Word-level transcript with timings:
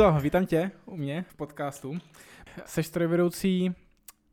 Honzo, 0.00 0.20
vítám 0.20 0.46
tě 0.46 0.70
u 0.86 0.96
mě 0.96 1.22
v 1.28 1.34
podcastu. 1.34 1.98
Seš 2.64 2.86
strojvedoucí 2.86 3.74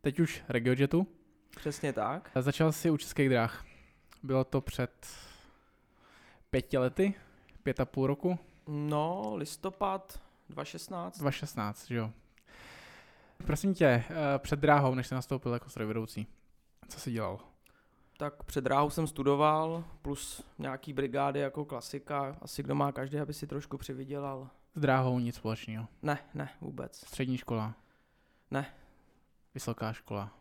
teď 0.02 0.20
už 0.20 0.44
RegioJetu. 0.50 1.08
Přesně 1.58 1.94
tak. 1.94 2.32
Začal 2.36 2.72
jsi 2.72 2.90
u 2.90 2.98
Českých 2.98 3.30
dráh. 3.30 3.66
Bylo 4.24 4.44
to 4.44 4.62
před 4.62 5.08
pěti 6.50 6.78
lety, 6.78 7.14
pět 7.64 7.80
a 7.80 7.86
půl 7.86 8.08
roku? 8.08 8.40
No, 8.68 9.36
listopad 9.36 10.22
2016. 10.50 11.20
2016, 11.20 11.88
že 11.88 11.98
jo. 11.98 12.12
Prosím 13.46 13.74
tě, 13.74 13.86
eh, 13.86 14.04
před 14.38 14.60
dráhou, 14.60 14.96
než 14.96 15.08
jsi 15.08 15.16
nastoupil 15.16 15.54
jako 15.54 15.70
strojvedoucí, 15.70 16.28
co 16.88 17.00
jsi 17.00 17.12
dělal? 17.12 17.40
Tak 18.18 18.44
před 18.44 18.64
dráhou 18.64 18.90
jsem 18.90 19.08
studoval, 19.08 19.84
plus 20.02 20.44
nějaký 20.60 20.94
brigády 20.94 21.40
jako 21.40 21.66
klasika. 21.66 22.38
Asi 22.42 22.64
kdo 22.64 22.76
má 22.76 22.92
každý, 22.92 23.20
aby 23.20 23.34
si 23.34 23.48
trošku 23.48 23.78
přivydělal. 23.78 24.50
S 24.76 24.80
dráhou 24.80 25.20
nic 25.20 25.36
společného? 25.36 25.88
Ne, 26.02 26.18
ne, 26.34 26.50
vůbec. 26.62 26.98
Střední 26.98 27.38
škola? 27.38 27.74
Ne. 28.52 28.66
Vysoká 29.54 29.94
škola? 29.94 30.34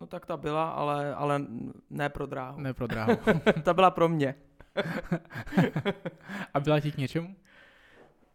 No 0.00 0.06
tak 0.06 0.26
ta 0.26 0.36
byla, 0.36 0.70
ale, 0.70 1.14
ale 1.14 1.42
ne 1.90 2.08
pro 2.08 2.26
dráhu. 2.26 2.60
Ne 2.60 2.74
pro 2.74 2.86
dráhu. 2.92 3.16
ta 3.62 3.74
byla 3.74 3.90
pro 3.90 4.08
mě. 4.08 4.34
A 6.54 6.60
byla 6.60 6.80
ti 6.80 6.92
k 6.92 6.96
něčemu? 6.96 7.36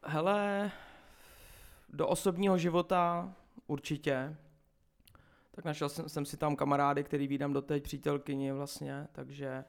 Hele, 0.04 0.72
do 1.90 2.08
osobního 2.08 2.58
života 2.58 3.34
určitě. 3.68 4.36
Tak 5.52 5.66
našel 5.66 5.90
jsem, 5.90 6.10
jsem 6.10 6.26
si 6.26 6.38
tam 6.38 6.56
kamarády, 6.56 7.04
který 7.04 7.28
vídám 7.28 7.54
doteď, 7.54 7.84
přítelkyni 7.84 8.52
vlastně, 8.52 9.08
takže, 9.12 9.66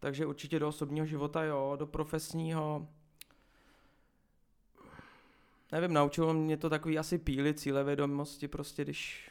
takže 0.00 0.26
určitě 0.26 0.58
do 0.58 0.68
osobního 0.68 1.06
života 1.06 1.42
jo, 1.42 1.76
do 1.78 1.86
profesního 1.86 2.88
nevím, 5.72 5.92
naučilo 5.92 6.34
mě 6.34 6.56
to 6.56 6.70
takový 6.70 6.98
asi 6.98 7.18
píly 7.18 7.54
cílevědomosti, 7.54 8.48
prostě 8.48 8.84
když 8.84 9.30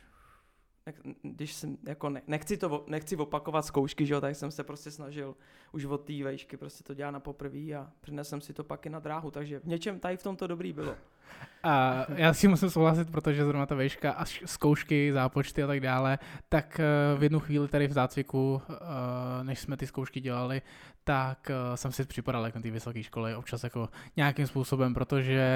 když 1.21 1.53
jsem, 1.53 1.77
jako 1.83 2.09
ne, 2.09 2.21
nechci, 2.27 2.57
to, 2.57 2.85
nechci 2.87 3.15
opakovat 3.15 3.65
zkoušky, 3.65 4.05
že 4.05 4.13
jo, 4.13 4.21
tak 4.21 4.35
jsem 4.35 4.51
se 4.51 4.63
prostě 4.63 4.91
snažil 4.91 5.35
už 5.71 5.85
od 5.85 5.97
té 5.97 6.23
vejšky 6.23 6.57
prostě 6.57 6.83
to 6.83 6.93
dělat 6.93 7.11
na 7.11 7.19
poprvé 7.19 7.73
a 7.73 7.91
přinesl 8.01 8.39
si 8.39 8.53
to 8.53 8.63
pak 8.63 8.85
i 8.85 8.89
na 8.89 8.99
dráhu, 8.99 9.31
takže 9.31 9.59
v 9.59 9.65
něčem 9.67 9.99
tady 9.99 10.17
v 10.17 10.23
tom 10.23 10.35
to 10.35 10.47
dobrý 10.47 10.73
bylo. 10.73 10.95
A 11.63 12.05
já 12.15 12.33
si 12.33 12.47
musím 12.47 12.69
souhlasit, 12.69 13.11
protože 13.11 13.45
zrovna 13.45 13.65
ta 13.65 13.75
vejška 13.75 14.11
a 14.11 14.25
zkoušky, 14.25 15.13
zápočty 15.13 15.63
a 15.63 15.67
tak 15.67 15.79
dále, 15.79 16.19
tak 16.49 16.79
eh, 16.79 17.17
v 17.17 17.23
jednu 17.23 17.39
chvíli 17.39 17.67
tady 17.67 17.87
v 17.87 17.91
zácviku, 17.91 18.61
eh, 18.69 18.73
než 19.43 19.59
jsme 19.59 19.77
ty 19.77 19.87
zkoušky 19.87 20.21
dělali, 20.21 20.61
tak 21.03 21.51
eh, 21.51 21.77
jsem 21.77 21.91
si 21.91 22.05
připadal 22.05 22.45
jako 22.45 22.57
na 22.57 22.61
té 22.61 22.71
vysoké 22.71 23.03
školy 23.03 23.35
občas 23.35 23.63
jako 23.63 23.89
nějakým 24.17 24.47
způsobem, 24.47 24.93
protože 24.93 25.49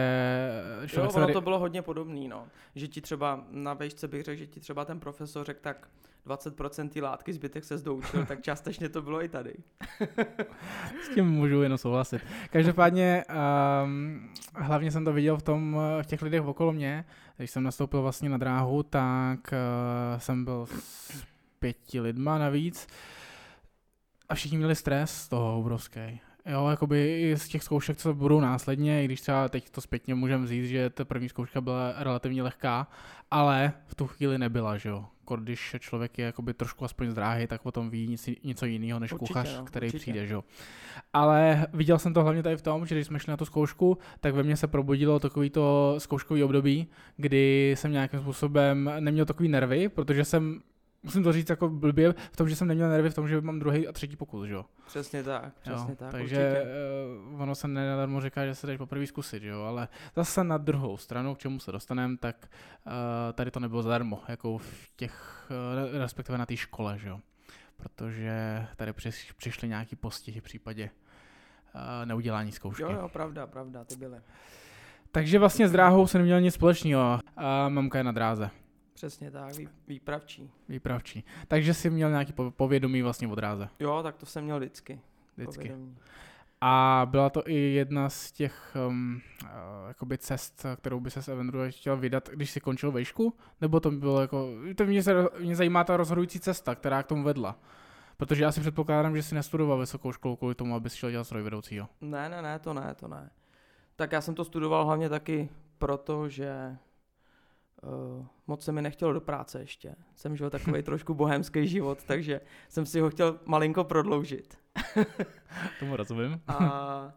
jo, 0.93 1.03
ono 1.03 1.11
tady... 1.11 1.33
to 1.33 1.41
bylo 1.41 1.59
hodně 1.59 1.81
podobný, 1.81 2.27
no. 2.27 2.47
Že 2.75 2.87
ti 2.87 3.01
třeba 3.01 3.43
na 3.51 3.73
vejšce 3.73 4.07
bych 4.07 4.23
řekl, 4.23 4.39
že 4.39 4.47
ti 4.47 4.59
třeba 4.59 4.85
ten 4.85 4.99
profesor 4.99 5.45
řekl 5.45 5.59
tak 5.61 5.87
20% 6.27 6.89
té 6.89 7.01
látky, 7.01 7.33
zbytek 7.33 7.63
se 7.63 7.77
zdoučil, 7.77 8.25
tak 8.25 8.41
částečně 8.41 8.89
to 8.89 9.01
bylo 9.01 9.23
i 9.23 9.29
tady. 9.29 9.53
S 11.03 11.15
tím 11.15 11.25
můžu 11.25 11.61
jenom 11.61 11.77
souhlasit. 11.77 12.21
Každopádně 12.49 13.23
um, 13.83 14.29
hlavně 14.55 14.91
jsem 14.91 15.05
to 15.05 15.13
viděl 15.13 15.37
v 15.37 15.43
tom, 15.43 15.77
v 16.01 16.05
těch 16.05 16.21
lidech 16.21 16.41
okolo 16.41 16.73
mě. 16.73 17.05
Když 17.37 17.51
jsem 17.51 17.63
nastoupil 17.63 18.01
vlastně 18.01 18.29
na 18.29 18.37
dráhu, 18.37 18.83
tak 18.83 19.39
uh, 19.39 20.19
jsem 20.19 20.45
byl 20.45 20.65
s 20.65 21.23
pěti 21.59 22.01
lidma 22.01 22.37
navíc 22.37 22.87
a 24.29 24.35
všichni 24.35 24.57
měli 24.57 24.75
stres 24.75 25.11
z 25.11 25.29
toho 25.29 25.59
obrovský. 25.59 26.21
Jo, 26.45 26.67
jakoby 26.69 27.21
i 27.21 27.37
z 27.37 27.47
těch 27.47 27.63
zkoušek, 27.63 27.97
co 27.97 28.13
budou 28.13 28.39
následně, 28.39 29.03
i 29.03 29.05
když 29.05 29.21
třeba 29.21 29.49
teď 29.49 29.69
to 29.69 29.81
zpětně 29.81 30.15
můžeme 30.15 30.47
říct, 30.47 30.67
že 30.67 30.89
ta 30.89 31.05
první 31.05 31.29
zkouška 31.29 31.61
byla 31.61 31.93
relativně 31.97 32.43
lehká, 32.43 32.87
ale 33.31 33.73
v 33.87 33.95
tu 33.95 34.07
chvíli 34.07 34.37
nebyla, 34.37 34.77
že 34.77 34.89
jo. 34.89 35.05
Když 35.39 35.75
člověk 35.79 36.17
je 36.17 36.25
jakoby 36.25 36.53
trošku 36.53 36.85
aspoň 36.85 37.11
z 37.11 37.13
dráhy, 37.13 37.47
tak 37.47 37.61
potom 37.61 37.89
ví 37.89 38.07
nic, 38.07 38.29
něco 38.43 38.65
jiného 38.65 38.99
než 38.99 39.13
určitě, 39.13 39.27
kuchař, 39.27 39.57
no, 39.57 39.65
který 39.65 39.87
určitě. 39.87 39.99
přijde, 40.01 40.27
že 40.27 40.33
jo. 40.33 40.43
Ale 41.13 41.67
viděl 41.73 41.99
jsem 41.99 42.13
to 42.13 42.23
hlavně 42.23 42.43
tady 42.43 42.57
v 42.57 42.61
tom, 42.61 42.85
že 42.85 42.95
když 42.95 43.07
jsme 43.07 43.19
šli 43.19 43.31
na 43.31 43.37
tu 43.37 43.45
zkoušku, 43.45 43.97
tak 44.19 44.33
ve 44.33 44.43
mně 44.43 44.57
se 44.57 44.67
probudilo 44.67 45.19
takový 45.19 45.49
to 45.49 45.95
zkouškový 45.97 46.43
období, 46.43 46.87
kdy 47.17 47.73
jsem 47.77 47.91
nějakým 47.91 48.19
způsobem 48.19 48.91
neměl 48.99 49.25
takový 49.25 49.49
nervy, 49.49 49.89
protože 49.89 50.25
jsem 50.25 50.61
musím 51.03 51.23
to 51.23 51.33
říct 51.33 51.49
jako 51.49 51.69
blbě, 51.69 52.13
v 52.31 52.37
tom, 52.37 52.49
že 52.49 52.55
jsem 52.55 52.67
neměl 52.67 52.89
nervy 52.89 53.09
v 53.09 53.13
tom, 53.13 53.27
že 53.27 53.41
mám 53.41 53.59
druhý 53.59 53.87
a 53.87 53.91
třetí 53.91 54.15
pokus, 54.15 54.47
jo. 54.49 54.65
Přesně 54.87 55.23
tak, 55.23 55.53
přesně 55.61 55.91
jo, 55.91 55.95
tak. 55.95 56.11
Takže 56.11 56.63
uh, 57.33 57.41
ono 57.41 57.55
se 57.55 57.67
nenadarmo 57.67 58.21
říká, 58.21 58.45
že 58.45 58.55
se 58.55 58.67
jdeš 58.67 58.77
poprvé 58.77 59.07
zkusit, 59.07 59.43
jo, 59.43 59.61
ale 59.61 59.87
zase 60.15 60.43
na 60.43 60.57
druhou 60.57 60.97
stranu, 60.97 61.35
k 61.35 61.39
čemu 61.39 61.59
se 61.59 61.71
dostaneme, 61.71 62.17
tak 62.17 62.49
uh, 62.85 62.91
tady 63.33 63.51
to 63.51 63.59
nebylo 63.59 63.83
zadarmo, 63.83 64.19
jako 64.27 64.57
v 64.57 64.89
těch, 64.95 65.45
uh, 65.91 65.99
respektive 65.99 66.37
na 66.37 66.45
té 66.45 66.57
škole, 66.57 66.99
že 66.99 67.09
jo. 67.09 67.19
Protože 67.77 68.65
tady 68.75 68.93
přiš, 68.93 69.31
přišly 69.31 69.67
nějaký 69.67 69.95
postihy 69.95 70.39
v 70.39 70.43
případě 70.43 70.89
uh, 71.75 72.05
neudělání 72.05 72.51
zkoušky. 72.51 72.83
Jo, 72.83 72.91
jo, 72.91 73.09
pravda, 73.09 73.47
pravda, 73.47 73.83
ty 73.83 73.95
byly. 73.95 74.17
Takže 75.11 75.39
vlastně 75.39 75.67
s 75.67 75.71
dráhou 75.71 76.07
jsem 76.07 76.21
neměl 76.21 76.41
nic 76.41 76.53
společného 76.53 77.19
a 77.37 77.69
mamka 77.69 77.97
je 77.97 78.03
na 78.03 78.11
dráze. 78.11 78.49
Přesně 79.01 79.31
tak, 79.31 79.55
vý, 79.55 79.69
výpravčí. 79.87 80.51
Výpravčí. 80.69 81.23
Takže 81.47 81.73
jsi 81.73 81.89
měl 81.89 82.09
nějaký 82.09 82.33
povědomí 82.49 83.01
vlastně 83.01 83.27
od 83.27 83.35
dráze. 83.35 83.69
Jo, 83.79 83.99
tak 84.03 84.17
to 84.17 84.25
jsem 84.25 84.43
měl 84.43 84.57
vždycky. 84.57 85.01
Vždycky. 85.37 85.57
Povědomí. 85.57 85.97
A 86.61 87.07
byla 87.11 87.29
to 87.29 87.49
i 87.49 87.55
jedna 87.55 88.09
z 88.09 88.31
těch 88.31 88.77
um, 88.87 89.21
uh, 89.43 89.49
jakoby 89.87 90.17
cest, 90.17 90.65
kterou 90.75 90.99
by 90.99 91.11
se 91.11 91.31
eventuálně 91.31 91.71
chtěl 91.71 91.97
vydat, 91.97 92.29
když 92.29 92.51
si 92.51 92.59
končil 92.59 92.91
vejšku? 92.91 93.33
Nebo 93.61 93.79
to 93.79 93.91
bylo 93.91 94.21
jako, 94.21 94.49
to 94.75 94.85
mě, 94.85 95.03
se, 95.03 95.13
mě 95.39 95.55
zajímá 95.55 95.83
ta 95.83 95.97
rozhodující 95.97 96.39
cesta, 96.39 96.75
která 96.75 97.03
k 97.03 97.07
tomu 97.07 97.23
vedla. 97.23 97.59
Protože 98.17 98.43
já 98.43 98.51
si 98.51 98.61
předpokládám, 98.61 99.15
že 99.15 99.23
si 99.23 99.35
nestudoval 99.35 99.79
vysokou 99.79 100.11
školu 100.11 100.35
kvůli 100.35 100.55
tomu, 100.55 100.75
abys 100.75 100.93
šel 100.93 101.11
dělat 101.11 101.23
strojvedoucího. 101.23 101.87
Ne, 102.01 102.29
ne, 102.29 102.41
ne, 102.41 102.59
to 102.59 102.73
ne, 102.73 102.95
to 102.95 103.07
ne. 103.07 103.29
Tak 103.95 104.11
já 104.11 104.21
jsem 104.21 104.35
to 104.35 104.45
studoval 104.45 104.85
hlavně 104.85 105.09
taky 105.09 105.49
proto, 105.77 106.29
že 106.29 106.77
Uh, 107.83 108.25
moc 108.47 108.63
se 108.63 108.71
mi 108.71 108.81
nechtělo 108.81 109.13
do 109.13 109.21
práce 109.21 109.59
ještě. 109.59 109.95
Jsem 110.15 110.35
žil 110.35 110.49
takový 110.49 110.83
trošku 110.83 111.13
bohemský 111.13 111.67
život, 111.67 112.03
takže 112.03 112.41
jsem 112.69 112.85
si 112.85 112.99
ho 112.99 113.09
chtěl 113.09 113.39
malinko 113.45 113.83
prodloužit. 113.83 114.57
Tomu 115.79 115.95
rozumím. 115.95 116.41
A 116.47 117.13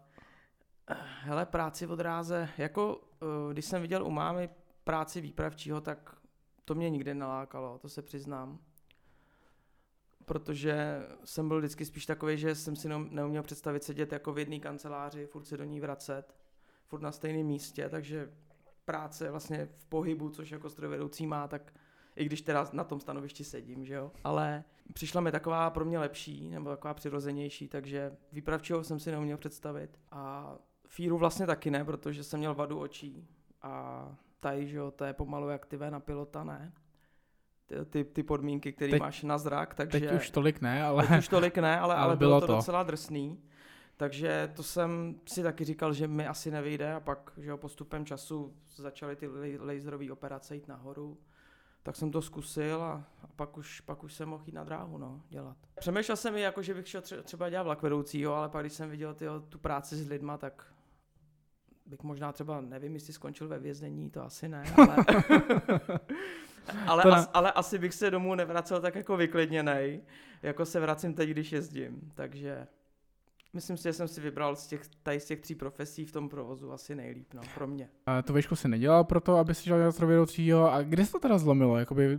hele, 1.20 1.46
práci 1.46 1.86
v 1.86 1.96
dráze, 1.96 2.48
jako 2.58 2.96
uh, 2.96 3.52
když 3.52 3.64
jsem 3.64 3.82
viděl 3.82 4.06
u 4.06 4.10
mámy 4.10 4.48
práci 4.84 5.20
výpravčího, 5.20 5.80
tak 5.80 6.16
to 6.64 6.74
mě 6.74 6.90
nikdy 6.90 7.14
nelákalo, 7.14 7.78
to 7.78 7.88
se 7.88 8.02
přiznám. 8.02 8.58
Protože 10.24 11.02
jsem 11.24 11.48
byl 11.48 11.58
vždycky 11.58 11.84
spíš 11.84 12.06
takový, 12.06 12.38
že 12.38 12.54
jsem 12.54 12.76
si 12.76 12.88
neuměl 12.88 13.42
představit 13.42 13.84
sedět 13.84 14.12
jako 14.12 14.32
v 14.32 14.38
jedné 14.38 14.58
kanceláři, 14.58 15.26
furt 15.26 15.44
se 15.44 15.56
do 15.56 15.64
ní 15.64 15.80
vracet, 15.80 16.36
furt 16.86 17.00
na 17.00 17.12
stejném 17.12 17.46
místě, 17.46 17.88
takže 17.88 18.30
práce 18.84 19.30
vlastně 19.30 19.68
v 19.76 19.86
pohybu, 19.86 20.30
což 20.30 20.50
jako 20.50 20.70
strojvedoucí 20.70 21.26
má, 21.26 21.48
tak 21.48 21.72
i 22.16 22.24
když 22.24 22.42
teda 22.42 22.68
na 22.72 22.84
tom 22.84 23.00
stanovišti 23.00 23.44
sedím, 23.44 23.84
že 23.84 23.94
jo, 23.94 24.12
ale 24.24 24.64
přišla 24.92 25.20
mi 25.20 25.32
taková 25.32 25.70
pro 25.70 25.84
mě 25.84 25.98
lepší, 25.98 26.50
nebo 26.50 26.70
taková 26.70 26.94
přirozenější, 26.94 27.68
takže 27.68 28.16
výpravčího 28.32 28.84
jsem 28.84 29.00
si 29.00 29.10
neuměl 29.10 29.36
představit 29.36 30.00
a 30.10 30.54
fíru 30.88 31.18
vlastně 31.18 31.46
taky 31.46 31.70
ne, 31.70 31.84
protože 31.84 32.24
jsem 32.24 32.38
měl 32.38 32.54
vadu 32.54 32.78
očí 32.78 33.28
a 33.62 34.08
tady, 34.40 34.66
že 34.66 34.76
jo, 34.76 34.90
to 34.90 35.04
je 35.04 35.12
pomalu 35.12 35.48
jak 35.48 35.66
ty 35.66 35.78
na 35.90 36.00
pilota, 36.00 36.44
ne? 36.44 36.72
Ty, 37.66 37.84
ty, 37.84 38.04
ty 38.04 38.22
podmínky, 38.22 38.72
které 38.72 38.98
máš 38.98 39.22
na 39.22 39.38
zrak, 39.38 39.74
takže... 39.74 40.00
Teď 40.00 40.12
už 40.12 40.30
tolik 40.30 40.60
ne, 40.60 40.84
ale... 40.84 41.06
Teď 41.06 41.18
už 41.18 41.28
tolik 41.28 41.58
ne, 41.58 41.78
ale, 41.78 41.94
ale, 41.94 42.04
ale 42.04 42.16
bylo, 42.16 42.30
bylo 42.30 42.40
to, 42.40 42.46
to 42.46 42.52
docela 42.52 42.82
drsný. 42.82 43.42
Takže 43.96 44.52
to 44.56 44.62
jsem 44.62 45.20
si 45.26 45.42
taky 45.42 45.64
říkal, 45.64 45.92
že 45.92 46.08
mi 46.08 46.26
asi 46.26 46.50
nevyjde 46.50 46.92
a 46.92 47.00
pak, 47.00 47.32
že 47.36 47.50
jo, 47.50 47.56
postupem 47.56 48.06
času 48.06 48.56
začaly 48.76 49.16
ty 49.16 49.28
laserové 49.58 50.12
operace 50.12 50.54
jít 50.54 50.68
nahoru. 50.68 51.18
Tak 51.82 51.96
jsem 51.96 52.10
to 52.10 52.22
zkusil 52.22 52.82
a, 52.82 53.04
a 53.22 53.26
pak, 53.36 53.56
už, 53.56 53.80
pak 53.80 54.04
už 54.04 54.14
jsem 54.14 54.28
mohl 54.28 54.44
jít 54.46 54.54
na 54.54 54.64
dráhu, 54.64 54.98
no, 54.98 55.22
dělat. 55.28 55.56
Přemýšlel 55.80 56.16
jsem 56.16 56.36
i 56.36 56.40
jako, 56.40 56.62
že 56.62 56.74
bych 56.74 56.88
šel 56.88 57.02
třeba 57.22 57.50
dělat 57.50 57.62
vlak 57.62 57.82
vedoucího, 57.82 58.34
ale 58.34 58.48
pak 58.48 58.62
když 58.62 58.72
jsem 58.72 58.90
viděl 58.90 59.14
tyjo, 59.14 59.40
tu 59.40 59.58
práci 59.58 59.96
s 59.96 60.08
lidma, 60.08 60.38
tak 60.38 60.74
bych 61.86 62.02
možná 62.02 62.32
třeba, 62.32 62.60
nevím, 62.60 62.94
jestli 62.94 63.12
skončil 63.12 63.48
ve 63.48 63.58
vězení, 63.58 64.10
to 64.10 64.24
asi 64.24 64.48
ne, 64.48 64.64
ale, 64.76 64.96
ale, 66.86 67.02
as, 67.02 67.30
ale 67.34 67.52
asi 67.52 67.78
bych 67.78 67.94
se 67.94 68.10
domů 68.10 68.34
nevracel 68.34 68.80
tak 68.80 68.94
jako 68.94 69.16
vyklidněnej, 69.16 70.02
jako 70.42 70.66
se 70.66 70.80
vracím 70.80 71.14
teď, 71.14 71.30
když 71.30 71.52
jezdím, 71.52 72.12
takže 72.14 72.66
Myslím 73.54 73.76
si, 73.76 73.82
že 73.82 73.92
jsem 73.92 74.08
si 74.08 74.20
vybral 74.20 74.56
z 74.56 74.66
těch, 74.66 74.82
tady 75.02 75.20
z 75.20 75.24
těch 75.24 75.40
tří 75.40 75.54
profesí 75.54 76.04
v 76.04 76.12
tom 76.12 76.28
provozu 76.28 76.72
asi 76.72 76.94
nejlíp, 76.94 77.34
no, 77.34 77.42
pro 77.54 77.66
mě. 77.66 77.88
A 78.06 78.22
tu 78.22 78.32
výšku 78.32 78.56
si 78.56 78.68
nedělal 78.68 79.04
proto, 79.04 79.36
aby 79.36 79.54
si 79.54 79.64
dělal 79.64 80.68
a 80.68 80.82
kde 80.82 81.06
se 81.06 81.12
to 81.12 81.18
teda 81.18 81.38
zlomilo? 81.38 81.76
Jakoby, 81.76 82.18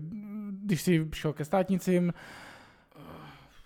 když 0.64 0.82
jsi 0.82 1.10
šel 1.14 1.34
ke 1.34 1.46
státnicím, 1.46 2.14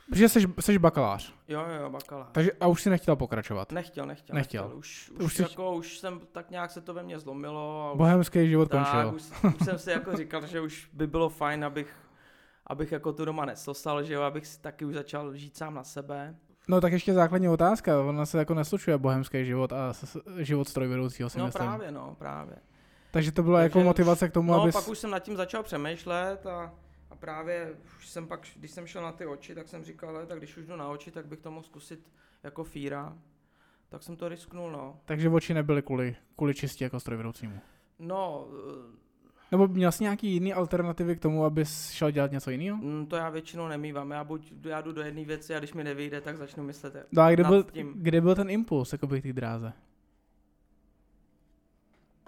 Protože 0.09 0.29
jsi, 0.29 0.39
jsi 0.59 0.79
bakalář. 0.79 1.33
Jo, 1.47 1.65
jo, 1.81 1.89
bakalář. 1.89 2.27
Takže 2.31 2.51
a 2.59 2.67
už 2.67 2.81
si 2.81 2.89
nechtěl 2.89 3.15
pokračovat. 3.15 3.71
Nechtěl, 3.71 4.05
nechtěl. 4.05 4.35
Nechtěl. 4.35 4.63
nechtěl. 4.63 4.79
Už, 4.79 5.09
už, 5.09 5.25
už, 5.25 5.35
jsi... 5.35 5.41
jako, 5.41 5.75
už 5.75 5.99
jsem, 5.99 6.21
tak 6.31 6.51
nějak 6.51 6.71
se 6.71 6.81
to 6.81 6.93
ve 6.93 7.03
mně 7.03 7.19
zlomilo. 7.19 7.87
A 7.87 7.91
už, 7.91 7.97
Bohemský 7.97 8.49
život 8.49 8.69
tak, 8.69 8.91
končil. 8.91 9.15
Už, 9.15 9.53
už, 9.55 9.65
jsem 9.65 9.79
si 9.79 9.91
jako 9.91 10.17
říkal, 10.17 10.47
že 10.47 10.61
už 10.61 10.89
by 10.93 11.07
bylo 11.07 11.29
fajn, 11.29 11.65
abych, 11.65 11.95
abych 12.67 12.91
jako 12.91 13.13
tu 13.13 13.25
doma 13.25 13.45
nesosal, 13.45 14.03
že 14.03 14.13
jo, 14.13 14.21
abych 14.21 14.47
si 14.47 14.61
taky 14.61 14.85
už 14.85 14.93
začal 14.93 15.35
žít 15.35 15.57
sám 15.57 15.73
na 15.73 15.83
sebe. 15.83 16.35
No 16.69 16.81
tak 16.81 16.93
ještě 16.93 17.13
základní 17.13 17.49
otázka, 17.49 18.01
ona 18.01 18.25
se 18.25 18.37
jako 18.37 18.53
neslučuje 18.53 18.97
bohemský 18.97 19.45
život 19.45 19.73
a 19.73 19.93
život 20.37 20.67
strojvedoucího 20.67 21.29
si 21.29 21.39
no, 21.39 21.45
myslím. 21.45 21.65
právě, 21.65 21.91
no, 21.91 22.15
právě. 22.19 22.55
Takže 23.11 23.31
to 23.31 23.43
byla 23.43 23.61
jako 23.61 23.83
motivace 23.83 24.29
k 24.29 24.33
tomu, 24.33 24.51
no, 24.51 24.61
abys... 24.61 24.75
pak 24.75 24.87
už 24.87 24.99
jsem 24.99 25.09
nad 25.09 25.19
tím 25.19 25.35
začal 25.37 25.63
přemýšlet 25.63 26.45
a, 26.45 26.73
a 27.09 27.15
právě 27.15 27.73
už 27.97 28.07
jsem 28.07 28.27
pak, 28.27 28.47
když 28.55 28.71
jsem 28.71 28.87
šel 28.87 29.01
na 29.01 29.11
ty 29.11 29.25
oči, 29.25 29.55
tak 29.55 29.67
jsem 29.67 29.83
říkal, 29.83 30.09
ale, 30.09 30.25
tak 30.25 30.37
když 30.37 30.57
už 30.57 30.65
jdu 30.65 30.75
na 30.75 30.87
oči, 30.87 31.11
tak 31.11 31.25
bych 31.25 31.39
to 31.39 31.51
mohl 31.51 31.63
zkusit 31.63 32.11
jako 32.43 32.63
fíra. 32.63 33.17
Tak 33.89 34.03
jsem 34.03 34.15
to 34.15 34.29
risknul, 34.29 34.71
no. 34.71 34.99
Takže 35.05 35.29
oči 35.29 35.53
nebyly 35.53 35.81
kvůli, 35.81 36.15
kvůli 36.35 36.53
čistě 36.53 36.83
jako 36.83 36.99
strojvedoucímu? 36.99 37.59
No, 37.99 38.47
nebo 39.51 39.67
měl 39.67 39.91
jsi 39.91 40.03
nějaký 40.03 40.31
jiný 40.31 40.53
alternativy 40.53 41.15
k 41.15 41.19
tomu, 41.19 41.45
abys 41.45 41.91
šel 41.91 42.11
dělat 42.11 42.31
něco 42.31 42.51
jiného? 42.51 42.77
Mm, 42.77 43.05
to 43.05 43.15
já 43.15 43.29
většinou 43.29 43.67
nemývám. 43.67 44.11
Já 44.11 44.23
buď 44.23 44.53
já 44.63 44.81
jdu 44.81 44.91
do 44.91 45.01
jedné 45.01 45.25
věci 45.25 45.55
a 45.55 45.59
když 45.59 45.73
mi 45.73 45.83
nevyjde, 45.83 46.21
tak 46.21 46.37
začnu 46.37 46.63
myslet 46.63 47.07
no 47.11 47.21
a 47.21 47.31
kde 47.31 47.43
byl, 47.43 47.63
tím. 47.63 47.93
kde 47.95 48.21
byl 48.21 48.35
ten 48.35 48.49
impuls 48.49 48.91
jako 48.91 49.07
by 49.07 49.21
té 49.21 49.33
dráze? 49.33 49.73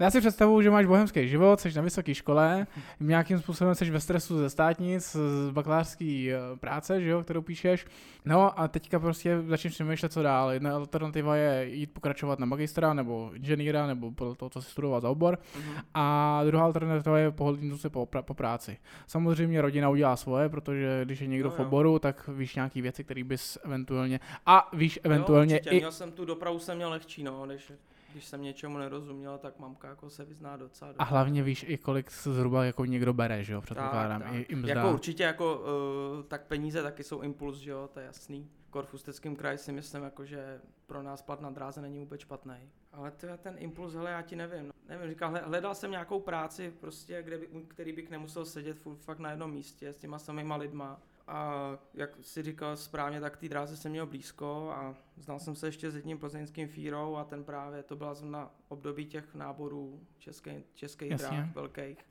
Já 0.01 0.11
si 0.11 0.19
představuju, 0.19 0.61
že 0.61 0.69
máš 0.69 0.85
bohemský 0.85 1.27
život, 1.27 1.59
jsi 1.59 1.73
na 1.75 1.81
vysoké 1.81 2.15
škole, 2.15 2.67
nějakým 2.99 3.39
způsobem 3.39 3.75
jsi 3.75 3.91
ve 3.91 3.99
stresu 3.99 4.37
ze 4.37 4.49
státnic, 4.49 5.11
z 5.11 5.51
bakalářské 5.51 6.05
eh, 6.05 6.57
práce, 6.59 7.01
že 7.01 7.09
jo, 7.09 7.23
kterou 7.23 7.41
píšeš. 7.41 7.85
No 8.25 8.59
a 8.59 8.67
teďka 8.67 8.99
prostě 8.99 9.41
začneš 9.41 9.73
přemýšlet, 9.73 10.13
co 10.13 10.23
dál. 10.23 10.51
Jedna 10.51 10.75
alternativa 10.75 11.35
je 11.35 11.69
jít 11.69 11.93
pokračovat 11.93 12.39
na 12.39 12.45
magistra 12.45 12.93
nebo 12.93 13.31
inženýra 13.33 13.87
nebo 13.87 14.11
podle 14.11 14.35
toho, 14.35 14.49
co 14.49 14.61
si 14.61 14.71
studoval 14.71 15.01
za 15.01 15.09
obor. 15.09 15.37
Mm-hmm. 15.37 15.81
A 15.93 16.41
druhá 16.45 16.63
alternativa 16.63 17.17
je 17.17 17.31
pohlídnout 17.31 17.81
se 17.81 17.89
po, 17.89 18.05
po 18.21 18.33
práci. 18.33 18.77
Samozřejmě 19.07 19.61
rodina 19.61 19.89
udělá 19.89 20.15
svoje, 20.15 20.49
protože 20.49 21.01
když 21.05 21.21
je 21.21 21.27
někdo 21.27 21.49
no, 21.49 21.55
v 21.55 21.59
oboru, 21.59 21.99
tak 21.99 22.27
víš 22.27 22.55
nějaký 22.55 22.81
věci, 22.81 23.03
které 23.03 23.23
bys 23.23 23.57
eventuálně. 23.63 24.19
A 24.45 24.69
víš 24.73 24.99
eventuálně 25.03 25.55
jo, 25.65 25.71
i. 25.71 25.77
Měl 25.77 25.91
jsem 25.91 26.11
tu 26.11 26.25
dopravu, 26.25 26.59
jsem 26.59 26.75
měl 26.75 26.89
lehčí, 26.89 27.23
no, 27.23 27.45
než 27.45 27.71
když 28.11 28.25
jsem 28.25 28.41
něčemu 28.41 28.77
nerozuměl, 28.77 29.37
tak 29.37 29.59
mamka 29.59 29.87
jako 29.87 30.09
se 30.09 30.25
vyzná 30.25 30.57
docela. 30.57 30.93
A 30.97 31.03
hlavně 31.03 31.43
víš 31.43 31.65
i 31.67 31.77
kolik 31.77 32.11
zhruba 32.11 32.65
jako 32.65 32.85
někdo 32.85 33.13
bere, 33.13 33.43
že 33.43 33.53
jo, 33.53 33.61
předpokládám. 33.61 34.21
Tak, 34.21 34.29
tak. 34.29 34.39
I, 34.39 34.41
i 34.41 34.55
mzda. 34.55 34.73
Jako 34.73 34.93
určitě 34.93 35.23
jako, 35.23 35.59
uh, 35.59 36.23
tak 36.23 36.47
peníze 36.47 36.83
taky 36.83 37.03
jsou 37.03 37.21
impuls, 37.21 37.57
že 37.57 37.71
jo, 37.71 37.89
to 37.93 37.99
je 37.99 38.05
jasný. 38.05 38.49
Kor 38.69 38.85
v 38.85 38.93
Ústeckém 38.93 39.35
kraji 39.35 39.57
si 39.57 39.71
myslím, 39.71 40.03
jako, 40.03 40.25
že 40.25 40.61
pro 40.85 41.03
nás 41.03 41.21
plat 41.21 41.41
na 41.41 41.49
dráze 41.49 41.81
není 41.81 41.99
vůbec 41.99 42.21
špatný. 42.21 42.55
Ale 42.93 43.11
to 43.11 43.25
je 43.25 43.37
ten 43.37 43.55
impuls, 43.57 43.93
hele, 43.93 44.11
já 44.11 44.21
ti 44.21 44.35
nevím. 44.35 44.67
No. 44.67 44.73
Nevím, 44.89 45.09
říkal, 45.09 45.39
hledal 45.43 45.75
jsem 45.75 45.91
nějakou 45.91 46.19
práci, 46.19 46.73
prostě, 46.79 47.23
kde 47.23 47.37
by, 47.37 47.47
který 47.67 47.93
bych 47.93 48.09
nemusel 48.09 48.45
sedět 48.45 48.77
fakt 48.95 49.19
na 49.19 49.29
jednom 49.29 49.51
místě 49.51 49.93
s 49.93 49.97
těma 49.97 50.19
samýma 50.19 50.55
lidma 50.55 51.01
a 51.27 51.69
jak 51.93 52.09
si 52.21 52.43
říkal 52.43 52.77
správně, 52.77 53.21
tak 53.21 53.37
té 53.37 53.49
dráze 53.49 53.77
jsem 53.77 53.91
měl 53.91 54.05
blízko 54.05 54.71
a 54.75 54.95
znal 55.17 55.39
jsem 55.39 55.55
se 55.55 55.67
ještě 55.67 55.91
s 55.91 55.95
jedním 55.95 56.19
plzeňským 56.19 56.67
fírou 56.67 57.15
a 57.15 57.23
ten 57.23 57.43
právě, 57.43 57.83
to 57.83 57.95
byla 57.95 58.15
na 58.21 58.51
období 58.67 59.05
těch 59.05 59.35
náborů 59.35 60.07
českých, 60.17 60.65
českých 60.73 61.15
dráh 61.15 61.55
velkých. 61.55 62.05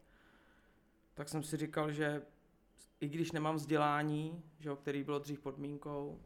Tak 1.14 1.28
jsem 1.28 1.42
si 1.42 1.56
říkal, 1.56 1.92
že 1.92 2.22
i 3.00 3.08
když 3.08 3.32
nemám 3.32 3.56
vzdělání, 3.56 4.42
že, 4.58 4.70
který 4.76 5.04
bylo 5.04 5.18
dřív 5.18 5.40
podmínkou 5.40 6.20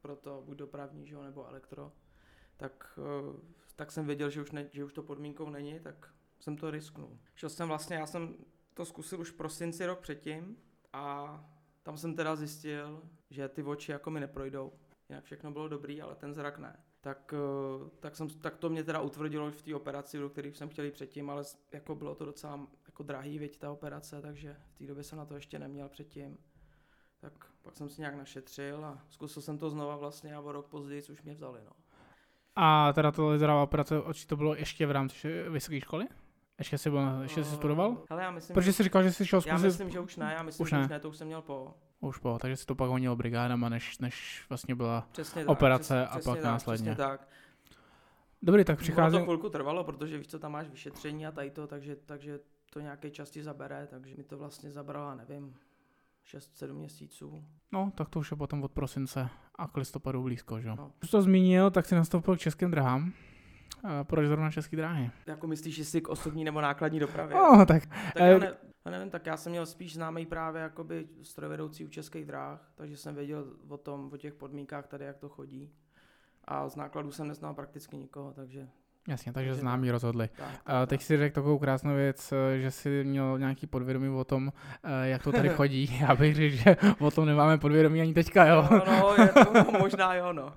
pro 0.00 0.16
to 0.16 0.42
buď 0.46 0.56
dopravní, 0.56 1.06
že, 1.06 1.16
nebo 1.16 1.48
elektro, 1.48 1.92
tak, 2.56 2.98
eh, 2.98 3.40
tak 3.76 3.92
jsem 3.92 4.06
věděl, 4.06 4.30
že 4.30 4.42
už, 4.42 4.50
ne, 4.50 4.68
že 4.72 4.84
už 4.84 4.92
to 4.92 5.02
podmínkou 5.02 5.50
není, 5.50 5.80
tak 5.80 6.14
jsem 6.40 6.56
to 6.56 6.70
risknul. 6.70 7.18
Šel 7.34 7.50
jsem 7.50 7.68
vlastně, 7.68 7.96
já 7.96 8.06
jsem 8.06 8.34
to 8.74 8.84
zkusil 8.84 9.20
už 9.20 9.30
v 9.30 9.34
prosinci 9.34 9.86
rok 9.86 10.00
předtím 10.00 10.56
a 10.92 11.55
tam 11.86 11.98
jsem 11.98 12.14
teda 12.14 12.36
zjistil, 12.36 13.02
že 13.30 13.48
ty 13.48 13.62
oči 13.62 13.92
jako 13.92 14.10
mi 14.10 14.20
neprojdou. 14.20 14.72
Jinak 15.08 15.24
všechno 15.24 15.50
bylo 15.50 15.68
dobrý, 15.68 16.02
ale 16.02 16.14
ten 16.14 16.34
zrak 16.34 16.58
ne. 16.58 16.76
Tak, 17.00 17.34
eh, 17.36 17.90
tak, 18.00 18.16
jsem, 18.16 18.28
tak 18.28 18.56
to 18.56 18.70
mě 18.70 18.84
teda 18.84 19.00
utvrdilo 19.00 19.50
v 19.50 19.62
té 19.62 19.74
operaci, 19.74 20.18
do 20.18 20.30
které 20.30 20.48
jsem 20.48 20.68
chtěl 20.68 20.84
jít 20.84 20.94
předtím, 20.94 21.30
ale 21.30 21.44
jako 21.72 21.94
bylo 21.94 22.14
to 22.14 22.24
docela 22.24 22.66
jako 22.86 23.02
drahý, 23.02 23.38
věď 23.38 23.58
ta 23.58 23.70
operace, 23.70 24.22
takže 24.22 24.56
v 24.74 24.78
té 24.78 24.86
době 24.86 25.04
jsem 25.04 25.18
na 25.18 25.24
to 25.24 25.34
ještě 25.34 25.58
neměl 25.58 25.88
předtím. 25.88 26.38
Tak 27.20 27.32
pak 27.62 27.76
jsem 27.76 27.88
si 27.88 28.00
nějak 28.00 28.14
našetřil 28.14 28.84
a 28.84 29.02
zkusil 29.08 29.42
jsem 29.42 29.58
to 29.58 29.70
znova 29.70 29.96
vlastně 29.96 30.34
a 30.34 30.40
o 30.40 30.52
rok 30.52 30.66
později 30.66 31.02
už 31.10 31.22
mě 31.22 31.34
vzali. 31.34 31.60
No. 31.64 31.72
A 32.56 32.92
teda 32.92 33.12
to 33.12 33.26
laserová 33.26 33.62
operace, 33.62 34.02
oči 34.02 34.26
to 34.26 34.36
bylo 34.36 34.54
ještě 34.54 34.86
v 34.86 34.90
rámci 34.90 35.42
vysoké 35.48 35.80
školy? 35.80 36.06
Ještě 36.58 36.78
jsi, 36.78 36.90
byl, 36.90 37.22
ještě 37.22 37.44
jsi 37.44 37.54
studoval? 37.54 38.02
Hele, 38.10 38.22
já 38.22 38.30
myslím, 38.30 38.54
Protože 38.54 38.72
jsi 38.72 38.82
říkal, 38.82 39.02
že 39.02 39.12
jsi 39.12 39.26
šel 39.26 39.40
zkusit... 39.40 39.52
Já 39.52 39.58
myslím, 39.58 39.90
že 39.90 40.00
už 40.00 40.16
ne, 40.16 40.34
já 40.36 40.42
myslím, 40.42 40.64
už 40.64 40.70
že 40.70 40.76
ne. 40.76 40.82
už 40.82 40.88
ne, 40.88 41.00
to 41.00 41.08
už 41.08 41.16
jsem 41.16 41.26
měl 41.26 41.42
po. 41.42 41.74
Už 42.00 42.18
po, 42.18 42.38
takže 42.38 42.56
jsi 42.56 42.66
to 42.66 42.74
pak 42.74 42.88
honil 42.88 43.16
brigádama, 43.16 43.68
než, 43.68 43.98
než 43.98 44.44
vlastně 44.48 44.74
byla 44.74 45.08
přesně 45.12 45.44
tak, 45.44 45.50
operace 45.50 46.06
přes, 46.10 46.26
a 46.26 46.30
pak 46.30 46.38
tak, 46.38 46.44
následně. 46.44 46.90
Přesně 46.90 47.04
tak. 47.04 47.28
Dobrý, 48.42 48.64
tak 48.64 48.78
přichází... 48.78 49.18
to 49.18 49.24
chvilku 49.24 49.48
trvalo, 49.48 49.84
protože 49.84 50.18
víš 50.18 50.26
co, 50.26 50.38
tam 50.38 50.52
máš 50.52 50.68
vyšetření 50.68 51.26
a 51.26 51.32
tady 51.32 51.50
to, 51.50 51.66
takže, 51.66 51.96
takže 51.96 52.40
to 52.72 52.80
nějaké 52.80 53.10
části 53.10 53.42
zabere, 53.42 53.86
takže 53.86 54.16
mi 54.16 54.24
to 54.24 54.38
vlastně 54.38 54.70
zabralo, 54.70 55.14
nevím, 55.14 55.54
6-7 56.34 56.72
měsíců. 56.72 57.44
No, 57.72 57.92
tak 57.94 58.08
to 58.08 58.18
už 58.18 58.30
je 58.30 58.36
potom 58.36 58.62
od 58.62 58.72
prosince 58.72 59.28
a 59.54 59.68
k 59.68 59.76
listopadu 59.76 60.22
blízko, 60.22 60.60
že 60.60 60.68
jo. 60.68 60.74
No. 60.78 60.92
Už 61.02 61.10
to 61.10 61.22
zmínil, 61.22 61.70
tak 61.70 61.86
si 61.86 61.94
nastoupil 61.94 62.36
k 62.36 62.40
českým 62.40 62.70
drahám. 62.70 63.12
Proč 64.02 64.26
zrovna 64.26 64.50
český 64.50 64.76
dráhy? 64.76 65.10
Jako 65.26 65.46
myslíš, 65.46 65.78
jestli 65.78 66.00
k 66.00 66.08
osobní 66.08 66.44
nebo 66.44 66.60
nákladní 66.60 67.00
dopravě? 67.00 67.36
No, 67.36 67.66
tak. 67.66 67.86
tak 67.86 68.16
já, 68.16 68.26
eh, 68.26 68.38
ne, 68.38 68.54
já 68.84 68.90
nevím, 68.90 69.10
tak 69.10 69.26
já 69.26 69.36
jsem 69.36 69.50
měl 69.50 69.66
spíš 69.66 69.94
známý 69.94 70.26
právě 70.26 70.62
jakoby 70.62 71.06
strojvedoucí 71.22 71.84
u 71.84 71.88
českých 71.88 72.24
dráh, 72.24 72.70
takže 72.74 72.96
jsem 72.96 73.14
věděl 73.14 73.44
o 73.68 73.76
tom, 73.76 74.10
o 74.12 74.16
těch 74.16 74.34
podmínkách 74.34 74.86
tady, 74.86 75.04
jak 75.04 75.18
to 75.18 75.28
chodí. 75.28 75.72
A 76.44 76.68
z 76.68 76.76
nákladů 76.76 77.10
jsem 77.10 77.28
neznal 77.28 77.54
prakticky 77.54 77.96
nikoho, 77.96 78.32
takže 78.32 78.68
Jasně, 79.08 79.32
takže 79.32 79.54
známí 79.54 79.90
rozhodli. 79.90 80.28
Tak, 80.28 80.48
tak, 80.64 80.88
teď 80.88 81.00
tak. 81.00 81.06
si 81.06 81.16
řekl 81.16 81.34
takovou 81.34 81.58
krásnou 81.58 81.94
věc, 81.94 82.32
eh, 82.32 82.58
že 82.60 82.70
jsi 82.70 83.04
měl 83.04 83.38
nějaký 83.38 83.66
podvědomí 83.66 84.08
o 84.08 84.24
tom, 84.24 84.52
jak 85.02 85.22
to 85.22 85.32
tady 85.32 85.48
chodí. 85.58 85.98
Já 86.00 86.14
bych 86.14 86.34
řekl, 86.34 86.56
že 86.56 86.76
o 87.00 87.10
tom 87.10 87.26
nemáme 87.26 87.58
podvědomí 87.58 88.00
ani 88.00 88.14
teďka, 88.14 88.46
jo? 88.46 88.68
No, 88.70 88.82
no, 88.86 89.14
je 89.22 89.28
to, 89.28 89.72
možná 89.78 90.14
jo, 90.14 90.32
no. 90.32 90.54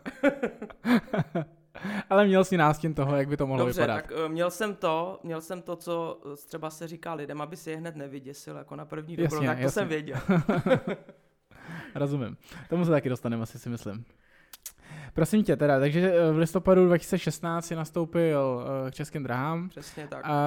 Ale 2.10 2.26
měl 2.26 2.44
jsi 2.44 2.58
nástin 2.58 2.94
toho, 2.94 3.16
jak 3.16 3.28
by 3.28 3.38
to 3.38 3.48
mohlo 3.48 3.66
Dobře, 3.66 3.82
vypadat. 3.82 4.02
tak 4.02 4.12
uh, 4.12 4.32
měl 4.32 4.52
jsem 4.52 4.76
to, 4.76 5.20
měl 5.24 5.42
jsem 5.42 5.62
to, 5.62 5.76
co 5.76 6.22
třeba 6.48 6.70
se 6.70 6.88
říká 6.88 7.14
lidem, 7.14 7.42
aby 7.42 7.56
si 7.56 7.72
je 7.72 7.78
hned 7.78 7.96
nevyděsil, 7.96 8.56
jako 8.56 8.76
na 8.76 8.86
první 8.86 9.16
dobrou, 9.16 9.46
tak 9.46 9.58
to 9.58 9.64
jasně. 9.64 9.70
jsem 9.70 9.88
věděl. 9.88 10.18
Rozumím. 11.96 12.38
Tomu 12.70 12.86
se 12.86 12.92
taky 12.92 13.10
dostaneme, 13.10 13.44
asi 13.44 13.60
si 13.60 13.70
myslím. 13.70 14.06
Prosím 15.14 15.44
tě 15.44 15.56
teda, 15.56 15.80
takže 15.80 16.14
eh, 16.14 16.32
v 16.32 16.38
listopadu 16.38 16.86
2016 16.86 17.66
si 17.66 17.76
nastoupil 17.76 18.66
k 18.90 18.94
Českým 18.94 19.24
drahám. 19.24 19.70
Přesně 19.70 20.08
tak. 20.08 20.22
A 20.24 20.38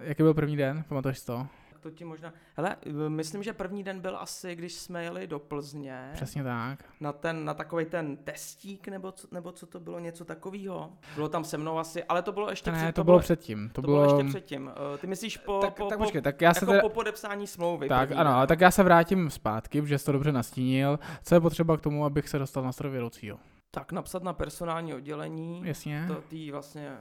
jaký 0.00 0.22
byl 0.22 0.34
první 0.34 0.56
den, 0.56 0.84
pamatuješ 0.88 1.20
to? 1.20 1.46
To 1.80 1.90
ti 1.90 2.04
možná... 2.04 2.32
Hele, 2.56 2.76
myslím, 3.08 3.42
že 3.42 3.52
první 3.52 3.84
den 3.84 4.00
byl 4.00 4.16
asi, 4.16 4.54
když 4.54 4.74
jsme 4.74 5.04
jeli 5.04 5.26
do 5.26 5.38
Plzně. 5.38 6.10
Přesně 6.12 6.44
tak. 6.44 6.84
Na, 7.00 7.12
ten, 7.12 7.44
na 7.44 7.54
takový 7.54 7.84
ten 7.84 8.16
testík, 8.16 8.88
nebo 8.88 9.12
co, 9.12 9.28
nebo 9.30 9.52
co 9.52 9.66
to 9.66 9.80
bylo, 9.80 9.98
něco 9.98 10.24
takového. 10.24 10.92
Bylo 11.14 11.28
tam 11.28 11.44
se 11.44 11.58
mnou 11.58 11.78
asi, 11.78 12.04
ale 12.04 12.22
to 12.22 12.32
bylo 12.32 12.50
ještě 12.50 12.72
ne, 12.72 12.78
před, 12.78 12.92
to, 12.92 13.00
to 13.00 13.04
bylo 13.04 13.18
předtím. 13.18 13.68
To, 13.68 13.74
to 13.74 13.82
bylo... 13.82 14.02
bylo 14.02 14.18
ještě 14.18 14.28
předtím. 14.28 14.66
Uh, 14.66 14.98
ty 14.98 15.06
myslíš 15.06 15.36
po, 15.36 15.58
tak, 15.60 15.74
po, 15.74 15.86
tak, 15.86 15.98
po, 15.98 16.04
počkej, 16.04 16.22
tak 16.22 16.40
já 16.40 16.54
se 16.54 16.64
jako 16.64 16.72
teda... 16.72 16.82
po 16.82 16.88
podepsání 16.88 17.46
smlouvy. 17.46 17.88
Tak 17.88 18.12
ano, 18.12 18.30
ale 18.30 18.46
tak 18.46 18.60
já 18.60 18.70
se 18.70 18.82
vrátím 18.82 19.30
zpátky, 19.30 19.82
protože 19.82 19.98
jsi 19.98 20.04
to 20.04 20.12
dobře 20.12 20.32
nastínil. 20.32 20.98
Co 21.22 21.34
je 21.34 21.40
potřeba 21.40 21.76
k 21.76 21.80
tomu, 21.80 22.04
abych 22.04 22.28
se 22.28 22.38
dostal 22.38 22.62
na 22.62 22.72
stroj 22.72 22.92
vědoucího? 22.92 23.38
Tak 23.70 23.92
napsat 23.92 24.22
na 24.22 24.32
personální 24.32 24.94
oddělení. 24.94 25.62
Jasně. 25.64 26.04
To, 26.08 26.14
tý 26.28 26.50
vlastně 26.50 26.96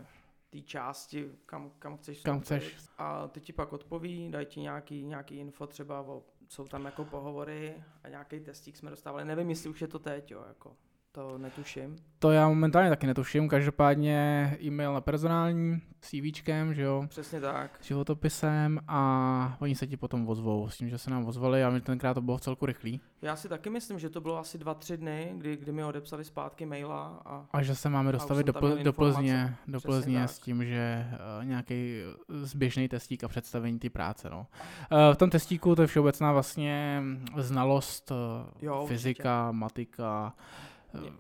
té 0.50 0.62
části, 0.62 1.32
kam, 1.46 1.72
kam 1.80 1.98
chceš 1.98 2.22
kam 2.22 2.40
chceš. 2.40 2.78
A 2.98 3.28
ty 3.28 3.42
ti 3.42 3.54
pak 3.54 3.74
odpoví, 3.74 4.32
dají 4.32 4.46
ti 4.46 4.60
nějaký, 4.60 5.06
nějaký 5.06 5.38
info 5.38 5.68
třeba, 5.68 6.02
o, 6.02 6.24
jsou 6.48 6.68
tam 6.68 6.86
jako 6.86 7.06
pohovory 7.06 7.84
a 8.04 8.10
nějaký 8.10 8.40
testík 8.40 8.78
jsme 8.78 8.90
dostávali. 8.90 9.26
Nevím, 9.26 9.50
jestli 9.50 9.70
už 9.70 9.82
je 9.82 9.88
to 9.88 10.00
teď, 10.00 10.32
jo, 10.32 10.44
jako. 10.48 10.78
To 11.12 11.38
netuším. 11.38 11.96
To 12.20 12.32
já 12.32 12.50
momentálně 12.50 12.90
taky 12.90 13.08
netuším, 13.08 13.50
každopádně 13.50 14.58
e-mail 14.64 14.94
na 14.94 15.02
personální, 15.02 15.82
CVčkem, 16.02 16.74
že 16.74 16.82
jo? 16.82 17.06
Přesně 17.10 17.42
tak. 17.42 17.80
Životopisem 17.82 18.80
a 18.88 19.58
oni 19.60 19.76
se 19.76 19.88
ti 19.88 19.98
potom 19.98 20.30
ozvou 20.30 20.70
s 20.70 20.78
tím, 20.78 20.90
že 20.90 20.98
se 20.98 21.10
nám 21.10 21.26
ozvali 21.26 21.64
a 21.64 21.70
my 21.70 21.82
tenkrát 21.82 22.14
to 22.14 22.22
bylo 22.22 22.38
v 22.38 22.42
celku 22.42 22.66
rychlý. 22.66 23.02
Já 23.22 23.36
si 23.36 23.50
taky 23.50 23.70
myslím, 23.70 24.00
že 24.00 24.10
to 24.10 24.22
bylo 24.22 24.38
asi 24.38 24.58
dva, 24.58 24.74
tři 24.74 24.98
dny, 24.98 25.34
kdy, 25.38 25.58
kdy 25.58 25.72
mi 25.72 25.84
odepsali 25.84 26.24
zpátky 26.24 26.66
maila. 26.66 27.22
A, 27.26 27.46
a 27.54 27.62
že 27.62 27.76
se 27.76 27.90
máme 27.90 28.12
dostavit 28.12 28.48
do, 28.48 28.54
pl- 28.54 28.84
do 28.84 28.94
Plzně, 28.94 29.56
do 29.68 29.82
Plzně 29.82 30.28
s 30.28 30.40
tím, 30.40 30.66
že 30.66 31.08
uh, 31.12 31.46
nějaký 31.46 32.00
zběžný 32.30 32.90
testík 32.90 33.24
a 33.24 33.28
představení 33.28 33.80
ty 33.80 33.90
práce. 33.90 34.30
No. 34.30 34.48
Uh, 34.92 35.14
v 35.14 35.18
tom 35.18 35.30
testíku 35.30 35.76
to 35.76 35.82
je 35.82 35.88
všeobecná 35.88 36.32
vlastně 36.32 37.04
znalost 37.38 38.12
uh, 38.12 38.18
jo, 38.62 38.86
fyzika, 38.88 39.48
určitě. 39.50 39.60
matika, 39.60 40.34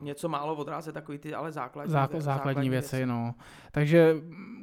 něco 0.01 0.29
málo 0.29 0.55
odráze, 0.55 0.91
takový 0.91 1.17
ty, 1.17 1.33
ale 1.33 1.51
základní, 1.51 1.93
Zák- 1.93 2.01
základní, 2.01 2.21
základní 2.21 2.69
věci, 2.69 2.95
věci, 2.95 3.05
no. 3.05 3.35
Takže 3.71 4.15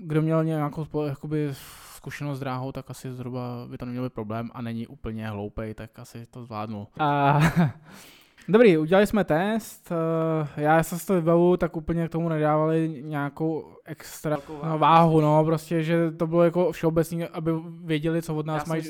kdo 0.02 0.22
měl 0.22 0.44
nějakou 0.44 0.86
jakoby, 1.06 1.48
zkušenost 1.94 2.36
s 2.36 2.40
dráhou, 2.40 2.72
tak 2.72 2.90
asi 2.90 3.12
zhruba 3.12 3.66
by 3.70 3.78
to 3.78 3.84
neměl 3.84 4.10
problém 4.10 4.50
a 4.54 4.62
není 4.62 4.86
úplně 4.86 5.28
hloupej, 5.28 5.75
tak 5.75 5.98
asi 5.98 6.26
to 6.26 6.44
zvládnu. 6.44 6.88
A 6.98 7.40
Dobrý, 8.48 8.78
udělali 8.78 9.06
jsme 9.06 9.24
test, 9.24 9.92
eh, 9.92 10.62
já 10.62 10.82
si 10.82 11.06
to 11.06 11.14
vybavu, 11.14 11.56
tak 11.56 11.76
úplně 11.76 12.08
k 12.08 12.10
tomu 12.10 12.28
nedávali 12.28 13.02
nějakou 13.02 13.76
extra 13.84 14.38
no, 14.64 14.78
váhu, 14.78 15.20
no, 15.20 15.44
prostě, 15.44 15.82
že 15.82 16.10
to 16.10 16.26
bylo 16.26 16.44
jako 16.44 16.72
všeobecně, 16.72 17.28
aby 17.28 17.52
věděli, 17.84 18.22
co 18.22 18.36
od 18.36 18.46
nás 18.46 18.66
mají, 18.66 18.82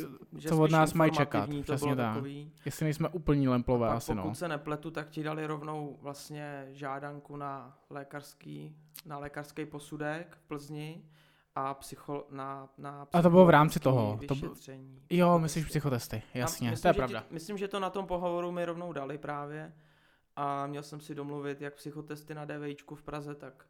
co 0.48 0.58
od 0.58 0.70
nás 0.70 0.94
mají 0.94 1.10
čekat, 1.10 1.50
přesně 1.62 1.96
tak. 1.96 2.14
Takový. 2.14 2.52
Jestli 2.64 2.84
nejsme 2.84 3.08
úplní 3.08 3.48
lemplové 3.48 3.88
asi, 3.88 4.14
pokud 4.14 4.28
no. 4.28 4.34
se 4.34 4.48
nepletu, 4.48 4.90
tak 4.90 5.08
ti 5.08 5.22
dali 5.22 5.46
rovnou 5.46 5.96
vlastně 6.02 6.66
žádanku 6.70 7.36
na 7.36 7.78
lékařský, 7.90 8.76
na 9.06 9.18
lékařský 9.18 9.66
posudek 9.66 10.36
v 10.40 10.48
Plzni, 10.48 11.02
a 11.56 11.75
psycho, 11.75 12.26
na, 12.30 12.68
na 12.78 13.06
A 13.12 13.22
to 13.22 13.30
bylo 13.30 13.46
v 13.46 13.50
rámci 13.50 13.80
toho. 13.80 14.20
To 14.28 14.34
b... 14.34 14.48
Jo, 15.10 15.38
myslíš 15.38 15.64
psychotesty, 15.64 16.22
jasně, 16.34 16.70
myslím, 16.70 16.82
to 16.82 16.88
je 16.88 16.94
pravda. 16.94 17.20
Ti, 17.20 17.34
myslím, 17.34 17.58
že 17.58 17.68
to 17.68 17.80
na 17.80 17.90
tom 17.90 18.06
pohovoru 18.06 18.52
mi 18.52 18.64
rovnou 18.64 18.92
dali 18.92 19.18
právě 19.18 19.72
a 20.36 20.66
měl 20.66 20.82
jsem 20.82 21.00
si 21.00 21.14
domluvit 21.14 21.60
jak 21.60 21.75
psychotesty 21.75 22.34
na 22.34 22.44
DVIčku 22.44 22.94
v 22.94 23.02
Praze, 23.02 23.34
tak 23.34 23.66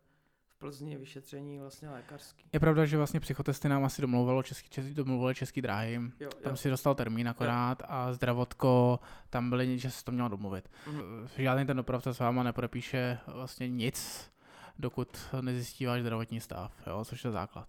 v 0.49 0.59
Plzni 0.59 0.97
vyšetření 0.97 1.59
vlastně 1.59 1.91
lékařský. 1.91 2.45
Je 2.53 2.61
pravda, 2.61 2.85
že 2.85 2.97
vlastně 2.97 3.21
psychotesty 3.21 3.69
nám 3.69 3.85
asi 3.85 4.03
domluvilo 4.03 4.43
český, 4.43 4.69
český, 4.69 4.95
domluvili 4.95 5.35
český 5.35 5.63
dráhy. 5.63 5.95
Jo, 5.95 6.11
jo. 6.21 6.31
Tam 6.43 6.57
si 6.57 6.71
dostal 6.71 6.95
termín 6.95 7.29
akorát 7.29 7.81
jo. 7.81 7.87
a 7.89 8.13
zdravotko, 8.13 9.01
tam 9.31 9.51
byly, 9.51 9.79
že 9.79 9.91
se 9.91 10.05
to 10.05 10.13
mělo 10.13 10.29
domluvit. 10.29 10.71
Mm. 10.91 11.29
Žádný 11.37 11.67
ten 11.67 11.77
dopravce 11.77 12.15
s 12.15 12.19
váma 12.19 12.43
nepodepíše 12.43 13.19
vlastně 13.27 13.69
nic, 13.69 14.31
dokud 14.79 15.19
nezjistí 15.41 15.87
váš 15.87 16.01
zdravotní 16.01 16.41
stav, 16.41 16.87
jo, 16.87 17.05
což 17.05 17.25
je 17.25 17.31
základ. 17.31 17.69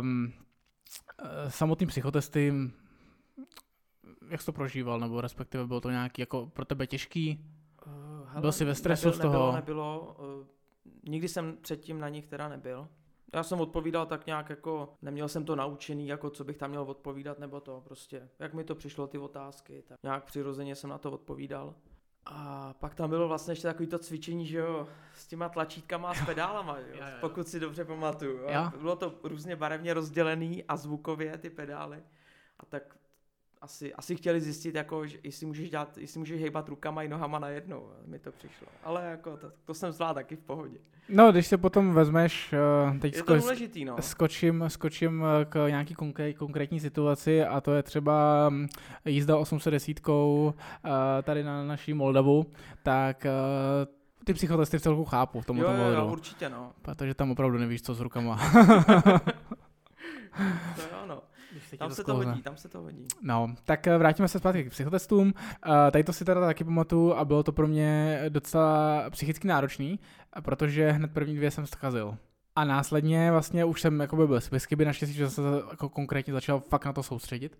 Um, 0.00 0.32
samotný 1.48 1.86
psychotesty, 1.86 2.52
jak 4.30 4.40
jsi 4.40 4.46
to 4.46 4.52
prožíval, 4.52 5.00
nebo 5.00 5.20
respektive 5.20 5.66
bylo 5.66 5.80
to 5.80 5.90
nějaký 5.90 6.22
jako 6.22 6.46
pro 6.46 6.64
tebe 6.64 6.86
těžký? 6.86 7.44
Uh, 7.86 7.92
hele, 8.28 8.40
Byl 8.40 8.52
jsi 8.52 8.64
ve 8.64 8.74
stresu 8.74 9.06
nebyl, 9.06 9.18
z 9.18 9.22
toho? 9.22 9.52
Nebylo, 9.52 9.52
nebylo. 9.52 10.16
Uh, 10.40 10.46
nikdy 11.08 11.28
jsem 11.28 11.56
předtím 11.62 12.00
na 12.00 12.08
nich 12.08 12.26
teda 12.26 12.48
nebyl. 12.48 12.88
Já 13.34 13.42
jsem 13.42 13.60
odpovídal 13.60 14.06
tak 14.06 14.26
nějak 14.26 14.50
jako, 14.50 14.92
neměl 15.02 15.28
jsem 15.28 15.44
to 15.44 15.56
naučený, 15.56 16.08
jako 16.08 16.30
co 16.30 16.44
bych 16.44 16.58
tam 16.58 16.70
měl 16.70 16.82
odpovídat, 16.82 17.38
nebo 17.38 17.60
to 17.60 17.80
prostě, 17.80 18.28
jak 18.38 18.54
mi 18.54 18.64
to 18.64 18.74
přišlo 18.74 19.06
ty 19.06 19.18
otázky, 19.18 19.82
tak 19.88 19.98
nějak 20.02 20.24
přirozeně 20.24 20.74
jsem 20.74 20.90
na 20.90 20.98
to 20.98 21.12
odpovídal. 21.12 21.74
A 22.26 22.74
pak 22.80 22.94
tam 22.94 23.10
bylo 23.10 23.28
vlastně 23.28 23.52
ještě 23.52 23.68
takový 23.68 23.86
to 23.88 23.98
cvičení, 23.98 24.46
že 24.46 24.58
jo, 24.58 24.88
s 25.14 25.26
těma 25.26 25.48
tlačítkama 25.48 26.10
a 26.10 26.14
s 26.14 26.26
pedálama, 26.26 26.78
jo, 26.78 26.84
jo, 26.88 26.96
jo. 27.00 27.16
pokud 27.20 27.48
si 27.48 27.60
dobře 27.60 27.84
pamatuju. 27.84 28.38
Jo. 28.38 28.70
Bylo 28.80 28.96
to 28.96 29.14
různě 29.22 29.56
barevně 29.56 29.94
rozdělený 29.94 30.64
a 30.64 30.76
zvukově 30.76 31.38
ty 31.38 31.50
pedály. 31.50 32.02
A 32.60 32.66
tak 32.66 32.96
asi, 33.60 33.94
asi 33.94 34.16
chtěli 34.16 34.40
zjistit, 34.40 34.74
jako, 34.74 35.06
že 35.06 35.18
jestli 35.22 35.46
můžeš, 35.46 35.70
dělat, 35.70 35.98
jestli 35.98 36.18
můžeš 36.18 36.40
hejbat 36.40 36.68
rukama 36.68 37.02
i 37.02 37.08
nohama 37.08 37.38
najednou, 37.38 37.88
mi 38.06 38.18
to 38.18 38.32
přišlo. 38.32 38.66
Ale 38.84 39.10
jako 39.10 39.36
to, 39.36 39.52
to 39.64 39.74
jsem 39.74 39.92
zvládl 39.92 40.14
taky 40.14 40.36
v 40.36 40.40
pohodě. 40.40 40.78
No, 41.08 41.32
když 41.32 41.46
se 41.46 41.58
potom 41.58 41.94
vezmeš, 41.94 42.52
eh, 42.52 42.98
teď 42.98 43.16
je 43.16 43.22
to 43.22 43.36
důležitý, 43.36 43.84
no. 43.84 43.96
skočím, 44.00 44.64
skočím 44.68 45.24
eh, 45.24 45.44
k 45.44 45.68
nějaký 45.68 45.94
konkré, 45.94 46.32
konkrétní 46.32 46.80
situaci 46.80 47.44
a 47.44 47.60
to 47.60 47.74
je 47.74 47.82
třeba 47.82 48.48
hm, 48.48 48.66
jízda 49.04 49.36
810 49.36 50.00
eh, 50.08 50.52
tady 51.22 51.44
na 51.44 51.64
naší 51.64 51.94
Moldavu, 51.94 52.46
tak 52.82 53.26
ty 54.24 54.34
psychotesty 54.34 54.78
v 54.78 54.82
celku 54.82 55.04
chápu 55.04 55.40
v 55.40 55.46
tom 55.46 55.58
jo, 55.58 55.70
jo, 55.70 55.92
jo, 55.92 56.08
určitě, 56.12 56.48
no. 56.48 56.72
Protože 56.82 57.14
tam 57.14 57.30
opravdu 57.30 57.58
nevíš, 57.58 57.82
co 57.82 57.94
s 57.94 58.00
rukama. 58.00 58.36
to 60.76 60.82
jo, 60.82 61.06
no 61.06 61.22
tam 61.78 61.90
se 61.90 62.04
to 62.04 62.14
hodí, 62.14 62.42
tam 62.42 62.56
se 62.56 62.68
to 62.68 62.80
hodí. 62.80 63.06
No, 63.22 63.54
tak 63.64 63.86
eh, 63.86 63.98
vrátíme 63.98 64.28
se 64.28 64.38
zpátky 64.38 64.64
k 64.64 64.70
psychotestům. 64.70 65.26
Uh, 65.26 65.74
tady 65.90 66.04
to 66.04 66.12
si 66.12 66.24
teda 66.24 66.40
taky 66.40 66.64
pamatuju 66.64 67.12
a 67.12 67.24
bylo 67.24 67.42
to 67.42 67.52
pro 67.52 67.66
mě 67.66 68.20
docela 68.28 69.04
psychicky 69.10 69.48
náročný, 69.48 70.00
protože 70.44 70.90
hned 70.90 71.12
první 71.12 71.36
dvě 71.36 71.50
jsem 71.50 71.66
zkazil. 71.66 72.16
A 72.56 72.64
následně 72.64 73.32
vlastně 73.32 73.64
už 73.64 73.80
jsem 73.80 74.00
jakoby 74.00 74.26
byl 74.26 74.40
bez 74.50 74.64
chyby, 74.64 74.84
naštěstí, 74.84 75.16
že 75.16 75.30
jsem 75.30 75.44
se 75.44 75.62
jako 75.70 75.88
konkrétně 75.88 76.32
začal 76.32 76.60
fakt 76.60 76.84
na 76.84 76.92
to 76.92 77.02
soustředit 77.02 77.58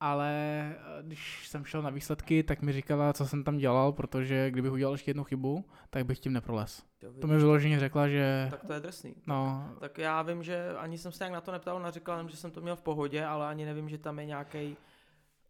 ale 0.00 0.30
eh, 0.70 1.02
když 1.02 1.48
jsem 1.48 1.64
šel 1.64 1.82
na 1.82 1.90
výsledky, 1.90 2.42
tak 2.42 2.62
mi 2.62 2.72
říkala, 2.72 3.12
co 3.12 3.26
jsem 3.26 3.44
tam 3.44 3.58
dělal, 3.58 3.92
protože 3.92 4.50
kdybych 4.50 4.72
udělal 4.72 4.94
ještě 4.94 5.10
jednu 5.10 5.24
chybu, 5.24 5.64
tak 5.90 6.06
bych 6.06 6.18
tím 6.18 6.32
neproles. 6.32 6.82
To 7.20 7.26
mi 7.26 7.36
vyloženě 7.36 7.80
řekla, 7.80 8.08
že... 8.08 8.48
Tak 8.50 8.64
to 8.66 8.72
je 8.72 8.80
drsný. 8.80 9.14
No. 9.26 9.66
Tak, 9.68 9.78
tak 9.80 9.98
já 9.98 10.22
vím, 10.22 10.42
že 10.42 10.74
ani 10.76 10.98
jsem 10.98 11.12
se 11.12 11.24
jak 11.24 11.32
na 11.32 11.40
to 11.40 11.52
neptal, 11.52 11.76
ona 11.76 11.90
říkala, 11.90 12.28
že 12.28 12.36
jsem 12.36 12.50
to 12.50 12.60
měl 12.60 12.76
v 12.76 12.82
pohodě, 12.82 13.24
ale 13.24 13.46
ani 13.46 13.64
nevím, 13.64 13.88
že 13.88 13.98
tam 13.98 14.18
je 14.18 14.26
nějaký 14.26 14.76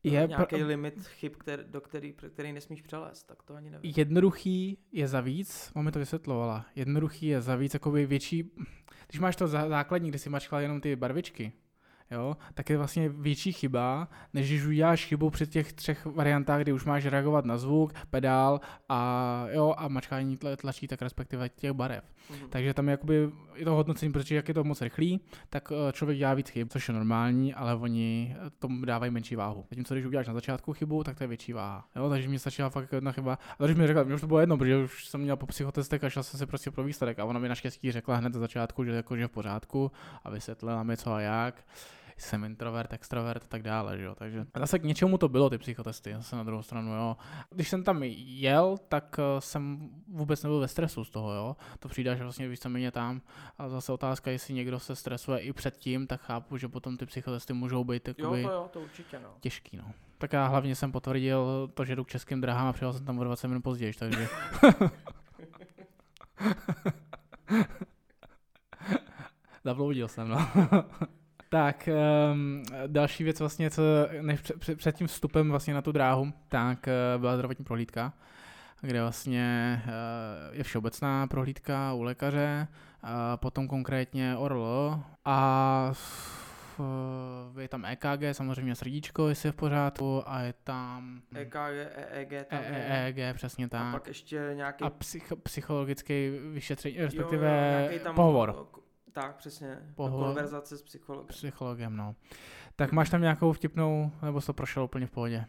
je 0.03 0.27
nějaký 0.27 0.57
pr- 0.57 0.67
limit 0.67 1.07
chyb, 1.07 1.33
který, 1.39 1.63
do 1.67 1.81
který, 1.81 2.13
který 2.13 2.53
nesmíš 2.53 2.83
přelézt, 2.83 3.27
tak 3.27 3.43
to 3.43 3.55
ani 3.55 3.71
nevím. 3.71 3.93
Jednoduchý 3.97 4.79
je 4.93 5.09
za 5.09 5.21
víc, 5.21 5.73
mi 5.81 5.93
to 5.93 5.99
vysvětlovala, 5.99 6.67
jednoduchý 6.75 7.27
je 7.27 7.41
za 7.41 7.57
víc, 7.57 7.75
jakoby 7.75 8.07
větší, 8.07 8.51
když 9.09 9.21
máš 9.21 9.37
to 9.37 9.49
základní, 9.49 10.09
kde 10.09 10.19
si 10.19 10.31
mačkala 10.31 10.63
jenom 10.63 10.81
ty 10.81 10.97
barvičky, 10.97 11.53
jo, 12.11 12.37
tak 12.55 12.71
je 12.71 12.77
vlastně 12.77 13.09
větší 13.09 13.53
chyba, 13.53 14.09
než 14.35 14.49
když 14.49 14.65
uděláš 14.65 15.07
chybu 15.07 15.31
při 15.31 15.47
těch 15.47 15.73
třech 15.73 16.07
variantách, 16.07 16.61
kdy 16.61 16.73
už 16.73 16.85
máš 16.85 17.07
reagovat 17.07 17.45
na 17.45 17.59
zvuk, 17.59 17.93
pedál 18.11 18.61
a, 18.89 19.45
jo, 19.51 19.75
a 19.77 19.89
mačkání 19.89 20.39
tlačítek, 20.57 21.03
respektive 21.03 21.49
těch 21.49 21.73
barev. 21.73 22.05
Mm-hmm. 22.05 22.49
Takže 22.49 22.75
tam 22.75 22.89
je, 22.89 22.91
jakoby, 22.91 23.31
je 23.55 23.65
to 23.65 23.75
hodnocení, 23.75 24.13
protože 24.13 24.35
jak 24.35 24.49
je 24.49 24.55
to 24.55 24.65
moc 24.65 24.83
rychlý, 24.83 25.21
tak 25.51 25.73
eh, 25.73 25.93
člověk 25.93 26.19
dělá 26.19 26.35
víc 26.35 26.49
chyb, 26.51 26.69
což 26.71 26.89
je 26.89 26.95
normální, 26.95 27.55
ale 27.55 27.75
oni 27.75 28.37
tomu 28.59 28.85
dávají 28.85 29.13
menší 29.13 29.37
váhu. 29.37 29.65
Zatímco 29.71 29.95
když 29.95 30.07
uděláš 30.07 30.27
na 30.27 30.35
začátku 30.35 30.73
chybu, 30.73 31.05
tak 31.05 31.17
to 31.17 31.25
je 31.25 31.29
větší 31.29 31.53
váha. 31.53 31.89
Jo, 31.97 32.09
takže 32.09 32.29
mi 32.29 32.39
stačila 32.39 32.71
fakt 32.71 32.93
jedna 32.93 33.13
chyba. 33.13 33.39
A 33.59 33.65
když 33.65 33.77
mi 33.77 33.87
řekla, 33.87 34.05
že 34.05 34.15
už 34.15 34.21
to 34.21 34.27
bylo 34.27 34.41
jedno, 34.41 34.59
protože 34.59 34.77
už 34.77 35.07
jsem 35.07 35.21
měl 35.21 35.37
po 35.37 35.47
psychotestech 35.47 36.05
a 36.05 36.11
šel 36.11 36.23
jsem 36.23 36.39
si 36.39 36.47
prostě 36.47 36.71
pro 36.71 36.85
výsledek. 36.85 37.19
A 37.19 37.25
ona 37.25 37.41
mi 37.41 37.49
naštěstí 37.49 37.93
řekla 37.93 38.17
hned 38.17 38.35
na 38.35 38.41
začátku, 38.41 38.85
že, 38.85 38.91
jako, 38.91 39.17
že 39.17 39.27
v 39.27 39.31
pořádku 39.31 39.93
a 40.25 40.31
vysvětlila 40.31 40.83
mi 40.83 40.97
co 40.97 41.13
a 41.13 41.21
jak 41.21 41.65
jsem 42.23 42.45
introvert, 42.45 42.93
extrovert 42.93 43.45
a 43.45 43.47
tak 43.49 43.63
dále, 43.63 43.99
že 43.99 44.05
jo. 44.05 44.15
Takže 44.15 44.47
zase 44.57 44.79
k 44.79 44.85
něčemu 44.85 45.19
to 45.19 45.29
bylo 45.29 45.51
ty 45.51 45.59
psychotesty, 45.59 46.15
zase 46.15 46.37
na 46.37 46.43
druhou 46.43 46.63
stranu, 46.63 46.95
jo. 46.95 47.17
Když 47.51 47.69
jsem 47.69 47.85
tam 47.85 48.03
jel, 48.03 48.77
tak 48.89 49.17
eh, 49.19 49.41
jsem 49.41 49.91
vůbec 50.09 50.43
nebyl 50.43 50.61
ve 50.61 50.69
stresu 50.69 51.05
z 51.05 51.11
toho, 51.11 51.33
jo. 51.33 51.57
To 51.79 51.89
přijde 51.89 52.11
až 52.11 52.21
vlastně 52.21 52.49
víceméně 52.49 52.91
tam. 52.91 53.21
A 53.59 53.69
zase 53.69 53.93
otázka, 53.93 54.31
jestli 54.31 54.55
někdo 54.55 54.79
se 54.79 54.97
stresuje 54.97 55.39
i 55.39 55.53
předtím, 55.53 56.07
tak 56.07 56.21
chápu, 56.21 56.57
že 56.57 56.69
potom 56.69 56.97
ty 56.97 57.07
psychotesty 57.07 57.53
můžou 57.53 57.85
být 57.85 58.09
jakoby, 58.09 58.43
jo, 58.43 58.49
to 58.49 58.55
jo, 58.55 58.71
to 58.73 58.81
určitě, 58.81 59.19
no. 59.19 59.29
těžký, 59.41 59.77
no. 59.77 59.93
Tak 60.19 60.33
já 60.33 60.47
hlavně 60.47 60.75
jsem 60.75 60.93
potvrdil 60.93 61.71
to, 61.75 61.85
že 61.85 61.97
jdu 61.97 62.05
k 62.05 62.09
českým 62.09 62.41
drahám 62.41 62.67
a 62.67 62.73
přijel 62.73 62.93
jsem 62.93 63.05
tam 63.05 63.19
o 63.19 63.25
20 63.25 63.49
minut 63.49 63.63
později, 63.63 63.93
takže... 63.99 64.29
Zabloudil 69.65 70.09
jsem, 70.09 70.29
no. 70.29 70.49
Tak, 71.49 71.89
um, 72.33 72.63
další 72.87 73.25
věc 73.25 73.41
vlastně, 73.41 73.71
co 73.71 73.83
než 74.21 74.41
před, 74.59 74.79
před 74.79 74.97
tím 74.97 75.07
vstupem 75.07 75.51
vlastně 75.51 75.75
na 75.75 75.83
tu 75.83 75.93
dráhu, 75.93 76.33
tak 76.49 76.87
uh, 76.87 77.21
byla 77.21 77.35
zdravotní 77.37 77.65
prohlídka, 77.65 78.13
kde 78.81 79.01
vlastně 79.01 79.83
uh, 79.87 80.57
je 80.57 80.65
všeobecná 80.65 81.27
prohlídka 81.27 81.93
u 81.93 82.03
lékaře, 82.03 82.69
a 83.03 83.37
potom 83.37 83.69
konkrétně 83.69 84.37
ORL 84.37 85.01
a 85.25 85.93
uh, 86.79 87.61
je 87.61 87.69
tam 87.69 87.85
EKG, 87.85 88.23
samozřejmě 88.33 88.75
srdíčko, 88.75 89.29
jestli 89.29 89.47
je 89.47 89.53
v 89.53 89.57
pořádku 89.57 90.23
a 90.27 90.41
je 90.41 90.55
tam... 90.65 91.23
EKG, 91.35 91.57
EEG 91.95 92.47
tam 92.49 92.63
je. 92.63 92.87
EEG, 92.89 93.37
přesně 93.37 93.69
tak. 93.69 93.87
A 93.87 93.93
pak 93.93 94.09
ještě 94.09 94.51
nějaký... 94.55 94.85
A 94.85 94.91
psych, 94.91 95.33
psychologický 95.43 96.31
vyšetření, 96.53 96.97
respektive 96.99 97.87
jo, 97.87 97.93
jo, 97.93 98.05
tam 98.05 98.15
pohovor. 98.15 98.67
Tak, 99.21 99.37
přesně. 99.37 99.79
Pohled, 99.95 100.27
konverzace 100.27 100.79
s 100.79 100.83
psychologem. 100.83 101.27
Psychologem, 101.29 101.97
no. 101.97 102.15
Tak 102.77 102.93
máš 102.93 103.11
tam 103.11 103.21
nějakou 103.21 103.53
vtipnou, 103.53 104.13
nebo 104.23 104.41
jsi 104.41 104.47
to 104.47 104.53
prošel 104.53 104.85
úplně 104.85 105.07
v 105.07 105.11
pohodě? 105.11 105.45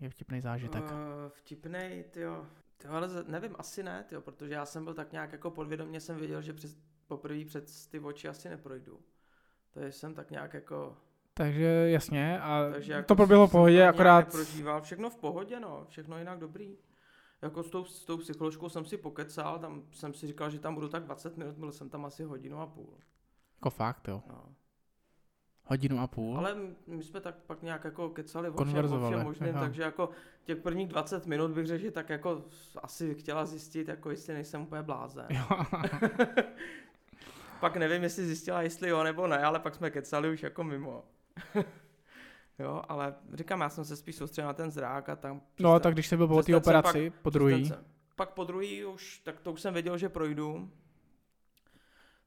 Je 0.00 0.10
vtipný 0.10 0.40
zážitek. 0.40 0.82
Uh, 0.82 0.90
vtipný, 1.28 2.04
jo. 2.16 2.46
Tyjo, 2.76 2.94
ale 2.94 3.08
nevím, 3.26 3.56
asi 3.58 3.82
ne, 3.82 4.04
tyjo, 4.08 4.20
protože 4.20 4.54
já 4.54 4.66
jsem 4.66 4.84
byl 4.84 4.94
tak 4.94 5.12
nějak 5.12 5.32
jako 5.32 5.50
podvědomě 5.50 6.00
jsem 6.00 6.16
věděl, 6.16 6.42
že 6.42 6.52
přes, 6.52 6.76
poprvé 7.06 7.44
před 7.44 7.70
ty 7.90 8.00
oči 8.00 8.28
asi 8.28 8.48
neprojdu. 8.48 9.00
Takže 9.70 9.92
jsem 9.92 10.14
tak 10.14 10.30
nějak 10.30 10.54
jako... 10.54 10.96
Takže 11.34 11.90
jasně, 11.90 12.40
a 12.40 12.70
Takže 12.72 12.92
jako 12.92 13.06
to 13.06 13.16
proběhlo 13.16 13.46
v 13.46 13.50
pohodě, 13.50 13.86
akorát... 13.86 14.30
Prožíval 14.30 14.82
všechno 14.82 15.10
v 15.10 15.16
pohodě, 15.16 15.60
no, 15.60 15.86
všechno 15.88 16.18
jinak 16.18 16.38
dobrý. 16.38 16.76
Jako 17.42 17.62
s 17.62 17.70
tou, 17.70 17.84
s 17.84 18.04
tou 18.04 18.16
psycholožkou 18.16 18.68
jsem 18.68 18.84
si 18.84 18.96
pokecal, 18.96 19.58
tam 19.58 19.82
jsem 19.92 20.14
si 20.14 20.26
říkal, 20.26 20.50
že 20.50 20.58
tam 20.58 20.74
budu 20.74 20.88
tak 20.88 21.04
20 21.04 21.36
minut, 21.36 21.56
byl 21.56 21.72
jsem 21.72 21.88
tam 21.88 22.04
asi 22.04 22.24
hodinu 22.24 22.60
a 22.60 22.66
půl. 22.66 22.94
Jako 23.56 23.70
fakt, 23.70 24.08
jo. 24.08 24.22
No. 24.28 24.44
Hodinu 25.64 26.00
a 26.00 26.06
půl. 26.06 26.38
Ale 26.38 26.56
my 26.86 27.02
jsme 27.02 27.20
tak 27.20 27.34
pak 27.34 27.62
nějak 27.62 27.84
jako 27.84 28.08
kecali 28.08 28.48
o 28.48 28.64
všem, 28.64 28.92
o 28.92 29.06
všem 29.06 29.22
možným, 29.22 29.54
Aha. 29.54 29.60
takže 29.60 29.82
jako 29.82 30.10
těch 30.44 30.58
prvních 30.58 30.88
20 30.88 31.26
minut 31.26 31.50
bych 31.50 31.66
řekl, 31.66 31.82
že 31.82 31.90
tak 31.90 32.08
jako 32.08 32.44
asi 32.82 33.14
chtěla 33.14 33.46
zjistit, 33.46 33.88
jako 33.88 34.10
jestli 34.10 34.34
nejsem 34.34 34.62
úplně 34.62 34.82
blázen. 34.82 35.28
pak 37.60 37.76
nevím, 37.76 38.02
jestli 38.02 38.26
zjistila, 38.26 38.62
jestli 38.62 38.88
jo 38.88 39.02
nebo 39.02 39.26
ne, 39.26 39.38
ale 39.38 39.60
pak 39.60 39.74
jsme 39.74 39.90
kecali 39.90 40.30
už 40.30 40.42
jako 40.42 40.64
mimo. 40.64 41.04
jo, 42.60 42.82
ale 42.88 43.14
říkám, 43.32 43.60
já 43.60 43.68
jsem 43.68 43.84
se 43.84 43.96
spíš 43.96 44.16
soustředil 44.16 44.46
na 44.46 44.52
ten 44.52 44.70
zrák 44.70 45.08
a 45.08 45.16
tam... 45.16 45.40
No, 45.60 45.80
tak 45.80 45.94
když 45.94 46.08
jsi 46.08 46.16
byl 46.16 46.28
po 46.28 46.42
té 46.42 46.56
operaci, 46.56 47.10
pak, 47.10 47.20
po 47.20 47.30
druhý. 47.30 47.72
Pak 48.16 48.30
po 48.30 48.44
druhý 48.44 48.84
už, 48.84 49.18
tak 49.18 49.40
to 49.40 49.52
už 49.52 49.60
jsem 49.60 49.74
věděl, 49.74 49.98
že 49.98 50.08
projdu. 50.08 50.70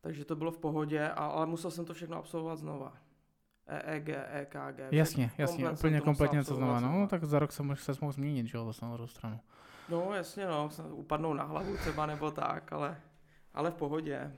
Takže 0.01 0.25
to 0.25 0.35
bylo 0.35 0.51
v 0.51 0.57
pohodě, 0.57 1.09
ale 1.09 1.45
musel 1.45 1.71
jsem 1.71 1.85
to 1.85 1.93
všechno 1.93 2.17
absolvovat 2.17 2.59
znova. 2.59 2.93
EEG, 3.67 4.09
EKG. 4.09 4.79
Jasně, 4.91 5.31
jasně, 5.37 5.69
úplně 5.69 6.01
kompletně 6.01 6.43
to 6.43 6.55
znamená. 6.55 6.79
No, 6.79 7.07
tak 7.07 7.23
za 7.23 7.39
rok 7.39 7.51
se, 7.51 7.63
se 7.75 7.91
mohl 8.01 8.13
změnit, 8.13 8.47
že 8.47 8.57
jo, 8.57 8.65
zase 8.65 8.85
na 8.85 8.93
druhou 8.93 9.07
stranu. 9.07 9.39
No, 9.89 10.13
jasně, 10.13 10.47
no, 10.47 10.69
upadnou 10.89 11.33
na 11.33 11.43
hlavu 11.43 11.77
třeba 11.77 12.05
nebo 12.05 12.31
tak, 12.31 12.73
ale, 12.73 13.01
ale 13.53 13.71
v 13.71 13.73
pohodě. 13.73 14.31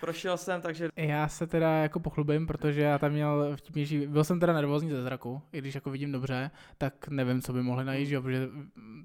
Prošel 0.00 0.36
jsem, 0.36 0.60
takže... 0.60 0.88
Já 0.96 1.28
se 1.28 1.46
teda 1.46 1.70
jako 1.70 2.00
pochlubím, 2.00 2.46
protože 2.46 2.80
já 2.80 2.98
tam 2.98 3.12
měl 3.12 3.56
vtipnější, 3.56 4.06
byl 4.06 4.24
jsem 4.24 4.40
teda 4.40 4.52
nervózní 4.52 4.90
ze 4.90 5.02
zraku, 5.02 5.42
i 5.52 5.58
když 5.58 5.74
jako 5.74 5.90
vidím 5.90 6.12
dobře, 6.12 6.50
tak 6.78 7.08
nevím, 7.08 7.42
co 7.42 7.52
by 7.52 7.62
mohli 7.62 7.84
najít, 7.84 8.06
že 8.06 8.14
jo, 8.14 8.22
protože 8.22 8.48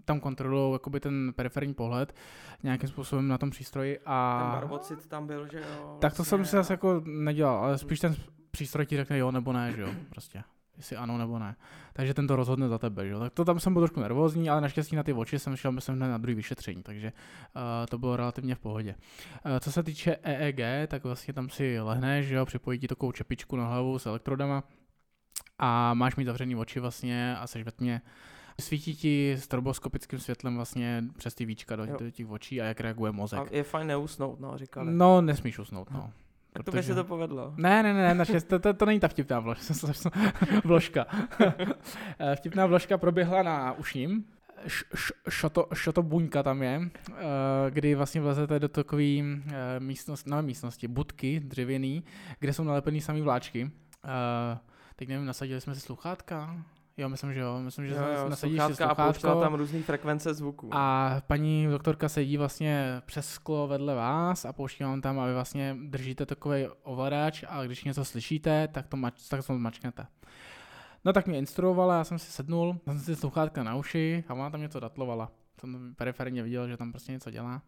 tam 0.06 0.20
kontrolují 0.20 0.74
jakoby 0.74 1.00
ten 1.00 1.34
periferní 1.36 1.74
pohled 1.74 2.16
nějakým 2.64 2.90
způsobem 2.90 3.28
na 3.28 3.38
tom 3.38 3.50
přístroji 3.50 4.00
a... 4.06 4.40
Ten 4.42 4.52
barbocit 4.52 5.08
tam 5.08 5.28
byl, 5.28 5.48
že 5.52 5.58
jo. 5.58 5.98
Tak 6.02 6.14
to 6.14 6.18
vlastně, 6.18 6.26
jsem 6.26 6.46
si 6.46 6.52
zase 6.52 6.74
jako 6.74 7.02
nedělal, 7.06 7.58
ale 7.58 7.78
spíš 7.78 8.00
ten 8.00 8.16
přístroj 8.52 8.86
ti 8.86 8.98
řekne 8.98 9.18
jo 9.18 9.32
nebo 9.32 9.54
ne, 9.54 9.74
že 9.76 9.82
jo, 9.82 9.90
prostě. 10.10 10.44
Jestli 10.78 10.96
ano 10.96 11.18
nebo 11.18 11.40
ne. 11.40 11.56
Takže 11.94 12.14
ten 12.14 12.28
to 12.28 12.36
rozhodne 12.36 12.68
za 12.68 12.78
tebe, 12.78 13.08
že. 13.08 13.16
Tak 13.20 13.34
to 13.34 13.46
tam 13.46 13.60
jsem 13.60 13.74
byl 13.74 13.82
trošku 13.82 14.00
nervózní, 14.00 14.50
ale 14.50 14.62
naštěstí 14.62 14.96
na 14.96 15.04
ty 15.04 15.14
oči 15.14 15.40
jsem 15.40 15.56
šel, 15.56 15.72
myslím, 15.72 16.00
na 16.00 16.18
druhý 16.18 16.36
vyšetření, 16.36 16.84
takže 16.84 17.14
uh, 17.56 17.62
to 17.90 17.98
bylo 17.98 18.18
relativně 18.18 18.56
v 18.56 18.60
pohodě. 18.60 18.96
Uh, 19.46 19.60
co 19.60 19.72
se 19.72 19.84
týče 19.84 20.18
EEG, 20.24 20.90
tak 20.90 21.04
vlastně 21.04 21.34
tam 21.34 21.50
si 21.50 21.80
lehneš, 21.80 22.26
že 22.26 22.36
jo, 22.36 22.46
připojí 22.46 22.80
ti 22.80 22.88
takovou 22.88 23.12
čepičku 23.12 23.56
na 23.56 23.68
hlavu 23.68 24.00
s 24.00 24.06
elektrodama 24.06 24.64
a 25.60 25.94
máš 25.94 26.16
mít 26.16 26.26
zavřený 26.26 26.56
oči 26.56 26.80
vlastně 26.80 27.38
a 27.38 27.48
seš 27.48 27.64
ve 27.64 27.72
tmě. 27.72 28.02
Svítí 28.62 28.96
ti 28.96 29.38
stroboskopickým 29.40 30.20
světlem 30.20 30.56
vlastně 30.56 31.04
přes 31.18 31.34
ty 31.36 31.46
víčka 31.46 31.76
do, 31.76 31.86
do 31.86 32.12
těch 32.12 32.30
očí 32.30 32.62
a 32.62 32.66
jak 32.66 32.80
reaguje 32.80 33.12
mozek. 33.12 33.40
A 33.40 33.46
je 33.52 33.64
fajn 33.64 33.88
neusnout, 33.88 34.40
no, 34.40 34.58
říkali. 34.58 34.94
No, 34.94 35.22
nesmíš 35.22 35.60
usnout, 35.60 35.92
no. 35.92 36.12
Tak 36.58 36.66
to 36.66 36.72
by 36.72 36.84
se 36.84 36.96
to 36.96 37.04
povedlo. 37.04 37.54
Ne, 37.58 37.84
ne, 37.84 37.94
ne, 37.94 38.16
naše, 38.16 38.42
to, 38.42 38.60
to, 38.60 38.74
to 38.74 38.86
není 38.86 39.00
ta 39.00 39.08
vtipná 39.08 39.40
vložka. 40.64 41.06
Eh, 42.20 42.36
vtipná 42.36 42.66
vložka 42.66 42.98
proběhla 42.98 43.44
na 43.44 43.74
ušním. 43.74 44.26
Šoto, 45.30 45.68
šoto 45.74 46.04
buňka 46.04 46.44
tam 46.44 46.64
je, 46.64 46.82
eh, 46.82 47.14
kdy 47.70 47.96
vlastně 47.96 48.22
vlezete 48.22 48.60
do 48.60 48.70
takové 48.70 49.04
eh, 49.04 49.44
místnosti, 49.80 50.30
no 50.30 50.42
místnosti, 50.42 50.88
budky 50.88 51.40
dřevěný, 51.40 52.04
kde 52.40 52.54
jsou 52.54 52.64
nalepený 52.64 53.02
samý 53.02 53.22
vláčky. 53.22 53.72
Teď 54.96 55.08
nevím, 55.08 55.26
nasadili 55.26 55.62
jsme 55.62 55.76
si 55.76 55.82
sluchátka, 55.82 56.64
Jo, 56.98 57.10
myslím, 57.10 57.34
že 57.34 57.40
jo. 57.40 57.60
Myslím, 57.60 57.88
že 57.88 57.94
jo, 57.94 58.02
jo, 58.18 58.30
nasadíš 58.30 58.62
si 58.68 58.76
sluchátko. 58.76 59.30
A 59.30 59.42
tam 59.42 59.54
různý 59.54 59.84
frekvence 59.84 60.34
zvuku. 60.34 60.70
A 60.72 61.16
paní 61.28 61.68
doktorka 61.68 62.10
sedí 62.10 62.38
vlastně 62.38 63.02
přes 63.06 63.30
sklo 63.30 63.68
vedle 63.68 63.96
vás 63.96 64.46
a 64.46 64.54
pouští 64.54 64.84
vám 64.84 65.02
tam 65.02 65.20
a 65.20 65.26
vy 65.26 65.34
vlastně 65.34 65.78
držíte 65.84 66.26
takový 66.26 66.68
ovladač 66.84 67.44
a 67.48 67.64
když 67.64 67.84
něco 67.84 68.06
slyšíte, 68.06 68.68
tak 68.68 68.88
to, 68.88 68.98
mač, 68.98 69.28
tak 69.28 69.48
to 69.48 69.54
mačknete. 69.54 70.06
No 71.06 71.14
tak 71.14 71.28
mě 71.28 71.38
instruovala, 71.38 71.98
já 71.98 72.04
jsem 72.04 72.20
si 72.20 72.32
sednul, 72.32 72.80
jsem 72.84 73.00
si 73.00 73.16
sluchátka 73.16 73.64
na 73.64 73.76
uši 73.76 74.24
a 74.28 74.34
ona 74.34 74.50
tam 74.50 74.62
něco 74.62 74.80
datlovala. 74.80 75.32
Jsem 75.60 75.96
periferně 75.96 76.44
viděl, 76.44 76.68
že 76.68 76.78
tam 76.78 76.92
prostě 76.92 77.12
něco 77.12 77.32
dělá. 77.32 77.62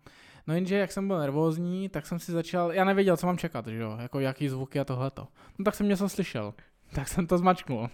No 0.48 0.54
jenže 0.54 0.76
jak 0.76 0.92
jsem 0.92 1.08
byl 1.08 1.20
nervózní, 1.20 1.90
tak 1.90 2.06
jsem 2.06 2.20
si 2.20 2.32
začal, 2.32 2.72
já 2.74 2.84
nevěděl, 2.84 3.18
co 3.18 3.28
mám 3.28 3.38
čekat, 3.38 3.68
že 3.68 3.78
jo, 3.78 3.98
jako 4.02 4.20
jaký 4.20 4.50
zvuky 4.50 4.80
a 4.80 4.86
tohleto. 4.86 5.28
No 5.60 5.66
tak 5.66 5.76
jsem 5.76 5.88
něco 5.88 6.10
slyšel, 6.10 6.54
tak 6.94 7.08
jsem 7.08 7.28
to 7.28 7.38
zmačknul 7.38 7.90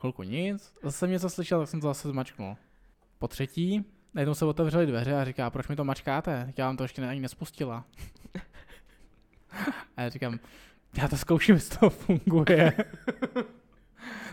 chvilku 0.00 0.22
nic, 0.22 0.72
zase 0.82 0.98
jsem 0.98 1.10
něco 1.10 1.30
slyšel, 1.30 1.58
tak 1.58 1.68
jsem 1.68 1.80
to 1.80 1.86
zase 1.86 2.08
zmačknul. 2.08 2.56
Po 3.18 3.28
třetí, 3.28 3.84
najednou 4.14 4.34
se 4.34 4.44
otevřely 4.44 4.86
dveře 4.86 5.14
a 5.14 5.24
říká, 5.24 5.50
proč 5.50 5.68
mi 5.68 5.76
to 5.76 5.84
mačkáte? 5.84 6.52
Já 6.56 6.66
vám 6.66 6.76
to 6.76 6.84
ještě 6.84 7.06
ani 7.06 7.20
nespustila. 7.20 7.84
a 9.96 10.02
já 10.02 10.08
říkám, 10.08 10.38
já 10.98 11.08
to 11.08 11.16
zkouším, 11.16 11.54
jestli 11.54 11.78
to 11.78 11.90
funguje. 11.90 12.72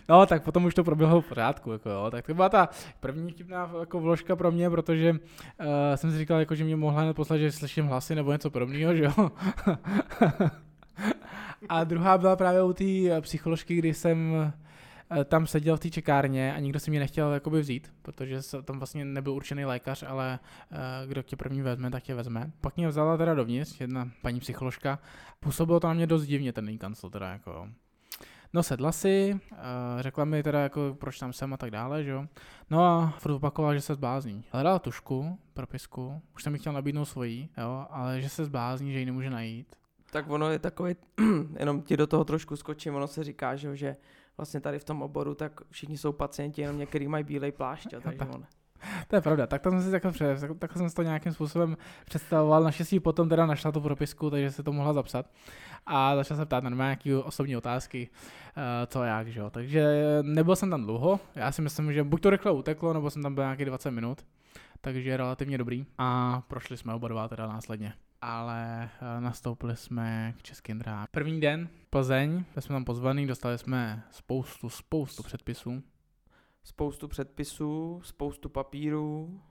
No, 0.09 0.25
tak 0.25 0.43
potom 0.43 0.65
už 0.65 0.73
to 0.75 0.83
proběhlo 0.83 1.21
v 1.21 1.27
pořádku, 1.27 1.71
jako 1.71 1.89
jo. 1.89 2.07
Tak 2.11 2.25
to 2.25 2.33
byla 2.33 2.49
ta 2.49 2.69
první 2.99 3.31
vtipná 3.31 3.71
jako 3.79 3.99
vložka 3.99 4.35
pro 4.35 4.51
mě, 4.51 4.69
protože 4.69 5.11
uh, 5.11 5.17
jsem 5.95 6.11
si 6.11 6.17
říkal, 6.17 6.39
jako, 6.39 6.55
že 6.55 6.63
mě 6.63 6.75
mohla 6.75 7.13
poslat, 7.13 7.37
že 7.37 7.51
slyším 7.51 7.85
hlasy 7.85 8.15
nebo 8.15 8.31
něco 8.31 8.49
podobného, 8.49 8.95
že 8.95 9.03
jo. 9.03 9.13
a 11.69 11.83
druhá 11.83 12.17
byla 12.17 12.35
právě 12.35 12.63
u 12.63 12.73
té 12.73 13.21
psycholožky, 13.21 13.75
kdy 13.75 13.93
jsem 13.93 14.51
tam 15.25 15.47
seděl 15.47 15.77
v 15.77 15.79
té 15.79 15.89
čekárně 15.89 16.53
a 16.53 16.59
nikdo 16.59 16.79
si 16.79 16.91
mě 16.91 16.99
nechtěl 16.99 17.33
jakoby 17.33 17.59
vzít, 17.59 17.93
protože 18.01 18.39
tam 18.63 18.77
vlastně 18.77 19.05
nebyl 19.05 19.33
určený 19.33 19.65
lékař, 19.65 20.03
ale 20.07 20.39
eh, 20.71 21.07
kdo 21.07 21.21
tě 21.21 21.35
první 21.35 21.61
vezme, 21.61 21.91
tak 21.91 22.03
tě 22.03 22.15
vezme. 22.15 22.51
Pak 22.61 22.77
mě 22.77 22.87
vzala 22.87 23.17
teda 23.17 23.33
dovnitř, 23.33 23.81
jedna 23.81 24.11
paní 24.21 24.39
psycholožka. 24.39 24.99
Působilo 25.39 25.79
to 25.79 25.87
na 25.87 25.93
mě 25.93 26.07
dost 26.07 26.25
divně, 26.25 26.53
ten 26.53 26.77
kancel 26.77 27.09
teda 27.09 27.29
jako. 27.29 27.69
No 28.53 28.63
sedla 28.63 28.91
si, 28.91 29.39
eh, 29.51 29.55
řekla 29.99 30.25
mi 30.25 30.43
teda 30.43 30.59
jako 30.59 30.97
proč 30.99 31.19
tam 31.19 31.33
jsem 31.33 31.53
a 31.53 31.57
tak 31.57 31.71
dále, 31.71 32.03
že 32.03 32.09
jo. 32.09 32.25
No 32.69 32.85
a 32.85 33.13
furt 33.19 33.31
opakovala, 33.31 33.73
že 33.73 33.81
se 33.81 33.93
zblázní. 33.93 34.43
Hledala 34.51 34.79
tušku, 34.79 35.39
propisku, 35.53 36.21
už 36.35 36.43
jsem 36.43 36.53
mi 36.53 36.59
chtěl 36.59 36.73
nabídnout 36.73 37.05
svojí, 37.05 37.49
jo, 37.57 37.85
ale 37.89 38.21
že 38.21 38.29
se 38.29 38.45
zblázní, 38.45 38.93
že 38.93 38.99
ji 38.99 39.05
nemůže 39.05 39.29
najít. 39.29 39.75
Tak 40.11 40.29
ono 40.29 40.51
je 40.51 40.59
takový, 40.59 40.95
jenom 41.59 41.81
ti 41.81 41.97
do 41.97 42.07
toho 42.07 42.23
trošku 42.23 42.55
skočím, 42.55 42.95
ono 42.95 43.07
se 43.07 43.23
říká, 43.23 43.55
že, 43.55 43.75
že 43.75 43.95
vlastně 44.37 44.59
tady 44.59 44.79
v 44.79 44.83
tom 44.83 45.01
oboru, 45.01 45.35
tak 45.35 45.61
všichni 45.69 45.97
jsou 45.97 46.11
pacienti, 46.11 46.61
jenom 46.61 46.77
některý 46.77 47.07
mají 47.07 47.23
bílej 47.23 47.51
plášť, 47.51 47.87
takže 48.03 48.19
on. 48.19 48.45
To 49.07 49.15
je 49.15 49.21
pravda, 49.21 49.47
tak 49.47 49.61
to 49.61 49.69
jsem 49.69 49.81
si 49.81 49.91
takhle, 49.91 50.11
před, 50.11 50.39
tak 50.59 50.73
jsem 50.73 50.89
si 50.89 50.95
to 50.95 51.03
nějakým 51.03 51.33
způsobem 51.33 51.77
představoval. 52.05 52.63
Naštěstí 52.63 52.99
potom 52.99 53.29
teda 53.29 53.45
našla 53.45 53.71
tu 53.71 53.81
propisku, 53.81 54.29
takže 54.29 54.51
se 54.51 54.63
to 54.63 54.71
mohla 54.71 54.93
zapsat. 54.93 55.29
A 55.85 56.15
začal 56.15 56.37
se 56.37 56.45
ptát 56.45 56.63
na 56.63 56.69
nějaké 56.69 57.17
osobní 57.17 57.57
otázky, 57.57 58.09
uh, 58.57 58.63
co 58.87 59.03
jak, 59.03 59.27
že 59.27 59.39
jo. 59.39 59.49
Takže 59.49 59.85
nebyl 60.21 60.55
jsem 60.55 60.69
tam 60.69 60.83
dlouho, 60.83 61.19
já 61.35 61.51
si 61.51 61.61
myslím, 61.61 61.93
že 61.93 62.03
buď 62.03 62.21
to 62.21 62.29
rychle 62.29 62.51
uteklo, 62.51 62.93
nebo 62.93 63.09
jsem 63.09 63.23
tam 63.23 63.35
byl 63.35 63.43
nějaký 63.43 63.65
20 63.65 63.91
minut, 63.91 64.25
takže 64.81 65.17
relativně 65.17 65.57
dobrý. 65.57 65.85
A 65.97 66.41
prošli 66.47 66.77
jsme 66.77 66.93
oba 66.93 67.07
dva 67.07 67.27
teda 67.27 67.47
následně 67.47 67.93
ale 68.25 68.83
eh, 68.83 69.21
nastoupili 69.21 69.75
jsme 69.75 70.33
k 70.37 70.43
českým 70.43 70.79
dráhám. 70.79 71.07
První 71.11 71.41
den 71.41 71.69
Plzeň, 71.89 72.45
jsme 72.59 72.75
tam 72.75 72.85
pozvaný, 72.85 73.27
dostali 73.27 73.57
jsme 73.57 74.03
spoustu, 74.11 74.69
spoustu 74.69 75.23
předpisů. 75.23 75.83
Spoustu 76.63 77.07
předpisů, 77.07 78.01
spoustu 78.03 78.49
papírů, 78.49 79.41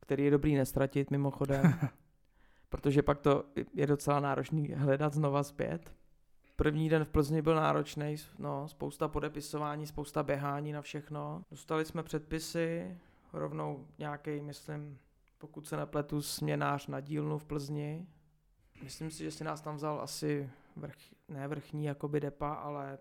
který 0.00 0.24
je 0.24 0.30
dobrý 0.30 0.54
nestratit 0.54 1.10
mimochodem, 1.10 1.74
protože 2.68 3.02
pak 3.02 3.18
to 3.18 3.44
je 3.74 3.86
docela 3.86 4.20
náročný 4.20 4.68
hledat 4.68 5.12
znova 5.12 5.42
zpět. 5.42 5.94
První 6.56 6.88
den 6.88 7.04
v 7.04 7.08
Plzni 7.08 7.42
byl 7.42 7.54
náročný, 7.54 8.16
no, 8.38 8.68
spousta 8.68 9.08
podepisování, 9.08 9.86
spousta 9.86 10.22
běhání 10.22 10.72
na 10.72 10.82
všechno. 10.82 11.42
Dostali 11.50 11.84
jsme 11.84 12.02
předpisy, 12.02 12.98
rovnou 13.32 13.86
nějaký, 13.98 14.40
myslím, 14.40 14.98
pokud 15.38 15.66
se 15.66 15.76
nepletu, 15.76 16.22
směnář 16.22 16.86
na 16.86 17.00
dílnu 17.00 17.38
v 17.38 17.44
Plzni. 17.44 18.06
Myslím 18.82 19.10
si, 19.10 19.24
že 19.24 19.30
si 19.30 19.44
nás 19.44 19.60
tam 19.60 19.76
vzal 19.76 20.00
asi 20.00 20.50
vrch, 20.76 20.96
ne 21.28 21.48
vrchní 21.48 21.84
jakoby 21.84 22.20
depa, 22.20 22.52
ale 22.52 22.98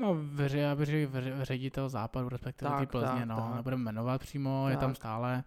No, 0.00 0.16
veře, 0.18 0.74
veře, 0.74 1.06
veře, 1.06 1.34
ředitel 1.42 1.88
západu, 1.88 2.28
respektive 2.28 2.70
tak, 2.70 2.80
ty 2.80 2.86
Plzně, 2.86 3.06
tak, 3.06 3.24
no, 3.24 3.36
tak. 3.36 3.54
nebudeme 3.54 3.82
jmenovat 3.82 4.20
přímo, 4.20 4.62
tak. 4.64 4.70
je 4.70 4.76
tam 4.76 4.94
stále, 4.94 5.44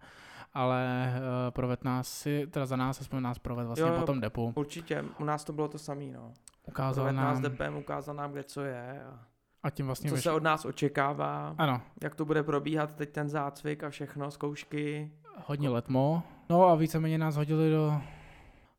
ale 0.54 1.12
uh, 1.16 1.50
proved 1.50 1.84
nás 1.84 2.08
si, 2.08 2.46
teda 2.46 2.66
za 2.66 2.76
nás, 2.76 3.00
aspoň 3.00 3.22
nás 3.22 3.38
proved 3.38 3.66
vlastně 3.66 3.88
jo, 3.88 3.96
po 4.00 4.06
tom 4.06 4.20
depu. 4.20 4.52
Určitě, 4.56 5.04
u 5.20 5.24
nás 5.24 5.44
to 5.44 5.52
bylo 5.52 5.68
to 5.68 5.78
samé, 5.78 6.04
no. 6.04 6.32
Ukázal 6.64 7.04
proved 7.04 7.16
nám... 7.16 7.24
nás 7.24 7.40
depem, 7.40 7.76
ukázal 7.76 8.14
nám, 8.14 8.32
kde 8.32 8.44
co 8.44 8.60
je. 8.60 9.04
A... 9.04 9.20
A 9.62 9.70
tím 9.70 9.86
vlastně 9.86 10.10
Co 10.10 10.14
vyš... 10.14 10.24
se 10.24 10.32
od 10.32 10.42
nás 10.42 10.64
očekává. 10.64 11.54
Ano. 11.58 11.82
Jak 12.02 12.14
to 12.14 12.24
bude 12.24 12.42
probíhat 12.42 12.94
teď 12.94 13.12
ten 13.12 13.28
zácvik 13.28 13.84
a 13.84 13.90
všechno, 13.90 14.30
zkoušky. 14.30 15.12
Hodně 15.44 15.68
letmo. 15.68 16.22
No 16.50 16.64
a 16.64 16.74
víceméně 16.74 17.18
nás 17.18 17.36
hodili 17.36 17.70
do, 17.70 18.00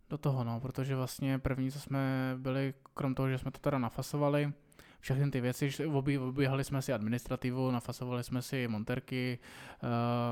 do 0.09 0.17
toho, 0.17 0.43
no, 0.43 0.59
protože 0.59 0.95
vlastně 0.95 1.39
první, 1.39 1.71
co 1.71 1.79
jsme 1.79 2.33
byli, 2.37 2.73
krom 2.93 3.15
toho, 3.15 3.29
že 3.29 3.37
jsme 3.37 3.51
to 3.51 3.59
teda 3.59 3.77
nafasovali, 3.77 4.53
všechny 4.99 5.31
ty 5.31 5.41
věci, 5.41 5.87
obíhali 6.19 6.63
jsme 6.63 6.81
si 6.81 6.93
administrativu, 6.93 7.71
nafasovali 7.71 8.23
jsme 8.23 8.41
si 8.41 8.67
monterky, 8.67 9.39
uh, 9.83 9.89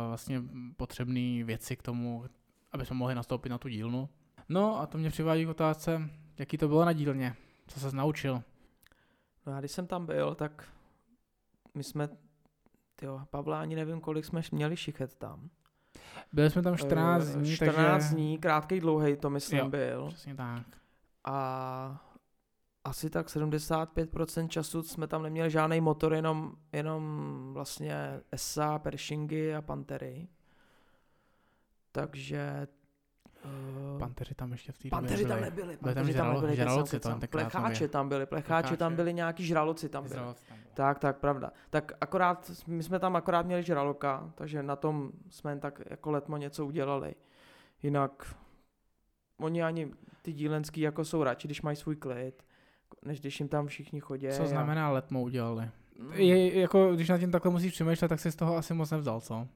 vlastně 0.07 0.41
potřebné 0.77 1.43
věci 1.43 1.75
k 1.75 1.83
tomu, 1.83 2.25
aby 2.71 2.85
jsme 2.85 2.95
mohli 2.95 3.15
nastoupit 3.15 3.49
na 3.49 3.57
tu 3.57 3.67
dílnu. 3.67 4.09
No 4.49 4.79
a 4.79 4.85
to 4.85 4.97
mě 4.97 5.09
přivádí 5.09 5.45
k 5.45 5.49
otázce, 5.49 6.09
jaký 6.38 6.57
to 6.57 6.67
bylo 6.67 6.85
na 6.85 6.93
dílně, 6.93 7.35
co 7.67 7.79
se 7.79 7.95
naučil. 7.95 8.43
No 9.45 9.53
já 9.53 9.59
když 9.59 9.71
jsem 9.71 9.88
tam 9.88 10.05
byl, 10.05 10.35
tak 10.35 10.67
my 11.73 11.83
jsme, 11.83 12.09
tyjo, 12.95 13.21
Pavla, 13.29 13.61
ani 13.61 13.75
nevím, 13.75 14.01
kolik 14.01 14.25
jsme 14.25 14.41
měli 14.51 14.77
šichet 14.77 15.15
tam. 15.15 15.49
Byli 16.34 16.49
jsme 16.49 16.62
tam 16.62 16.77
14 16.77 17.27
dní, 17.27 17.55
14 17.55 18.03
takže... 18.03 18.15
dní, 18.15 18.38
krátký, 18.38 18.79
dlouhý 18.79 19.17
to 19.17 19.29
myslím 19.29 19.60
jo, 19.60 19.69
byl. 19.69 20.08
přesně 20.08 20.36
tak. 20.36 20.65
A 21.23 22.01
asi 22.84 23.10
tak 23.10 23.27
75% 23.27 24.47
času 24.47 24.84
jsme 24.84 25.08
tam 25.08 25.23
neměli 25.23 25.51
žádný 25.51 25.81
motor, 25.81 26.13
jenom, 26.13 26.51
jenom 26.71 27.49
vlastně 27.53 28.21
ESA, 28.31 28.79
Pershingy 28.79 29.55
a 29.55 29.62
Pantery. 29.62 30.27
Takže 31.91 32.67
Uh, 33.45 33.51
Panteři 34.05 34.35
tam 34.35 34.51
ještě 34.51 34.71
v 34.71 34.77
té 34.77 34.89
Panteři 34.89 35.25
tam 35.25 35.41
nebyli. 35.41 35.77
Byli 35.81 35.95
tam, 35.95 36.11
žralo, 36.11 36.33
nebyli, 36.33 36.55
žraloci 36.55 36.99
tam 36.99 37.19
Plecháče 37.29 37.87
tam 37.87 38.09
byli, 38.09 38.25
plecháče 38.25 38.77
tam 38.77 38.95
byli, 38.95 39.13
nějaký 39.13 39.45
žraloci 39.45 39.89
tam 39.89 40.03
byli. 40.03 40.15
Tam 40.15 40.35
tak, 40.73 40.99
tak, 40.99 41.17
pravda. 41.17 41.51
Tak 41.69 41.91
akorát, 42.01 42.51
my 42.67 42.83
jsme 42.83 42.99
tam 42.99 43.15
akorát 43.15 43.45
měli 43.45 43.63
žraloka, 43.63 44.31
takže 44.35 44.63
na 44.63 44.75
tom 44.75 45.11
jsme 45.29 45.51
jen 45.51 45.59
tak 45.59 45.81
jako 45.89 46.11
letmo 46.11 46.37
něco 46.37 46.65
udělali. 46.65 47.15
Jinak 47.83 48.35
oni 49.37 49.63
ani 49.63 49.91
ty 50.21 50.33
dílenský 50.33 50.81
jako 50.81 51.05
jsou 51.05 51.23
radši, 51.23 51.47
když 51.47 51.61
mají 51.61 51.75
svůj 51.75 51.95
klid, 51.95 52.43
než 53.05 53.19
když 53.19 53.39
jim 53.39 53.49
tam 53.49 53.67
všichni 53.67 53.99
chodí. 53.99 54.27
Co 54.31 54.45
znamená 54.45 54.91
letmo 54.91 55.21
udělali? 55.21 55.69
Mm. 55.99 56.13
Je, 56.13 56.59
jako, 56.59 56.95
když 56.95 57.09
na 57.09 57.17
tím 57.17 57.31
takhle 57.31 57.51
musíš 57.51 57.73
přemýšlet, 57.73 58.07
tak 58.07 58.19
si 58.19 58.31
z 58.31 58.35
toho 58.35 58.57
asi 58.57 58.73
moc 58.73 58.91
nevzal, 58.91 59.21
co? 59.21 59.47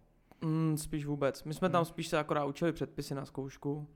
Mm, 0.41 0.77
spíš 0.77 1.05
vůbec. 1.05 1.43
My 1.43 1.53
jsme 1.53 1.67
hmm. 1.67 1.71
tam 1.71 1.85
spíš 1.85 2.07
se 2.07 2.17
akorát 2.17 2.45
učili 2.45 2.71
předpisy 2.71 3.15
na 3.15 3.25
zkoušku. 3.25 3.88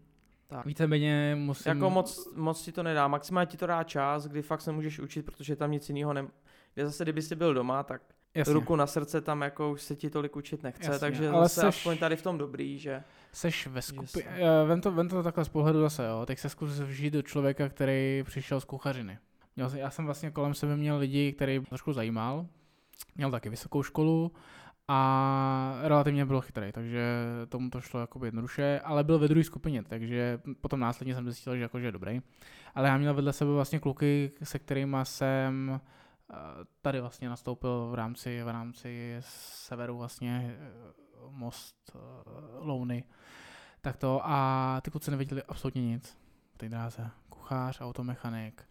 Tak. 0.47 0.65
Víceméně 0.65 1.35
musím... 1.39 1.69
Jako 1.69 1.89
moc, 1.89 2.33
moc 2.35 2.61
ti 2.61 2.71
to 2.71 2.83
nedá. 2.83 3.07
Maximálně 3.07 3.47
ti 3.47 3.57
to 3.57 3.67
dá 3.67 3.83
čas, 3.83 4.27
kdy 4.27 4.41
fakt 4.41 4.61
se 4.61 4.71
můžeš 4.71 4.99
učit, 4.99 5.25
protože 5.25 5.55
tam 5.55 5.71
nic 5.71 5.89
jiného 5.89 6.13
ne... 6.13 6.27
Kde 6.73 6.85
zase, 6.85 7.03
kdyby 7.03 7.21
jsi 7.21 7.35
byl 7.35 7.53
doma, 7.53 7.83
tak 7.83 8.01
Jasně. 8.35 8.53
ruku 8.53 8.75
na 8.75 8.87
srdce 8.87 9.21
tam 9.21 9.41
jako 9.41 9.71
už 9.71 9.81
se 9.81 9.95
ti 9.95 10.09
tolik 10.09 10.35
učit 10.35 10.63
nechce, 10.63 10.85
Jasně. 10.85 10.99
takže 10.99 11.29
Ale 11.29 11.45
zase 11.45 11.61
seš... 11.61 11.67
aspoň 11.67 11.97
tady 11.97 12.15
v 12.15 12.21
tom 12.21 12.37
dobrý, 12.37 12.79
že... 12.79 13.03
Seš 13.33 13.67
ve 13.67 13.81
skupině, 13.81 14.29
vem 14.65 14.81
to, 14.81 14.91
vem 14.91 15.09
to 15.09 15.23
takhle 15.23 15.45
z 15.45 15.49
pohledu 15.49 15.81
zase, 15.81 16.05
jo, 16.05 16.25
teď 16.25 16.39
se 16.39 16.49
zkus 16.49 16.79
vžít 16.79 17.13
do 17.13 17.21
člověka, 17.21 17.69
který 17.69 18.23
přišel 18.25 18.61
z 18.61 18.65
kuchařiny. 18.65 19.17
Měl, 19.55 19.71
já 19.75 19.89
jsem 19.89 20.05
vlastně 20.05 20.31
kolem 20.31 20.53
sebe 20.53 20.77
měl 20.77 20.97
lidi, 20.97 21.33
který 21.33 21.59
trošku 21.69 21.93
zajímal, 21.93 22.47
měl 23.15 23.31
taky 23.31 23.49
vysokou 23.49 23.83
školu, 23.83 24.31
a 24.87 25.79
relativně 25.81 26.25
byl 26.25 26.41
chytrý, 26.41 26.71
takže 26.71 27.03
tomu 27.49 27.69
to 27.69 27.81
šlo 27.81 27.99
jakoby 27.99 28.27
jednoduše, 28.27 28.81
ale 28.83 29.03
byl 29.03 29.19
ve 29.19 29.27
druhé 29.27 29.43
skupině, 29.43 29.83
takže 29.83 30.39
potom 30.61 30.79
následně 30.79 31.15
jsem 31.15 31.25
zjistil, 31.25 31.55
že 31.55 31.61
jakože 31.61 31.85
je 31.85 31.91
dobrý. 31.91 32.21
Ale 32.75 32.87
já 32.87 32.97
měl 32.97 33.13
vedle 33.13 33.33
sebe 33.33 33.51
vlastně 33.51 33.79
kluky, 33.79 34.31
se 34.43 34.59
kterými 34.59 34.97
jsem 35.03 35.81
eh, 36.31 36.35
tady 36.81 37.01
vlastně 37.01 37.29
nastoupil 37.29 37.87
v 37.91 37.95
rámci, 37.95 38.43
v 38.43 38.47
rámci 38.47 39.17
severu 39.19 39.97
vlastně 39.97 40.57
eh, 40.59 40.93
most 41.29 41.91
eh, 41.95 41.99
Louny. 42.59 43.03
Tak 43.81 43.97
to 43.97 44.21
a 44.23 44.81
ty 44.83 44.91
kluci 44.91 45.11
nevěděli 45.11 45.43
absolutně 45.43 45.81
nic. 45.81 46.17
Teď 46.57 46.69
dráze 46.69 47.11
kuchář, 47.29 47.81
automechanik, 47.81 48.63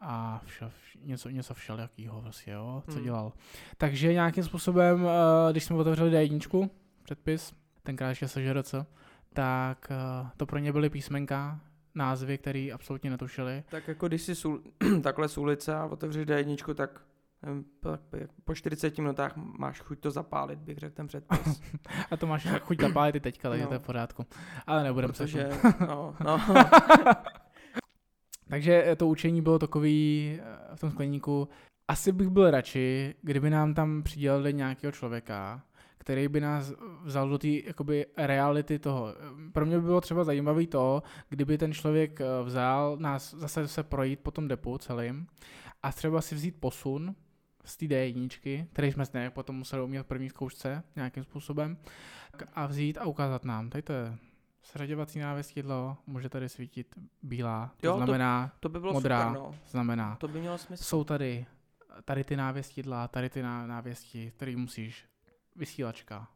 a 0.00 0.42
vše, 0.44 0.70
něco, 1.02 1.28
něco 1.28 1.54
všelijakýho 1.54 2.20
vlastně, 2.20 2.52
jo, 2.52 2.82
co 2.86 2.94
hmm. 2.94 3.04
dělal. 3.04 3.32
Takže 3.76 4.12
nějakým 4.12 4.44
způsobem, 4.44 5.04
uh, 5.04 5.10
když 5.50 5.64
jsme 5.64 5.76
otevřeli 5.76 6.10
D1, 6.10 6.70
předpis, 7.02 7.54
tenkrát 7.82 8.08
ještě 8.08 8.28
SŽRC, 8.28 8.74
tak 9.32 9.88
uh, 9.90 10.28
to 10.36 10.46
pro 10.46 10.58
ně 10.58 10.72
byly 10.72 10.90
písmenka, 10.90 11.60
názvy, 11.94 12.38
které 12.38 12.70
absolutně 12.74 13.10
netušili. 13.10 13.64
Tak 13.70 13.88
jako 13.88 14.08
když 14.08 14.22
si 14.22 14.34
sul, 14.34 14.62
takhle 15.02 15.28
z 15.28 15.38
ulice 15.38 15.74
a 15.74 15.84
otevřeš 15.84 16.26
D1, 16.26 16.74
tak 16.74 17.00
po 18.44 18.54
40 18.54 18.98
minutách 18.98 19.36
máš 19.36 19.80
chuť 19.80 20.00
to 20.00 20.10
zapálit, 20.10 20.58
bych 20.58 20.78
řekl 20.78 20.94
ten 20.94 21.06
předpis. 21.06 21.62
a 22.10 22.16
to 22.16 22.26
máš 22.26 22.46
chuť 22.60 22.80
zapálit 22.80 23.14
i 23.14 23.20
teďka, 23.20 23.48
takže 23.48 23.64
no. 23.64 23.68
to 23.68 23.74
je 23.74 23.78
v 23.78 23.86
pořádku. 23.86 24.26
Ale 24.66 24.84
nebudeme 24.84 25.12
Protože, 25.12 25.48
se 25.60 25.74
no, 25.86 26.14
no. 26.24 26.40
Takže 28.48 28.96
to 28.96 29.06
učení 29.06 29.42
bylo 29.42 29.58
takový 29.58 30.32
eh, 30.40 30.76
v 30.76 30.80
tom 30.80 30.90
skleníku. 30.90 31.48
Asi 31.88 32.12
bych 32.12 32.28
byl 32.28 32.50
radši, 32.50 33.14
kdyby 33.22 33.50
nám 33.50 33.74
tam 33.74 34.02
přidělali 34.02 34.54
nějakého 34.54 34.92
člověka, 34.92 35.62
který 35.98 36.28
by 36.28 36.40
nás 36.40 36.72
vzal 37.02 37.28
do 37.28 37.38
té 37.38 37.46
reality 38.16 38.78
toho. 38.78 39.14
Pro 39.52 39.66
mě 39.66 39.76
by 39.76 39.82
bylo 39.82 40.00
třeba 40.00 40.24
zajímavý 40.24 40.66
to, 40.66 41.02
kdyby 41.28 41.58
ten 41.58 41.72
člověk 41.72 42.20
eh, 42.20 42.24
vzal 42.44 42.96
nás 43.00 43.34
zase 43.34 43.68
se 43.68 43.82
projít 43.82 44.20
po 44.20 44.30
tom 44.30 44.48
depu 44.48 44.78
celým 44.78 45.26
a 45.82 45.92
třeba 45.92 46.20
si 46.20 46.34
vzít 46.34 46.60
posun 46.60 47.14
z 47.64 47.76
té 47.76 47.86
D1, 47.86 48.66
který 48.72 48.92
jsme 48.92 49.04
ne, 49.14 49.30
potom 49.30 49.56
museli 49.56 49.82
umět 49.82 50.02
v 50.02 50.06
první 50.06 50.28
zkoušce 50.28 50.82
nějakým 50.96 51.24
způsobem, 51.24 51.76
a 52.54 52.66
vzít 52.66 52.98
a 52.98 53.06
ukázat 53.06 53.44
nám. 53.44 53.70
Tady 53.70 53.82
to 53.82 53.92
je 53.92 54.18
Sraďovací 54.72 55.18
návěstidlo 55.18 55.96
může 56.06 56.28
tady 56.28 56.48
svítit 56.48 56.94
bílá, 57.22 57.70
to 57.80 57.86
jo, 57.86 57.96
znamená 57.96 58.48
to, 58.48 58.58
to 58.60 58.68
by 58.68 58.80
bylo 58.80 58.92
modrá, 58.92 59.28
super, 59.28 59.42
no. 59.42 59.54
znamená. 59.66 60.16
To 60.16 60.28
by 60.28 60.40
mělo 60.40 60.58
smysl. 60.58 60.84
Jsou 60.84 61.04
tady 61.04 61.46
tady 62.04 62.24
ty 62.24 62.36
návěstidla, 62.36 63.08
tady 63.08 63.30
ty 63.30 63.42
návěsti, 63.42 64.32
který 64.36 64.56
musíš, 64.56 65.04
vysílačka, 65.56 66.28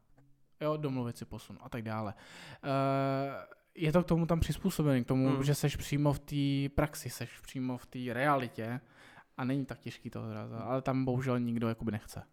jo, 0.61 0.77
domluvit 0.77 1.17
si 1.17 1.25
posun 1.25 1.59
a 1.61 1.69
tak 1.69 1.81
dále. 1.81 2.13
Uh, 2.63 2.69
je 3.75 3.91
to 3.91 4.03
k 4.03 4.07
tomu 4.07 4.25
tam 4.25 4.39
přizpůsobený, 4.39 5.03
k 5.03 5.07
tomu, 5.07 5.29
hmm. 5.29 5.43
že 5.43 5.55
seš 5.55 5.75
přímo 5.75 6.13
v 6.13 6.19
té 6.19 6.75
praxi, 6.75 7.09
seš 7.09 7.39
přímo 7.41 7.77
v 7.77 7.85
té 7.85 7.99
realitě 8.13 8.81
a 9.37 9.43
není 9.43 9.65
tak 9.65 9.79
těžký 9.79 10.09
to 10.09 10.27
zrazu, 10.27 10.55
ale 10.55 10.81
tam 10.81 11.05
bohužel 11.05 11.39
nikdo 11.39 11.69
jakoby 11.69 11.91
nechce. 11.91 12.23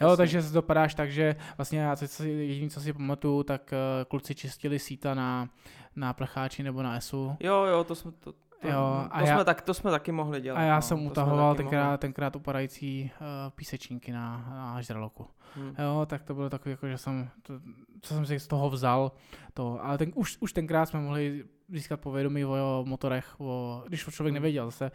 Jo, 0.00 0.16
takže 0.16 0.42
se 0.42 0.54
dopadáš 0.54 0.94
tak, 0.94 1.10
že 1.10 1.36
vlastně 1.56 1.78
já 1.78 1.96
co 1.96 2.08
si, 2.08 2.28
jediný, 2.28 2.70
co 2.70 2.80
si 2.80 2.92
pamatuju, 2.92 3.42
tak 3.42 3.72
uh, 3.72 4.08
kluci 4.08 4.34
čistili 4.34 4.78
síta 4.78 5.14
na, 5.14 5.48
na 5.96 6.12
plecháči 6.12 6.62
nebo 6.62 6.82
na 6.82 6.96
ESu. 6.96 7.36
Jo, 7.40 7.64
jo, 7.64 7.84
to 7.84 7.94
jsme, 7.94 8.12
to, 8.12 8.32
to, 8.32 8.68
jo, 8.68 9.06
a 9.10 9.18
to, 9.18 9.26
já, 9.26 9.34
jsme 9.34 9.44
tak, 9.44 9.62
to 9.62 9.74
jsme 9.74 9.90
taky 9.90 10.12
mohli 10.12 10.40
dělat. 10.40 10.60
A 10.60 10.62
já 10.62 10.76
no, 10.76 10.82
jsem 10.82 11.06
utahoval 11.06 11.54
tenkrát, 11.54 12.00
tenkrát 12.00 12.36
upadající 12.36 13.10
uh, 13.20 13.26
písečníky 13.54 14.12
na, 14.12 14.46
na 14.50 14.82
žraloku. 14.82 15.26
Hmm. 15.54 15.74
Jo, 15.78 16.06
tak 16.06 16.22
to 16.22 16.34
bylo 16.34 16.50
takový, 16.50 16.70
jako, 16.70 16.88
že 16.88 16.98
jsem, 16.98 17.28
to, 17.42 17.54
co 18.00 18.14
jsem 18.14 18.26
si 18.26 18.40
z 18.40 18.46
toho 18.46 18.70
vzal, 18.70 19.12
to, 19.54 19.84
ale 19.84 19.98
ten, 19.98 20.12
už, 20.14 20.36
už 20.40 20.52
tenkrát 20.52 20.86
jsme 20.86 21.00
mohli 21.00 21.44
získat 21.68 22.00
povědomí 22.00 22.44
o 22.44 22.84
motorech, 22.86 23.34
o, 23.38 23.82
když 23.86 24.00
člověk 24.00 24.30
hmm. 24.30 24.34
nevěděl. 24.34 24.66
Zase, 24.66 24.90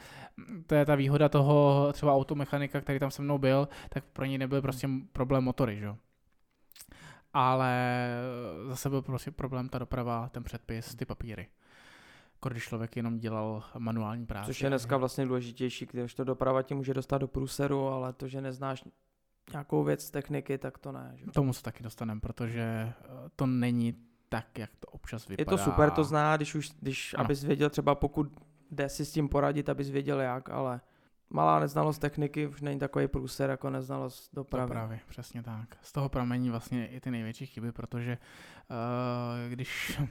to 0.68 0.76
je 0.76 0.86
ta 0.86 0.96
výhoda 0.96 1.30
toho 1.30 1.88
třeba 1.94 2.14
automechanika, 2.16 2.82
který 2.82 3.00
tam 3.00 3.12
se 3.12 3.22
mnou 3.22 3.38
byl, 3.38 3.68
tak 3.90 4.04
pro 4.14 4.26
něj 4.26 4.38
nebyl 4.38 4.62
prostě 4.62 4.90
problém 5.12 5.44
motory, 5.44 5.80
že? 5.80 5.96
Ale 7.34 8.08
zase 8.68 8.90
byl 8.90 9.02
prostě 9.02 9.32
problém 9.32 9.70
ta 9.70 9.80
doprava, 9.80 10.30
ten 10.30 10.44
předpis, 10.44 10.96
ty 10.96 11.06
papíry. 11.06 11.48
Jako 12.34 12.50
když 12.50 12.64
člověk 12.64 12.96
jenom 12.96 13.20
dělal 13.20 13.64
manuální 13.78 14.26
práci. 14.26 14.46
Což 14.46 14.62
je 14.62 14.70
dneska 14.70 14.98
vlastně 14.98 15.26
důležitější, 15.26 15.86
když 15.92 16.14
to 16.14 16.24
doprava 16.24 16.62
ti 16.62 16.74
může 16.74 16.94
dostat 16.94 17.18
do 17.18 17.28
průseru, 17.28 17.88
ale 17.88 18.14
to, 18.14 18.28
že 18.28 18.42
neznáš 18.42 18.84
nějakou 19.52 19.84
věc 19.84 20.12
techniky, 20.12 20.58
tak 20.58 20.78
to 20.78 20.92
ne. 20.92 21.12
Že? 21.16 21.26
Tomu 21.26 21.54
se 21.54 21.64
taky 21.64 21.84
dostaneme, 21.84 22.22
protože 22.22 22.94
to 23.36 23.46
není 23.46 24.11
tak, 24.32 24.60
jak 24.60 24.70
to 24.80 24.88
občas 24.88 25.28
vypadá. 25.28 25.41
Je 25.41 25.58
to 25.58 25.63
super, 25.63 25.91
to 25.91 26.04
zná, 26.04 26.38
když 26.38 26.56
už, 26.56 26.72
když, 26.82 27.15
abys 27.17 27.44
věděl 27.44 27.70
třeba 27.70 27.96
pokud 27.96 28.39
jde 28.72 28.89
si 28.89 29.06
s 29.06 29.12
tím 29.12 29.30
poradit, 29.30 29.70
abys 29.70 29.89
věděl 29.89 30.22
jak, 30.22 30.50
ale 30.50 30.82
malá 31.30 31.60
neznalost 31.60 32.02
techniky 32.02 32.48
už 32.48 32.62
není 32.62 32.80
takový 32.80 33.08
průser 33.08 33.50
jako 33.50 33.70
neznalost 33.70 34.36
dopravy. 34.36 34.70
Dopravy, 34.70 35.00
přesně 35.08 35.44
tak. 35.44 35.78
Z 35.82 35.91
toho 35.91 36.10
pramení 36.10 36.50
vlastně 36.50 36.88
i 36.88 37.00
ty 37.00 37.12
největší 37.12 37.46
chyby, 37.46 37.72
protože 37.72 38.17
uh, 38.70 39.52
když 39.54 40.02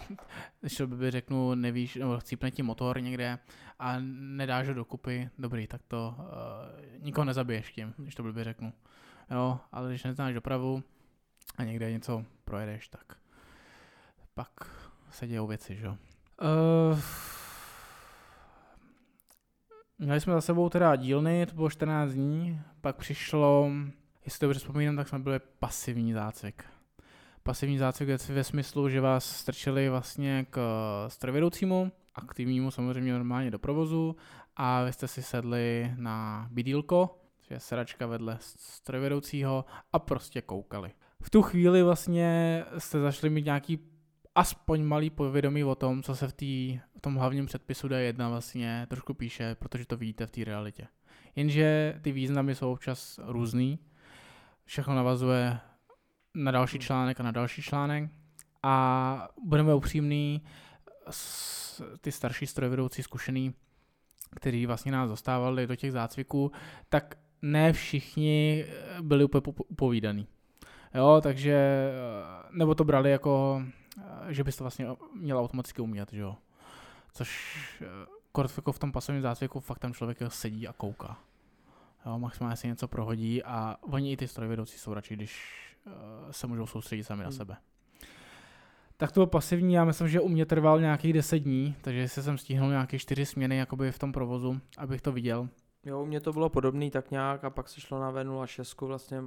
když 0.60 0.76
to 0.76 0.86
by 0.86 1.10
řeknu, 1.10 1.54
nevíš, 1.54 1.96
nebo 1.96 2.18
chcípne 2.18 2.50
ti 2.50 2.62
motor 2.62 3.00
někde 3.00 3.38
a 3.78 3.96
nedáš 4.20 4.68
ho 4.68 4.74
dokupy, 4.74 5.30
dobrý, 5.38 5.66
tak 5.66 5.80
to 5.88 6.14
uh, 6.18 6.24
nikoho 7.04 7.24
nezabiješ 7.24 7.72
tím, 7.72 7.94
když 7.96 8.14
to 8.14 8.22
by 8.22 8.44
řeknu. 8.44 8.72
Jo, 9.30 9.60
ale 9.72 9.88
když 9.88 10.04
neznáš 10.04 10.34
dopravu 10.34 10.82
a 11.56 11.64
někde 11.64 11.92
něco 11.92 12.24
projedeš, 12.44 12.88
tak 12.88 13.21
pak 14.34 14.50
se 15.10 15.26
dějou 15.26 15.46
věci, 15.46 15.76
že 15.76 15.86
jo. 15.86 15.96
Uh, 16.42 16.98
měli 19.98 20.20
jsme 20.20 20.32
za 20.32 20.40
sebou 20.40 20.68
teda 20.68 20.96
dílny, 20.96 21.46
to 21.46 21.54
bylo 21.54 21.70
14 21.70 22.12
dní, 22.12 22.60
pak 22.80 22.96
přišlo, 22.96 23.70
jestli 24.24 24.38
to 24.38 24.46
dobře 24.46 24.58
vzpomínám, 24.58 24.96
tak 24.96 25.08
jsme 25.08 25.18
byli 25.18 25.40
pasivní 25.58 26.12
zácvik. 26.12 26.64
Pasivní 27.42 27.78
zácvik 27.78 28.08
je 28.08 28.18
ve 28.28 28.44
smyslu, 28.44 28.88
že 28.88 29.00
vás 29.00 29.36
strčili 29.36 29.88
vlastně 29.88 30.46
k 30.50 30.60
strojvedoucímu, 31.08 31.92
aktivnímu 32.14 32.70
samozřejmě 32.70 33.12
normálně 33.12 33.50
do 33.50 33.58
provozu 33.58 34.16
a 34.56 34.82
vy 34.82 34.92
jste 34.92 35.08
si 35.08 35.22
sedli 35.22 35.94
na 35.96 36.48
bydílko, 36.50 37.18
je 37.52 37.60
sedačka 37.60 38.06
vedle 38.06 38.38
strojvedoucího 38.40 39.64
a 39.92 39.98
prostě 39.98 40.42
koukali. 40.42 40.90
V 41.22 41.30
tu 41.30 41.42
chvíli 41.42 41.82
vlastně 41.82 42.64
jste 42.78 43.00
zašli 43.00 43.30
mít 43.30 43.44
nějaký 43.44 43.76
aspoň 44.34 44.82
malý 44.82 45.10
povědomí 45.10 45.64
o 45.64 45.74
tom, 45.74 46.02
co 46.02 46.16
se 46.16 46.28
v, 46.28 46.32
tý, 46.32 46.80
v 46.98 47.00
tom 47.00 47.14
hlavním 47.14 47.46
předpisu 47.46 47.88
D1 47.88 48.28
vlastně 48.28 48.86
trošku 48.90 49.14
píše, 49.14 49.54
protože 49.54 49.86
to 49.86 49.96
vidíte 49.96 50.26
v 50.26 50.30
té 50.30 50.44
realitě. 50.44 50.88
Jenže 51.36 51.98
ty 52.02 52.12
významy 52.12 52.54
jsou 52.54 52.72
občas 52.72 53.20
různý, 53.22 53.78
všechno 54.64 54.94
navazuje 54.94 55.58
na 56.34 56.50
další 56.50 56.78
článek 56.78 57.20
a 57.20 57.22
na 57.22 57.30
další 57.30 57.62
článek 57.62 58.10
a 58.62 59.28
budeme 59.44 59.74
upřímní, 59.74 60.42
ty 62.00 62.12
starší 62.12 62.46
strojvedoucí 62.46 63.02
zkušený, 63.02 63.54
kteří 64.36 64.66
vlastně 64.66 64.92
nás 64.92 65.10
dostávali 65.10 65.66
do 65.66 65.76
těch 65.76 65.92
zácviků, 65.92 66.52
tak 66.88 67.18
ne 67.42 67.72
všichni 67.72 68.64
byli 69.02 69.24
úplně 69.24 69.42
upovídaný. 69.68 70.26
Jo, 70.94 71.20
takže, 71.22 71.54
eh, 71.54 72.48
nebo 72.50 72.74
to 72.74 72.84
brali 72.84 73.10
jako, 73.10 73.62
eh, 73.68 73.81
že 74.28 74.44
bys 74.44 74.56
to 74.56 74.64
vlastně 74.64 74.86
měl 75.14 75.38
automaticky 75.38 75.82
umět, 75.82 76.12
že 76.12 76.20
jo. 76.20 76.36
Což 77.12 77.58
kort 78.32 78.56
jako 78.56 78.72
v 78.72 78.78
tom 78.78 78.92
pasovém 78.92 79.22
zácviku 79.22 79.60
fakt 79.60 79.78
tam 79.78 79.94
člověk 79.94 80.18
sedí 80.28 80.68
a 80.68 80.72
kouká. 80.72 81.18
Jo, 82.06 82.18
maximálně 82.18 82.56
si 82.56 82.68
něco 82.68 82.88
prohodí 82.88 83.42
a 83.42 83.76
oni 83.80 84.12
i 84.12 84.16
ty 84.16 84.28
strojvedoucí 84.28 84.78
jsou 84.78 84.94
radši, 84.94 85.14
když 85.14 85.52
uh, 85.86 85.92
se 86.30 86.46
můžou 86.46 86.66
soustředit 86.66 87.04
sami 87.04 87.22
hmm. 87.22 87.32
na 87.32 87.36
sebe. 87.36 87.56
Tak 88.96 89.12
to 89.12 89.20
bylo 89.20 89.26
pasivní, 89.26 89.74
já 89.74 89.84
myslím, 89.84 90.08
že 90.08 90.20
u 90.20 90.28
mě 90.28 90.46
trval 90.46 90.80
nějakých 90.80 91.12
10 91.12 91.38
dní, 91.38 91.76
takže 91.80 92.08
si 92.08 92.22
jsem 92.22 92.38
stihnul 92.38 92.70
nějaké 92.70 92.98
4 92.98 93.26
směny 93.26 93.56
jakoby 93.56 93.92
v 93.92 93.98
tom 93.98 94.12
provozu, 94.12 94.60
abych 94.78 95.02
to 95.02 95.12
viděl. 95.12 95.48
Jo, 95.84 96.02
u 96.02 96.06
mě 96.06 96.20
to 96.20 96.32
bylo 96.32 96.48
podobný 96.48 96.90
tak 96.90 97.10
nějak 97.10 97.44
a 97.44 97.50
pak 97.50 97.68
se 97.68 97.80
šlo 97.80 98.00
na 98.00 98.12
V06 98.12 98.86
vlastně 98.86 99.22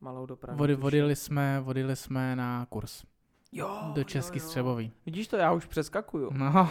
malou 0.00 0.26
dopravu. 0.26 0.58
Vody, 0.58 0.74
vodili, 0.74 1.16
jsme, 1.16 1.60
vodili 1.60 1.96
jsme 1.96 2.36
na 2.36 2.66
kurz. 2.68 3.04
Jo, 3.52 3.92
do 3.94 4.04
Český 4.04 4.38
jo, 4.38 4.42
jo. 4.42 4.48
střebový. 4.48 4.92
Vidíš 5.06 5.28
to, 5.28 5.36
já 5.36 5.52
už 5.52 5.66
přeskakuju. 5.66 6.30
No. 6.32 6.70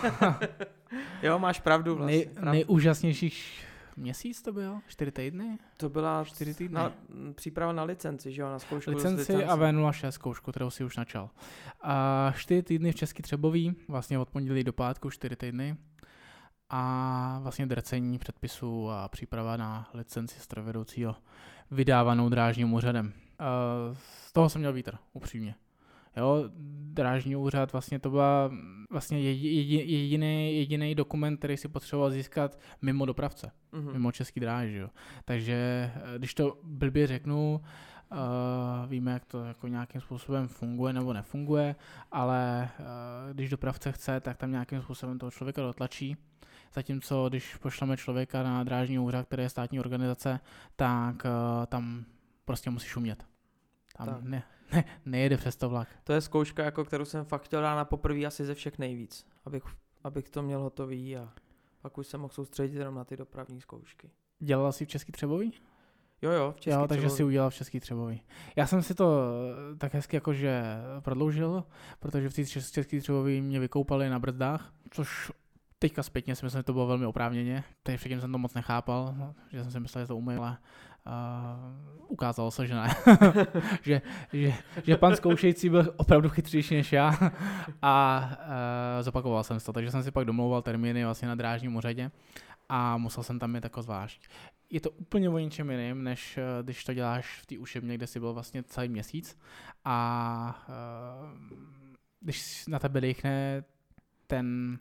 jo, 1.24 1.40
máš 1.40 1.60
pravdu 1.60 1.96
vlastně. 1.96 2.18
Nej, 2.18 2.26
pravdu. 2.26 2.52
Nejúžasnějších 2.52 3.66
měsíc 3.98 4.42
to 4.42 4.54
byl? 4.54 4.80
Čtyři 4.88 5.12
týdny? 5.12 5.58
To 5.78 5.90
byla 5.90 6.24
čtyři 6.24 6.54
týdny. 6.54 6.76
Na, 6.76 6.94
příprava 7.36 7.74
na 7.74 7.84
licenci, 7.84 8.32
že 8.32 8.42
jo, 8.42 8.50
na 8.50 8.60
zkoušku. 8.60 8.92
Licenci, 8.92 9.20
licenci. 9.20 9.46
a 9.46 9.58
V06 9.58 10.10
zkoušku, 10.10 10.52
kterou 10.52 10.70
si 10.70 10.84
už 10.84 10.98
načal. 10.98 11.30
A 11.82 12.34
čtyři 12.38 12.64
týdny 12.64 12.92
v 12.92 12.96
Český 12.96 13.24
Třebový, 13.24 13.76
vlastně 13.88 14.20
od 14.20 14.30
pondělí 14.30 14.64
do 14.64 14.74
pátku 14.74 15.10
čtyři 15.10 15.36
týdny. 15.36 15.78
A 16.70 17.40
vlastně 17.44 17.66
drcení 17.66 18.20
předpisů 18.20 18.90
a 18.90 19.08
příprava 19.08 19.58
na 19.58 19.90
licenci 19.94 20.40
strojvedoucího 20.40 21.16
vydávanou 21.72 22.30
drážním 22.30 22.74
úřadem. 22.74 23.14
Z 23.94 24.34
toho 24.34 24.50
jsem 24.50 24.62
měl 24.62 24.74
vítr, 24.74 24.98
upřímně. 25.14 25.56
Jo, 26.18 26.50
drážní 26.94 27.36
úřad 27.36 27.72
vlastně 27.72 28.00
to 28.00 28.10
byla 28.10 28.52
vlastně 28.90 29.22
jediný, 29.22 30.58
jediný 30.58 30.96
dokument, 30.96 31.38
který 31.38 31.58
si 31.58 31.68
potřeboval 31.68 32.12
získat 32.12 32.60
mimo 32.82 33.06
dopravce, 33.06 33.52
mm-hmm. 33.74 33.94
mimo 33.94 34.12
český 34.12 34.40
dráž, 34.40 34.70
jo. 34.70 34.90
Takže 35.26 35.92
eh, 35.96 36.18
když 36.18 36.34
to 36.34 36.58
blbě 36.64 37.08
řeknu, 37.08 37.62
Uh, 38.12 38.90
víme, 38.90 39.12
jak 39.12 39.26
to 39.26 39.44
jako 39.44 39.68
nějakým 39.68 40.02
způsobem 40.02 40.48
funguje 40.48 40.94
nebo 40.94 41.14
nefunguje, 41.14 41.76
ale 42.12 42.70
uh, 42.80 42.86
když 43.34 43.50
dopravce 43.50 43.92
chce, 43.92 44.20
tak 44.20 44.38
tam 44.38 44.52
nějakým 44.52 44.82
způsobem 44.82 45.20
toho 45.20 45.32
člověka 45.32 45.62
dotlačí. 45.62 46.18
Zatímco 46.74 47.30
když 47.30 47.56
pošleme 47.56 47.98
člověka 47.98 48.44
na 48.44 48.64
drážní 48.64 49.00
úřad, 49.00 49.26
který 49.26 49.44
je 49.44 49.50
státní 49.50 49.80
organizace, 49.80 50.40
tak 50.76 51.16
uh, 51.26 51.66
tam 51.66 52.06
prostě 52.46 52.70
musíš 52.70 52.96
umět. 52.96 53.26
Tam 53.98 54.08
tak. 54.08 54.24
ne, 54.24 54.44
ne, 54.72 54.84
nejede 55.06 55.38
přes 55.38 55.56
to 55.56 55.70
vlak. 55.70 55.88
To 56.04 56.14
je 56.14 56.22
zkouška, 56.22 56.64
jako 56.64 56.86
kterou 56.86 57.06
jsem 57.06 57.26
fakt 57.26 57.44
chtěl 57.44 57.62
dát 57.62 57.76
na 57.76 57.86
poprvé 57.86 58.26
asi 58.26 58.46
ze 58.46 58.56
všech 58.56 58.80
nejvíc, 58.80 59.26
abych, 59.46 59.64
abych 60.04 60.30
to 60.30 60.44
měl 60.44 60.62
hotový 60.62 61.18
a 61.18 61.34
pak 61.82 61.98
už 61.98 62.08
jsem 62.08 62.22
mohl 62.22 62.34
soustředit 62.34 62.78
jenom 62.78 62.96
na 62.96 63.04
ty 63.04 63.18
dopravní 63.18 63.62
zkoušky. 63.62 64.10
Dělal 64.40 64.72
jsi 64.72 64.86
v 64.86 64.88
Český 64.88 65.12
Třebový? 65.12 65.54
Jo, 66.22 66.32
jo, 66.32 66.52
v 66.52 66.60
Český 66.60 66.80
jo, 66.80 66.88
takže 66.88 67.10
si 67.10 67.24
udělal 67.24 67.50
v 67.50 67.54
Český 67.54 67.80
Třebový. 67.80 68.22
Já 68.56 68.68
jsem 68.68 68.82
si 68.82 68.96
to 68.96 69.22
eh, 69.74 69.76
tak 69.76 69.94
hezky 69.94 70.16
jakože 70.16 70.64
prodloužil, 71.00 71.64
protože 72.00 72.30
v 72.30 72.34
té 72.34 72.46
Český 72.46 73.00
Třebový 73.00 73.42
mě 73.42 73.60
vykoupali 73.60 74.10
na 74.10 74.20
brzdách, 74.20 74.74
což 74.92 75.32
teďka 75.80 76.04
zpětně 76.04 76.36
si 76.36 76.46
myslím, 76.46 76.60
že 76.60 76.64
to 76.64 76.74
bylo 76.74 76.88
velmi 76.88 77.06
oprávněně. 77.06 77.64
Teď 77.84 78.00
předtím 78.00 78.22
jsem 78.22 78.32
to 78.32 78.38
moc 78.38 78.54
nechápal, 78.54 79.16
že 79.52 79.64
jsem 79.64 79.72
si 79.72 79.80
myslel, 79.80 80.04
že 80.04 80.08
to 80.08 80.22
ale 80.38 80.58
Uh, 81.06 82.12
ukázalo 82.12 82.52
se, 82.52 82.68
že 82.68 82.76
ne. 82.76 82.96
že, 83.82 84.02
že, 84.34 84.54
že 84.84 84.98
pan 84.98 85.16
zkoušející 85.16 85.70
byl 85.70 85.94
opravdu 85.98 86.30
chytřejší 86.30 86.76
než 86.76 86.92
já 86.92 87.32
a 87.82 88.30
uh, 88.32 89.04
zopakoval 89.04 89.44
jsem 89.44 89.60
to, 89.60 89.74
takže 89.74 89.92
jsem 89.92 90.04
si 90.04 90.12
pak 90.12 90.26
domlouval 90.26 90.62
termíny 90.62 91.06
vlastně 91.06 91.28
na 91.28 91.36
drážním 91.36 91.76
úřadě 91.76 92.12
a 92.70 92.98
musel 92.98 93.24
jsem 93.24 93.40
tam 93.40 93.56
jít 93.56 93.64
jako 93.64 93.82
zvlášť. 93.82 94.28
Je 94.70 94.82
to 94.82 94.92
úplně 94.92 95.30
o 95.30 95.38
něčem 95.38 95.72
jiným, 95.72 96.04
než 96.04 96.38
uh, 96.38 96.66
když 96.66 96.84
to 96.84 96.94
děláš 96.94 97.40
v 97.42 97.46
té 97.46 97.58
učebně, 97.58 97.96
kde 97.96 98.08
jsi 98.08 98.20
byl 98.20 98.34
vlastně 98.34 98.64
celý 98.64 98.90
měsíc 98.90 99.40
a 99.86 100.66
uh, 100.70 101.40
když 102.20 102.68
na 102.68 102.80
tebe 102.80 103.02
dechne 103.02 103.64
ten 104.28 104.80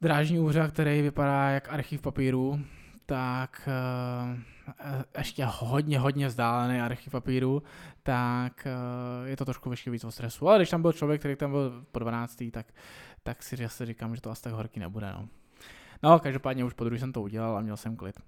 drážní 0.00 0.38
úřad, 0.38 0.72
který 0.72 1.02
vypadá 1.02 1.50
jak 1.50 1.72
archiv 1.72 2.00
papíru, 2.00 2.60
tak 3.10 3.68
uh, 3.68 4.38
ještě 5.18 5.44
hodně, 5.44 5.98
hodně 5.98 6.26
vzdálený 6.28 6.80
archiv 6.80 7.12
papíru, 7.12 7.62
tak 8.02 8.66
uh, 8.66 9.28
je 9.28 9.36
to 9.36 9.44
trošku 9.44 9.70
ještě 9.70 9.90
víc 9.90 10.04
o 10.04 10.10
stresu. 10.10 10.48
Ale 10.48 10.58
když 10.58 10.70
tam 10.70 10.82
byl 10.82 10.92
člověk, 10.92 11.20
který 11.20 11.36
tam 11.36 11.50
byl 11.50 11.84
po 11.92 11.98
12. 11.98 12.42
tak, 12.52 12.66
tak 13.22 13.42
si 13.42 13.56
zase 13.56 13.86
říkám, 13.86 14.14
že 14.14 14.22
to 14.22 14.30
asi 14.30 14.42
tak 14.42 14.52
horký 14.52 14.80
nebude. 14.80 15.12
No. 15.12 15.28
no, 16.02 16.18
každopádně 16.18 16.64
už 16.64 16.72
po 16.72 16.84
druhý 16.84 17.00
jsem 17.00 17.12
to 17.12 17.22
udělal 17.22 17.56
a 17.56 17.60
měl 17.60 17.76
jsem 17.76 17.96
klid. 17.96 18.20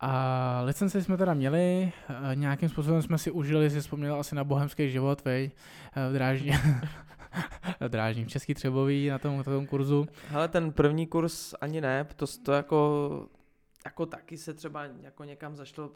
A 0.00 0.62
licenci 0.64 1.02
jsme 1.02 1.16
teda 1.16 1.34
měli, 1.34 1.92
nějakým 2.34 2.68
způsobem 2.68 3.02
jsme 3.02 3.18
si 3.18 3.30
užili, 3.30 3.70
si 3.70 3.80
vzpomněl 3.80 4.20
asi 4.20 4.34
na 4.34 4.44
bohemský 4.44 4.90
život, 4.90 5.24
vej, 5.24 5.50
v 6.10 6.16
drážním 7.88 8.26
Český 8.26 8.54
Třebový 8.54 9.08
na 9.08 9.18
tom, 9.18 9.36
na 9.36 9.42
tom 9.42 9.66
kurzu. 9.66 10.06
Ale 10.34 10.48
ten 10.48 10.72
první 10.72 11.06
kurz 11.06 11.54
ani 11.60 11.80
ne, 11.80 12.06
to, 12.16 12.26
to 12.26 12.52
jako, 12.52 13.28
jako 13.84 14.06
taky 14.06 14.38
se 14.38 14.54
třeba 14.54 14.84
jako 14.84 15.24
někam 15.24 15.56
zašlo 15.56 15.90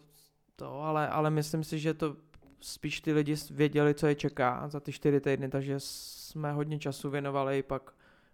to, 0.57 0.83
ale, 0.83 1.09
ale 1.09 1.31
myslím 1.31 1.65
si, 1.65 1.79
že 1.79 1.95
to 1.95 2.17
spíš 2.61 3.01
ty 3.01 3.13
lidi 3.13 3.35
věděli, 3.51 3.95
co 3.95 4.07
je 4.07 4.15
čeká 4.15 4.69
za 4.69 4.81
ty 4.81 4.93
čtyři 4.93 5.21
týdny, 5.21 5.49
takže 5.49 5.75
jsme 5.79 6.53
hodně 6.53 6.79
času 6.79 7.11
věnovali 7.11 7.63
pak 7.63 7.93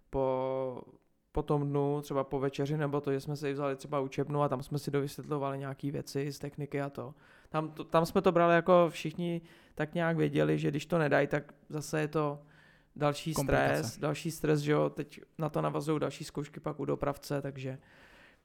po, 0.09 0.83
po 1.31 1.43
tom 1.43 1.69
dnu, 1.69 2.01
třeba 2.01 2.23
po 2.23 2.39
večeři, 2.39 2.77
nebo 2.77 3.01
to, 3.01 3.11
že 3.11 3.19
jsme 3.19 3.35
si 3.35 3.53
vzali 3.53 3.75
třeba 3.75 3.99
učebnu 3.99 4.41
a 4.41 4.49
tam 4.49 4.63
jsme 4.63 4.79
si 4.79 4.91
dovysvětlovali 4.91 5.59
nějaké 5.59 5.91
věci 5.91 6.31
z 6.31 6.39
techniky 6.39 6.81
a 6.81 6.89
to. 6.89 7.13
Tam, 7.49 7.71
to, 7.71 7.83
tam 7.83 8.05
jsme 8.05 8.21
to 8.21 8.31
brali 8.31 8.55
jako 8.55 8.87
všichni 8.89 9.41
tak 9.75 9.93
nějak 9.93 10.17
věděli, 10.17 10.59
že 10.59 10.69
když 10.69 10.85
to 10.85 10.97
nedají, 10.97 11.27
tak 11.27 11.53
zase 11.69 11.99
je 12.01 12.07
to 12.07 12.39
další 12.95 13.33
stres, 13.33 13.97
další 13.97 14.31
stres, 14.31 14.59
že 14.59 14.71
jo, 14.71 14.89
teď 14.89 15.21
na 15.37 15.49
to 15.49 15.61
navazují 15.61 15.99
další 15.99 16.23
zkoušky 16.23 16.59
pak 16.59 16.79
u 16.79 16.85
dopravce, 16.85 17.41
takže 17.41 17.77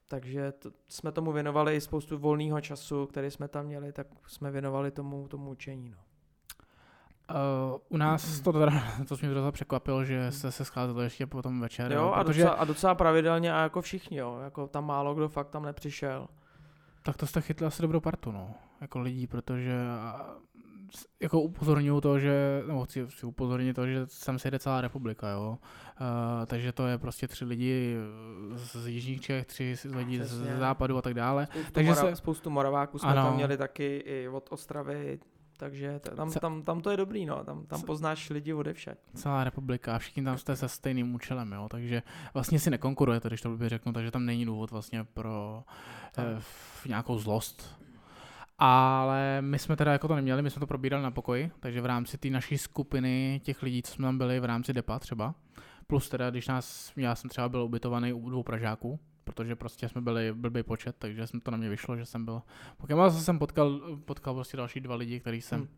takže 0.09 0.53
to, 0.53 0.71
jsme 0.89 1.13
tomu 1.13 1.33
věnovali 1.33 1.77
i 1.77 1.81
spoustu 1.81 2.19
volného 2.19 2.61
času, 2.61 3.07
který 3.07 3.31
jsme 3.31 3.49
tam 3.49 3.67
měli, 3.67 3.93
tak 3.93 4.07
jsme 4.27 4.51
věnovali 4.51 4.91
tomu, 4.91 5.29
tomu 5.29 5.51
učení. 5.51 5.91
No. 5.91 5.97
Uh, 7.75 7.81
u 7.89 7.97
nás 7.97 8.41
to 8.41 8.53
teda, 8.53 8.73
to 9.09 9.17
mě 9.21 9.29
docela 9.29 9.53
překvapilo, 9.53 10.05
že 10.05 10.33
se 10.33 10.53
se 10.53 10.65
scházelo 10.65 11.01
ještě 11.01 11.27
potom 11.27 11.61
večer. 11.61 11.93
Jo, 11.93 12.07
a, 12.07 12.25
protože... 12.25 12.43
docela, 12.43 12.57
a 12.57 12.65
docela 12.65 12.95
pravidelně 12.95 13.55
a 13.55 13.63
jako 13.63 13.83
všichni, 13.83 14.17
jo, 14.17 14.39
jako 14.45 14.67
tam 14.69 14.87
málo 14.87 15.15
kdo 15.15 15.29
fakt 15.29 15.49
tam 15.49 15.63
nepřišel. 15.63 16.29
Tak 17.03 17.17
to 17.17 17.27
jste 17.27 17.41
chytli 17.41 17.67
asi 17.67 17.83
dobrou 17.83 18.01
partu, 18.01 18.33
no, 18.33 18.55
jako 18.81 19.01
lidí, 19.01 19.27
protože 19.27 19.73
jako 21.21 21.41
upozorňuju 21.41 22.01
to, 22.01 22.19
že, 22.19 22.63
nebo 22.67 22.85
chci, 22.85 23.07
chci 23.07 23.27
upozornit 23.27 23.75
to, 23.75 23.87
že 23.87 24.07
sem 24.07 24.39
se 24.39 24.51
jde 24.51 24.59
celá 24.59 24.81
republika, 24.81 25.31
jo. 25.31 25.59
Uh, 26.01 26.47
takže 26.47 26.73
to 26.73 26.87
je 26.87 26.99
prostě 26.99 27.29
tři 27.29 27.45
lidi 27.45 27.97
z 28.55 28.87
jižních 28.87 29.21
Čech, 29.21 29.47
tři 29.47 29.75
lidi 29.85 30.19
Přesně. 30.19 30.57
z 30.57 30.59
západu 30.59 30.97
a 30.97 31.03
tak 31.03 31.15
dále. 31.15 31.47
Spoustu, 31.51 31.73
takže 31.73 31.91
mora, 31.91 32.03
se... 32.03 32.17
spoustu 32.17 32.51
Moraváků 32.51 32.99
jsme 32.99 33.11
ano. 33.11 33.23
tam 33.23 33.37
měli 33.37 33.57
taky 33.57 33.97
i 33.97 34.29
od 34.29 34.49
Ostravy, 34.51 35.19
takže 35.59 36.01
tam, 36.01 36.33
tam, 36.33 36.63
tam 36.63 36.81
to 36.81 36.91
je 36.91 36.97
dobrý, 36.97 37.27
no, 37.27 37.45
tam, 37.45 37.67
tam 37.67 37.83
poznáš 37.83 38.31
lidi 38.31 38.55
odevše. 38.55 38.97
Celá 39.15 39.45
republika, 39.45 39.99
všichni 39.99 40.25
tam 40.25 40.39
jste 40.39 40.57
se 40.57 40.69
stejným 40.69 41.15
účelem, 41.15 41.53
jo, 41.53 41.69
takže 41.71 42.03
vlastně 42.35 42.59
si 42.59 42.71
nekonkurujete, 42.71 43.29
když 43.29 43.41
to 43.41 43.51
by 43.51 43.69
řeknu, 43.69 43.93
takže 43.93 44.11
tam 44.11 44.27
není 44.27 44.45
důvod 44.45 44.71
vlastně 44.71 45.05
pro 45.05 45.65
eh, 46.19 46.43
nějakou 46.87 47.19
zlost 47.19 47.78
Ale 48.59 49.43
my 49.43 49.59
jsme 49.59 49.77
teda 49.77 49.93
jako 49.93 50.09
to 50.09 50.15
neměli, 50.15 50.43
my 50.43 50.51
jsme 50.51 50.61
to 50.61 50.67
probírali 50.67 51.03
na 51.03 51.11
pokoji, 51.11 51.51
takže 51.61 51.81
v 51.81 51.87
rámci 51.87 52.19
té 52.19 52.31
naší 52.31 52.59
skupiny 52.59 53.41
těch 53.45 53.63
lidí, 53.63 53.83
co 53.83 53.93
jsme 53.93 54.07
tam 54.07 54.19
byli 54.19 54.41
v 54.41 54.45
rámci 54.45 54.73
depa 54.73 54.99
třeba, 54.99 55.35
plus 55.87 56.09
teda, 56.09 56.31
když 56.31 56.49
nás, 56.49 56.93
já 56.97 57.15
jsem 57.15 57.31
třeba 57.31 57.49
byl 57.49 57.63
ubytovaný 57.63 58.13
u 58.13 58.31
dvou 58.31 58.43
Pražáků, 58.43 59.01
protože 59.25 59.57
prostě 59.57 59.89
jsme 59.89 60.01
byli 60.01 60.33
blbý 60.33 60.63
počet, 60.63 60.97
takže 60.99 61.27
jsem 61.27 61.41
to 61.41 61.51
na 61.51 61.57
mě 61.57 61.69
vyšlo, 61.69 61.97
že 61.97 62.07
jsem 62.07 62.25
byl. 62.25 62.43
Pokémon 62.77 63.13
jsem 63.13 63.39
potkal, 63.39 63.81
potkal 64.05 64.35
prostě 64.35 64.57
další 64.57 64.81
dva 64.81 64.95
lidi, 64.95 65.21
který 65.21 65.41
jsem 65.41 65.59
hmm. 65.59 65.69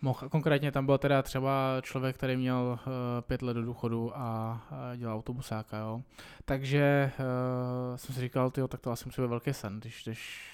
mohl. 0.00 0.28
Konkrétně 0.28 0.72
tam 0.72 0.86
byl 0.86 0.98
teda 0.98 1.22
třeba 1.22 1.80
člověk, 1.82 2.16
který 2.16 2.36
měl 2.36 2.78
uh, 2.86 2.92
pět 3.20 3.42
let 3.42 3.54
do 3.54 3.62
důchodu 3.62 4.12
a 4.14 4.60
uh, 4.70 4.96
dělal 4.96 5.16
autobusáka, 5.16 5.78
jo. 5.78 6.02
Takže 6.44 7.12
uh, 7.18 7.96
jsem 7.96 8.14
si 8.14 8.20
říkal, 8.20 8.50
tyjo, 8.50 8.68
tak 8.68 8.80
to 8.80 8.90
asi 8.90 9.04
musí 9.06 9.22
být 9.22 9.28
velký 9.28 9.52
sen, 9.52 9.80
když, 9.80 10.02
když 10.04 10.50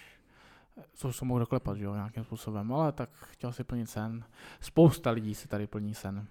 co 0.94 1.12
se 1.12 1.24
mohl 1.24 1.40
doklepat, 1.40 1.76
jo, 1.78 1.94
nějakým 1.94 2.24
způsobem, 2.24 2.72
ale 2.72 2.92
tak 2.92 3.10
chtěl 3.12 3.52
si 3.52 3.64
plnit 3.64 3.90
sen. 3.90 4.24
Spousta 4.60 5.10
lidí 5.10 5.34
si 5.34 5.48
tady 5.48 5.66
plní 5.66 5.94
sen. 5.94 6.26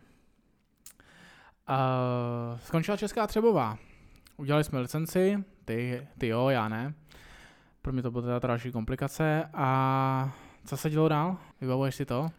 Uh, 1.69 2.60
skončila 2.60 2.97
Česká 2.97 3.27
Třebová. 3.27 3.77
Udělali 4.38 4.63
jsme 4.63 4.79
licenci, 4.79 5.43
ty, 5.65 6.08
ty 6.17 6.27
jo, 6.27 6.49
já 6.49 6.69
ne. 6.69 6.93
Pro 7.81 7.93
mě 7.93 8.01
to 8.01 8.12
byla 8.12 8.23
teda 8.23 8.39
další 8.39 8.71
komplikace. 8.71 9.49
A 9.53 10.34
co 10.65 10.77
se 10.77 10.89
dělo 10.89 11.10
dál? 11.10 11.38
Vybavuješ 11.62 11.95
si 11.95 12.05
to? 12.05 12.31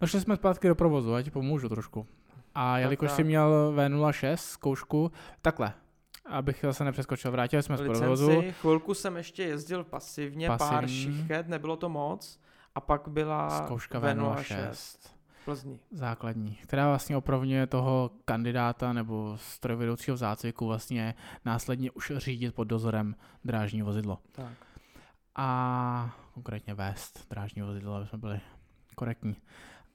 Došli 0.00 0.20
jsme 0.20 0.36
zpátky 0.36 0.68
do 0.68 0.74
provozu, 0.74 1.14
ať 1.14 1.30
pomůžu 1.30 1.68
trošku. 1.68 2.06
A 2.54 2.78
jelikož 2.78 3.10
jsi 3.10 3.24
měl 3.24 3.72
V06 3.76 4.36
zkoušku, 4.36 5.12
takhle, 5.42 5.72
abych 6.30 6.64
se 6.70 6.84
nepřeskočil, 6.84 7.30
vrátili 7.30 7.62
jsme 7.62 7.76
z 7.76 7.80
provozu. 7.80 8.42
Chvilku 8.60 8.94
jsem 8.94 9.16
ještě 9.16 9.42
jezdil 9.42 9.84
pasivně, 9.84 10.48
Pasivní. 10.48 10.70
pár 10.70 10.88
šichet, 10.88 11.48
nebylo 11.48 11.76
to 11.76 11.88
moc. 11.88 12.40
A 12.74 12.80
pak 12.80 13.08
byla 13.08 13.50
Zkouška 13.64 14.00
V06. 14.00 15.10
Plzni. 15.44 15.80
Základní, 15.90 16.54
která 16.54 16.88
vlastně 16.88 17.16
opravňuje 17.16 17.66
toho 17.66 18.10
kandidáta 18.24 18.92
nebo 18.92 19.38
strojvedoucího 19.40 20.14
v 20.14 20.18
zácviku 20.18 20.66
vlastně 20.66 21.14
následně 21.44 21.90
už 21.90 22.12
řídit 22.16 22.54
pod 22.54 22.64
dozorem 22.64 23.16
drážní 23.44 23.82
vozidlo. 23.82 24.18
Tak. 24.32 24.52
A 25.36 26.16
konkrétně 26.34 26.74
vést 26.74 27.26
drážní 27.30 27.62
vozidlo, 27.62 27.94
aby 27.94 28.06
jsme 28.06 28.18
byli 28.18 28.40
korektní. 28.94 29.36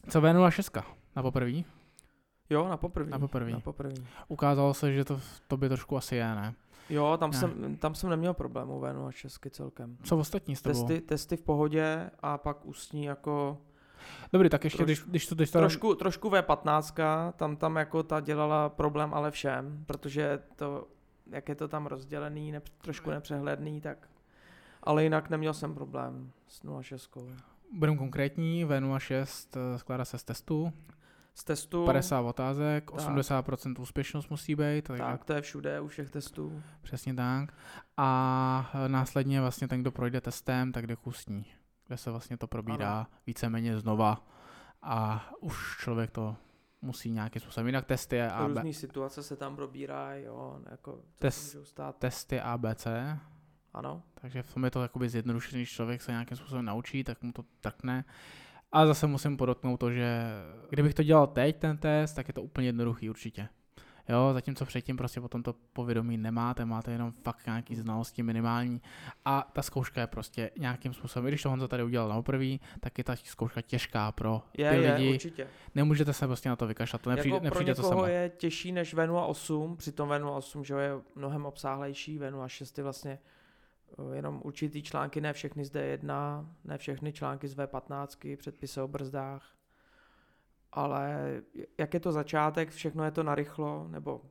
Co 0.10 0.21
V06? 0.21 0.84
Na 1.15 1.21
poprví? 1.21 1.65
Jo, 2.49 2.67
na 2.67 2.77
poprvé. 2.77 3.10
Na 3.10 3.19
poprvé. 3.19 3.51
Na 3.51 3.60
poprvý. 3.60 4.08
Ukázalo 4.27 4.73
se, 4.73 4.93
že 4.93 5.05
to 5.05 5.17
v 5.17 5.41
tobě 5.47 5.69
trošku 5.69 5.97
asi 5.97 6.15
je, 6.15 6.36
ne? 6.36 6.53
Jo, 6.89 7.17
tam, 7.19 7.31
ne. 7.31 7.38
jsem, 7.38 7.77
tam 7.77 7.95
jsem 7.95 8.10
neměl 8.10 8.34
problémů 8.34 8.81
V06 8.81 9.49
celkem. 9.49 9.97
Co 10.03 10.17
ostatní 10.17 10.55
s 10.55 10.62
tebou? 10.62 10.88
Testy, 10.88 11.01
testy 11.01 11.38
v 11.38 11.41
pohodě 11.41 12.12
a 12.19 12.38
pak 12.38 12.65
ústní 12.65 13.03
jako 13.03 13.58
Dobrý, 14.34 14.49
tak 14.49 14.63
ještě, 14.63 14.77
Troš, 14.77 14.88
když, 14.88 15.03
když 15.10 15.27
to... 15.27 15.36
Když 15.36 15.51
to 15.51 15.60
trošku, 15.60 15.95
trošku 15.95 16.29
V15, 16.29 17.34
tam, 17.34 17.55
tam 17.55 17.75
jako 17.75 18.03
ta 18.03 18.19
dělala 18.19 18.69
problém 18.69 19.13
ale 19.13 19.31
všem, 19.31 19.84
protože 19.86 20.39
to, 20.55 20.88
jak 21.31 21.49
je 21.49 21.55
to 21.55 21.67
tam 21.67 21.86
rozdělený, 21.86 22.51
ne, 22.51 22.62
trošku 22.81 23.10
nepřehledný, 23.10 23.81
tak... 23.81 24.10
Ale 24.84 25.03
jinak 25.03 25.29
neměl 25.29 25.53
jsem 25.53 25.73
problém 25.73 26.31
s 26.47 26.81
06. 26.81 27.17
Budeme 27.73 27.97
konkrétní, 27.97 28.65
V06 28.65 29.47
eh, 29.55 29.77
skládá 29.77 30.05
se 30.05 30.17
z 30.17 30.23
testů. 30.23 30.73
Z 31.36 31.43
testu. 31.43 31.86
50 31.86 32.21
otázek, 32.21 32.91
tak. 32.91 33.00
80% 33.00 33.82
úspěšnost 33.82 34.30
musí 34.30 34.56
být. 34.56 34.88
Takže... 34.88 35.04
Tak, 35.04 35.26
to 35.26 35.34
je 35.34 35.41
všude 35.41 35.82
u 35.82 35.88
všech 35.88 36.10
testů. 36.10 36.63
Přesně 36.82 37.13
tak. 37.13 37.54
A 37.98 38.71
eh, 38.86 38.89
následně 38.89 39.41
vlastně 39.41 39.67
ten, 39.67 39.82
kdo 39.82 39.91
projde 39.91 40.21
testem, 40.21 40.71
tak 40.71 40.88
jde 40.88 40.95
k 40.95 41.08
ústní 41.08 41.45
kde 41.88 41.98
se 41.98 42.12
vlastně 42.12 42.38
to 42.38 42.48
probírá 42.48 42.98
ano. 42.98 43.08
víceméně 43.28 43.80
znova 43.80 44.28
a 44.82 45.30
už 45.39 45.78
člověk 45.80 46.12
to 46.12 46.36
musí 46.82 47.12
nějakým 47.12 47.41
způsobem. 47.41 47.67
Jinak 47.67 47.86
testy 47.86 48.21
A, 48.21 48.48
Různý 48.48 48.74
situace 48.74 49.24
se 49.24 49.36
tam 49.36 49.56
probírají, 49.56 50.26
jo, 50.26 50.60
jako 50.71 51.02
Test, 51.19 51.56
stát. 51.63 51.98
Testy 51.98 52.41
ABC. 52.41 52.88
Ano. 53.74 54.04
Takže 54.13 54.43
v 54.43 54.54
tom 54.54 54.63
je 54.63 54.71
to 54.71 54.82
jakoby 54.82 55.10
zjednodušený, 55.10 55.62
když 55.62 55.71
člověk 55.71 56.02
se 56.02 56.12
nějakým 56.12 56.38
způsobem 56.38 56.65
naučí, 56.65 57.04
tak 57.04 57.24
mu 57.24 57.32
to 57.32 57.43
trkne. 57.62 58.06
A 58.76 58.86
zase 58.86 59.08
musím 59.08 59.38
podotknout 59.38 59.80
to, 59.80 59.92
že 59.92 60.22
kdybych 60.70 60.94
to 60.94 61.04
dělal 61.04 61.28
teď, 61.28 61.56
ten 61.56 61.78
test, 61.78 62.14
tak 62.14 62.28
je 62.28 62.34
to 62.34 62.42
úplně 62.42 62.68
jednoduchý 62.68 63.10
určitě. 63.10 63.48
Jo, 64.10 64.30
zatímco 64.34 64.66
předtím 64.66 64.98
prostě 64.98 65.22
potom 65.22 65.44
to 65.44 65.56
povědomí 65.74 66.18
nemáte, 66.18 66.66
máte 66.66 66.92
jenom 66.92 67.12
fakt 67.12 67.46
nějaký 67.46 67.76
znalosti 67.76 68.24
minimální 68.24 68.82
a 69.26 69.50
ta 69.54 69.62
zkouška 69.62 70.02
je 70.02 70.08
prostě 70.08 70.52
nějakým 70.60 70.94
způsobem, 70.94 71.28
i 71.28 71.30
když 71.30 71.44
to 71.44 71.50
Honza 71.50 71.68
tady 71.68 71.84
udělal 71.84 72.10
na 72.10 72.16
poprvé, 72.16 72.58
tak 72.80 72.98
je 72.98 73.04
ta 73.04 73.16
zkouška 73.16 73.62
těžká 73.62 74.12
pro 74.12 74.42
je, 74.58 74.70
ty 74.70 74.76
je, 74.78 74.94
lidi. 74.94 75.14
Určitě. 75.14 75.48
Nemůžete 75.76 76.14
se 76.14 76.28
prostě 76.28 76.50
na 76.50 76.56
to 76.56 76.68
vykašlat, 76.68 77.02
to 77.02 77.10
nepřijde, 77.10 77.36
jako 77.36 77.44
nepřijde 77.44 77.74
pro 77.74 77.84
to 77.84 77.90
samo. 77.90 78.06
je 78.06 78.32
těžší 78.38 78.72
než 78.72 78.96
V08, 78.96 79.76
přitom 79.76 80.10
V08 80.10 80.64
že 80.64 80.74
je 80.74 80.92
mnohem 81.16 81.46
obsáhlejší, 81.46 82.20
V06 82.20 82.74
je 82.78 82.84
vlastně 82.84 83.20
jenom 84.13 84.41
určitý 84.43 84.84
články, 84.84 85.21
ne 85.21 85.34
všechny 85.34 85.65
z 85.65 85.71
D1, 85.71 86.45
ne 86.63 86.78
všechny 86.78 87.13
články 87.13 87.48
z 87.48 87.56
V15, 87.56 88.38
předpisy 88.38 88.82
o 88.82 88.88
brzdách, 88.88 89.56
ale 90.71 91.17
jak 91.78 91.93
je 91.93 92.00
to 92.00 92.12
začátek, 92.12 92.69
všechno 92.69 93.04
je 93.04 93.12
to 93.12 93.24
narychlo, 93.24 93.88
nebo 93.88 94.21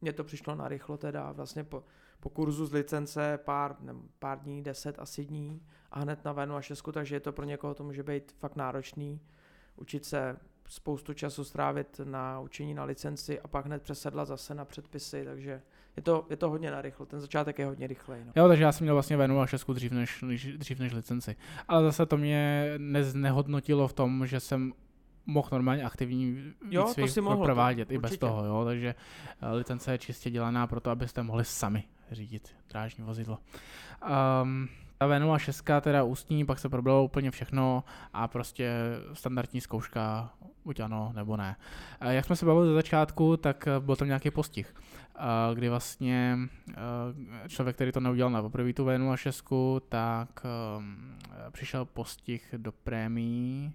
mně 0.00 0.12
to 0.12 0.24
přišlo 0.24 0.54
narychlo 0.54 0.96
teda, 0.96 1.32
vlastně 1.32 1.64
po, 1.64 1.84
po 2.20 2.30
kurzu 2.30 2.66
z 2.66 2.72
licence 2.72 3.38
pár, 3.44 3.76
ne, 3.80 3.94
pár 4.18 4.40
dní, 4.40 4.62
deset 4.62 4.98
asi 4.98 5.24
dní 5.24 5.66
a 5.90 6.00
hned 6.00 6.24
na 6.24 6.32
Venu 6.32 6.56
a 6.56 6.62
šestku, 6.62 6.92
takže 6.92 7.16
je 7.16 7.20
to 7.20 7.32
pro 7.32 7.44
někoho 7.44 7.74
to 7.74 7.84
může 7.84 8.02
být 8.02 8.32
fakt 8.32 8.56
náročný, 8.56 9.20
učit 9.76 10.04
se 10.04 10.36
spoustu 10.68 11.14
času 11.14 11.44
strávit 11.44 12.00
na 12.04 12.40
učení 12.40 12.74
na 12.74 12.84
licenci 12.84 13.40
a 13.40 13.48
pak 13.48 13.66
hned 13.66 13.82
přesedla 13.82 14.24
zase 14.24 14.54
na 14.54 14.64
předpisy, 14.64 15.24
takže 15.24 15.62
je 15.96 16.02
to, 16.02 16.26
je 16.30 16.36
to 16.36 16.50
hodně 16.50 16.70
narychlo, 16.70 17.06
ten 17.06 17.20
začátek 17.20 17.58
je 17.58 17.66
hodně 17.66 17.86
rychlej. 17.86 18.24
No. 18.24 18.32
Jo, 18.36 18.48
takže 18.48 18.64
já 18.64 18.72
jsem 18.72 18.84
měl 18.84 18.94
vlastně 18.94 19.16
Venu 19.16 19.40
a 19.40 19.46
šestku 19.46 19.72
dřív 19.72 19.92
než, 19.92 20.24
dřív 20.56 20.78
než 20.78 20.92
licenci. 20.92 21.36
Ale 21.68 21.82
zase 21.82 22.06
to 22.06 22.16
mě 22.16 22.72
neznehodnotilo 22.78 23.88
v 23.88 23.92
tom, 23.92 24.26
že 24.26 24.40
jsem 24.40 24.72
mohl 25.26 25.48
normálně 25.52 25.84
aktivní 25.84 26.52
jo, 26.70 26.94
to 26.94 27.08
si 27.08 27.20
mohl, 27.20 27.44
provádět 27.44 27.88
to, 27.88 27.94
i 27.94 27.98
bez 27.98 28.18
toho, 28.18 28.44
jo, 28.44 28.64
takže 28.64 28.94
eh, 29.42 29.52
licence 29.52 29.92
je 29.92 29.98
čistě 29.98 30.30
dělaná 30.30 30.66
pro 30.66 30.80
to, 30.80 30.90
abyste 30.90 31.22
mohli 31.22 31.44
sami 31.44 31.84
řídit 32.10 32.56
drážní 32.68 33.04
vozidlo. 33.04 33.38
Um, 34.42 34.68
ta 34.98 35.08
V06 35.08 35.80
teda 35.80 36.02
ústní, 36.02 36.44
pak 36.44 36.58
se 36.58 36.68
probralo 36.68 37.04
úplně 37.04 37.30
všechno 37.30 37.84
a 38.12 38.28
prostě 38.28 38.72
standardní 39.12 39.60
zkouška, 39.60 40.30
buď 40.64 40.80
ano 40.80 41.12
nebo 41.14 41.36
ne. 41.36 41.56
Jak 42.00 42.24
jsme 42.24 42.36
se 42.36 42.46
bavili 42.46 42.66
ze 42.66 42.74
začátku, 42.74 43.36
tak 43.36 43.66
eh, 43.66 43.80
byl 43.80 43.96
tam 43.96 44.08
nějaký 44.08 44.30
postih, 44.30 44.74
eh, 44.74 45.01
kdy 45.54 45.68
vlastně 45.68 46.38
člověk, 47.48 47.76
který 47.76 47.92
to 47.92 48.00
neudělal 48.00 48.32
na 48.32 48.42
poprvé 48.42 48.72
tu 48.72 48.84
V06, 48.84 49.80
tak 49.88 50.46
ehm, 50.46 51.18
přišel 51.50 51.84
postih 51.84 52.54
do 52.56 52.72
prémií, 52.72 53.72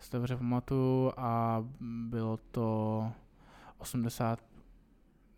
si 0.00 0.10
to 0.10 0.16
dobře 0.16 0.36
pamatuju 0.36 1.12
a 1.16 1.64
bylo 1.80 2.36
to 2.36 3.12
80 3.78 4.40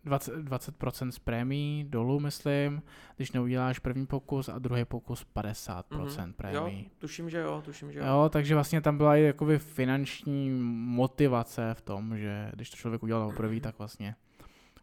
20, 0.07 0.35
20% 0.35 1.09
z 1.09 1.19
prémií 1.19 1.83
dolů, 1.83 2.19
myslím, 2.19 2.81
když 3.15 3.31
neuděláš 3.31 3.79
první 3.79 4.05
pokus 4.05 4.49
a 4.49 4.59
druhý 4.59 4.85
pokus 4.85 5.25
50% 5.35 5.83
mm-hmm. 5.89 6.33
prémií. 6.33 6.83
Jo, 6.83 6.89
tuším, 6.97 7.29
že 7.29 7.37
jo, 7.37 7.61
tuším, 7.65 7.91
že 7.91 7.99
jo. 7.99 8.05
Jo, 8.05 8.29
takže 8.29 8.53
vlastně 8.53 8.81
tam 8.81 8.97
byla 8.97 9.15
i 9.15 9.21
jakoby 9.21 9.59
finanční 9.59 10.49
motivace 10.95 11.73
v 11.73 11.81
tom, 11.81 12.17
že 12.17 12.51
když 12.53 12.69
to 12.69 12.77
člověk 12.77 13.03
udělal 13.03 13.29
poprvé, 13.29 13.59
tak 13.59 13.77
vlastně 13.77 14.15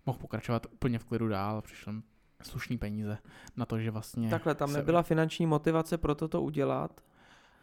mohl 0.07 0.19
pokračovat 0.19 0.67
úplně 0.71 0.99
v 0.99 1.05
klidu 1.05 1.29
dál 1.29 1.57
a 1.57 1.63
přišel 1.63 1.95
slušný 2.43 2.79
peníze 2.79 3.19
na 3.57 3.67
to, 3.67 3.79
že 3.79 3.91
vlastně... 3.91 4.31
Takhle, 4.31 4.55
tam 4.55 4.73
nebyla 4.73 5.03
finanční 5.03 5.47
motivace 5.47 5.99
pro 5.99 6.15
toto 6.15 6.43
udělat, 6.43 7.01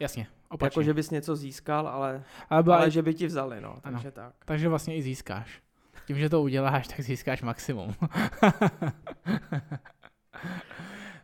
Jasně, 0.02 0.28
opačně. 0.50 0.66
Jako, 0.66 0.84
že 0.84 0.94
bys 0.94 1.10
něco 1.10 1.36
získal, 1.36 1.88
ale, 1.88 2.24
ale, 2.50 2.64
byla... 2.64 2.78
ale 2.78 2.92
že 2.92 3.02
by 3.02 3.14
ti 3.14 3.28
vzali, 3.28 3.62
no, 3.62 3.80
takže 3.82 4.08
ano. 4.08 4.12
tak. 4.12 4.34
Takže 4.46 4.70
vlastně 4.70 4.96
i 4.96 5.02
získáš. 5.02 5.62
Tím, 6.08 6.18
že 6.18 6.30
to 6.30 6.42
uděláš, 6.42 6.88
tak 6.88 7.02
získáš 7.02 7.42
maximum. 7.42 7.96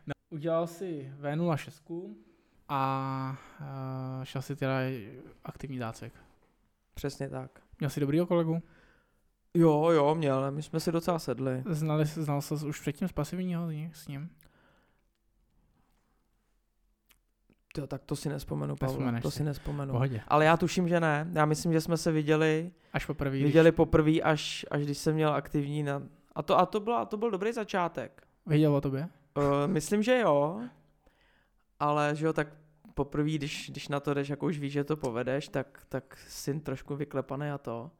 no, 0.06 0.12
udělal 0.30 0.66
si 0.66 1.12
V06 1.20 2.14
a 2.68 3.36
uh, 3.60 4.24
šel 4.24 4.42
si 4.42 4.56
teda 4.56 4.74
aktivní 5.44 5.78
zácek. 5.78 6.12
Přesně 6.94 7.28
tak. 7.28 7.50
Měl 7.78 7.90
jsi 7.90 8.00
dobrýho 8.00 8.26
kolegu? 8.26 8.62
Jo, 9.54 9.90
jo, 9.90 10.14
měl. 10.14 10.50
My 10.50 10.62
jsme 10.62 10.80
si 10.80 10.92
docela 10.92 11.18
sedli. 11.18 11.62
Znali, 11.66 12.04
znal 12.04 12.42
jsi 12.42 12.54
už 12.54 12.80
předtím 12.80 13.08
z 13.08 13.12
pasivního 13.12 13.68
s 13.92 14.08
ním? 14.08 14.30
Jo, 17.78 17.86
tak 17.86 18.04
to 18.04 18.16
si 18.16 18.28
nespomenu, 18.28 18.76
Pavel. 18.76 19.20
To 19.22 19.30
si, 19.30 19.36
si 19.36 19.44
nespomenu. 19.44 19.92
Pohodě. 19.92 20.22
Ale 20.28 20.44
já 20.44 20.56
tuším, 20.56 20.88
že 20.88 21.00
ne. 21.00 21.30
Já 21.32 21.44
myslím, 21.44 21.72
že 21.72 21.80
jsme 21.80 21.96
se 21.96 22.12
viděli. 22.12 22.72
Až 22.92 23.06
poprvé. 23.06 23.30
Viděli 23.30 23.70
když... 23.70 23.76
poprvé, 23.76 24.20
až, 24.20 24.66
až 24.70 24.84
když 24.84 24.98
jsem 24.98 25.14
měl 25.14 25.32
aktivní 25.32 25.82
na... 25.82 26.02
A 26.34 26.42
to, 26.42 26.58
a 26.58 26.66
to, 26.66 26.80
byla, 26.80 27.04
to 27.04 27.16
byl 27.16 27.30
dobrý 27.30 27.52
začátek. 27.52 28.22
Věděl 28.46 28.74
o 28.74 28.80
tobě? 28.80 29.08
Uh, 29.36 29.44
myslím, 29.66 30.02
že 30.02 30.18
jo. 30.18 30.60
Ale 31.80 32.16
že 32.16 32.26
jo, 32.26 32.32
tak 32.32 32.48
poprvé, 32.94 33.30
když, 33.30 33.70
když 33.70 33.88
na 33.88 34.00
to 34.00 34.14
jdeš, 34.14 34.28
jako 34.28 34.46
už 34.46 34.58
víš, 34.58 34.72
že 34.72 34.84
to 34.84 34.96
povedeš, 34.96 35.48
tak, 35.48 35.82
tak 35.88 36.18
jsi 36.28 36.60
trošku 36.60 36.96
vyklepaný 36.96 37.50
a 37.50 37.58
to. 37.58 37.90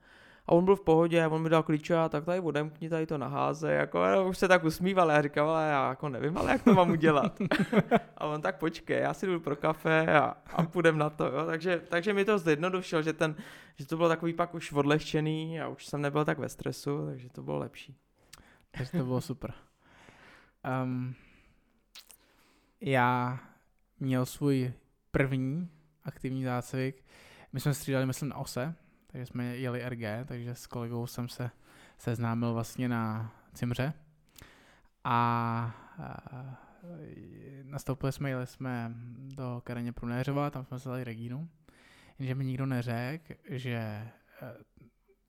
A 0.49 0.53
on 0.53 0.65
byl 0.65 0.77
v 0.77 0.81
pohodě, 0.81 1.27
on 1.27 1.43
mi 1.43 1.49
dal 1.49 1.63
klíče 1.63 1.97
a 1.97 2.09
tak 2.09 2.25
tady 2.25 2.41
odemkni 2.41 2.89
tady 2.89 3.07
to 3.07 3.19
naháze, 3.19 3.73
jako 3.73 4.03
a 4.03 4.23
už 4.23 4.39
se 4.39 4.49
tak 4.49 4.65
usmíval, 4.65 5.11
a 5.11 5.15
já 5.15 5.23
říkal, 5.23 5.51
ale 5.51 5.69
já 5.69 5.89
jako 5.89 6.09
nevím, 6.09 6.39
ale 6.39 6.53
jak 6.53 6.63
to 6.63 6.75
mám 6.75 6.91
udělat. 6.91 7.39
a 8.17 8.27
on 8.27 8.43
tak 8.43 8.59
počkej, 8.59 9.01
já 9.01 9.15
si 9.15 9.27
jdu 9.27 9.41
pro 9.41 9.57
kafe 9.57 10.07
a, 10.07 10.37
a 10.53 10.63
půjdem 10.63 10.99
na 10.99 11.11
to, 11.11 11.27
jo. 11.27 11.47
Takže, 11.47 11.83
takže 11.89 12.13
mi 12.13 12.25
to 12.25 12.39
zjednodušilo, 12.39 13.03
že, 13.03 13.13
ten, 13.13 13.35
že 13.77 13.87
to 13.87 13.97
bylo 13.97 14.09
takový 14.09 14.33
pak 14.33 14.55
už 14.55 14.73
odlehčený 14.73 15.61
a 15.61 15.69
už 15.69 15.87
jsem 15.87 16.03
nebyl 16.03 16.25
tak 16.25 16.39
ve 16.39 16.49
stresu, 16.49 17.07
takže 17.07 17.29
to 17.29 17.43
bylo 17.43 17.59
lepší. 17.59 17.97
Takže 18.71 18.91
to 18.91 19.05
bylo 19.05 19.21
super. 19.21 19.55
Um, 20.85 21.15
já 22.81 23.39
měl 24.01 24.27
svůj 24.27 24.73
první 25.11 25.69
aktivní 26.05 26.45
zácvik. 26.45 27.05
My 27.53 27.61
jsme 27.61 27.75
střídali, 27.75 28.07
myslím, 28.07 28.29
na 28.29 28.37
ose, 28.37 28.75
takže 29.13 29.27
jsme 29.27 29.45
jeli 29.57 29.89
RG, 29.89 30.27
takže 30.27 30.55
s 30.55 30.67
kolegou 30.67 31.07
jsem 31.07 31.29
se 31.29 31.51
seznámil 31.99 32.55
vlastně 32.55 32.89
na 32.89 33.33
Cimře. 33.55 33.93
A, 35.05 35.15
a 35.99 36.17
nastoupili 37.63 38.13
jsme, 38.13 38.31
jeli 38.31 38.47
jsme 38.47 38.95
do 39.35 39.61
Kareně 39.65 39.93
Prunéřova, 39.93 40.51
tam 40.51 40.65
jsme 40.65 40.79
se 40.79 40.89
dali 40.89 41.05
Regínu. 41.05 41.49
Jenže 42.19 42.35
mi 42.35 42.45
nikdo 42.45 42.67
neřekl, 42.67 43.35
že 43.49 43.73
e, 43.73 44.11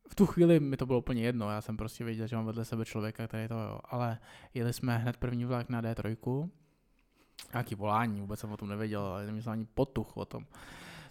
v 0.09 0.15
tu 0.15 0.25
chvíli 0.25 0.59
mi 0.59 0.77
to 0.77 0.85
bylo 0.85 0.99
úplně 0.99 1.23
jedno, 1.23 1.51
já 1.51 1.61
jsem 1.61 1.77
prostě 1.77 2.03
věděl, 2.03 2.27
že 2.27 2.35
mám 2.35 2.45
vedle 2.45 2.65
sebe 2.65 2.85
člověka, 2.85 3.27
který 3.27 3.47
to, 3.47 3.53
jo, 3.53 3.79
ale 3.83 4.19
jeli 4.53 4.73
jsme 4.73 4.97
hned 4.97 5.17
první 5.17 5.45
vlak 5.45 5.69
na 5.69 5.81
D3, 5.81 6.49
nějaký 7.53 7.75
volání, 7.75 8.21
vůbec 8.21 8.39
jsem 8.39 8.51
o 8.51 8.57
tom 8.57 8.69
nevěděl, 8.69 9.01
ale 9.01 9.25
neměl 9.25 9.51
ani 9.51 9.65
potuch 9.65 10.17
o 10.17 10.25
tom, 10.25 10.45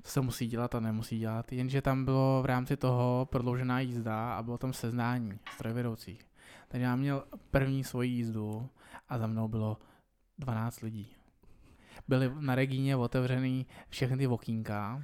se 0.09 0.21
musí 0.21 0.47
dělat 0.47 0.75
a 0.75 0.81
nemusí 0.81 1.19
dělat, 1.19 1.53
jenže 1.53 1.83
tam 1.83 2.05
bylo 2.05 2.43
v 2.43 2.47
rámci 2.47 2.77
toho 2.77 3.29
prodloužená 3.31 3.81
jízda 3.81 4.35
a 4.35 4.43
bylo 4.43 4.59
tam 4.59 4.73
seznání 4.73 5.39
strojvedoucích. 5.55 6.27
Takže 6.69 6.85
já 6.85 6.97
měl 6.97 7.25
první 7.51 7.85
svoji 7.85 8.11
jízdu 8.11 8.69
a 9.09 9.19
za 9.19 9.27
mnou 9.27 9.49
bylo 9.49 9.79
12 10.39 10.81
lidí. 10.81 11.09
Byly 12.09 12.33
na 12.41 12.55
Regíně 12.55 12.97
otevřený 12.97 13.67
všechny 13.89 14.17
ty 14.17 14.27
okýnka, 14.27 15.03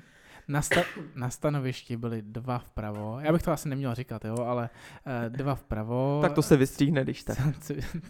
na, 0.49 0.63
sta- 0.63 0.85
na 1.15 1.31
stanovišti 1.31 1.97
byly 1.97 2.23
dva 2.23 2.59
vpravo. 2.59 3.21
Já 3.21 3.33
bych 3.33 3.43
to 3.43 3.53
asi 3.53 3.69
neměl 3.69 3.95
říkat, 3.95 4.25
jo, 4.25 4.37
ale 4.39 4.71
uh, 5.07 5.37
dva 5.37 5.55
vpravo. 5.55 6.19
Tak 6.23 6.33
to 6.33 6.43
se 6.43 6.57
vystříhne, 6.57 7.05
když 7.05 7.25
tak. 7.25 7.39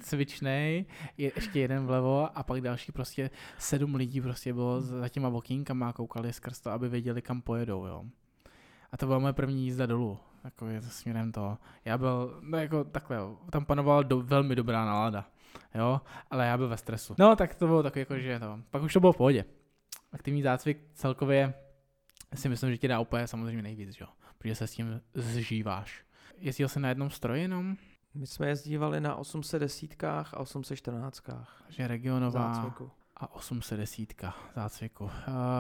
Cvičnej, 0.01 0.87
je, 1.19 1.33
ještě 1.37 1.61
jeden 1.61 1.87
vlevo 1.87 2.39
a 2.39 2.43
pak 2.43 2.61
další 2.61 2.93
prostě 2.93 3.31
sedm 3.59 3.95
lidí 3.95 4.21
prostě 4.21 4.53
bylo 4.53 4.81
za 4.81 5.09
těma 5.09 5.29
okýnkama 5.29 5.89
a 5.89 5.93
koukali 5.93 6.33
skrz 6.33 6.61
to, 6.61 6.71
aby 6.71 6.89
věděli, 6.89 7.23
kam 7.23 7.41
pojedou, 7.41 7.87
jo. 7.87 8.05
A 8.93 8.97
to 8.97 9.07
byla 9.07 9.19
moje 9.19 9.33
první 9.33 9.65
jízda 9.65 9.87
dolů, 9.87 10.19
jako 10.45 10.67
je 10.67 10.81
to 10.81 10.87
směrem 10.87 11.33
to. 11.33 11.59
Já 11.85 11.99
byl, 11.99 12.39
no 12.43 12.59
jako 12.59 12.85
takhle, 12.85 13.19
tam 13.51 13.65
panovala 13.65 14.03
do, 14.03 14.21
velmi 14.21 14.57
dobrá 14.57 14.85
nálada, 14.85 15.25
jo, 15.75 16.01
ale 16.31 16.47
já 16.47 16.57
byl 16.57 16.69
ve 16.69 16.77
stresu. 16.77 17.15
No, 17.19 17.37
tak 17.37 17.55
to 17.55 17.67
bylo 17.67 17.83
takový 17.83 18.01
jako, 18.01 18.19
že 18.19 18.39
to, 18.41 18.59
pak 18.71 18.83
už 18.83 18.93
to 18.93 19.01
bylo 19.01 19.13
v 19.13 19.17
pohodě. 19.17 19.45
Aktivní 20.13 20.43
zácvik 20.43 20.79
celkově 20.95 21.55
si 22.35 22.49
myslím, 22.49 22.71
že 22.71 22.79
ti 22.79 22.89
dá 22.89 23.01
úplně 23.01 23.27
samozřejmě 23.27 23.63
nejvíc, 23.63 24.01
jo? 24.01 24.07
protože 24.39 24.55
se 24.55 24.67
s 24.67 24.73
tím 24.73 25.01
zžíváš. 25.15 26.05
Jezdil 26.39 26.69
jsi 26.69 26.81
na 26.81 26.89
jednom 26.89 27.11
stroji 27.11 27.43
jenom? 27.43 27.77
My 28.15 28.27
jsme 28.27 28.49
jezdívali 28.49 29.01
na 29.01 29.15
810 29.17 30.05
a 30.05 30.25
814. 30.37 31.21
Takže 31.63 31.89
regionová 31.89 32.55
zácviku. 32.55 32.91
a 33.17 33.35
810 33.35 34.15
zácviku. 34.57 35.05
Uh, 35.05 35.11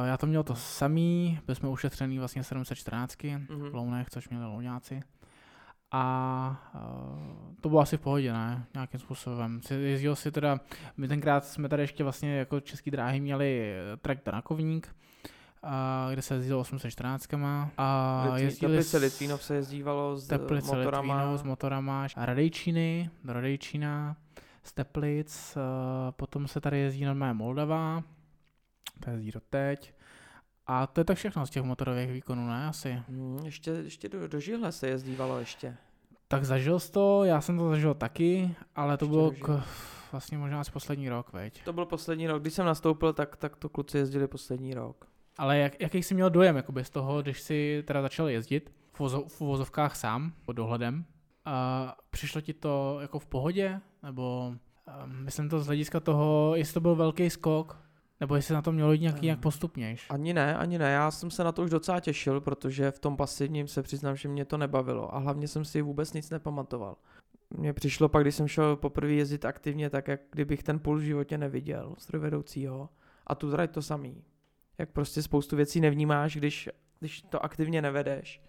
já 0.06 0.16
to 0.16 0.26
měl 0.26 0.42
to 0.42 0.54
samý, 0.54 1.40
byli 1.46 1.56
jsme 1.56 1.68
ušetřený 1.68 2.18
vlastně 2.18 2.44
714 2.44 3.16
mm-hmm. 3.16 3.70
v 3.70 3.74
Lounech, 3.74 4.10
což 4.10 4.28
měli 4.28 4.44
Louňáci. 4.44 5.02
A 5.90 6.70
uh, 6.74 7.54
to 7.60 7.68
bylo 7.68 7.80
asi 7.80 7.96
v 7.96 8.00
pohodě, 8.00 8.32
ne? 8.32 8.66
Nějakým 8.74 9.00
způsobem. 9.00 9.60
Jezdil 9.70 10.16
si 10.16 10.32
teda, 10.32 10.60
my 10.96 11.08
tenkrát 11.08 11.44
jsme 11.44 11.68
tady 11.68 11.82
ještě 11.82 12.02
vlastně 12.02 12.36
jako 12.36 12.60
český 12.60 12.90
dráhy 12.90 13.20
měli 13.20 13.74
track 14.02 14.24
Danakovník, 14.24 14.96
a 15.64 16.08
kde 16.12 16.22
se 16.22 16.34
jezdilo 16.34 16.60
814 16.60 17.28
a 17.78 18.24
jezdili 18.36 18.72
Teplice 18.72 18.98
Litvínov 18.98 19.42
se 19.42 19.54
jezdívalo 19.54 20.16
s 20.16 20.26
Teplice 20.26 20.76
motorama. 20.76 21.14
Litvínov 21.14 21.40
s 21.40 21.42
motorama 21.42 22.06
a 22.16 22.26
Radejčíny 22.26 23.10
do 23.24 23.32
Radejčína 23.32 24.16
z 24.62 24.72
Teplic, 24.72 25.56
potom 26.10 26.48
se 26.48 26.60
tady 26.60 26.78
jezdí 26.78 27.04
normálně 27.04 27.34
Moldava, 27.34 28.02
to 29.04 29.10
jezdí 29.10 29.30
do 29.30 29.40
teď. 29.50 29.94
A 30.66 30.86
to 30.86 31.00
je 31.00 31.04
tak 31.04 31.16
všechno 31.16 31.46
z 31.46 31.50
těch 31.50 31.62
motorových 31.62 32.12
výkonů, 32.12 32.48
ne? 32.48 32.66
Asi. 32.66 33.02
Hmm, 33.08 33.38
ještě, 33.44 33.70
ještě 33.70 34.08
do, 34.08 34.28
do 34.28 34.40
Žihle 34.40 34.72
se 34.72 34.88
jezdívalo 34.88 35.38
ještě. 35.38 35.76
Tak 36.28 36.44
zažil 36.44 36.80
jsi 36.80 36.92
to, 36.92 37.24
já 37.24 37.40
jsem 37.40 37.58
to 37.58 37.68
zažil 37.68 37.94
taky, 37.94 38.56
ale 38.76 38.96
to 38.96 39.04
ještě 39.04 39.10
bylo 39.10 39.30
k, 39.30 39.62
vlastně 40.12 40.38
možná 40.38 40.60
asi 40.60 40.70
poslední 40.70 41.08
rok, 41.08 41.32
veď. 41.32 41.64
To 41.64 41.72
byl 41.72 41.86
poslední 41.86 42.26
rok, 42.26 42.42
když 42.42 42.54
jsem 42.54 42.66
nastoupil, 42.66 43.12
tak, 43.12 43.36
tak 43.36 43.56
to 43.56 43.68
kluci 43.68 43.98
jezdili 43.98 44.28
poslední 44.28 44.74
rok. 44.74 45.06
Ale 45.38 45.58
jak, 45.58 45.80
jaký 45.80 46.02
jsi 46.02 46.14
měl 46.14 46.30
dojem 46.30 46.56
jakoby 46.56 46.84
z 46.84 46.90
toho, 46.90 47.22
když 47.22 47.40
jsi 47.40 47.82
teda 47.86 48.02
začal 48.02 48.28
jezdit 48.28 48.72
v, 48.92 49.00
vozo, 49.00 49.24
v 49.28 49.40
vozovkách 49.40 49.96
sám, 49.96 50.32
pod 50.44 50.52
dohledem, 50.52 51.04
a 51.44 51.96
přišlo 52.10 52.40
ti 52.40 52.52
to 52.52 52.98
jako 53.00 53.18
v 53.18 53.26
pohodě? 53.26 53.80
Nebo 54.02 54.54
myslím 55.06 55.48
to 55.48 55.60
z 55.60 55.66
hlediska 55.66 56.00
toho, 56.00 56.52
jestli 56.56 56.74
to 56.74 56.80
byl 56.80 56.94
velký 56.94 57.30
skok, 57.30 57.84
nebo 58.20 58.36
jestli 58.36 58.54
na 58.54 58.62
to 58.62 58.72
mělo 58.72 58.92
jít 58.92 59.00
nějaký 59.00 59.24
nějak 59.26 59.40
postupnějš? 59.40 60.06
Ani 60.10 60.34
ne, 60.34 60.56
ani 60.56 60.78
ne. 60.78 60.90
Já 60.90 61.10
jsem 61.10 61.30
se 61.30 61.44
na 61.44 61.52
to 61.52 61.62
už 61.62 61.70
docela 61.70 62.00
těšil, 62.00 62.40
protože 62.40 62.90
v 62.90 62.98
tom 62.98 63.16
pasivním 63.16 63.68
se 63.68 63.82
přiznám, 63.82 64.16
že 64.16 64.28
mě 64.28 64.44
to 64.44 64.58
nebavilo 64.58 65.14
a 65.14 65.18
hlavně 65.18 65.48
jsem 65.48 65.64
si 65.64 65.82
vůbec 65.82 66.12
nic 66.12 66.30
nepamatoval. 66.30 66.96
Mně 67.50 67.72
přišlo 67.72 68.08
pak, 68.08 68.22
když 68.22 68.34
jsem 68.34 68.48
šel 68.48 68.76
poprvé 68.76 69.12
jezdit 69.12 69.44
aktivně, 69.44 69.90
tak 69.90 70.08
jak 70.08 70.20
kdybych 70.30 70.62
ten 70.62 70.78
půl 70.78 70.96
v 70.96 71.02
životě 71.02 71.38
neviděl, 71.38 71.94
strojvedoucího. 71.98 72.88
A 73.26 73.34
tu 73.34 73.52
to 73.70 73.82
samý 73.82 74.22
jak 74.78 74.90
prostě 74.90 75.22
spoustu 75.22 75.56
věcí 75.56 75.80
nevnímáš, 75.80 76.36
když, 76.36 76.68
když 77.00 77.22
to 77.22 77.44
aktivně 77.44 77.82
nevedeš. 77.82 78.42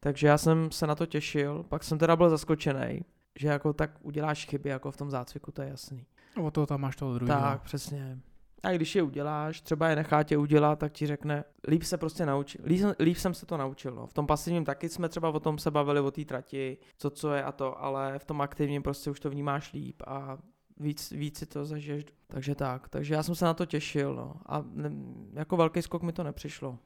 Takže 0.00 0.26
já 0.26 0.38
jsem 0.38 0.70
se 0.70 0.86
na 0.86 0.94
to 0.94 1.06
těšil, 1.06 1.62
pak 1.68 1.84
jsem 1.84 1.98
teda 1.98 2.16
byl 2.16 2.30
zaskočený, 2.30 3.00
že 3.38 3.48
jako 3.48 3.72
tak 3.72 3.90
uděláš 4.02 4.46
chyby 4.46 4.68
jako 4.68 4.90
v 4.90 4.96
tom 4.96 5.10
zácviku, 5.10 5.52
to 5.52 5.62
je 5.62 5.68
jasný. 5.68 6.06
O 6.42 6.50
toho 6.50 6.66
tam 6.66 6.80
máš 6.80 6.96
toho 6.96 7.14
druhého. 7.14 7.40
Tak, 7.40 7.62
přesně. 7.62 8.18
A 8.62 8.72
když 8.72 8.96
je 8.96 9.02
uděláš, 9.02 9.60
třeba 9.60 9.88
je 9.88 9.96
nechá 9.96 10.22
tě 10.22 10.36
udělat, 10.36 10.78
tak 10.78 10.92
ti 10.92 11.06
řekne, 11.06 11.44
líp 11.68 11.82
se 11.82 11.98
prostě 11.98 12.26
naučil. 12.26 12.60
Líp, 12.64 12.84
líp 12.98 13.16
jsem 13.16 13.34
se 13.34 13.46
to 13.46 13.56
naučil. 13.56 13.94
No. 13.94 14.06
V 14.06 14.12
tom 14.12 14.26
pasivním 14.26 14.64
taky 14.64 14.88
jsme 14.88 15.08
třeba 15.08 15.28
o 15.28 15.40
tom 15.40 15.58
se 15.58 15.70
bavili, 15.70 16.00
o 16.00 16.10
té 16.10 16.24
trati, 16.24 16.78
co 16.98 17.10
co 17.10 17.32
je 17.32 17.42
a 17.42 17.52
to, 17.52 17.82
ale 17.82 18.18
v 18.18 18.24
tom 18.24 18.40
aktivním 18.40 18.82
prostě 18.82 19.10
už 19.10 19.20
to 19.20 19.30
vnímáš 19.30 19.72
líp 19.72 20.02
a 20.06 20.38
víc, 20.80 21.10
víc 21.10 21.38
si 21.38 21.46
to 21.46 21.64
zažiješ. 21.64 22.04
Takže 22.28 22.54
tak, 22.54 22.88
takže 22.88 23.14
já 23.14 23.22
jsem 23.22 23.34
se 23.34 23.44
na 23.44 23.54
to 23.54 23.66
těšil, 23.66 24.14
no. 24.14 24.34
A 24.46 24.64
ne, 24.74 24.90
jako 25.32 25.56
velký 25.56 25.82
skok 25.82 26.02
mi 26.02 26.12
to 26.12 26.24
nepřišlo. 26.24 26.78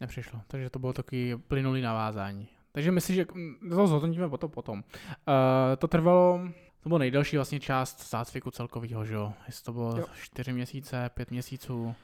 Nepřišlo, 0.00 0.40
takže 0.46 0.70
to 0.70 0.78
bylo 0.78 0.92
takový 0.92 1.34
plynulý 1.48 1.82
navázání. 1.82 2.48
Takže 2.72 2.90
myslím, 2.90 3.16
že 3.16 3.26
to 3.70 3.86
zhodnotíme 3.86 4.28
potom. 4.28 4.50
potom. 4.50 4.78
Uh, 4.78 4.84
to 5.78 5.88
trvalo, 5.88 6.40
to 6.82 6.88
bylo 6.88 6.98
nejdelší 6.98 7.36
vlastně 7.36 7.60
část 7.60 8.10
zácviku 8.10 8.50
celkového, 8.50 9.04
že 9.04 9.14
jo? 9.14 9.32
Jestli 9.46 9.64
to 9.64 9.72
bylo 9.72 9.98
jo. 9.98 10.04
4 10.22 10.52
měsíce, 10.52 11.10
5 11.14 11.30
měsíců. 11.30 11.94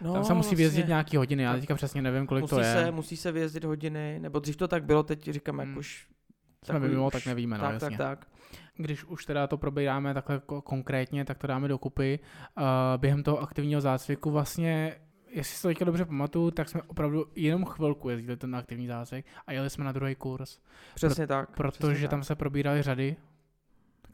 No, 0.00 0.12
Tam 0.12 0.24
se 0.24 0.34
musí 0.34 0.46
vlastně, 0.46 0.56
vyjezdit 0.56 0.88
nějaký 0.88 1.16
hodiny, 1.16 1.42
já 1.42 1.54
teďka 1.54 1.74
přesně 1.74 2.02
nevím, 2.02 2.26
kolik 2.26 2.42
musí 2.42 2.50
to 2.50 2.60
je. 2.60 2.72
Se, 2.72 2.90
musí 2.90 3.16
se 3.16 3.32
vyjezdit 3.32 3.64
hodiny, 3.64 4.18
nebo 4.20 4.38
dřív 4.38 4.56
to 4.56 4.68
tak 4.68 4.84
bylo, 4.84 5.02
teď 5.02 5.30
říkám, 5.30 5.58
hmm. 5.58 5.68
jak 5.68 5.78
už... 5.78 6.06
Jsme 6.64 6.80
mimo, 6.80 7.10
tak 7.10 7.26
nevíme, 7.26 7.58
no 7.58 7.64
tak, 7.64 7.72
jasně. 7.72 7.98
tak, 7.98 8.18
tak 8.18 8.28
když 8.76 9.04
už 9.04 9.26
teda 9.26 9.46
to 9.46 9.58
probíráme 9.58 10.14
takhle 10.14 10.42
konkrétně, 10.64 11.24
tak 11.24 11.38
to 11.38 11.46
dáme 11.46 11.68
dokupy. 11.68 12.18
Uh, 12.56 12.64
během 12.96 13.22
toho 13.22 13.40
aktivního 13.40 13.80
zácviku 13.80 14.30
vlastně 14.30 14.96
jestli 15.32 15.56
si 15.56 15.62
to 15.62 15.68
teďka 15.68 15.84
dobře 15.84 16.04
pamatuju, 16.04 16.50
tak 16.50 16.68
jsme 16.68 16.82
opravdu 16.82 17.26
jenom 17.34 17.64
chvilku 17.64 18.08
jezdili 18.08 18.36
ten 18.36 18.56
aktivní 18.56 18.86
zácvik 18.86 19.26
a 19.46 19.52
jeli 19.52 19.70
jsme 19.70 19.84
na 19.84 19.92
druhý 19.92 20.14
kurz. 20.14 20.58
Přesně 20.94 21.26
Pro, 21.26 21.36
tak. 21.36 21.50
Protože 21.56 21.92
přesně 21.92 22.08
tam 22.08 22.20
tak. 22.20 22.26
se 22.26 22.34
probíraly 22.34 22.82
řady, 22.82 23.16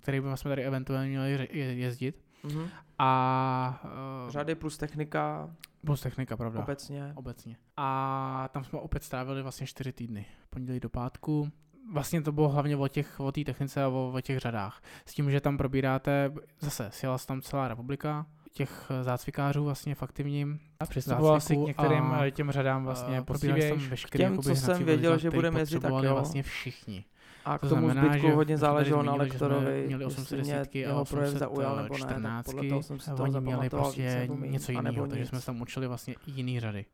které 0.01 0.23
jsme 0.35 0.49
tady 0.49 0.65
eventuálně 0.65 1.09
měli 1.09 1.49
jezdit. 1.53 2.23
Mm-hmm. 2.45 2.69
A 2.99 3.81
uh, 4.25 4.31
řady 4.31 4.55
plus 4.55 4.79
technika. 4.79 5.51
Plus 5.87 6.01
technika, 6.01 6.37
pravda. 6.37 6.61
Obecně. 6.61 7.13
Obecně. 7.15 7.57
A 7.77 8.49
tam 8.53 8.65
jsme 8.65 8.79
opět 8.79 9.05
strávili 9.05 9.43
vlastně 9.43 9.67
čtyři 9.67 9.93
týdny. 9.93 10.27
Pondělí 10.51 10.81
do 10.81 10.89
pátku 10.89 11.51
vlastně 11.93 12.23
to 12.23 12.33
bylo 12.33 12.49
hlavně 12.49 12.77
o 12.77 12.89
těch, 12.89 13.21
o 13.21 13.33
té 13.33 13.45
technice 13.45 13.85
a 13.85 13.89
o, 13.89 14.13
o 14.15 14.21
těch 14.21 14.39
řadách. 14.39 14.83
S 15.07 15.15
tím, 15.15 15.31
že 15.31 15.41
tam 15.41 15.59
probíráte, 15.59 16.33
zase 16.61 16.89
sjela 16.93 17.19
tam 17.19 17.43
celá 17.43 17.69
republika, 17.69 18.27
těch 18.53 18.91
zácvikářů 19.03 19.65
vlastně 19.65 19.95
v 19.95 20.03
aktivním 20.03 20.59
a 20.81 20.87
přistupoval 20.87 21.41
si 21.41 21.57
k 21.57 21.59
některým 21.59 22.03
a, 22.03 22.31
těm 22.31 22.51
řadám 22.51 22.85
vlastně 22.85 23.23
probírali 23.23 23.69
tam 23.69 23.79
veškeré 23.79 24.25
těm, 24.25 24.39
co 24.39 24.55
jsem 24.55 24.85
věděl, 24.85 25.19
že 25.19 25.31
budeme 25.31 25.61
jezdit 25.61 25.81
tak 25.81 25.91
jo. 25.91 26.15
vlastně 26.15 26.43
všichni. 26.43 27.05
A 27.45 27.59
k 27.59 27.61
to 27.61 27.69
tomu 27.69 27.91
znamená, 27.91 28.13
zbytku 28.13 28.37
hodně 28.37 28.59
záleželo 28.59 29.03
na 29.03 29.15
lektorovi, 29.15 29.85
měli 29.87 30.05
810 30.05 30.69
a 30.75 30.79
jeho 30.79 31.05
projev 31.05 31.35
zaujal 31.35 31.77
nebo 31.77 31.99
ne, 31.99 32.43
podle 32.45 32.69
toho 32.69 32.83
jsem 32.83 33.01
si 33.01 33.11
to 33.11 33.23
oni 33.23 33.41
měli 33.41 33.71
prostě 33.71 34.29
něco 34.35 34.73
jiného, 34.73 35.07
takže 35.07 35.27
jsme 35.27 35.41
se 35.41 35.47
tam 35.47 35.61
učili 35.61 35.87
vlastně 35.87 36.15
jiný 36.27 36.61
řady. 36.61 36.85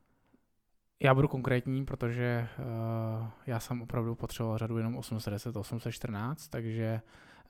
Já 1.02 1.14
budu 1.14 1.28
konkrétní, 1.28 1.84
protože 1.84 2.48
uh, 2.58 3.28
já 3.46 3.60
jsem 3.60 3.82
opravdu 3.82 4.14
potřeboval 4.14 4.58
řadu 4.58 4.78
jenom 4.78 4.96
810, 4.96 5.56
814, 5.56 6.48
takže 6.48 7.00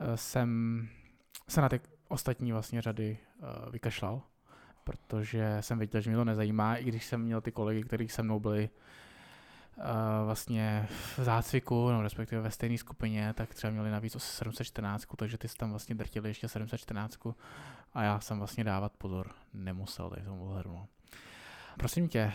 uh, 0.01 0.15
jsem 0.15 0.89
se 1.49 1.61
na 1.61 1.69
ty 1.69 1.81
ostatní 2.09 2.53
vlastně 2.53 2.83
řady 2.83 3.19
uh, 3.39 3.73
vykašlal, 3.73 4.23
protože 4.85 5.57
jsem 5.61 5.79
věděl, 5.79 6.01
že 6.01 6.11
mě 6.11 6.17
to 6.17 6.25
nezajímá, 6.25 6.77
i 6.77 6.85
když 6.85 7.05
jsem 7.05 7.23
měl 7.23 7.41
ty 7.41 7.53
kolegy, 7.53 7.83
kteří 7.83 8.09
se 8.09 8.23
mnou 8.23 8.41
byli 8.41 8.71
vlastně 10.25 10.89
v 10.91 11.19
zácviku, 11.19 11.91
no 11.91 12.03
respektive 12.03 12.43
ve 12.43 12.51
stejné 12.51 12.79
skupině, 12.79 13.35
tak 13.35 13.55
třeba 13.55 13.71
měli 13.71 13.91
navíc 13.91 14.17
714, 14.19 15.05
takže 15.17 15.39
ty 15.39 15.49
tam 15.49 15.71
vlastně 15.71 15.95
drtili 15.95 16.31
ještě 16.31 16.49
714 16.49 17.19
a 17.95 18.03
já 18.03 18.21
jsem 18.21 18.39
vlastně 18.39 18.65
dávat 18.65 18.93
pozor 18.99 19.31
nemusel 19.55 20.11
tady 20.11 20.23
tomu 20.23 20.47
hledu. 20.47 20.87
Prosím 21.79 22.09
tě, 22.09 22.33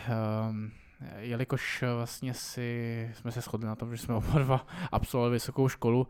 um, 0.50 0.72
jelikož 1.18 1.84
vlastně 1.96 2.34
si, 2.34 3.10
jsme 3.14 3.32
se 3.32 3.40
shodli 3.40 3.66
na 3.66 3.76
tom, 3.76 3.96
že 3.96 4.02
jsme 4.02 4.14
oba 4.20 4.38
dva 4.38 4.66
absolvovali 4.92 5.32
vysokou 5.32 5.68
školu, 5.68 6.00
uh, 6.00 6.06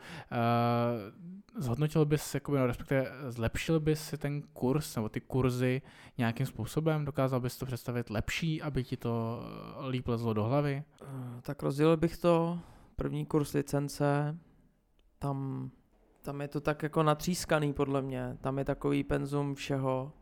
zhodnotil 1.62 2.04
bys, 2.04 2.34
jakoby, 2.34 2.58
no, 2.58 2.66
respektive 2.66 3.06
zlepšil 3.28 3.80
bys 3.80 4.08
si 4.08 4.18
ten 4.18 4.42
kurz 4.42 4.96
nebo 4.96 5.08
ty 5.08 5.20
kurzy 5.20 5.82
nějakým 6.18 6.46
způsobem? 6.46 7.04
Dokázal 7.04 7.40
bys 7.40 7.58
to 7.58 7.66
představit 7.66 8.10
lepší, 8.10 8.62
aby 8.62 8.84
ti 8.84 8.96
to 8.96 9.42
eh, 9.42 9.88
líp 9.88 10.08
lezlo 10.08 10.34
do 10.34 10.44
hlavy? 10.44 10.84
Tak 11.42 11.62
rozdělil 11.62 11.96
bych 11.96 12.16
to. 12.16 12.58
První 12.96 13.26
kurz 13.26 13.52
licence, 13.52 14.38
tam, 15.18 15.70
tam 16.22 16.40
je 16.40 16.48
to 16.48 16.60
tak 16.60 16.82
jako 16.82 17.02
natřískaný 17.02 17.72
podle 17.72 18.02
mě. 18.02 18.36
Tam 18.40 18.58
je 18.58 18.64
takový 18.64 19.04
penzum 19.04 19.54
všeho, 19.54 20.12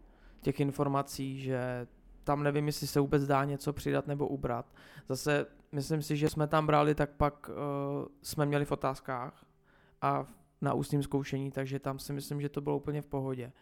těch 0.41 0.61
informací, 0.61 1.41
že 1.41 1.87
tam 2.29 2.43
nevím, 2.43 2.67
jestli 2.67 2.87
se 2.87 3.01
vůbec 3.01 3.27
dá 3.27 3.45
něco 3.45 3.73
přidat 3.73 4.07
nebo 4.07 4.29
ubrat. 4.29 4.75
Zase 5.09 5.47
myslím 5.73 6.03
si, 6.03 6.17
že 6.17 6.29
jsme 6.29 6.47
tam 6.47 6.67
brali, 6.67 6.95
tak 6.95 7.11
pak 7.11 7.49
uh, 7.49 7.55
jsme 8.23 8.47
měli 8.47 8.65
v 8.65 8.73
otázkách 8.73 9.45
a 10.03 10.27
na 10.61 10.75
ústním 10.75 11.03
zkoušení, 11.03 11.51
takže 11.51 11.79
tam 11.79 11.99
si 11.99 12.13
myslím, 12.13 12.41
že 12.41 12.49
to 12.49 12.61
bylo 12.61 12.77
úplně 12.77 13.03
v 13.03 13.07
pohodě. 13.07 13.53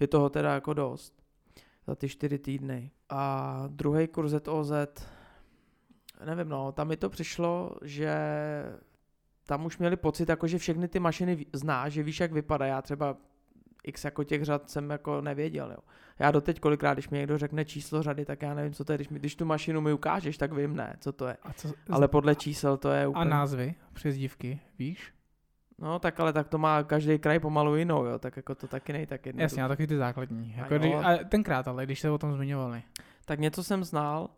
Je 0.00 0.06
toho 0.06 0.30
teda 0.30 0.54
jako 0.54 0.74
dost 0.74 1.22
za 1.86 1.94
ty 1.94 2.08
čtyři 2.08 2.38
týdny. 2.38 2.90
A 3.08 3.64
druhý 3.68 4.08
kurz 4.08 4.30
ZOZ, 4.30 4.72
nevím 6.24 6.48
no, 6.48 6.72
tam 6.72 6.88
mi 6.88 6.96
to 6.96 7.10
přišlo, 7.10 7.76
že 7.82 8.16
tam 9.46 9.64
už 9.64 9.78
měli 9.78 9.96
pocit, 9.96 10.28
jako 10.28 10.46
že 10.46 10.58
všechny 10.58 10.88
ty 10.88 10.98
mašiny 11.00 11.46
zná, 11.52 11.88
že 11.88 12.02
víš, 12.02 12.20
jak 12.20 12.32
vypadá. 12.32 12.66
Já 12.66 12.82
třeba 12.82 13.16
x 13.84 14.04
jako 14.04 14.24
těch 14.24 14.44
řad 14.44 14.70
jsem 14.70 14.90
jako 14.90 15.20
nevěděl, 15.20 15.70
jo. 15.70 15.78
Já 16.18 16.30
doteď 16.30 16.60
kolikrát, 16.60 16.94
když 16.94 17.08
mi 17.08 17.18
někdo 17.18 17.38
řekne 17.38 17.64
číslo 17.64 18.02
řady, 18.02 18.24
tak 18.24 18.42
já 18.42 18.54
nevím, 18.54 18.72
co 18.72 18.84
to 18.84 18.92
je. 18.92 18.98
Když, 18.98 19.08
mi, 19.08 19.18
když 19.18 19.36
tu 19.36 19.44
mašinu 19.44 19.80
mi 19.80 19.92
ukážeš, 19.92 20.38
tak 20.38 20.52
vím, 20.52 20.76
ne, 20.76 20.96
co 21.00 21.12
to 21.12 21.26
je. 21.26 21.36
A 21.42 21.52
co, 21.52 21.72
ale 21.90 22.08
podle 22.08 22.34
čísel 22.34 22.76
to 22.76 22.90
je 22.90 23.06
úplně... 23.06 23.24
A 23.24 23.28
názvy, 23.28 23.74
přezdívky, 23.92 24.60
víš? 24.78 25.12
No, 25.78 25.98
tak 25.98 26.20
ale 26.20 26.32
tak 26.32 26.48
to 26.48 26.58
má 26.58 26.82
každý 26.82 27.18
kraj 27.18 27.38
pomalu 27.38 27.76
jinou, 27.76 28.04
jo, 28.04 28.18
tak 28.18 28.36
jako 28.36 28.54
to 28.54 28.66
taky 28.66 28.92
nej 28.92 29.06
tak 29.06 29.26
jedno. 29.26 29.42
Jasně, 29.42 29.64
a 29.64 29.68
taky 29.68 29.86
ty 29.86 29.96
základní. 29.96 30.54
Jako 30.56 30.74
a, 30.74 30.78
kdy, 30.78 30.94
a 30.94 31.24
tenkrát, 31.24 31.68
ale 31.68 31.86
když 31.86 32.00
se 32.00 32.10
o 32.10 32.18
tom 32.18 32.32
zmiňovali. 32.32 32.82
Tak 33.24 33.40
něco 33.40 33.64
jsem 33.64 33.84
znal 33.84 34.30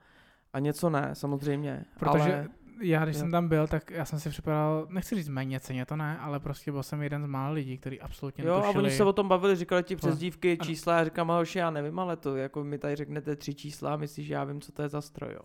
a 0.52 0.58
něco 0.58 0.90
ne, 0.90 1.10
samozřejmě. 1.12 1.84
Protože 1.98 2.34
ale 2.34 2.48
já, 2.80 3.04
když 3.04 3.16
jo. 3.16 3.20
jsem 3.20 3.30
tam 3.30 3.48
byl, 3.48 3.66
tak 3.66 3.90
já 3.90 4.04
jsem 4.04 4.20
si 4.20 4.30
připadal, 4.30 4.86
nechci 4.90 5.14
říct 5.14 5.28
méně 5.28 5.60
ceně, 5.60 5.86
to 5.86 5.96
ne, 5.96 6.18
ale 6.18 6.40
prostě 6.40 6.72
byl 6.72 6.82
jsem 6.82 7.02
jeden 7.02 7.22
z 7.22 7.26
mála 7.26 7.50
lidí, 7.50 7.78
který 7.78 8.00
absolutně 8.00 8.44
Jo, 8.44 8.54
a 8.54 8.68
oni 8.68 8.90
se 8.90 9.04
o 9.04 9.12
tom 9.12 9.28
bavili, 9.28 9.56
říkali 9.56 9.82
ti 9.82 9.96
přezdívky, 9.96 10.58
čísla, 10.62 10.96
já 10.96 11.04
říkám, 11.04 11.28
hoši, 11.28 11.58
já 11.58 11.70
nevím, 11.70 11.98
ale 11.98 12.16
to, 12.16 12.36
jako 12.36 12.64
mi 12.64 12.78
tady 12.78 12.96
řeknete 12.96 13.36
tři 13.36 13.54
čísla 13.54 13.92
a 13.92 13.96
myslíš, 13.96 14.26
že 14.26 14.34
já 14.34 14.44
vím, 14.44 14.60
co 14.60 14.72
to 14.72 14.82
je 14.82 14.88
za 14.88 15.00
stroj, 15.00 15.32
jo. 15.34 15.40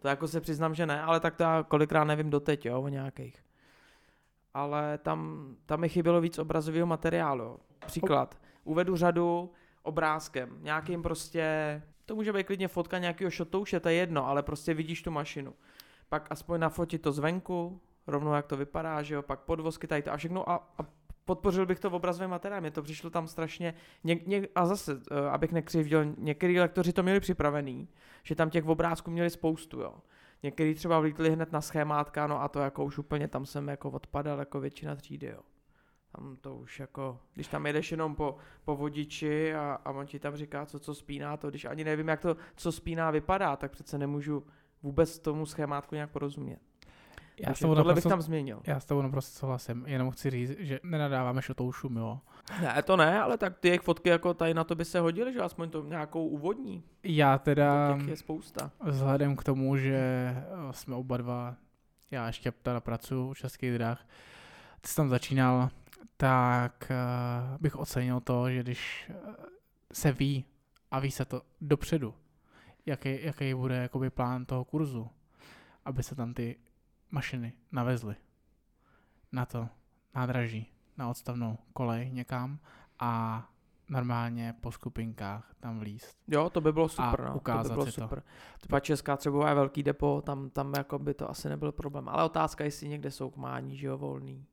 To 0.00 0.08
jako 0.08 0.28
se 0.28 0.40
přiznám, 0.40 0.74
že 0.74 0.86
ne, 0.86 1.02
ale 1.02 1.20
tak 1.20 1.36
to 1.36 1.42
já 1.42 1.62
kolikrát 1.62 2.04
nevím 2.04 2.30
doteď, 2.30 2.66
jo, 2.66 2.82
o 2.82 2.88
nějakých. 2.88 3.44
Ale 4.54 4.98
tam, 4.98 5.48
tam 5.66 5.80
mi 5.80 5.88
chybělo 5.88 6.20
víc 6.20 6.38
obrazového 6.38 6.86
materiálu. 6.86 7.44
Jo. 7.44 7.58
Příklad, 7.86 8.38
uvedu 8.64 8.96
řadu 8.96 9.52
obrázkem, 9.82 10.58
nějakým 10.60 11.02
prostě, 11.02 11.82
to 12.04 12.14
může 12.14 12.32
být 12.32 12.46
klidně 12.46 12.68
fotka 12.68 12.98
nějakého 12.98 13.30
šotouše, 13.30 13.80
to 13.80 13.88
je 13.88 13.94
jedno, 13.94 14.26
ale 14.26 14.42
prostě 14.42 14.74
vidíš 14.74 15.02
tu 15.02 15.10
mašinu 15.10 15.54
pak 16.14 16.26
aspoň 16.30 16.60
nafotit 16.60 17.02
to 17.02 17.12
zvenku, 17.12 17.80
rovnou 18.06 18.32
jak 18.32 18.46
to 18.46 18.56
vypadá, 18.56 19.02
že 19.02 19.14
jo, 19.14 19.22
pak 19.22 19.40
podvozky 19.40 19.86
tady 19.86 20.02
to 20.02 20.12
a 20.12 20.16
všechno 20.16 20.50
a, 20.50 20.54
a 20.78 20.82
podpořil 21.24 21.66
bych 21.66 21.80
to 21.80 21.90
v 21.90 21.94
obrazovém 21.94 22.30
materiálu, 22.30 22.60
mě 22.60 22.70
to 22.70 22.82
přišlo 22.82 23.10
tam 23.10 23.28
strašně, 23.28 23.74
ně, 24.04 24.14
ně, 24.26 24.48
a 24.54 24.66
zase, 24.66 24.94
uh, 24.94 25.00
abych 25.30 25.52
nekřivděl, 25.52 26.04
některý 26.18 26.60
lektoři 26.60 26.92
to 26.92 27.02
měli 27.02 27.20
připravený, 27.20 27.88
že 28.22 28.34
tam 28.34 28.50
těch 28.50 28.66
obrázků 28.66 29.10
měli 29.10 29.30
spoustu, 29.30 29.80
jo. 29.80 29.94
Některý 30.42 30.74
třeba 30.74 31.00
vlítli 31.00 31.30
hned 31.30 31.52
na 31.52 31.60
schémátka, 31.60 32.26
no 32.26 32.42
a 32.42 32.48
to 32.48 32.60
jako 32.60 32.84
už 32.84 32.98
úplně 32.98 33.28
tam 33.28 33.46
jsem 33.46 33.68
jako 33.68 33.90
odpadal 33.90 34.38
jako 34.38 34.60
většina 34.60 34.94
třídy, 34.94 35.26
jo. 35.26 35.40
Tam 36.12 36.36
to 36.40 36.56
už 36.56 36.80
jako, 36.80 37.20
když 37.34 37.48
tam 37.48 37.66
jedeš 37.66 37.90
jenom 37.90 38.14
po, 38.14 38.36
po 38.64 38.76
vodiči 38.76 39.54
a, 39.54 39.78
a 39.84 39.90
on 39.90 40.06
ti 40.06 40.18
tam 40.18 40.36
říká, 40.36 40.66
co 40.66 40.78
co 40.78 40.94
spíná, 40.94 41.36
to 41.36 41.50
když 41.50 41.64
ani 41.64 41.84
nevím, 41.84 42.08
jak 42.08 42.20
to, 42.20 42.36
co 42.56 42.72
spíná 42.72 43.10
vypadá, 43.10 43.56
tak 43.56 43.70
přece 43.70 43.98
nemůžu 43.98 44.44
vůbec 44.84 45.18
tomu 45.18 45.46
schémátku 45.46 45.94
nějak 45.94 46.10
porozumět. 46.10 46.58
Já 47.40 47.46
Takže 47.46 47.60
tohle 47.60 47.76
naprosto, 47.76 47.94
bych 47.94 48.12
tam 48.12 48.22
změnil. 48.22 48.60
Já 48.66 48.80
s 48.80 48.84
tebou 48.84 49.02
naprosto 49.02 49.38
souhlasím, 49.38 49.84
jenom 49.86 50.10
chci 50.10 50.30
říct, 50.30 50.50
že 50.58 50.80
nenadáváme 50.82 51.42
šum, 51.70 51.96
jo. 51.96 52.20
Ne, 52.60 52.82
to 52.82 52.96
ne, 52.96 53.20
ale 53.20 53.38
tak 53.38 53.58
ty 53.58 53.68
jejich 53.68 53.80
fotky 53.80 54.08
jako 54.08 54.34
tady 54.34 54.54
na 54.54 54.64
to 54.64 54.74
by 54.74 54.84
se 54.84 55.00
hodily, 55.00 55.32
že 55.32 55.40
aspoň 55.40 55.70
to 55.70 55.84
nějakou 55.84 56.28
úvodní. 56.28 56.82
Já 57.02 57.38
teda, 57.38 57.96
těch 57.98 58.08
je 58.08 58.16
spousta. 58.16 58.70
vzhledem 58.84 59.36
k 59.36 59.44
tomu, 59.44 59.76
že 59.76 59.96
eh, 59.96 60.44
jsme 60.70 60.94
oba 60.94 61.16
dva, 61.16 61.56
já 62.10 62.26
ještě 62.26 62.52
teda 62.52 62.80
pracuji 62.80 63.32
v 63.32 63.38
Českých 63.38 63.72
drah, 63.72 64.06
ty 64.80 64.88
jsi 64.88 64.96
tam 64.96 65.08
začínal, 65.08 65.68
tak 66.16 66.90
uh, 66.90 67.58
bych 67.60 67.76
ocenil 67.76 68.20
to, 68.20 68.50
že 68.50 68.62
když 68.62 69.10
uh, 69.10 69.34
se 69.92 70.12
ví 70.12 70.44
a 70.90 70.98
ví 70.98 71.10
se 71.10 71.24
to 71.24 71.42
dopředu, 71.60 72.14
jaký, 72.86 73.24
jaký 73.24 73.54
bude 73.54 73.76
jakoby 73.76 74.10
plán 74.10 74.46
toho 74.46 74.64
kurzu, 74.64 75.10
aby 75.84 76.02
se 76.02 76.14
tam 76.14 76.34
ty 76.34 76.56
mašiny 77.10 77.52
navezly 77.72 78.16
na 79.32 79.46
to 79.46 79.68
nádraží, 80.14 80.72
na 80.96 81.08
odstavnou 81.10 81.58
kolej 81.72 82.10
někam 82.12 82.58
a 82.98 83.44
normálně 83.88 84.54
po 84.60 84.72
skupinkách 84.72 85.54
tam 85.60 85.78
vlíst. 85.78 86.16
Jo, 86.28 86.50
to 86.50 86.60
by 86.60 86.72
bylo 86.72 86.88
super, 86.88 87.20
a 87.20 87.28
no. 87.28 87.36
ukázat 87.36 87.62
to 87.62 87.68
by 87.68 87.74
bylo 87.74 87.86
si 87.86 87.92
super. 87.92 88.20
To. 88.20 88.58
Třeba 88.58 88.80
Česká 88.80 89.16
třeba 89.16 89.48
je 89.48 89.54
velký 89.54 89.82
depo, 89.82 90.22
tam, 90.26 90.50
tam 90.50 90.72
jako 90.76 90.98
by 90.98 91.14
to 91.14 91.30
asi 91.30 91.48
nebyl 91.48 91.72
problém. 91.72 92.08
Ale 92.08 92.24
otázka, 92.24 92.64
jestli 92.64 92.88
někde 92.88 93.10
jsou 93.10 93.30
kmání, 93.30 93.76
že 93.76 93.86
jo, 93.86 93.98
volný. 93.98 94.46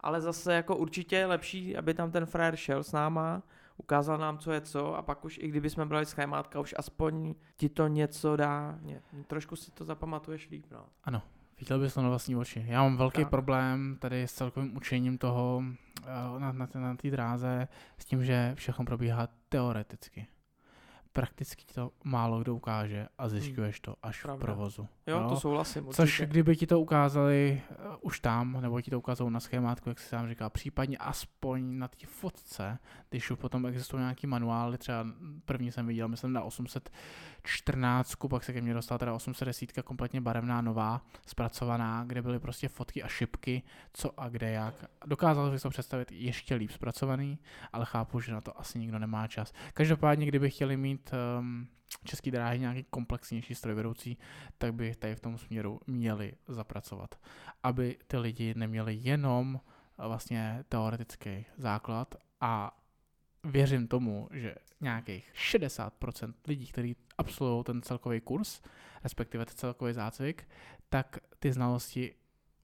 Ale 0.00 0.20
zase 0.20 0.54
jako 0.54 0.76
určitě 0.76 1.16
je 1.16 1.26
lepší, 1.26 1.76
aby 1.76 1.94
tam 1.94 2.10
ten 2.10 2.26
frajer 2.26 2.56
šel 2.56 2.82
s 2.82 2.92
náma, 2.92 3.42
ukázal 3.76 4.18
nám, 4.18 4.38
co 4.38 4.52
je 4.52 4.60
co 4.60 4.94
a 4.96 5.02
pak 5.02 5.24
už 5.24 5.38
i 5.38 5.48
kdyby 5.48 5.70
jsme 5.70 5.86
brali 5.86 6.06
schémátka, 6.06 6.60
už 6.60 6.74
aspoň 6.78 7.34
ti 7.56 7.68
to 7.68 7.88
něco 7.88 8.36
dá, 8.36 8.78
ně, 8.82 9.00
trošku 9.26 9.56
si 9.56 9.70
to 9.70 9.84
zapamatuješ 9.84 10.50
líp, 10.50 10.66
no. 10.70 10.86
Ano, 11.04 11.22
viděl 11.60 11.80
bys 11.80 11.94
to 11.94 12.02
na 12.02 12.08
vlastní 12.08 12.36
oči. 12.36 12.64
Já 12.68 12.82
mám 12.82 12.96
velký 12.96 13.22
tak. 13.22 13.30
problém 13.30 13.96
tady 14.00 14.22
s 14.22 14.32
celkovým 14.32 14.76
učením 14.76 15.18
toho 15.18 15.62
eh, 16.02 16.38
na, 16.38 16.52
na, 16.52 16.68
na 16.74 16.96
té 16.96 17.10
dráze 17.10 17.68
s 17.98 18.04
tím, 18.04 18.24
že 18.24 18.52
všechno 18.54 18.84
probíhá 18.84 19.28
teoreticky 19.48 20.26
prakticky 21.12 21.64
ti 21.64 21.74
to 21.74 21.90
málo 22.04 22.40
kdo 22.40 22.54
ukáže 22.54 23.08
a 23.18 23.28
zjišťuješ 23.28 23.80
to 23.80 23.96
až 24.02 24.22
Pravda. 24.22 24.36
v 24.36 24.40
provozu. 24.40 24.88
Jo, 25.06 25.18
jo, 25.18 25.28
to 25.28 25.40
souhlasím. 25.40 25.86
Určitě. 25.86 25.96
Což 25.96 26.22
kdyby 26.26 26.56
ti 26.56 26.66
to 26.66 26.80
ukázali 26.80 27.62
uh, 27.70 27.96
už 28.00 28.20
tam, 28.20 28.60
nebo 28.60 28.80
ti 28.80 28.90
to 28.90 28.98
ukázalo 28.98 29.30
na 29.30 29.40
schémátku, 29.40 29.88
jak 29.88 29.98
se 29.98 30.08
sám 30.08 30.28
říká, 30.28 30.50
případně 30.50 30.98
aspoň 30.98 31.78
na 31.78 31.88
té 31.88 32.06
fotce, 32.06 32.78
když 33.10 33.30
už 33.30 33.38
potom 33.38 33.66
existují 33.66 34.00
nějaký 34.00 34.26
manuály, 34.26 34.78
třeba 34.78 35.06
první 35.44 35.72
jsem 35.72 35.86
viděl, 35.86 36.08
myslím 36.08 36.32
na 36.32 36.42
814, 36.42 38.14
pak 38.30 38.44
se 38.44 38.52
ke 38.52 38.60
mně 38.60 38.74
dostala 38.74 38.98
teda 38.98 39.14
810 39.14 39.72
kompletně 39.84 40.20
barevná, 40.20 40.60
nová, 40.60 41.00
zpracovaná, 41.26 42.04
kde 42.06 42.22
byly 42.22 42.38
prostě 42.38 42.68
fotky 42.68 43.02
a 43.02 43.08
šipky, 43.08 43.62
co 43.92 44.20
a 44.20 44.28
kde 44.28 44.50
jak. 44.50 44.84
Dokázal 45.06 45.50
bych 45.50 45.62
to 45.62 45.70
představit 45.70 46.12
ještě 46.12 46.54
líp 46.54 46.70
zpracovaný, 46.70 47.38
ale 47.72 47.84
chápu, 47.84 48.20
že 48.20 48.32
na 48.32 48.40
to 48.40 48.60
asi 48.60 48.78
nikdo 48.78 48.98
nemá 48.98 49.26
čas. 49.26 49.52
Každopádně, 49.74 50.26
kdyby 50.26 50.50
chtěli 50.50 50.76
mít 50.76 51.01
mít 51.02 51.10
um, 51.40 51.68
český 52.04 52.30
dráhy 52.30 52.58
nějaký 52.58 52.84
komplexnější 52.90 53.54
strojvedoucí, 53.54 54.18
tak 54.58 54.74
by 54.74 54.94
tady 54.94 55.14
v 55.14 55.20
tom 55.20 55.38
směru 55.38 55.80
měli 55.86 56.32
zapracovat. 56.48 57.14
Aby 57.62 57.96
ty 58.06 58.16
lidi 58.16 58.54
neměli 58.56 58.94
jenom 58.94 59.54
uh, 59.54 60.06
vlastně 60.06 60.64
teoretický 60.68 61.46
základ 61.58 62.14
a 62.40 62.78
věřím 63.44 63.88
tomu, 63.88 64.28
že 64.32 64.54
nějakých 64.80 65.32
60% 65.52 66.34
lidí, 66.46 66.66
kteří 66.66 66.96
absolvují 67.18 67.64
ten 67.64 67.82
celkový 67.82 68.20
kurz, 68.20 68.60
respektive 69.04 69.46
ten 69.46 69.56
celkový 69.56 69.92
zácvik, 69.92 70.48
tak 70.88 71.18
ty 71.38 71.52
znalosti 71.52 72.14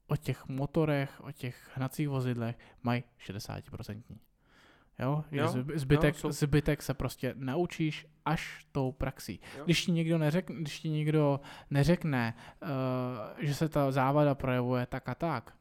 o 0.07 0.17
těch 0.17 0.49
motorech, 0.49 1.21
o 1.21 1.33
těch 1.33 1.71
hnacích 1.75 2.09
vozidlech 2.09 2.59
mají 2.83 3.05
60%. 3.27 4.03
Jo? 4.99 5.25
jo, 5.31 5.55
zbytek, 5.75 6.25
jo, 6.25 6.33
zbytek 6.33 6.83
se 6.83 6.95
prostě 6.95 7.35
naučíš 7.39 8.07
až 8.25 8.67
tou 8.73 8.93
praxí. 8.93 9.41
Jo. 9.59 9.65
Když 9.65 9.85
ti 9.85 9.93
někdo 9.93 10.19
neřekne, 10.19 10.57
když 10.61 10.81
ti 10.81 10.89
někdo 10.89 11.41
neřekne 11.71 12.35
uh, 12.63 12.69
že 13.39 13.55
se 13.55 13.69
ta 13.69 13.91
závada 13.91 14.35
projevuje 14.35 14.87
tak 14.87 15.09
a 15.09 15.15
tak, 15.15 15.55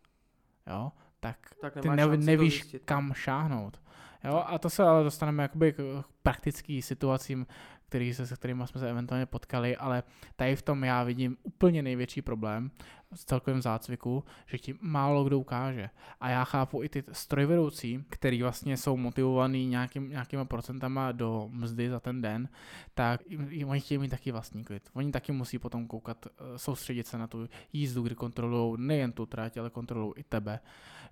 jo, 0.67 0.91
tak, 1.19 1.37
tak 1.61 1.73
ty 1.81 1.89
ne, 1.89 2.17
nevíš, 2.17 2.75
kam 2.85 3.13
šáhnout. 3.13 3.81
Jo, 4.23 4.43
a 4.47 4.57
to 4.57 4.69
se 4.69 4.83
ale 4.83 5.03
dostaneme 5.03 5.43
jakoby 5.43 5.73
k 5.73 6.03
praktickým 6.23 6.81
situacím, 6.81 7.47
který 7.87 8.13
se, 8.13 8.27
se 8.27 8.35
kterými 8.35 8.63
jsme 8.67 8.79
se 8.79 8.89
eventuálně 8.89 9.25
potkali, 9.25 9.77
ale 9.77 10.03
tady 10.35 10.55
v 10.55 10.61
tom 10.61 10.83
já 10.83 11.03
vidím 11.03 11.37
úplně 11.43 11.83
největší 11.83 12.21
problém 12.21 12.71
s 13.13 13.25
celkovým 13.25 13.61
zácviku, 13.61 14.23
že 14.45 14.57
ti 14.57 14.75
málo 14.81 15.23
kdo 15.23 15.39
ukáže. 15.39 15.89
A 16.19 16.29
já 16.29 16.43
chápu 16.43 16.83
i 16.83 16.89
ty 16.89 17.03
strojvedoucí, 17.11 18.05
který 18.09 18.41
vlastně 18.41 18.77
jsou 18.77 18.97
motivovaný 18.97 19.67
nějakým, 19.67 20.09
nějakýma 20.09 20.45
procentama 20.45 21.11
do 21.11 21.49
mzdy 21.51 21.89
za 21.89 21.99
ten 21.99 22.21
den, 22.21 22.49
tak 22.93 23.21
oni 23.65 23.79
chtějí 23.79 23.97
mít 23.97 24.09
taky 24.09 24.31
vlastní 24.31 24.63
klid. 24.63 24.89
Oni 24.93 25.11
taky 25.11 25.31
musí 25.31 25.59
potom 25.59 25.87
koukat, 25.87 26.25
eh, 26.25 26.57
soustředit 26.57 27.07
se 27.07 27.17
na 27.17 27.27
tu 27.27 27.47
jízdu, 27.73 28.01
kdy 28.01 28.15
kontrolují 28.15 28.75
nejen 28.79 29.11
tu 29.11 29.25
trať, 29.25 29.57
ale 29.57 29.69
kontrolují 29.69 30.13
i 30.17 30.23
tebe. 30.23 30.59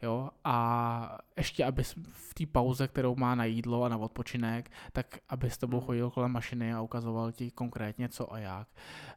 Jo? 0.02 0.30
A 0.44 1.18
ještě, 1.38 1.66
aby 1.66 1.84
v 2.12 2.34
té 2.34 2.46
pauze, 2.46 2.88
kterou 2.88 3.16
má 3.16 3.36
na 3.36 3.46
jídlo 3.46 3.84
a 3.84 3.90
na 3.90 3.98
odpočinek, 3.98 4.72
tak 4.92 5.20
aby 5.30 5.50
s 5.50 5.58
tebou 5.58 5.78
hmm. 5.78 5.86
chodil 5.86 6.10
kolem 6.10 6.32
mašiny 6.32 6.74
a 6.74 6.82
ukazoval 6.82 7.32
ti 7.32 7.52
konkrétně 7.52 8.10
co 8.10 8.34
a 8.34 8.40
jak. 8.40 8.68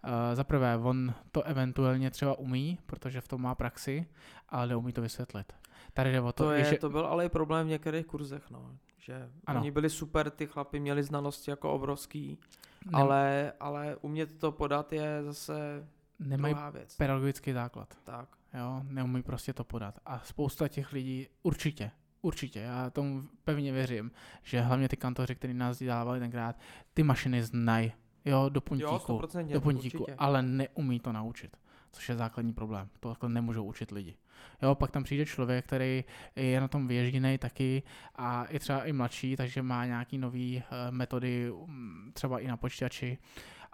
Uh, 0.04 0.10
Za 0.34 0.44
prvé, 0.44 0.76
on 0.76 1.14
to 1.32 1.42
eventuálně 1.42 2.10
třeba 2.10 2.38
umí, 2.38 2.78
protože 2.86 3.20
v 3.20 3.28
tom 3.28 3.42
má 3.42 3.54
praxi, 3.54 4.06
ale 4.48 4.66
neumí 4.66 4.92
to 4.92 5.02
vysvětlit. 5.02 5.52
Tady 5.92 6.12
jde 6.12 6.20
o 6.20 6.32
to, 6.32 6.44
to, 6.44 6.50
je, 6.50 6.64
že... 6.64 6.78
to 6.78 6.90
byl 6.90 7.06
ale 7.06 7.26
i 7.26 7.28
problém 7.28 7.66
v 7.66 7.70
některých 7.70 8.06
kurzech, 8.06 8.50
no. 8.50 8.78
Že 8.98 9.30
ano. 9.46 9.60
oni 9.60 9.70
byli 9.70 9.90
super, 9.90 10.30
ty 10.30 10.46
chlapi 10.46 10.80
měli 10.80 11.02
znalosti 11.02 11.50
jako 11.50 11.72
obrovský, 11.72 12.38
Nem... 12.84 12.94
ale, 12.94 13.52
ale 13.60 13.96
umět 13.96 14.38
to 14.38 14.52
podat 14.52 14.92
je 14.92 15.24
zase 15.24 15.88
Nemají 16.18 16.54
věc. 16.72 16.96
pedagogický 16.96 17.52
základ. 17.52 17.94
Tak. 18.04 18.37
Jo, 18.54 18.82
neumí 18.88 19.22
prostě 19.22 19.52
to 19.52 19.64
podat. 19.64 19.98
A 20.06 20.20
spousta 20.24 20.68
těch 20.68 20.92
lidí 20.92 21.26
určitě, 21.42 21.90
určitě, 22.22 22.60
já 22.60 22.90
tomu 22.90 23.22
pevně 23.44 23.72
věřím, 23.72 24.10
že 24.42 24.60
hlavně 24.60 24.88
ty 24.88 24.96
kantoři, 24.96 25.34
kteří 25.34 25.54
nás 25.54 25.82
dávali 25.82 26.20
tenkrát, 26.20 26.58
ty 26.94 27.02
mašiny 27.02 27.42
znají, 27.42 27.92
jo, 28.24 28.48
do 28.48 28.60
puntíku, 28.60 29.12
jo, 29.12 29.52
do 29.52 29.60
puntíku, 29.60 30.06
ale 30.18 30.42
neumí 30.42 31.00
to 31.00 31.12
naučit 31.12 31.56
což 31.92 32.08
je 32.08 32.16
základní 32.16 32.52
problém. 32.52 32.88
To 33.00 33.08
takhle 33.08 33.28
nemůžou 33.28 33.64
učit 33.64 33.90
lidi. 33.90 34.16
Jo, 34.62 34.74
pak 34.74 34.90
tam 34.90 35.04
přijde 35.04 35.26
člověk, 35.26 35.64
který 35.64 36.04
je 36.36 36.60
na 36.60 36.68
tom 36.68 36.88
vyježděný 36.88 37.38
taky 37.38 37.82
a 38.16 38.46
je 38.50 38.60
třeba 38.60 38.84
i 38.84 38.92
mladší, 38.92 39.36
takže 39.36 39.62
má 39.62 39.86
nějaký 39.86 40.18
nový 40.18 40.56
uh, 40.56 40.94
metody, 40.94 41.50
um, 41.50 42.10
třeba 42.12 42.38
i 42.38 42.48
na 42.48 42.56
počítači 42.56 43.18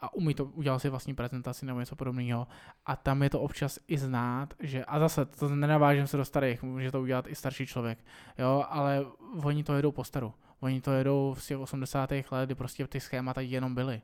a 0.05 0.15
umí 0.15 0.35
to, 0.35 0.45
udělat 0.45 0.79
si 0.79 0.89
vlastní 0.89 1.15
prezentaci 1.15 1.67
nebo 1.67 1.81
něco 1.81 1.97
podobného. 1.97 2.47
A 2.87 2.97
tam 2.97 3.23
je 3.23 3.31
to 3.31 3.41
občas 3.41 3.79
i 3.89 3.99
znát, 3.99 4.55
že, 4.61 4.85
a 4.85 4.99
zase 4.99 5.25
to 5.25 5.49
nenavážím 5.49 6.07
se 6.07 6.17
do 6.17 6.25
starých, 6.25 6.63
může 6.63 6.91
to 6.91 7.01
udělat 7.01 7.27
i 7.29 7.35
starší 7.35 7.67
člověk, 7.67 7.99
jo, 8.39 8.65
ale 8.69 9.07
oni 9.43 9.65
to 9.65 9.75
jedou 9.75 9.93
po 9.93 10.05
staru. 10.05 10.35
Oni 10.61 10.81
to 10.81 10.93
jedou 10.93 11.35
v 11.35 11.47
těch 11.47 11.59
80. 11.59 12.11
let, 12.31 12.47
kdy 12.47 12.55
prostě 12.55 12.87
ty 12.87 13.01
schémata 13.01 13.41
jenom 13.41 13.75
byly. 13.75 14.03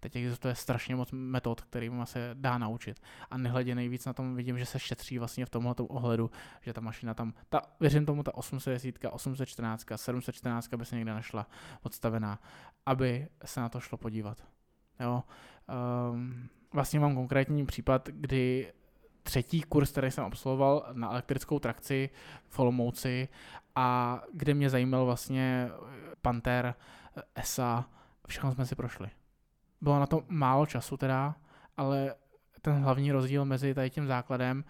Teď 0.00 0.16
existuje 0.16 0.54
strašně 0.54 0.96
moc 0.96 1.08
metod, 1.12 1.60
kterým 1.60 2.06
se 2.06 2.30
dá 2.34 2.58
naučit. 2.58 3.00
A 3.30 3.38
nehledě 3.38 3.74
nejvíc 3.74 4.04
na 4.04 4.12
tom 4.12 4.36
vidím, 4.36 4.58
že 4.58 4.66
se 4.66 4.78
šetří 4.78 5.18
vlastně 5.18 5.46
v 5.46 5.50
tomhle 5.50 5.74
ohledu, 5.78 6.30
že 6.60 6.72
ta 6.72 6.80
mašina 6.80 7.14
tam, 7.14 7.34
ta, 7.48 7.62
věřím 7.80 8.06
tomu, 8.06 8.22
ta 8.22 8.34
810, 8.34 8.94
814, 9.10 9.86
714 9.96 10.74
by 10.74 10.84
se 10.84 10.96
někde 10.96 11.12
našla 11.12 11.46
odstavená, 11.82 12.38
aby 12.86 13.28
se 13.44 13.60
na 13.60 13.68
to 13.68 13.80
šlo 13.80 13.98
podívat. 13.98 14.42
Jo. 15.02 15.22
Um, 16.12 16.48
vlastně 16.72 17.00
mám 17.00 17.14
konkrétní 17.14 17.66
případ, 17.66 18.08
kdy 18.08 18.72
třetí 19.22 19.62
kurz, 19.62 19.90
který 19.90 20.10
jsem 20.10 20.24
absolvoval 20.24 20.86
na 20.92 21.10
elektrickou 21.10 21.58
trakci 21.58 22.10
v 22.48 22.58
Olomouci 22.58 23.28
a 23.74 24.20
kde 24.34 24.54
mě 24.54 24.70
zajímal 24.70 25.04
vlastně 25.04 25.70
Panther, 26.22 26.74
ESA, 27.34 27.84
všechno 28.28 28.52
jsme 28.52 28.66
si 28.66 28.74
prošli. 28.74 29.10
Bylo 29.80 30.00
na 30.00 30.06
to 30.06 30.24
málo 30.28 30.66
času 30.66 30.96
teda, 30.96 31.34
ale 31.76 32.14
ten 32.62 32.74
hlavní 32.74 33.12
rozdíl 33.12 33.44
mezi 33.44 33.74
tady 33.74 33.90
tím 33.90 34.06
základem 34.06 34.64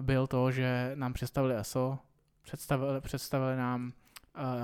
byl 0.00 0.26
to, 0.26 0.50
že 0.50 0.92
nám 0.94 1.12
představili 1.12 1.56
ESO, 1.56 1.98
představili, 2.42 3.00
představili 3.00 3.56
nám 3.56 3.92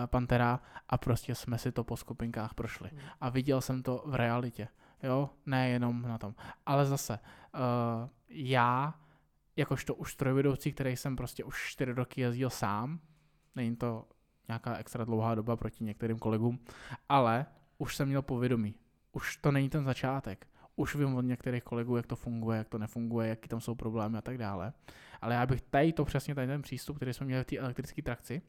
Pantera 0.06 0.60
a 0.88 0.98
prostě 0.98 1.34
jsme 1.34 1.58
si 1.58 1.72
to 1.72 1.84
po 1.84 1.96
skupinkách 1.96 2.54
prošli. 2.54 2.88
Hmm. 2.92 3.00
A 3.20 3.28
viděl 3.28 3.60
jsem 3.60 3.82
to 3.82 4.02
v 4.06 4.14
realitě, 4.14 4.68
jo, 5.02 5.30
ne 5.46 5.68
jenom 5.68 6.02
na 6.02 6.18
tom. 6.18 6.34
Ale 6.66 6.86
zase, 6.86 7.18
uh, 7.54 7.60
já, 8.28 8.94
jakožto 9.56 9.94
už 9.94 10.12
strojvedoucí, 10.12 10.72
který 10.72 10.96
jsem 10.96 11.16
prostě 11.16 11.44
už 11.44 11.70
čtyři 11.70 11.92
roky 11.92 12.20
jezdil 12.20 12.50
sám, 12.50 13.00
není 13.56 13.76
to 13.76 14.08
nějaká 14.48 14.76
extra 14.76 15.04
dlouhá 15.04 15.34
doba 15.34 15.56
proti 15.56 15.84
některým 15.84 16.18
kolegům, 16.18 16.58
ale 17.08 17.46
už 17.78 17.96
jsem 17.96 18.08
měl 18.08 18.22
povědomí 18.22 18.74
už 19.14 19.36
to 19.36 19.52
není 19.52 19.68
ten 19.68 19.84
začátek. 19.84 20.46
Už 20.76 20.94
vím 20.94 21.14
od 21.14 21.20
některých 21.20 21.62
kolegů, 21.62 21.96
jak 21.96 22.06
to 22.06 22.16
funguje, 22.16 22.58
jak 22.58 22.68
to 22.68 22.78
nefunguje, 22.78 23.28
jaký 23.28 23.48
tam 23.48 23.60
jsou 23.60 23.74
problémy 23.74 24.18
a 24.18 24.22
tak 24.22 24.38
dále. 24.38 24.72
Ale 25.20 25.34
já 25.34 25.46
bych 25.46 25.60
tady 25.60 25.92
to 25.92 26.04
přesně 26.04 26.34
tady 26.34 26.46
ten 26.46 26.62
přístup, 26.62 26.96
který 26.96 27.12
jsme 27.12 27.26
měli 27.26 27.42
v 27.42 27.46
té 27.46 27.58
elektrické 27.58 28.02
trakci, 28.02 28.42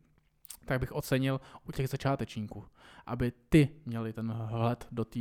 tak 0.66 0.80
bych 0.80 0.92
ocenil 0.92 1.42
u 1.68 1.72
těch 1.72 1.90
začátečníků, 1.90 2.66
aby 3.06 3.34
ty 3.50 3.70
měli 3.86 4.14
ten 4.14 4.32
hled 4.32 4.88
do 4.92 5.06
té 5.06 5.20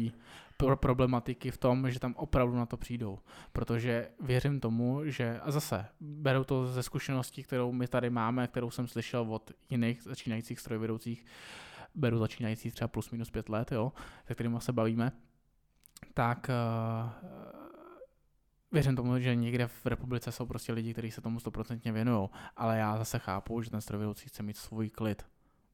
pro 0.57 0.77
problematiky 0.77 1.51
v 1.51 1.59
tom, 1.59 1.91
že 1.91 2.01
tam 2.01 2.15
opravdu 2.17 2.57
na 2.57 2.67
to 2.67 2.77
přijdou. 2.77 3.19
Protože 3.53 4.11
věřím 4.21 4.61
tomu, 4.61 5.01
že, 5.05 5.41
a 5.41 5.51
zase, 5.51 5.87
beru 6.01 6.45
to 6.45 6.67
ze 6.67 6.83
zkušenosti, 6.83 7.43
kterou 7.43 7.73
my 7.73 7.89
tady 7.89 8.11
máme, 8.11 8.47
kterou 8.47 8.71
jsem 8.71 8.89
slyšel 8.89 9.35
od 9.35 9.51
jiných 9.71 10.03
začínajících 10.03 10.61
strojvedoucích, 10.61 11.27
beru 11.95 12.19
začínající 12.19 12.71
třeba 12.71 12.89
plus 12.89 13.11
minus 13.11 13.31
pět 13.31 13.49
let, 13.49 13.73
jo, 13.73 13.93
se 14.27 14.35
kterými 14.35 14.61
se 14.61 14.73
bavíme, 14.73 15.13
tak 16.15 16.51
uh, 16.51 17.64
věřím 18.75 18.97
tomu, 18.97 19.19
že 19.19 19.35
někde 19.35 19.67
v 19.67 19.87
republice 19.87 20.33
jsou 20.33 20.47
prostě 20.47 20.73
lidi, 20.73 20.93
kteří 20.93 21.11
se 21.11 21.21
tomu 21.21 21.41
stoprocentně 21.41 21.93
věnují, 21.93 22.29
ale 22.57 22.79
já 22.79 22.99
zase 22.99 23.19
chápu, 23.19 23.63
že 23.63 23.71
ten 23.71 23.81
strojvedoucí 23.81 24.29
chce 24.29 24.43
mít 24.43 24.57
svůj 24.57 24.91
klid. 24.91 25.27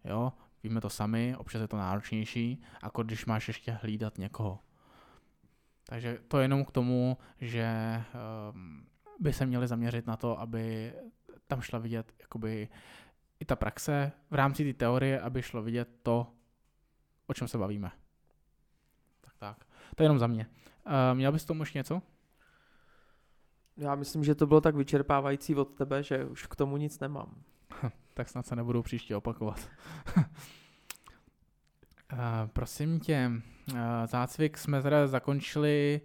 Jo, 0.04 0.32
víme 0.62 0.80
to 0.80 0.90
sami, 0.90 1.36
občas 1.36 1.60
je 1.60 1.68
to 1.68 1.76
náročnější, 1.76 2.62
jako 2.82 3.02
když 3.02 3.26
máš 3.26 3.48
ještě 3.48 3.72
hlídat 3.72 4.18
někoho. 4.18 4.58
Takže 5.84 6.18
to 6.28 6.38
je 6.38 6.44
jenom 6.44 6.64
k 6.64 6.70
tomu, 6.70 7.18
že 7.40 8.02
um, 8.52 8.86
by 9.20 9.32
se 9.32 9.46
měli 9.46 9.68
zaměřit 9.68 10.06
na 10.06 10.16
to, 10.16 10.40
aby 10.40 10.92
tam 11.46 11.60
šla 11.60 11.78
vidět 11.78 12.14
jakoby 12.20 12.68
i 13.40 13.44
ta 13.44 13.56
praxe 13.56 14.12
v 14.30 14.34
rámci 14.34 14.64
té 14.64 14.78
teorie, 14.78 15.20
aby 15.20 15.42
šlo 15.42 15.62
vidět 15.62 15.88
to, 16.02 16.26
o 17.26 17.34
čem 17.34 17.48
se 17.48 17.58
bavíme. 17.58 17.90
Tak 19.20 19.34
tak. 19.38 19.64
To 19.96 20.02
je 20.02 20.04
jenom 20.04 20.18
za 20.18 20.26
mě. 20.26 20.46
Uh, 20.86 20.92
měl 21.14 21.32
bys 21.32 21.44
tomu 21.44 21.62
už 21.62 21.72
něco? 21.72 22.02
Já 23.80 23.94
myslím, 23.94 24.24
že 24.24 24.34
to 24.34 24.46
bylo 24.46 24.60
tak 24.60 24.74
vyčerpávající 24.74 25.54
od 25.54 25.74
tebe, 25.74 26.02
že 26.02 26.24
už 26.24 26.46
k 26.46 26.56
tomu 26.56 26.76
nic 26.76 26.98
nemám. 26.98 27.34
tak 28.14 28.28
snad 28.28 28.46
se 28.46 28.56
nebudu 28.56 28.82
příště 28.82 29.16
opakovat. 29.16 29.68
uh, 30.16 30.24
prosím 32.52 33.00
tě, 33.00 33.30
uh, 33.72 33.78
zácvik 34.06 34.58
jsme 34.58 34.82
teda 34.82 35.06
zakončili, 35.06 36.00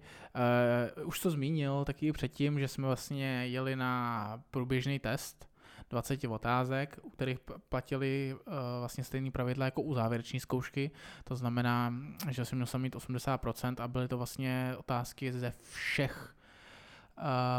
uh, 0.97 1.07
už 1.07 1.19
to 1.19 1.32
zmínil 1.32 1.86
taky 1.86 2.11
předtím, 2.11 2.59
že 2.59 2.67
jsme 2.67 2.88
vlastně 2.88 3.47
jeli 3.47 3.76
na 3.76 4.43
průběžný 4.51 4.99
test 4.99 5.49
20 5.89 6.23
otázek, 6.23 6.99
u 7.01 7.09
kterých 7.09 7.39
platili 7.69 8.36
uh, 8.36 8.53
vlastně 8.80 9.03
stejné 9.03 9.32
pravidla 9.32 9.65
jako 9.65 9.82
u 9.82 9.93
závěreční 9.93 10.39
zkoušky. 10.39 10.91
To 11.23 11.36
znamená, 11.36 11.93
že 12.30 12.45
jsem 12.45 12.57
měl 12.57 12.67
mít 12.78 12.95
80% 12.95 13.76
a 13.80 13.88
byly 13.88 14.07
to 14.07 14.17
vlastně 14.17 14.76
otázky 14.78 15.32
ze 15.32 15.53
všech 15.71 16.36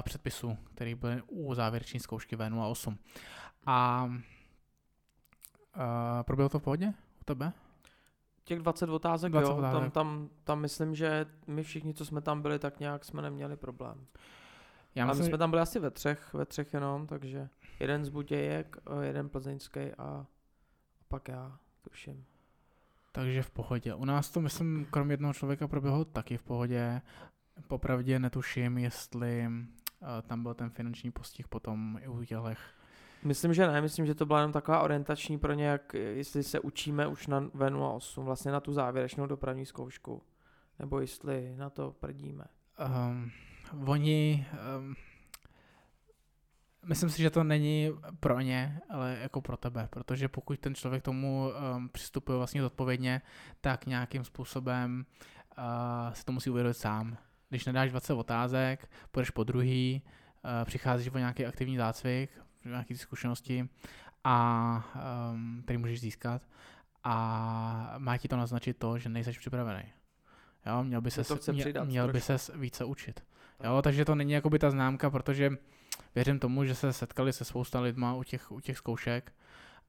předpisů, 0.02 0.58
které 0.74 0.94
byly 0.94 1.22
u 1.26 1.54
závěreční 1.54 2.00
zkoušky 2.00 2.36
V08. 2.36 2.96
A 3.66 4.04
uh, 4.04 5.82
proběhlo 6.22 6.48
to 6.48 6.58
v 6.58 6.62
pohodě 6.62 6.92
u 7.20 7.24
tebe? 7.24 7.52
Těch 8.44 8.58
20 8.58 8.90
otázek, 8.90 9.32
20 9.32 9.50
jo, 9.50 9.56
otázek. 9.56 9.80
Tam, 9.80 9.90
tam, 9.90 10.28
tam 10.44 10.60
myslím, 10.60 10.94
že 10.94 11.26
my 11.46 11.62
všichni, 11.62 11.94
co 11.94 12.04
jsme 12.04 12.20
tam 12.20 12.42
byli, 12.42 12.58
tak 12.58 12.80
nějak 12.80 13.04
jsme 13.04 13.22
neměli 13.22 13.56
problém. 13.56 14.06
Já 14.94 15.06
myslím, 15.06 15.22
a 15.22 15.24
my 15.24 15.28
jsme 15.28 15.38
tam 15.38 15.50
byli 15.50 15.62
asi 15.62 15.80
ve 15.80 15.90
třech, 15.90 16.34
ve 16.34 16.46
třech 16.46 16.74
jenom, 16.74 17.06
takže 17.06 17.48
jeden 17.80 18.04
z 18.04 18.08
Budějek, 18.08 18.76
jeden 19.02 19.28
plzeňský 19.28 19.80
a 19.98 20.26
pak 21.08 21.28
já, 21.28 21.58
tuším. 21.82 22.24
Takže 23.12 23.42
v 23.42 23.50
pohodě. 23.50 23.94
U 23.94 24.04
nás 24.04 24.30
to, 24.30 24.40
myslím, 24.40 24.86
kromě 24.90 25.12
jednoho 25.12 25.34
člověka 25.34 25.68
proběhlo 25.68 26.04
taky 26.04 26.36
v 26.36 26.42
pohodě. 26.42 27.02
Popravdě 27.68 28.18
netuším, 28.18 28.78
jestli 28.78 29.46
uh, 29.46 30.08
tam 30.26 30.42
byl 30.42 30.54
ten 30.54 30.70
finanční 30.70 31.10
postih 31.10 31.48
potom 31.48 31.98
i 32.02 32.08
u 32.08 32.24
těchto 32.24 32.54
Myslím, 33.24 33.54
že 33.54 33.66
ne, 33.66 33.80
myslím, 33.80 34.06
že 34.06 34.14
to 34.14 34.26
byla 34.26 34.38
jenom 34.38 34.52
taková 34.52 34.80
orientační 34.80 35.38
pro 35.38 35.52
ně, 35.52 35.64
jak 35.64 35.94
jestli 35.94 36.42
se 36.42 36.60
učíme 36.60 37.06
už 37.06 37.26
na 37.26 37.40
V08, 37.40 38.22
vlastně 38.22 38.52
na 38.52 38.60
tu 38.60 38.72
závěrečnou 38.72 39.26
dopravní 39.26 39.66
zkoušku, 39.66 40.22
nebo 40.78 41.00
jestli 41.00 41.56
na 41.56 41.70
to 41.70 41.92
prdíme. 42.00 42.44
Um, 43.08 43.30
oni, 43.86 44.46
um, 44.78 44.94
myslím 46.86 47.10
si, 47.10 47.22
že 47.22 47.30
to 47.30 47.44
není 47.44 47.90
pro 48.20 48.40
ně, 48.40 48.80
ale 48.90 49.18
jako 49.20 49.40
pro 49.40 49.56
tebe, 49.56 49.88
protože 49.90 50.28
pokud 50.28 50.60
ten 50.60 50.74
člověk 50.74 51.02
tomu 51.02 51.50
um, 51.76 51.88
přistupuje 51.88 52.38
vlastně 52.38 52.62
zodpovědně, 52.62 53.22
tak 53.60 53.86
nějakým 53.86 54.24
způsobem 54.24 55.06
uh, 55.58 55.64
se 56.12 56.24
to 56.24 56.32
musí 56.32 56.50
uvědomit 56.50 56.74
sám. 56.74 57.16
Když 57.48 57.64
nedáš 57.64 57.90
20 57.90 58.14
otázek, 58.14 58.90
půjdeš 59.10 59.30
po 59.30 59.44
druhý, 59.44 60.02
uh, 60.44 60.50
přicházíš 60.64 61.10
o 61.14 61.18
nějaký 61.18 61.46
aktivní 61.46 61.76
zácvik, 61.76 62.30
nějaké 62.64 62.96
zkušenosti, 62.96 63.68
a, 64.24 64.84
um, 65.32 65.60
který 65.64 65.78
můžeš 65.78 66.00
získat 66.00 66.42
a 67.04 67.94
má 67.98 68.18
ti 68.18 68.28
to 68.28 68.36
naznačit 68.36 68.76
to, 68.78 68.98
že 68.98 69.08
nejseš 69.08 69.38
připravený. 69.38 69.82
Jo, 70.66 70.84
měl 70.84 71.00
by 71.00 71.10
se 71.10 71.52
měl, 71.52 71.84
měl 71.84 72.12
by 72.12 72.20
ses 72.20 72.50
více 72.54 72.84
učit. 72.84 73.24
Jo, 73.64 73.82
takže 73.82 74.04
to 74.04 74.14
není 74.14 74.32
jakoby 74.32 74.58
ta 74.58 74.70
známka, 74.70 75.10
protože 75.10 75.50
věřím 76.14 76.38
tomu, 76.38 76.64
že 76.64 76.74
se 76.74 76.92
setkali 76.92 77.32
se 77.32 77.44
spousta 77.44 77.80
lidma 77.80 78.14
u 78.14 78.22
těch, 78.22 78.52
u 78.52 78.60
těch 78.60 78.76
zkoušek, 78.76 79.32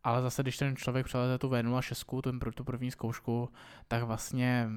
ale 0.03 0.22
zase, 0.22 0.43
když 0.43 0.58
ten 0.58 0.76
člověk 0.76 1.05
přeleze 1.05 1.38
tu 1.38 1.49
V06, 1.49 2.22
tu, 2.22 2.51
tu 2.51 2.64
první 2.64 2.91
zkoušku, 2.91 3.49
tak 3.88 4.03
vlastně 4.03 4.70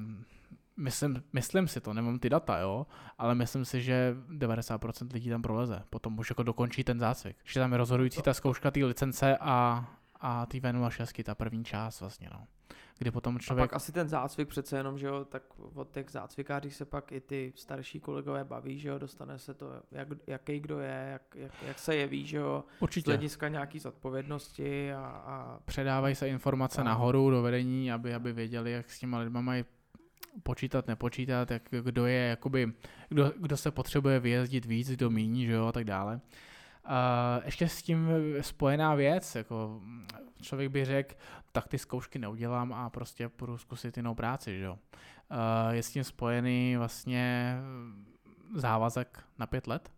myslím, 0.77 1.23
myslím 1.33 1.67
si 1.67 1.81
to, 1.81 1.93
nemám 1.93 2.19
ty 2.19 2.29
data, 2.29 2.59
jo, 2.59 2.87
ale 3.17 3.35
myslím 3.35 3.65
si, 3.65 3.81
že 3.81 4.15
90% 4.29 5.13
lidí 5.13 5.29
tam 5.29 5.41
proleze. 5.41 5.83
Potom 5.89 6.19
už 6.19 6.29
jako 6.29 6.43
dokončí 6.43 6.83
ten 6.83 6.99
zácvik. 6.99 7.37
Že 7.43 7.59
tam 7.59 7.71
je 7.71 7.77
rozhodující 7.77 8.21
ta 8.21 8.33
zkouška 8.33 8.71
té 8.71 8.85
licence 8.85 9.37
a, 9.37 9.89
a 10.19 10.45
ty 10.45 10.59
V06, 10.59 11.23
ta 11.23 11.35
první 11.35 11.63
část 11.63 11.99
vlastně, 11.99 12.29
no 12.33 12.47
kdy 13.01 13.11
potom 13.11 13.39
člověk... 13.39 13.63
A 13.63 13.67
pak 13.67 13.75
asi 13.75 13.91
ten 13.91 14.07
zácvik 14.07 14.47
přece 14.47 14.77
jenom, 14.77 14.97
že 14.97 15.07
jo, 15.07 15.25
tak 15.25 15.43
od 15.57 15.91
těch 15.91 16.09
zácvikářích 16.09 16.75
se 16.75 16.85
pak 16.85 17.11
i 17.11 17.21
ty 17.21 17.53
starší 17.55 17.99
kolegové 17.99 18.43
baví, 18.43 18.79
že 18.79 18.89
jo, 18.89 18.99
dostane 18.99 19.39
se 19.39 19.53
to, 19.53 19.71
jak, 19.91 20.07
jaký 20.27 20.59
kdo 20.59 20.79
je, 20.79 21.09
jak, 21.11 21.21
jak, 21.35 21.51
jak 21.67 21.79
se 21.79 21.95
jeví, 21.95 22.25
že 22.25 22.37
jo, 22.37 22.63
Určitě. 22.79 23.05
z 23.05 23.07
hlediska 23.07 23.47
nějaký 23.47 23.79
zodpovědnosti 23.79 24.93
a... 24.93 25.05
a... 25.05 25.59
Předávají 25.65 26.15
se 26.15 26.29
informace 26.29 26.81
a... 26.81 26.83
nahoru 26.83 27.29
do 27.29 27.41
vedení, 27.41 27.91
aby, 27.91 28.13
aby 28.13 28.33
věděli, 28.33 28.71
jak 28.71 28.89
s 28.89 28.99
těma 28.99 29.19
lidma 29.19 29.41
mají 29.41 29.65
počítat, 30.43 30.87
nepočítat, 30.87 31.51
jak, 31.51 31.63
kdo 31.81 32.05
je, 32.05 32.27
jakoby, 32.27 32.73
kdo, 33.09 33.33
kdo 33.37 33.57
se 33.57 33.71
potřebuje 33.71 34.19
vyjezdit 34.19 34.65
víc, 34.65 34.91
kdo 34.91 35.09
míní, 35.09 35.45
že 35.45 35.51
jo, 35.51 35.65
a 35.65 35.71
tak 35.71 35.83
dále. 35.83 36.21
Uh, 36.85 37.45
ještě 37.45 37.67
s 37.67 37.81
tím 37.81 38.09
spojená 38.41 38.95
věc, 38.95 39.35
jako 39.35 39.81
člověk 40.41 40.71
by 40.71 40.85
řekl, 40.85 41.15
tak 41.51 41.67
ty 41.67 41.77
zkoušky 41.77 42.19
neudělám 42.19 42.73
a 42.73 42.89
prostě 42.89 43.29
půjdu 43.29 43.57
zkusit 43.57 43.97
jinou 43.97 44.15
práci, 44.15 44.57
že 44.57 44.63
jo. 44.63 44.73
Uh, 45.31 45.73
je 45.73 45.83
s 45.83 45.91
tím 45.91 46.03
spojený 46.03 46.75
vlastně 46.77 47.55
závazek 48.55 49.23
na 49.39 49.47
pět 49.47 49.67
let 49.67 49.91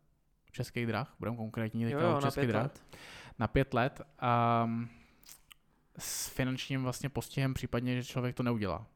českých 0.51 0.87
drah, 0.87 1.15
budeme 1.19 1.37
konkrétní 1.37 1.85
teďka 1.85 2.01
jo, 2.01 2.11
jo, 2.11 2.21
českých 2.21 2.47
drah. 2.47 2.63
Let. 2.63 2.83
Na 3.39 3.47
pět 3.47 3.73
let 3.73 4.01
a 4.19 4.63
um, 4.65 4.89
s 5.97 6.29
finančním 6.29 6.83
vlastně 6.83 7.09
postihem 7.09 7.53
případně, 7.53 7.95
že 7.95 8.03
člověk 8.03 8.35
to 8.35 8.43
neudělá. 8.43 8.87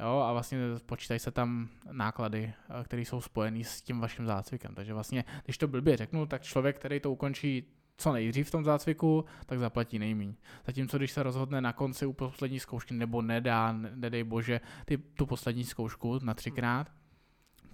Jo, 0.00 0.18
a 0.18 0.32
vlastně 0.32 0.58
počítají 0.86 1.20
se 1.20 1.30
tam 1.30 1.68
náklady, 1.92 2.52
eh, 2.80 2.84
které 2.84 3.02
jsou 3.02 3.20
spojené 3.20 3.64
s 3.64 3.82
tím 3.82 4.00
vaším 4.00 4.26
zácvikem. 4.26 4.74
Takže 4.74 4.94
vlastně, 4.94 5.24
když 5.44 5.58
to 5.58 5.68
blbě 5.68 5.96
řeknu, 5.96 6.26
tak 6.26 6.42
člověk, 6.42 6.76
který 6.76 7.00
to 7.00 7.12
ukončí 7.12 7.64
co 7.96 8.12
nejdřív 8.12 8.48
v 8.48 8.50
tom 8.50 8.64
zácviku, 8.64 9.24
tak 9.46 9.58
zaplatí 9.58 9.98
nejmíň. 9.98 10.34
Zatímco 10.66 10.96
když 10.96 11.12
se 11.12 11.22
rozhodne 11.22 11.60
na 11.60 11.72
konci 11.72 12.06
u 12.06 12.12
poslední 12.12 12.60
zkoušky, 12.60 12.94
nebo 12.94 13.22
nedá, 13.22 13.72
nedej 13.72 14.24
bože, 14.24 14.60
ty, 14.84 14.98
tu 14.98 15.26
poslední 15.26 15.64
zkoušku 15.64 16.18
na 16.22 16.34
třikrát, 16.34 16.90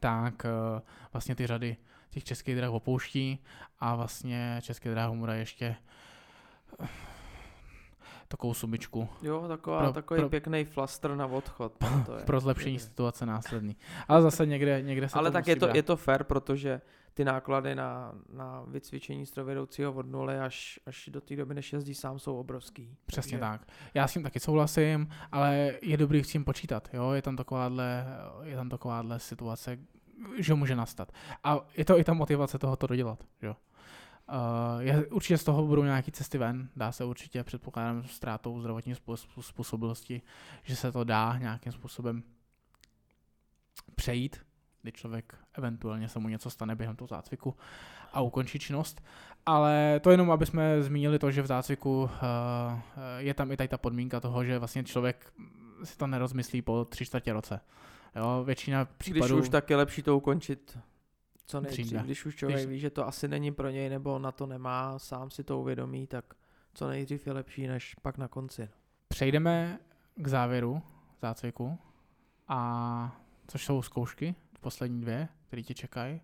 tak 0.00 0.44
uh, 0.44 0.80
vlastně 1.12 1.34
ty 1.34 1.46
řady 1.46 1.76
těch 2.10 2.24
českých 2.24 2.56
drah 2.56 2.70
opouští 2.70 3.38
a 3.78 3.94
vlastně 3.94 4.58
české 4.62 4.90
dráhy 4.90 5.16
mu 5.16 5.26
ještě 5.26 5.76
takovou 8.30 8.54
sumičku. 8.54 9.08
Jo, 9.22 9.44
taková, 9.48 9.82
pro, 9.82 9.92
takový 9.92 10.20
pro, 10.20 10.28
pěkný 10.28 10.64
flaster 10.64 11.14
na 11.14 11.26
odchod. 11.26 11.72
To 12.06 12.16
je. 12.16 12.24
pro 12.24 12.40
zlepšení 12.40 12.74
je. 12.74 12.80
situace 12.80 13.26
následný. 13.26 13.76
Ale 14.08 14.22
zase 14.22 14.46
někde, 14.46 14.82
někde 14.82 15.08
se 15.08 15.18
Ale 15.18 15.30
to 15.30 15.32
tak 15.32 15.46
je 15.46 15.56
to, 15.56 15.68
je 15.74 15.82
to 15.82 15.96
fair, 15.96 16.24
protože 16.24 16.80
ty 17.14 17.24
náklady 17.24 17.74
na, 17.74 18.12
na 18.32 18.64
vycvičení 18.66 19.26
strojvedoucího 19.26 19.92
od 19.92 20.06
nuly 20.06 20.38
až, 20.38 20.80
až 20.86 21.08
do 21.12 21.20
té 21.20 21.36
doby, 21.36 21.54
než 21.54 21.72
jezdí 21.72 21.94
sám, 21.94 22.18
jsou 22.18 22.36
obrovský. 22.36 22.96
Přesně 23.06 23.38
takže... 23.38 23.50
tak. 23.50 23.66
Já 23.94 24.08
s 24.08 24.12
tím 24.12 24.22
taky 24.22 24.40
souhlasím, 24.40 25.08
ale 25.32 25.72
je 25.82 25.96
dobrý 25.96 26.24
s 26.24 26.28
tím 26.28 26.44
počítat. 26.44 26.88
Jo? 26.92 27.10
Je, 27.10 27.22
tam 27.22 27.36
takováhle, 27.36 28.06
je 28.42 28.56
tam 28.56 28.68
takováhle 28.68 29.18
situace, 29.18 29.78
že 30.38 30.54
může 30.54 30.76
nastat. 30.76 31.12
A 31.44 31.60
je 31.76 31.84
to 31.84 31.98
i 31.98 32.04
ta 32.04 32.12
motivace 32.12 32.58
toho 32.58 32.76
to 32.76 32.86
dodělat. 32.86 33.24
Jo? 33.42 33.56
Uh, 34.30 34.80
je, 34.80 35.06
určitě 35.06 35.38
z 35.38 35.44
toho 35.44 35.66
budou 35.66 35.84
nějaké 35.84 36.10
cesty 36.10 36.38
ven, 36.38 36.68
dá 36.76 36.92
se 36.92 37.04
určitě, 37.04 37.44
předpokládám, 37.44 38.04
ztrátou 38.04 38.60
zdravotní 38.60 38.94
způsobilosti, 39.40 40.22
že 40.62 40.76
se 40.76 40.92
to 40.92 41.04
dá 41.04 41.38
nějakým 41.38 41.72
způsobem 41.72 42.22
přejít, 43.94 44.40
kdy 44.82 44.92
člověk 44.92 45.36
eventuálně 45.54 46.08
se 46.08 46.18
mu 46.18 46.28
něco 46.28 46.50
stane 46.50 46.76
během 46.76 46.96
toho 46.96 47.08
zácviku 47.08 47.56
a 48.12 48.20
ukončí 48.20 48.58
činnost. 48.58 49.02
Ale 49.46 50.00
to 50.02 50.10
jenom, 50.10 50.30
aby 50.30 50.46
jsme 50.46 50.82
zmínili 50.82 51.18
to, 51.18 51.30
že 51.30 51.42
v 51.42 51.46
zácviku 51.46 52.02
uh, 52.02 52.10
je 53.18 53.34
tam 53.34 53.52
i 53.52 53.56
tady 53.56 53.68
ta 53.68 53.78
podmínka 53.78 54.20
toho, 54.20 54.44
že 54.44 54.58
vlastně 54.58 54.84
člověk 54.84 55.32
si 55.84 55.96
to 55.96 56.06
nerozmyslí 56.06 56.62
po 56.62 56.84
tři 56.84 57.06
čtvrtě 57.06 57.32
roce. 57.32 57.60
Jo, 58.16 58.44
většina 58.44 58.84
případů... 58.84 59.34
Když 59.34 59.42
už 59.42 59.48
tak 59.48 59.70
je 59.70 59.76
lepší 59.76 60.02
to 60.02 60.16
ukončit 60.16 60.78
co 61.50 61.60
nejdřív, 61.60 61.86
dříve. 61.86 62.02
když 62.02 62.26
už 62.26 62.36
člověk 62.36 62.58
když... 62.60 62.68
ví, 62.68 62.80
že 62.80 62.90
to 62.90 63.06
asi 63.06 63.28
není 63.28 63.52
pro 63.52 63.70
něj 63.70 63.88
nebo 63.88 64.18
na 64.18 64.32
to 64.32 64.46
nemá, 64.46 64.98
sám 64.98 65.30
si 65.30 65.44
to 65.44 65.60
uvědomí, 65.60 66.06
tak 66.06 66.24
co 66.74 66.88
nejdřív 66.88 67.26
je 67.26 67.32
lepší, 67.32 67.66
než 67.66 67.94
pak 67.94 68.18
na 68.18 68.28
konci. 68.28 68.68
Přejdeme 69.08 69.78
k 70.14 70.28
závěru 70.28 70.82
zácviku, 71.20 71.78
a 72.48 73.20
což 73.46 73.64
jsou 73.64 73.82
zkoušky, 73.82 74.34
poslední 74.60 75.00
dvě, 75.00 75.28
které 75.46 75.62
ti 75.62 75.74
čekají. 75.74 76.20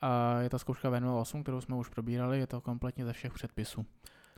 A 0.00 0.40
je 0.40 0.50
to 0.50 0.58
zkouška 0.58 0.90
V08, 0.90 1.42
kterou 1.42 1.60
jsme 1.60 1.76
už 1.76 1.88
probírali, 1.88 2.38
je 2.38 2.46
to 2.46 2.60
kompletně 2.60 3.04
ze 3.04 3.12
všech 3.12 3.32
předpisů. 3.32 3.86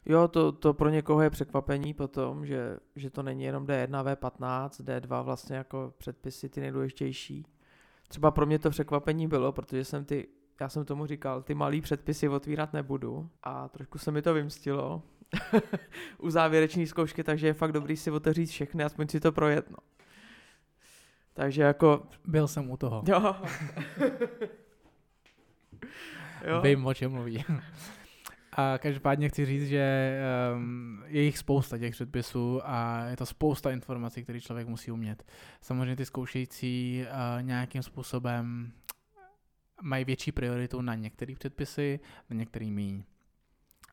Jo, 0.06 0.28
to, 0.28 0.52
to 0.52 0.74
pro 0.74 0.88
někoho 0.88 1.22
je 1.22 1.30
překvapení 1.30 1.94
potom, 1.94 2.46
že, 2.46 2.78
že 2.96 3.10
to 3.10 3.22
není 3.22 3.44
jenom 3.44 3.66
D1, 3.66 4.14
V15, 4.14 4.68
D2 4.68 5.22
vlastně 5.22 5.56
jako 5.56 5.94
předpisy 5.98 6.48
ty 6.48 6.60
nejdůležitější, 6.60 7.46
Třeba 8.08 8.30
pro 8.30 8.46
mě 8.46 8.58
to 8.58 8.70
překvapení 8.70 9.28
bylo, 9.28 9.52
protože 9.52 9.84
jsem 9.84 10.04
ty, 10.04 10.28
já 10.60 10.68
jsem 10.68 10.84
tomu 10.84 11.06
říkal, 11.06 11.42
ty 11.42 11.54
malý 11.54 11.80
předpisy 11.80 12.28
otvírat 12.28 12.72
nebudu 12.72 13.30
a 13.42 13.68
trošku 13.68 13.98
se 13.98 14.10
mi 14.10 14.22
to 14.22 14.34
vymstilo 14.34 15.02
u 16.18 16.30
závěrečné 16.30 16.86
zkoušky, 16.86 17.24
takže 17.24 17.46
je 17.46 17.54
fakt 17.54 17.72
dobrý 17.72 17.96
si 17.96 18.10
otevřít 18.10 18.46
všechny, 18.46 18.84
aspoň 18.84 19.08
si 19.08 19.20
to 19.20 19.32
projet, 19.32 19.70
no. 19.70 19.76
Takže 21.34 21.62
jako... 21.62 22.06
Byl 22.24 22.48
jsem 22.48 22.70
u 22.70 22.76
toho. 22.76 23.02
Jo. 23.08 23.20
jo. 26.46 26.60
Vím, 26.62 26.86
o 26.86 26.94
čem 26.94 27.12
mluví. 27.12 27.44
A 28.56 28.78
každopádně 28.78 29.28
chci 29.28 29.46
říct, 29.46 29.68
že 29.68 30.18
um, 30.54 31.02
je 31.06 31.22
jich 31.22 31.38
spousta 31.38 31.78
těch 31.78 31.92
předpisů 31.92 32.60
a 32.64 33.04
je 33.04 33.16
to 33.16 33.26
spousta 33.26 33.70
informací, 33.70 34.22
které 34.22 34.40
člověk 34.40 34.68
musí 34.68 34.90
umět. 34.90 35.26
Samozřejmě 35.60 35.96
ty 35.96 36.04
zkoušející 36.04 37.04
uh, 37.04 37.42
nějakým 37.42 37.82
způsobem 37.82 38.72
mají 39.82 40.04
větší 40.04 40.32
prioritu 40.32 40.80
na 40.80 40.94
některé 40.94 41.34
předpisy, 41.34 42.00
na 42.30 42.36
některý 42.36 42.70
míň. 42.70 43.04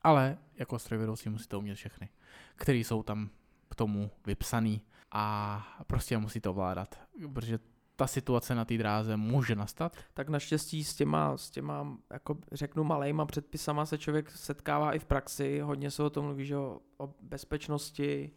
Ale 0.03 0.37
jako 0.55 0.79
strojvedoucí 0.79 1.29
musíte 1.29 1.57
umět 1.57 1.75
všechny, 1.75 2.09
které 2.55 2.77
jsou 2.77 3.03
tam 3.03 3.29
k 3.69 3.75
tomu 3.75 4.11
vypsaný 4.25 4.81
a 5.11 5.83
prostě 5.87 6.17
musíte 6.17 6.49
ovládat, 6.49 6.99
protože 7.33 7.59
ta 8.01 8.07
situace 8.07 8.55
na 8.55 8.65
té 8.65 8.77
dráze 8.77 9.17
může 9.17 9.55
nastat? 9.55 9.97
Tak 10.13 10.29
naštěstí 10.29 10.83
s 10.83 10.95
těma, 10.95 11.37
s 11.37 11.49
těma 11.49 11.97
jako 12.09 12.37
řeknu, 12.51 12.83
malejma 12.83 13.25
předpisama 13.25 13.85
se 13.85 13.97
člověk 13.97 14.31
setkává 14.31 14.93
i 14.93 14.99
v 14.99 15.05
praxi. 15.05 15.59
Hodně 15.59 15.91
se 15.91 16.03
o 16.03 16.09
tom 16.09 16.25
mluví, 16.25 16.45
že 16.45 16.57
o, 16.57 16.79
o 16.97 17.13
bezpečnosti. 17.21 18.31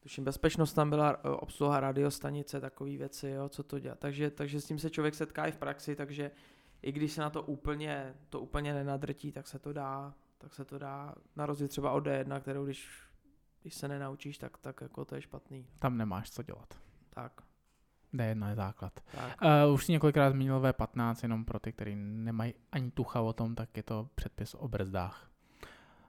Tuším, 0.00 0.24
bezpečnost 0.24 0.72
tam 0.72 0.90
byla 0.90 1.10
e, 1.10 1.28
obsluha 1.28 1.80
radiostanice, 1.80 2.60
takové 2.60 2.90
věci, 2.90 3.28
jo, 3.28 3.48
co 3.48 3.62
to 3.62 3.78
dělá. 3.78 3.94
Takže, 3.94 4.30
takže 4.30 4.60
s 4.60 4.66
tím 4.66 4.78
se 4.78 4.90
člověk 4.90 5.14
setká 5.14 5.46
i 5.46 5.52
v 5.52 5.56
praxi, 5.56 5.96
takže 5.96 6.30
i 6.82 6.92
když 6.92 7.12
se 7.12 7.20
na 7.20 7.30
to 7.30 7.42
úplně, 7.42 8.14
to 8.28 8.40
úplně 8.40 8.74
nenadrtí, 8.74 9.32
tak 9.32 9.48
se 9.48 9.58
to 9.58 9.72
dá, 9.72 10.14
tak 10.38 10.54
se 10.54 10.64
to 10.64 10.78
dá, 10.78 11.14
na 11.36 11.46
rozdíl 11.46 11.68
třeba 11.68 11.92
od 11.92 12.06
D1, 12.06 12.40
kterou 12.40 12.64
když, 12.64 12.90
když 13.62 13.74
se 13.74 13.88
nenaučíš, 13.88 14.38
tak, 14.38 14.58
tak 14.58 14.80
jako 14.80 15.04
to 15.04 15.14
je 15.14 15.22
špatný. 15.22 15.66
Tam 15.78 15.96
nemáš 15.96 16.30
co 16.30 16.42
dělat. 16.42 16.74
Tak. 17.10 17.53
D1 18.14 18.48
je 18.48 18.54
základ. 18.54 19.00
Uh, 19.66 19.74
už 19.74 19.84
si 19.84 19.92
několikrát 19.92 20.30
zmínil 20.30 20.60
V15, 20.60 21.14
jenom 21.22 21.44
pro 21.44 21.58
ty, 21.58 21.72
kteří 21.72 21.94
nemají 21.96 22.54
ani 22.72 22.90
tucha 22.90 23.20
o 23.20 23.32
tom, 23.32 23.54
tak 23.54 23.76
je 23.76 23.82
to 23.82 24.08
předpis 24.14 24.54
o 24.54 24.68
brzdách. 24.68 25.30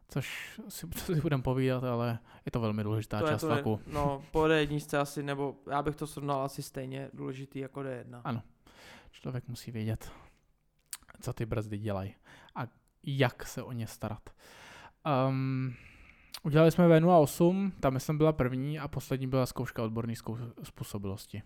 což 0.07 0.59
si, 0.69 0.87
co 0.95 1.15
si 1.15 1.21
budeme 1.21 1.43
povídat, 1.43 1.83
ale 1.83 2.19
je 2.45 2.51
to 2.51 2.59
velmi 2.59 2.83
důležitá 2.83 3.19
to 3.19 3.27
část 3.27 3.41
to 3.41 3.47
vlaku. 3.47 3.79
no, 3.87 4.23
po 4.31 4.39
D1 4.41 4.99
asi, 5.01 5.23
nebo 5.23 5.55
já 5.71 5.81
bych 5.81 5.95
to 5.95 6.07
srovnal 6.07 6.41
asi 6.41 6.63
stejně 6.63 7.09
důležitý 7.13 7.59
jako 7.59 7.79
D1. 7.79 8.21
Ano, 8.23 8.41
člověk 9.11 9.47
musí 9.47 9.71
vědět, 9.71 10.11
co 11.21 11.33
ty 11.33 11.45
brzdy 11.45 11.77
dělají 11.77 12.15
a 12.55 12.61
jak 13.03 13.45
se 13.45 13.63
o 13.63 13.71
ně 13.71 13.87
starat. 13.87 14.29
Um, 15.27 15.73
udělali 16.43 16.71
jsme 16.71 16.87
V08, 16.87 17.71
tam 17.79 17.99
jsem 17.99 18.17
byla 18.17 18.33
první 18.33 18.79
a 18.79 18.87
poslední 18.87 19.27
byla 19.27 19.45
zkouška 19.45 19.83
odborné 19.83 20.13
zkou- 20.13 20.53
způsobilosti. 20.63 21.43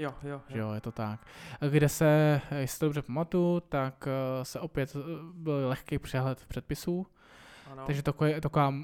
Jo, 0.00 0.14
jo, 0.22 0.40
jo. 0.48 0.58
jo, 0.58 0.72
je 0.72 0.80
to 0.80 0.92
tak. 0.92 1.26
Kde 1.70 1.88
se, 1.88 2.40
jestli 2.58 2.78
to 2.78 2.84
dobře 2.84 3.02
pamatuju, 3.02 3.60
tak 3.60 4.06
eh, 4.06 4.44
se 4.44 4.60
opět 4.60 4.96
eh, 4.96 5.00
byl 5.34 5.68
lehký 5.68 5.98
přehled 5.98 6.44
předpisů, 6.48 7.06
ano. 7.70 7.86
takže 7.86 8.02
taková, 8.02 8.40
taková 8.40 8.74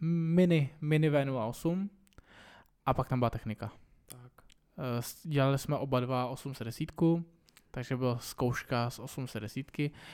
mini, 0.00 0.70
mini 0.80 1.10
V08 1.10 1.88
a 2.86 2.94
pak 2.94 3.08
tam 3.08 3.18
byla 3.18 3.30
technika. 3.30 3.72
Tak. 4.06 4.32
Eh, 4.78 5.02
dělali 5.22 5.58
jsme 5.58 5.76
oba 5.76 6.00
dva 6.00 6.26
810, 6.26 6.92
takže 7.70 7.96
byla 7.96 8.18
zkouška 8.18 8.90
z 8.90 8.98
810, 8.98 9.66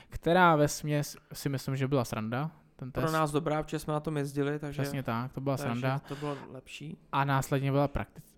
která 0.09 0.57
ve 0.57 0.69
směs 0.69 1.17
si 1.33 1.49
myslím, 1.49 1.77
že 1.77 1.89
byla 1.89 2.05
sranda, 2.05 2.51
ten 2.77 2.93
test. 2.93 3.03
Pro 3.03 3.13
nás 3.13 3.31
dobrá, 3.31 3.63
protože 3.63 3.79
jsme 3.79 3.93
na 3.93 4.01
tom 4.01 4.17
jezdili, 4.17 4.59
takže... 4.59 4.83
Přesně 4.83 5.03
tak, 5.03 5.33
to 5.33 5.41
byla 5.41 5.57
sranda. 5.57 5.99
to 5.99 6.17
bylo 6.17 6.37
lepší. 6.51 6.99
A 7.13 7.25
následně 7.25 7.73
byla 7.73 7.89
praktická 7.89 8.34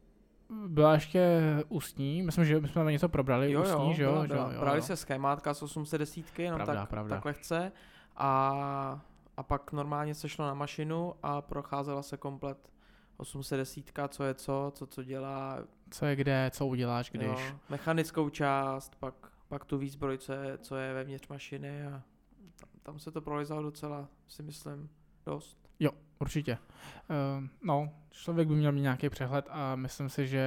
byla 0.67 0.93
ještě 0.95 1.41
ústní, 1.69 2.23
myslím, 2.23 2.45
že 2.45 2.61
my 2.61 2.69
jsme 2.69 2.93
něco 2.93 3.09
probrali 3.09 3.53
jo, 3.53 3.63
ústní, 3.63 3.89
jo, 3.89 3.95
že 3.95 4.03
jo? 4.03 4.13
Byla, 4.13 4.27
byla. 4.27 4.53
Jo, 4.53 4.61
Brali 4.61 4.79
jo. 4.79 4.83
se 4.83 4.97
schémátka 4.97 5.55
z 5.55 5.63
810, 5.63 6.39
jenom 6.39 6.59
pravda, 6.59 6.81
tak, 6.81 6.91
pravda. 6.91 7.17
tak 7.17 7.25
lehce 7.25 7.73
a, 8.17 9.01
a 9.37 9.43
pak 9.43 9.73
normálně 9.73 10.15
se 10.15 10.29
šlo 10.29 10.47
na 10.47 10.55
mašinu 10.55 11.15
a 11.23 11.43
procházela 11.43 12.03
se 12.03 12.17
komplet 12.17 12.73
810, 13.17 13.93
co 14.09 14.25
je 14.25 14.35
co, 14.35 14.73
co 14.75 14.87
co 14.87 15.03
dělá. 15.05 15.59
Co 15.91 16.07
je 16.07 16.17
kde, 16.17 16.51
co 16.55 16.67
uděláš, 16.67 17.11
když. 17.11 17.27
Jo, 17.29 17.59
mechanickou 17.69 18.29
část, 18.29 18.97
pak, 18.97 19.15
pak 19.49 19.65
tu 19.65 19.79
výzbroj, 19.79 20.19
co 20.19 20.33
je, 20.33 20.59
co 20.59 20.77
je 20.77 20.95
vevnitř 20.95 21.29
mašiny 21.29 21.87
a 21.87 22.03
tam, 22.61 22.69
tam 22.83 22.99
se 22.99 23.11
to 23.11 23.21
prolizalo 23.21 23.63
docela, 23.63 24.09
si 24.29 24.43
myslím, 24.43 24.89
dost. 25.27 25.69
Jo, 25.81 25.91
určitě. 26.19 26.59
Uh, 27.11 27.45
no, 27.63 27.91
člověk 28.11 28.49
by 28.49 28.55
měl 28.55 28.73
mít 28.73 28.81
nějaký 28.81 29.09
přehled 29.09 29.47
a 29.51 29.77
myslím 29.77 30.09
si, 30.09 30.27
že 30.27 30.41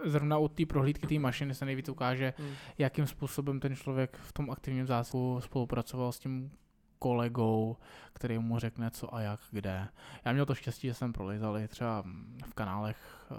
eh, 0.00 0.08
zrovna 0.10 0.38
u 0.38 0.48
té 0.48 0.66
prohlídky 0.66 1.06
té 1.06 1.18
mašiny 1.18 1.54
se 1.54 1.64
nejvíc 1.64 1.88
ukáže, 1.88 2.34
hmm. 2.38 2.54
jakým 2.78 3.06
způsobem 3.06 3.60
ten 3.60 3.76
člověk 3.76 4.16
v 4.16 4.32
tom 4.32 4.50
aktivním 4.50 4.86
zásluhu 4.86 5.40
spolupracoval 5.40 6.12
s 6.12 6.18
tím 6.18 6.50
kolegou, 6.98 7.76
který 8.12 8.38
mu 8.38 8.58
řekne 8.58 8.90
co 8.90 9.14
a 9.14 9.20
jak, 9.20 9.40
kde. 9.50 9.88
Já 10.24 10.32
měl 10.32 10.46
to 10.46 10.54
štěstí, 10.54 10.88
že 10.88 10.94
jsem 10.94 11.12
prolizal 11.12 11.58
třeba 11.68 12.04
v 12.44 12.54
kanálech 12.54 12.96
uh, 13.30 13.36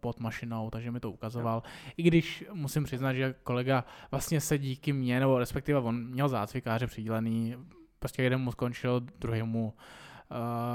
pod 0.00 0.20
mašinou, 0.20 0.70
takže 0.70 0.90
mi 0.90 1.00
to 1.00 1.10
ukazoval. 1.10 1.62
I 1.96 2.02
když 2.02 2.44
musím 2.52 2.84
přiznat, 2.84 3.12
že 3.12 3.34
kolega 3.42 3.84
vlastně 4.10 4.40
se 4.40 4.58
díky 4.58 4.92
mně, 4.92 5.20
nebo 5.20 5.38
respektive 5.38 5.78
on 5.78 6.06
měl 6.06 6.28
zácvikáře 6.28 6.86
přidělený, 6.86 7.56
prostě 7.98 8.22
jeden 8.22 8.40
mu 8.40 8.52
skončil, 8.52 9.00
druhý 9.00 9.42
mu 9.42 9.66
uh, 9.66 9.72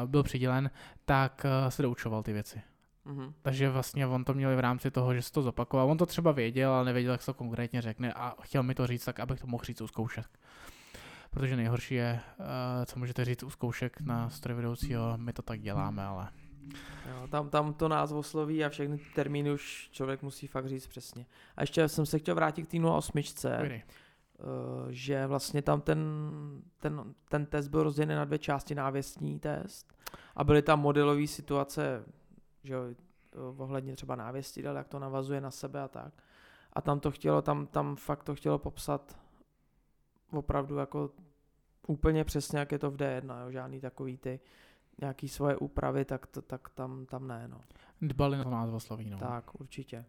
byl 0.05 0.23
přidělen, 0.23 0.69
tak 1.05 1.45
uh, 1.45 1.69
se 1.69 1.81
doučoval 1.81 2.23
ty 2.23 2.33
věci. 2.33 2.61
Mm-hmm. 3.05 3.33
Takže 3.41 3.69
vlastně 3.69 4.07
on 4.07 4.23
to 4.23 4.33
měl 4.33 4.55
v 4.55 4.59
rámci 4.59 4.91
toho, 4.91 5.13
že 5.13 5.21
se 5.21 5.31
to 5.31 5.41
zopakoval. 5.41 5.91
On 5.91 5.97
to 5.97 6.05
třeba 6.05 6.31
věděl, 6.31 6.71
ale 6.71 6.85
nevěděl, 6.85 7.11
jak 7.11 7.21
se 7.21 7.25
to 7.25 7.33
konkrétně 7.33 7.81
řekne 7.81 8.13
a 8.13 8.35
chtěl 8.41 8.63
mi 8.63 8.75
to 8.75 8.87
říct 8.87 9.05
tak, 9.05 9.19
abych 9.19 9.41
to 9.41 9.47
mohl 9.47 9.63
říct 9.63 9.81
u 9.81 9.87
zkoušek. 9.87 10.27
Protože 11.31 11.55
nejhorší 11.55 11.95
je, 11.95 12.19
uh, 12.39 12.45
co 12.85 12.99
můžete 12.99 13.25
říct 13.25 13.43
u 13.43 13.49
zkoušek 13.49 14.01
na 14.01 14.29
strojvedoucího, 14.29 15.17
my 15.17 15.33
to 15.33 15.41
tak 15.41 15.61
děláme, 15.61 16.03
ale... 16.03 16.29
Jo, 17.09 17.27
tam, 17.27 17.49
tam 17.49 17.73
to 17.73 17.87
názvo 17.87 18.23
sloví 18.23 18.65
a 18.65 18.69
všechny 18.69 18.99
termíny 19.15 19.51
už 19.51 19.89
člověk 19.91 20.21
musí 20.21 20.47
fakt 20.47 20.67
říct 20.67 20.87
přesně. 20.87 21.25
A 21.55 21.61
ještě 21.61 21.87
jsem 21.87 22.05
se 22.05 22.19
chtěl 22.19 22.35
vrátit 22.35 22.63
k 22.63 22.71
té 22.71 22.77
08. 22.77 23.11
Pojde. 23.59 23.81
Eh, 24.39 24.93
že 24.93 25.27
vlastně 25.27 25.61
tam 25.61 25.81
ten, 25.81 25.99
ten, 26.77 27.13
ten 27.29 27.45
test 27.45 27.67
byl 27.67 27.83
rozdělen 27.83 28.17
na 28.17 28.25
dvě 28.25 28.39
části, 28.39 28.75
návěstní 28.75 29.39
test 29.39 29.93
a 30.35 30.43
byly 30.43 30.61
tam 30.61 30.79
modelové 30.79 31.27
situace, 31.27 32.03
že 32.63 32.73
jo, 32.73 32.81
ohledně 33.57 33.95
třeba 33.95 34.15
návěstidel, 34.15 34.77
jak 34.77 34.87
to 34.87 34.99
navazuje 34.99 35.41
na 35.41 35.51
sebe 35.51 35.81
a 35.81 35.87
tak. 35.87 36.13
A 36.73 36.81
tam 36.81 36.99
to 36.99 37.11
chtělo, 37.11 37.41
tam, 37.41 37.67
tam 37.67 37.95
fakt 37.95 38.23
to 38.23 38.35
chtělo 38.35 38.59
popsat 38.59 39.17
opravdu 40.31 40.77
jako 40.77 41.11
úplně 41.87 42.23
přesně, 42.23 42.59
jak 42.59 42.71
je 42.71 42.79
to 42.79 42.91
v 42.91 42.97
D1, 42.97 43.43
jo, 43.43 43.51
žádný 43.51 43.81
takový 43.81 44.17
ty 44.17 44.39
nějaký 45.01 45.27
svoje 45.27 45.57
úpravy, 45.57 46.05
tak, 46.05 46.27
to, 46.27 46.41
tak 46.41 46.69
tam, 46.69 47.05
tam 47.05 47.27
ne, 47.27 47.47
no. 47.47 47.61
Dbali 48.01 48.37
na 48.37 48.43
to 48.43 48.49
názvosloví, 48.49 49.09
no. 49.09 49.17
Tak, 49.17 49.61
určitě. 49.61 50.05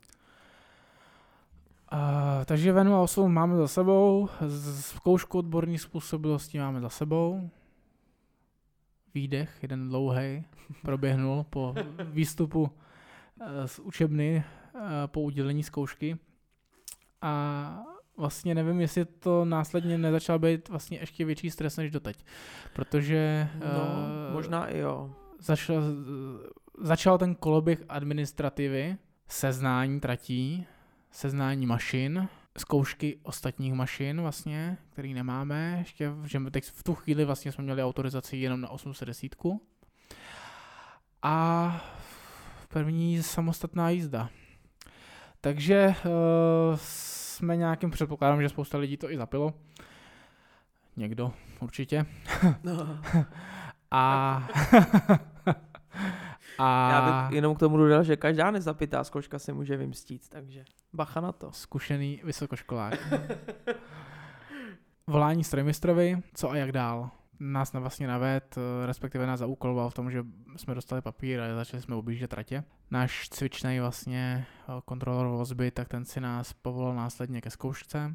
Uh, 1.92 2.44
takže 2.44 2.72
Venu 2.72 2.94
a 2.94 3.00
8 3.00 3.34
máme 3.34 3.56
za 3.56 3.68
sebou, 3.68 4.28
zkoušku 4.80 5.38
odborní 5.38 5.78
způsobilosti 5.78 6.58
máme 6.58 6.80
za 6.80 6.88
sebou. 6.88 7.50
Výdech, 9.14 9.58
jeden 9.62 9.88
dlouhý, 9.88 10.44
proběhnul 10.82 11.46
po 11.50 11.74
výstupu 12.04 12.60
uh, 12.60 12.68
z 13.66 13.78
učebny 13.78 14.44
uh, 14.74 14.80
po 15.06 15.20
udělení 15.20 15.62
zkoušky. 15.62 16.18
A 17.22 17.82
vlastně 18.16 18.54
nevím, 18.54 18.80
jestli 18.80 19.04
to 19.04 19.44
následně 19.44 19.98
nezačal 19.98 20.38
být 20.38 20.68
vlastně 20.68 20.98
ještě 20.98 21.24
větší 21.24 21.50
stres 21.50 21.76
než 21.76 21.90
doteď. 21.90 22.24
Protože... 22.72 23.48
No, 23.60 24.32
možná 24.32 24.66
i 24.66 24.78
jo. 24.78 25.14
Začal, 25.38 25.82
začal 26.78 27.18
ten 27.18 27.34
koloběh 27.34 27.82
administrativy, 27.88 28.96
seznání 29.28 30.00
tratí, 30.00 30.66
seznání 31.10 31.66
mašin, 31.66 32.28
zkoušky 32.58 33.18
ostatních 33.22 33.74
mašin 33.74 34.20
vlastně, 34.20 34.76
který 34.90 35.14
nemáme, 35.14 35.76
ještě, 35.78 36.10
že 36.24 36.40
teď 36.50 36.64
v 36.64 36.82
tu 36.82 36.94
chvíli 36.94 37.24
vlastně 37.24 37.52
jsme 37.52 37.64
měli 37.64 37.82
autorizaci 37.82 38.36
jenom 38.36 38.60
na 38.60 38.68
810. 38.68 39.36
A 41.22 41.84
první 42.68 43.22
samostatná 43.22 43.90
jízda. 43.90 44.28
Takže 45.40 45.94
uh, 46.04 46.76
jsme 46.76 47.56
nějakým 47.56 47.90
předpokladem, 47.90 48.42
že 48.42 48.48
spousta 48.48 48.78
lidí 48.78 48.96
to 48.96 49.10
i 49.10 49.16
zapilo. 49.16 49.54
Někdo 50.96 51.32
určitě. 51.60 52.06
No. 52.64 53.00
a 53.90 54.48
A... 56.60 56.90
Já 56.90 57.22
bych 57.28 57.36
jenom 57.36 57.54
k 57.54 57.58
tomu 57.58 57.76
dodal, 57.76 58.02
že 58.02 58.16
každá 58.16 58.50
nezapitá 58.50 59.04
zkouška 59.04 59.38
se 59.38 59.52
může 59.52 59.76
vymstít, 59.76 60.28
takže 60.28 60.64
bacha 60.92 61.20
na 61.20 61.32
to. 61.32 61.52
Zkušený 61.52 62.20
vysokoškolák. 62.24 62.98
Volání 65.06 65.44
strojmistrovi, 65.44 66.22
co 66.34 66.50
a 66.50 66.56
jak 66.56 66.72
dál. 66.72 67.10
Nás 67.40 67.72
na 67.72 67.80
vlastně 67.80 68.06
naved, 68.06 68.58
respektive 68.86 69.26
nás 69.26 69.40
zaúkoloval 69.40 69.90
v 69.90 69.94
tom, 69.94 70.10
že 70.10 70.24
jsme 70.56 70.74
dostali 70.74 71.02
papír 71.02 71.40
a 71.40 71.54
začali 71.54 71.82
jsme 71.82 71.94
objíždět 71.94 72.30
tratě. 72.30 72.64
Náš 72.90 73.28
cvičný 73.28 73.80
vlastně 73.80 74.46
eh, 74.46 74.72
kontrolor 74.84 75.26
vozby, 75.26 75.70
tak 75.70 75.88
ten 75.88 76.04
si 76.04 76.20
nás 76.20 76.52
povolal 76.52 76.94
následně 76.94 77.40
ke 77.40 77.50
zkoušce. 77.50 78.14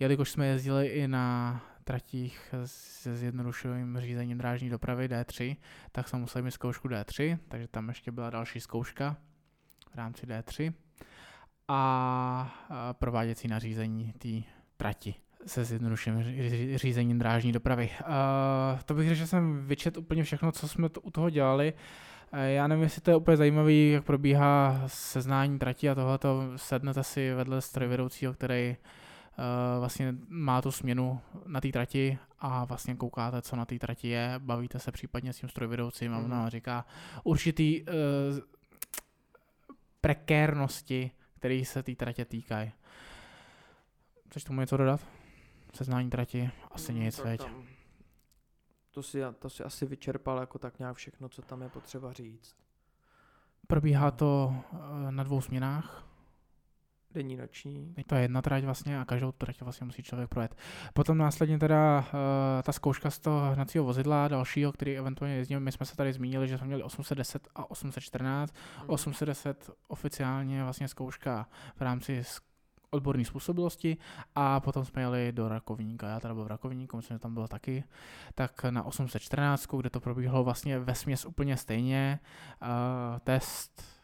Jelikož 0.00 0.30
jsme 0.30 0.46
jezdili 0.46 0.86
i 0.86 1.08
na 1.08 1.60
tratích 1.88 2.54
se 2.64 3.16
zjednodušeným 3.16 3.98
řízením 4.00 4.38
drážní 4.38 4.70
dopravy 4.70 5.08
D3, 5.08 5.56
tak 5.92 6.08
jsem 6.08 6.20
musel 6.20 6.42
mít 6.42 6.50
zkoušku 6.50 6.88
D3, 6.88 7.38
takže 7.48 7.68
tam 7.68 7.88
ještě 7.88 8.12
byla 8.12 8.30
další 8.30 8.60
zkouška 8.60 9.16
v 9.92 9.94
rámci 9.94 10.26
D3 10.26 10.72
a 11.68 12.92
prováděcí 12.92 13.48
nařízení 13.48 14.12
té 14.12 14.28
trati 14.76 15.14
se 15.46 15.64
zjednodušeným 15.64 16.24
řízením 16.78 17.18
drážní 17.18 17.52
dopravy. 17.52 17.90
To 18.84 18.94
bych 18.94 19.08
řekl, 19.08 19.18
že 19.18 19.26
jsem 19.26 19.66
vyčet 19.66 19.96
úplně 19.96 20.24
všechno, 20.24 20.52
co 20.52 20.68
jsme 20.68 20.88
to, 20.88 21.00
u 21.00 21.10
toho 21.10 21.30
dělali. 21.30 21.72
Já 22.32 22.66
nevím, 22.66 22.82
jestli 22.82 23.00
to 23.00 23.10
je 23.10 23.16
úplně 23.16 23.36
zajímavý, 23.36 23.90
jak 23.90 24.04
probíhá 24.04 24.82
seznání 24.86 25.58
trati 25.58 25.90
a 25.90 25.94
tohleto. 25.94 26.42
Sednete 26.56 27.04
si 27.04 27.32
vedle 27.32 27.60
strojvedoucího, 27.60 28.34
který 28.34 28.76
vlastně 29.78 30.14
má 30.28 30.62
tu 30.62 30.70
směnu 30.70 31.20
na 31.46 31.60
té 31.60 31.68
trati 31.68 32.18
a 32.38 32.64
vlastně 32.64 32.96
koukáte, 32.96 33.42
co 33.42 33.56
na 33.56 33.64
té 33.64 33.78
trati 33.78 34.08
je, 34.08 34.34
bavíte 34.38 34.78
se 34.78 34.92
případně 34.92 35.32
s 35.32 35.38
tím 35.38 35.48
strojvedoucím 35.48 36.14
a 36.14 36.18
ona 36.18 36.42
mm. 36.42 36.48
říká 36.48 36.84
určitý 37.24 37.82
uh, 37.82 37.88
prekérnosti, 40.00 41.10
které 41.38 41.64
se 41.64 41.82
té 41.82 41.94
tratě 41.94 42.24
týkají. 42.24 42.72
Chceš 44.30 44.44
tomu 44.44 44.60
něco 44.60 44.76
dodat? 44.76 45.00
Seznání 45.74 46.10
trati? 46.10 46.50
Asi 46.70 46.92
mm, 46.92 47.00
nic, 47.00 47.18
veď. 47.18 47.42
To 48.90 49.02
si, 49.02 49.20
to 49.38 49.50
si 49.50 49.64
asi 49.64 49.86
vyčerpal 49.86 50.38
jako 50.38 50.58
tak 50.58 50.78
nějak 50.78 50.96
všechno, 50.96 51.28
co 51.28 51.42
tam 51.42 51.62
je 51.62 51.68
potřeba 51.68 52.12
říct. 52.12 52.56
Probíhá 53.66 54.10
to 54.10 54.54
na 55.10 55.22
dvou 55.22 55.40
směnách. 55.40 56.07
Denní 57.18 57.36
noční. 57.36 57.94
To 58.06 58.14
je 58.14 58.22
jedna 58.22 58.42
trať 58.42 58.64
vlastně 58.64 59.00
a 59.00 59.04
každou 59.04 59.32
trať 59.32 59.62
vlastně 59.62 59.84
musí 59.84 60.02
člověk 60.02 60.28
projet. 60.28 60.54
Potom 60.94 61.18
následně 61.18 61.58
teda 61.58 61.98
uh, 61.98 62.62
ta 62.62 62.72
zkouška 62.72 63.10
z 63.10 63.18
toho 63.18 63.52
hnacího 63.54 63.84
vozidla, 63.84 64.28
dalšího, 64.28 64.72
který 64.72 64.98
eventuálně 64.98 65.36
jezdíme, 65.36 65.60
my 65.60 65.72
jsme 65.72 65.86
se 65.86 65.96
tady 65.96 66.12
zmínili, 66.12 66.48
že 66.48 66.58
jsme 66.58 66.66
měli 66.66 66.82
810 66.82 67.48
a 67.54 67.70
814. 67.70 68.54
Mm. 68.82 68.90
810 68.90 69.70
oficiálně 69.88 70.62
vlastně 70.62 70.88
zkouška 70.88 71.48
v 71.76 71.80
rámci 71.80 72.22
odborné 72.90 73.24
způsobilosti 73.24 73.96
a 74.34 74.60
potom 74.60 74.84
jsme 74.84 75.02
jeli 75.02 75.32
do 75.32 75.48
Rakovníka, 75.48 76.08
já 76.08 76.20
teda 76.20 76.34
byl 76.34 76.44
v 76.44 76.46
Rakovníku, 76.46 76.96
myslím, 76.96 77.14
že 77.14 77.18
tam 77.18 77.34
bylo 77.34 77.48
taky, 77.48 77.84
tak 78.34 78.64
na 78.64 78.82
814, 78.82 79.66
kde 79.76 79.90
to 79.90 80.00
probíhalo 80.00 80.44
vlastně 80.44 80.78
ve 80.78 80.94
směs 80.94 81.24
úplně 81.24 81.56
stejně, 81.56 82.20
uh, 82.62 82.68
test 83.18 83.97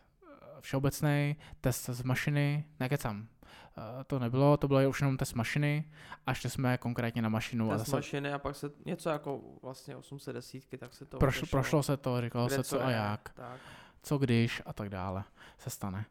všeobecný, 0.64 1.36
test 1.60 1.88
z 1.88 2.02
mašiny, 2.02 2.64
nekecám, 2.80 3.20
uh, 3.20 3.84
to 4.06 4.18
nebylo, 4.18 4.56
to 4.56 4.68
bylo 4.68 4.88
už 4.88 5.00
jenom 5.00 5.16
test 5.16 5.34
mašiny 5.34 5.84
a 6.26 6.30
ještě 6.30 6.50
jsme 6.50 6.78
konkrétně 6.78 7.22
na 7.22 7.28
mašinu. 7.28 7.68
Test 7.68 7.74
a 7.74 7.78
zase, 7.78 7.96
mašiny 7.96 8.32
a 8.32 8.38
pak 8.38 8.56
se 8.56 8.70
něco 8.84 9.08
jako 9.08 9.40
vlastně 9.62 9.96
810, 9.96 10.64
tak 10.78 10.94
se 10.94 11.04
to 11.04 11.18
prošlo, 11.18 11.46
prošlo 11.50 11.82
se 11.82 11.96
to, 11.96 12.20
říkalo 12.20 12.48
se 12.48 12.64
co 12.64 12.84
a 12.84 12.90
jak, 12.90 13.28
tak. 13.34 13.60
co 14.02 14.18
když 14.18 14.62
a 14.66 14.72
tak 14.72 14.88
dále 14.88 15.24
se 15.58 15.70
stane. 15.70 16.04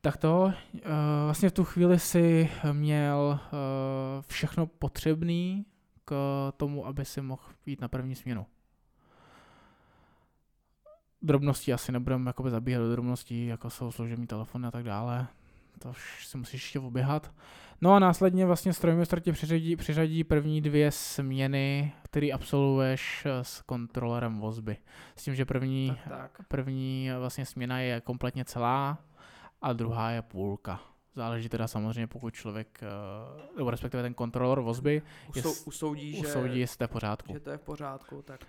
Tak 0.00 0.16
to, 0.16 0.42
uh, 0.44 0.80
vlastně 1.24 1.48
v 1.48 1.52
tu 1.52 1.64
chvíli 1.64 1.98
si 1.98 2.50
měl 2.72 3.40
uh, 3.52 3.58
všechno 4.26 4.66
potřebný 4.66 5.66
k 6.04 6.14
tomu, 6.56 6.86
aby 6.86 7.04
si 7.04 7.20
mohl 7.20 7.42
jít 7.66 7.80
na 7.80 7.88
první 7.88 8.14
směnu. 8.14 8.46
Drobnosti 11.22 11.72
asi 11.72 11.92
nebudeme 11.92 12.28
jakoby 12.28 12.50
zabíhat 12.50 12.80
do 12.80 12.90
drobností, 12.90 13.46
jako 13.46 13.70
jsou 13.70 13.90
služební 13.90 14.26
telefony 14.26 14.66
a 14.66 14.70
tak 14.70 14.84
dále. 14.84 15.26
To 15.78 15.92
si 16.20 16.38
musíš 16.38 16.62
ještě 16.62 16.80
oběhat. 16.80 17.32
No 17.80 17.94
a 17.94 17.98
následně 17.98 18.46
vlastně 18.46 18.72
strojmistr 18.72 19.20
ti 19.20 19.32
přiřadí, 19.32 19.76
přiřadí 19.76 20.24
první 20.24 20.60
dvě 20.60 20.90
směny, 20.90 21.92
které 22.02 22.28
absolvuješ 22.32 23.26
s 23.42 23.62
kontrolerem 23.62 24.40
vozby. 24.40 24.76
S 25.16 25.24
tím, 25.24 25.34
že 25.34 25.44
první, 25.44 25.96
tak, 26.04 26.18
tak. 26.18 26.48
první 26.48 27.10
vlastně 27.18 27.46
směna 27.46 27.78
je 27.78 28.00
kompletně 28.00 28.44
celá, 28.44 28.98
a 29.62 29.72
druhá 29.72 30.10
je 30.10 30.22
půlka. 30.22 30.80
Záleží 31.14 31.48
teda 31.48 31.68
samozřejmě, 31.68 32.06
pokud 32.06 32.34
člověk, 32.34 32.80
eh, 32.82 33.56
nebo 33.56 33.70
respektive 33.70 34.02
ten 34.02 34.14
kontrolor 34.14 34.60
vozby 34.60 35.02
Usou, 35.28 35.48
jest, 35.48 35.66
usoudí, 35.66 36.12
že, 36.12 36.26
usoudí, 36.26 36.60
jestli 36.60 36.78
to 36.78 36.84
je 36.84 36.88
v 36.88 36.90
pořádku. 36.90 37.32
Že 37.32 37.40
to 37.40 37.50
je 37.50 37.58
v 37.58 37.62
pořádku, 37.62 38.22
tak. 38.22 38.40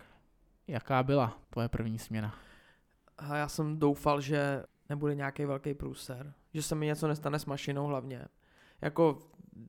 Jaká 0.67 1.03
byla 1.03 1.37
tvoje 1.49 1.69
první 1.69 1.99
směna? 1.99 2.35
A 3.23 3.35
já 3.35 3.47
jsem 3.47 3.79
doufal, 3.79 4.21
že 4.21 4.63
nebude 4.89 5.15
nějaký 5.15 5.45
velký 5.45 5.73
průser, 5.73 6.33
že 6.53 6.61
se 6.61 6.75
mi 6.75 6.85
něco 6.85 7.07
nestane 7.07 7.39
s 7.39 7.45
mašinou 7.45 7.85
hlavně. 7.85 8.25
Jako 8.81 9.19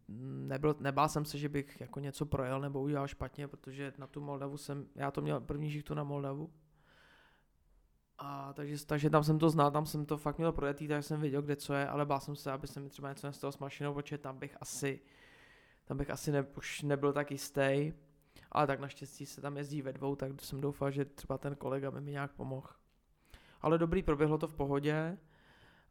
nebyl, 0.08 0.76
nebál 0.80 1.08
jsem 1.08 1.24
se, 1.24 1.38
že 1.38 1.48
bych 1.48 1.80
jako 1.80 2.00
něco 2.00 2.26
projel 2.26 2.60
nebo 2.60 2.82
udělal 2.82 3.08
špatně, 3.08 3.48
protože 3.48 3.92
na 3.98 4.06
tu 4.06 4.20
Moldavu 4.20 4.56
jsem, 4.56 4.86
já 4.94 5.10
to 5.10 5.20
měl 5.20 5.40
první 5.40 5.70
žichtu 5.70 5.94
na 5.94 6.04
Moldavu, 6.04 6.50
a 8.18 8.52
takže, 8.52 8.86
takže 8.86 9.10
tam 9.10 9.24
jsem 9.24 9.38
to 9.38 9.50
znal, 9.50 9.70
tam 9.70 9.86
jsem 9.86 10.06
to 10.06 10.16
fakt 10.16 10.38
měl 10.38 10.52
projetý, 10.52 10.88
tak 10.88 11.04
jsem 11.04 11.20
věděl, 11.20 11.42
kde 11.42 11.56
co 11.56 11.74
je, 11.74 11.88
ale 11.88 12.06
bál 12.06 12.20
jsem 12.20 12.36
se, 12.36 12.52
aby 12.52 12.66
se 12.66 12.80
mi 12.80 12.88
třeba 12.88 13.08
něco 13.08 13.26
nestalo 13.26 13.52
s 13.52 13.58
mašinou, 13.58 13.94
protože 13.94 14.18
tam 14.18 14.38
bych 14.38 14.56
asi, 14.60 15.00
tam 15.84 15.96
bych 15.96 16.10
asi 16.10 16.32
ne, 16.32 16.42
už 16.56 16.82
nebyl 16.82 17.12
tak 17.12 17.30
jistý. 17.30 17.92
Ale 18.52 18.66
tak 18.66 18.80
naštěstí 18.80 19.26
se 19.26 19.40
tam 19.40 19.56
jezdí 19.56 19.82
ve 19.82 19.92
dvou, 19.92 20.16
tak 20.16 20.42
jsem 20.42 20.60
doufal, 20.60 20.90
že 20.90 21.04
třeba 21.04 21.38
ten 21.38 21.56
kolega 21.56 21.90
by 21.90 22.00
mi 22.00 22.10
nějak 22.10 22.32
pomohl. 22.32 22.68
Ale 23.64 23.78
dobrý, 23.78 24.02
proběhlo 24.02 24.38
to 24.38 24.48
v 24.48 24.54
pohodě 24.54 25.18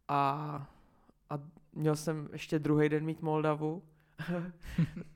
a, 0.08 0.22
a 1.30 1.40
měl 1.74 1.96
jsem 1.96 2.30
ještě 2.32 2.60
druhý 2.60 2.90
den 2.90 3.06
mít 3.06 3.22
Moldavu. 3.22 3.84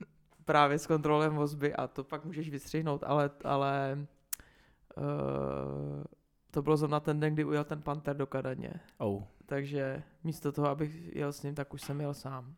právě 0.47 0.79
s 0.79 0.87
kontrolem 0.87 1.35
vozby 1.35 1.73
a 1.73 1.87
to 1.87 2.03
pak 2.03 2.25
můžeš 2.25 2.49
vystřihnout, 2.49 3.03
ale, 3.03 3.29
ale 3.43 4.07
uh, 4.97 6.03
to 6.51 6.61
bylo 6.61 6.77
zrovna 6.77 6.99
ten 6.99 7.19
den, 7.19 7.33
kdy 7.33 7.43
ujel 7.43 7.63
ten 7.63 7.81
Panther 7.81 8.17
do 8.17 8.27
Kadaně. 8.27 8.73
Oh. 8.97 9.23
Takže 9.45 10.03
místo 10.23 10.51
toho, 10.51 10.67
abych 10.69 11.15
jel 11.15 11.33
s 11.33 11.43
ním, 11.43 11.55
tak 11.55 11.73
už 11.73 11.81
jsem 11.81 12.01
jel 12.01 12.13
sám. 12.13 12.55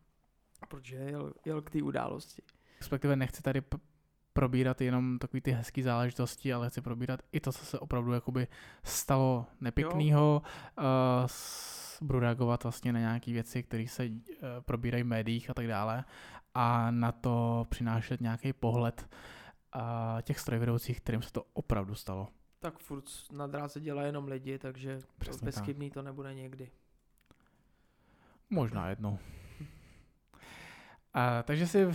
Protože 0.68 0.96
jel, 0.96 1.34
jel 1.46 1.62
k 1.62 1.70
té 1.70 1.84
události. 1.84 2.42
Respektive 2.80 3.16
nechci 3.16 3.42
tady 3.42 3.62
p- 3.62 3.78
probírat 4.40 4.82
jenom 4.82 5.20
takové 5.20 5.42
ty 5.42 5.52
hezké 5.52 5.84
záležitosti, 5.84 6.54
ale 6.54 6.70
chci 6.70 6.82
probírat 6.82 7.20
i 7.32 7.40
to, 7.40 7.52
co 7.52 7.66
se 7.66 7.80
opravdu 7.80 8.14
jakoby 8.14 8.48
stalo 8.84 9.46
nepěkného. 9.62 10.42
Uh, 10.78 10.86
budu 12.02 12.20
reagovat 12.20 12.64
vlastně 12.64 12.94
na 12.94 13.00
nějaké 13.00 13.32
věci, 13.32 13.64
které 13.64 13.88
se 13.88 14.06
uh, 14.08 14.14
probírají 14.62 15.04
v 15.04 15.08
médiích 15.08 15.50
a 15.50 15.54
tak 15.54 15.68
dále 15.68 16.04
a 16.54 16.92
na 16.92 17.12
to 17.12 17.66
přinášet 17.70 18.22
nějaký 18.22 18.54
pohled 18.54 19.10
uh, 19.76 19.82
těch 20.22 20.40
strojvedoucích, 20.40 21.02
kterým 21.02 21.22
se 21.22 21.32
to 21.32 21.44
opravdu 21.54 21.96
stalo. 21.96 22.28
Tak 22.60 22.80
furt 22.80 23.06
na 23.32 23.48
dráze 23.48 23.80
dělají 23.80 24.08
jenom 24.08 24.28
lidi, 24.28 24.60
takže 24.60 25.00
Přesně 25.18 25.46
bezchybný 25.46 25.90
tak. 25.90 25.94
to 25.94 26.02
nebude 26.02 26.34
někdy. 26.34 26.72
Možná 28.50 28.90
jednou. 28.90 29.20
A, 31.14 31.44
takže 31.44 31.68
si 31.68 31.88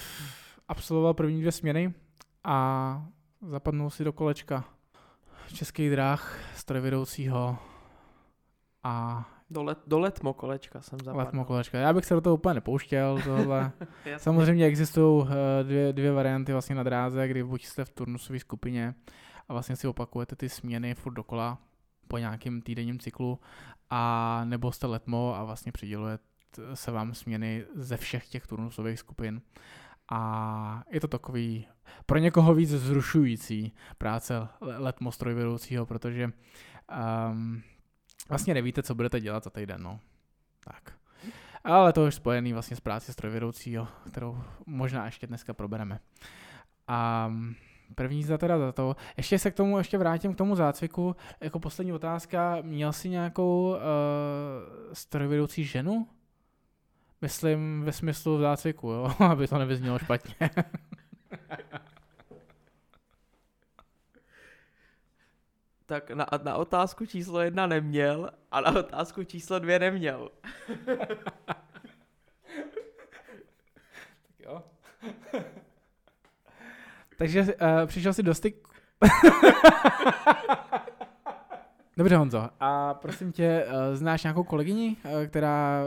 absolvoval 0.69 1.15
první 1.15 1.41
dvě 1.41 1.53
směny 1.53 1.95
a 2.45 3.07
zapadnul 3.51 3.91
si 3.91 4.05
do 4.05 4.13
kolečka 4.13 4.65
českých 5.55 5.91
dráh 5.91 6.41
strojvedoucího 6.57 7.59
a 8.83 9.25
do, 9.51 9.63
let, 9.63 9.79
do 9.87 9.99
letmo 9.99 10.35
kolečka 10.35 10.83
jsem 10.83 10.99
zapadl. 10.99 11.19
Letmo 11.19 11.45
kolečka. 11.45 11.79
Já 11.79 11.93
bych 11.93 12.05
se 12.05 12.15
do 12.15 12.21
toho 12.21 12.35
úplně 12.35 12.55
nepouštěl. 12.55 13.19
Tohle. 13.25 13.73
Samozřejmě 14.17 14.67
existují 14.67 15.27
eh, 15.29 15.65
dvě, 15.65 15.93
dvě 15.93 16.13
varianty 16.13 16.53
vlastně 16.53 16.75
na 16.75 16.83
dráze, 16.83 17.29
kdy 17.29 17.45
buď 17.45 17.65
jste 17.65 17.85
v 17.85 17.91
turnusové 17.91 18.39
skupině 18.39 18.95
a 19.49 19.53
vlastně 19.53 19.77
si 19.77 19.89
opakujete 19.89 20.37
ty 20.37 20.49
směny 20.49 20.95
furt 20.95 21.13
dokola 21.13 21.59
po 22.09 22.19
nějakém 22.19 22.63
týdenním 22.63 22.99
cyklu 22.99 23.41
a 23.91 24.41
nebo 24.45 24.73
jste 24.73 24.87
letmo 24.87 25.37
a 25.37 25.45
vlastně 25.45 25.73
přiděluje 25.73 26.19
se 26.75 26.91
vám 26.91 27.15
směny 27.15 27.65
ze 27.75 27.97
všech 27.97 28.29
těch 28.29 28.47
turnusových 28.47 28.99
skupin 28.99 29.41
a 30.09 30.85
je 30.91 31.01
to 31.01 31.09
takový 31.09 31.67
pro 32.07 32.19
někoho 32.19 32.55
víc 32.55 32.71
zrušující 32.71 33.73
práce 33.99 34.49
letmo 34.61 35.13
strojvedoucího, 35.13 35.87
protože 35.87 36.31
um, 37.31 37.63
vlastně 38.29 38.55
nevíte, 38.55 38.83
co 38.83 38.95
budete 38.95 39.21
dělat 39.21 39.45
za 39.45 39.51
týden, 39.51 39.83
no. 39.83 40.01
Tak. 40.65 40.93
Ale 41.65 41.93
to 41.93 42.07
je 42.07 42.13
spojený 42.13 42.53
vlastně 42.53 42.77
s 42.77 42.81
práci 42.81 43.13
strojvedoucího, 43.13 43.89
kterou 44.09 44.39
možná 44.67 45.07
ještě 45.07 45.27
dneska 45.27 45.55
probereme. 45.55 46.01
Um, 47.29 47.55
První 47.95 48.25
za 48.25 48.39
teda 48.39 48.59
za 48.59 48.73
to. 48.73 48.97
Ještě 49.17 49.39
se 49.39 49.51
k 49.51 49.55
tomu 49.55 49.79
ještě 49.79 49.99
vrátím 49.99 50.35
k 50.35 50.37
tomu 50.37 50.57
zácviku. 50.57 51.17
Jako 51.41 51.61
poslední 51.61 51.93
otázka, 51.93 52.59
měl 52.63 52.93
jsi 52.93 53.09
nějakou 53.09 53.71
uh, 53.71 53.77
strojvedoucí 54.93 55.65
ženu? 55.65 56.09
Myslím 57.21 57.83
ve 57.85 57.93
smyslu 57.93 58.37
v 58.37 58.41
zácviku, 58.41 58.91
jo? 58.91 59.11
aby 59.31 59.49
to 59.49 59.59
nevyznělo 59.59 59.99
špatně. 59.99 60.35
tak 65.87 66.11
na, 66.11 66.27
na 66.43 66.57
otázku 66.57 67.07
číslo 67.07 67.41
jedna 67.41 67.67
neměl 67.67 68.31
a 68.51 68.61
na 68.61 68.71
otázku 68.71 69.25
číslo 69.25 69.59
dvě 69.59 69.79
neměl. 69.79 70.31
tak 74.27 74.39
jo. 74.39 74.63
Takže 77.19 77.43
uh, 77.43 77.49
přišel 77.87 78.13
si 78.13 78.23
do 78.23 78.35
styk... 78.35 78.69
Dobře 81.97 82.17
Honzo, 82.17 82.49
a 82.61 82.95
prosím 82.95 83.33
tě, 83.33 83.67
uh, 83.67 83.73
znáš 83.95 84.23
nějakou 84.23 84.45
kolegyni, 84.45 84.97
uh, 85.05 85.27
která 85.27 85.85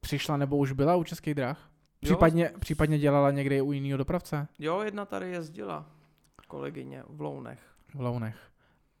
přišla 0.00 0.36
nebo 0.36 0.56
už 0.56 0.72
byla 0.72 0.96
u 0.96 1.04
Českých 1.04 1.34
drah? 1.34 1.70
Případně, 2.00 2.50
jo. 2.52 2.58
případně 2.58 2.98
dělala 2.98 3.30
někde 3.30 3.62
u 3.62 3.72
jiného 3.72 3.98
dopravce? 3.98 4.48
Jo, 4.58 4.80
jedna 4.80 5.04
tady 5.04 5.30
jezdila, 5.30 5.86
kolegyně 6.48 7.02
v 7.08 7.20
Lounech. 7.20 7.60
V 7.94 8.00
Lounech. 8.00 8.36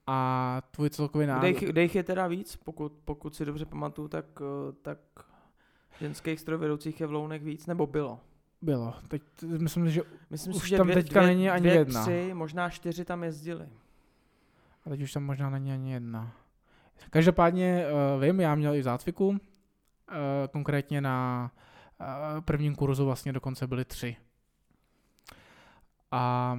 A 0.06 0.62
tvůj 0.70 0.90
celkový 0.90 1.26
názor? 1.26 1.52
Kde 1.52 1.82
jich 1.82 1.94
je 1.94 2.02
teda 2.02 2.26
víc, 2.26 2.56
pokud, 2.56 2.92
pokud 3.04 3.34
si 3.34 3.44
dobře 3.44 3.66
pamatuju, 3.66 4.08
tak, 4.08 4.26
tak 4.82 4.98
ženských 6.00 6.40
strojvedoucích 6.40 7.00
je 7.00 7.06
v 7.06 7.12
Lounech 7.12 7.42
víc, 7.42 7.66
nebo 7.66 7.86
bylo? 7.86 8.20
Bylo. 8.62 8.94
Teď 9.08 9.22
myslím, 9.42 9.90
že 9.90 10.02
myslím 10.30 10.54
už 10.54 10.62
si, 10.62 10.68
že 10.68 10.76
tam 10.76 10.86
dvě, 10.86 10.96
teďka 10.96 11.20
dvě, 11.20 11.34
není 11.34 11.50
ani 11.50 11.60
dvě, 11.60 11.74
jedna. 11.74 12.02
Tři, 12.02 12.30
možná 12.34 12.70
čtyři 12.70 13.04
tam 13.04 13.24
jezdili. 13.24 13.68
A 14.86 14.90
teď 14.90 15.02
už 15.02 15.12
tam 15.12 15.24
možná 15.24 15.50
není 15.50 15.72
ani 15.72 15.92
jedna. 15.92 16.32
Každopádně 17.10 17.84
uh, 18.16 18.22
vím, 18.22 18.40
já 18.40 18.54
měl 18.54 18.74
i 18.74 18.82
zácviku, 18.82 19.28
uh, 19.28 19.36
konkrétně 20.52 21.00
na 21.00 21.50
uh, 22.00 22.40
prvním 22.40 22.74
kurzu 22.74 23.04
vlastně 23.04 23.32
dokonce 23.32 23.66
byly 23.66 23.84
tři. 23.84 24.16
A 26.10 26.54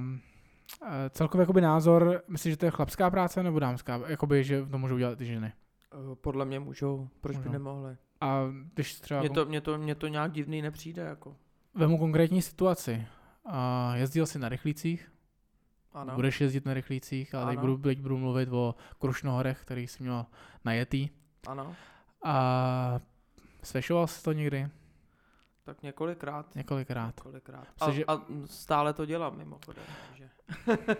uh, 0.82 0.88
celkově 1.10 1.42
jakoby 1.42 1.60
názor, 1.60 2.22
myslíš, 2.28 2.52
že 2.52 2.56
to 2.56 2.64
je 2.64 2.70
chlapská 2.70 3.10
práce 3.10 3.42
nebo 3.42 3.58
dámská? 3.58 4.00
Jakoby, 4.06 4.44
že 4.44 4.66
to 4.66 4.78
můžou 4.78 4.98
dělat 4.98 5.18
ty 5.18 5.26
ženy? 5.26 5.52
Uh, 6.08 6.14
podle 6.14 6.44
mě 6.44 6.60
můžou, 6.60 7.08
proč 7.20 7.36
můžou. 7.36 7.48
by 7.48 7.52
nemohli? 7.52 7.96
A 8.20 8.40
když 8.74 9.00
třeba... 9.00 9.20
Mně 9.20 9.30
to, 9.30 9.46
mě 9.46 9.60
to, 9.60 9.78
mě 9.78 9.94
to 9.94 10.06
nějak 10.06 10.32
divný 10.32 10.62
nepřijde, 10.62 11.02
jako. 11.02 11.36
Vemu 11.74 11.98
konkrétní 11.98 12.42
situaci. 12.42 13.06
A 13.44 13.92
jezdil 13.96 14.26
jsi 14.26 14.38
na 14.38 14.48
rychlících? 14.48 15.12
Ano. 15.92 16.14
Budeš 16.14 16.40
jezdit 16.40 16.66
na 16.66 16.74
rychlících, 16.74 17.34
ale 17.34 17.52
teď 17.52 17.60
budu, 17.60 17.78
teď 17.78 18.00
budu 18.00 18.18
mluvit 18.18 18.48
o 18.52 18.74
Krušnohorech, 18.98 19.60
který 19.60 19.86
jsi 19.86 20.02
měl 20.02 20.26
najetý. 20.64 21.08
Ano. 21.46 21.74
A 22.24 23.00
svešoval 23.62 24.06
jsi 24.06 24.22
to 24.22 24.32
někdy? 24.32 24.68
Tak 25.64 25.82
několikrát. 25.82 26.54
Několikrát. 26.54 27.16
několikrát. 27.16 27.66
A, 27.80 27.90
že... 27.90 28.04
a 28.04 28.20
stále 28.44 28.92
to 28.92 29.06
dělám 29.06 29.36
mimochodem. 29.36 29.84
Takže. 30.08 30.30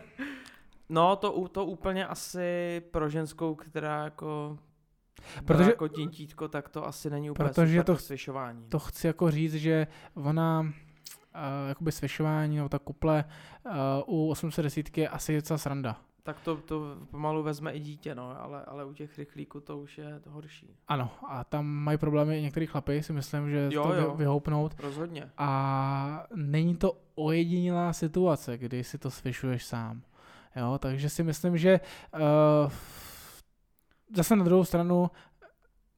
no 0.88 1.16
to, 1.16 1.48
to 1.48 1.64
úplně 1.64 2.06
asi 2.06 2.82
pro 2.90 3.08
ženskou, 3.08 3.54
která 3.54 4.04
jako 4.04 4.58
Protože, 5.44 5.70
jako 5.70 5.88
tintítko, 5.88 6.48
tak 6.48 6.68
to 6.68 6.86
asi 6.86 7.10
není 7.10 7.30
úplně 7.30 7.48
protože 7.48 7.84
to, 7.84 7.96
svěšování. 7.96 8.64
To 8.68 8.78
chci 8.78 9.06
jako 9.06 9.30
říct, 9.30 9.54
že 9.54 9.86
ona 10.14 10.60
uh, 10.60 10.68
jakoby 11.68 11.92
svěšování 11.92 12.56
nebo 12.56 12.68
ta 12.68 12.78
kuple 12.78 13.24
uh, 13.64 13.72
u 14.06 14.30
810 14.30 14.98
je 14.98 15.08
asi 15.08 15.36
docela 15.36 15.58
sranda. 15.58 16.00
Tak 16.22 16.40
to, 16.40 16.56
to 16.56 16.96
pomalu 17.10 17.42
vezme 17.42 17.72
i 17.72 17.80
dítě, 17.80 18.14
no, 18.14 18.42
ale, 18.42 18.64
ale 18.64 18.84
u 18.84 18.92
těch 18.92 19.18
rychlíků 19.18 19.60
to 19.60 19.78
už 19.78 19.98
je 19.98 20.20
to 20.20 20.30
horší. 20.30 20.76
Ano, 20.88 21.10
a 21.28 21.44
tam 21.44 21.66
mají 21.66 21.98
problémy 21.98 22.38
i 22.38 22.42
některý 22.42 22.66
chlapy, 22.66 23.02
si 23.02 23.12
myslím, 23.12 23.50
že 23.50 23.68
jo, 23.72 23.82
to 23.82 23.94
jo, 23.94 24.14
vyhoupnout. 24.14 24.74
Rozhodně. 24.80 25.30
A 25.38 26.26
není 26.34 26.76
to 26.76 26.98
ojedinělá 27.14 27.92
situace, 27.92 28.58
kdy 28.58 28.84
si 28.84 28.98
to 28.98 29.10
svěšuješ 29.10 29.64
sám. 29.64 30.02
Jo, 30.56 30.78
takže 30.78 31.08
si 31.08 31.22
myslím, 31.22 31.58
že 31.58 31.80
uh, 32.14 32.72
zase 34.16 34.36
na 34.36 34.44
druhou 34.44 34.64
stranu 34.64 35.10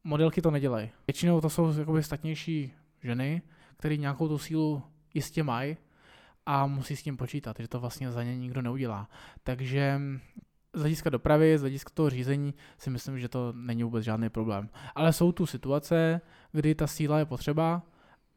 modelky 0.03 0.41
to 0.41 0.51
nedělají. 0.51 0.89
Většinou 1.07 1.41
to 1.41 1.49
jsou 1.49 1.79
jakoby 1.79 2.03
statnější 2.03 2.73
ženy, 3.03 3.41
které 3.77 3.97
nějakou 3.97 4.27
tu 4.27 4.37
sílu 4.37 4.83
jistě 5.13 5.43
mají 5.43 5.77
a 6.45 6.67
musí 6.67 6.95
s 6.95 7.03
tím 7.03 7.17
počítat, 7.17 7.55
že 7.59 7.67
to 7.67 7.79
vlastně 7.79 8.11
za 8.11 8.23
ně 8.23 8.37
nikdo 8.37 8.61
neudělá. 8.61 9.09
Takže 9.43 10.01
z 10.73 10.79
hlediska 10.79 11.09
dopravy, 11.09 11.57
z 11.57 11.61
hlediska 11.61 11.91
toho 11.93 12.09
řízení 12.09 12.53
si 12.77 12.89
myslím, 12.89 13.19
že 13.19 13.29
to 13.29 13.53
není 13.55 13.83
vůbec 13.83 14.03
žádný 14.03 14.29
problém. 14.29 14.69
Ale 14.95 15.13
jsou 15.13 15.31
tu 15.31 15.45
situace, 15.45 16.21
kdy 16.51 16.75
ta 16.75 16.87
síla 16.87 17.19
je 17.19 17.25
potřeba 17.25 17.81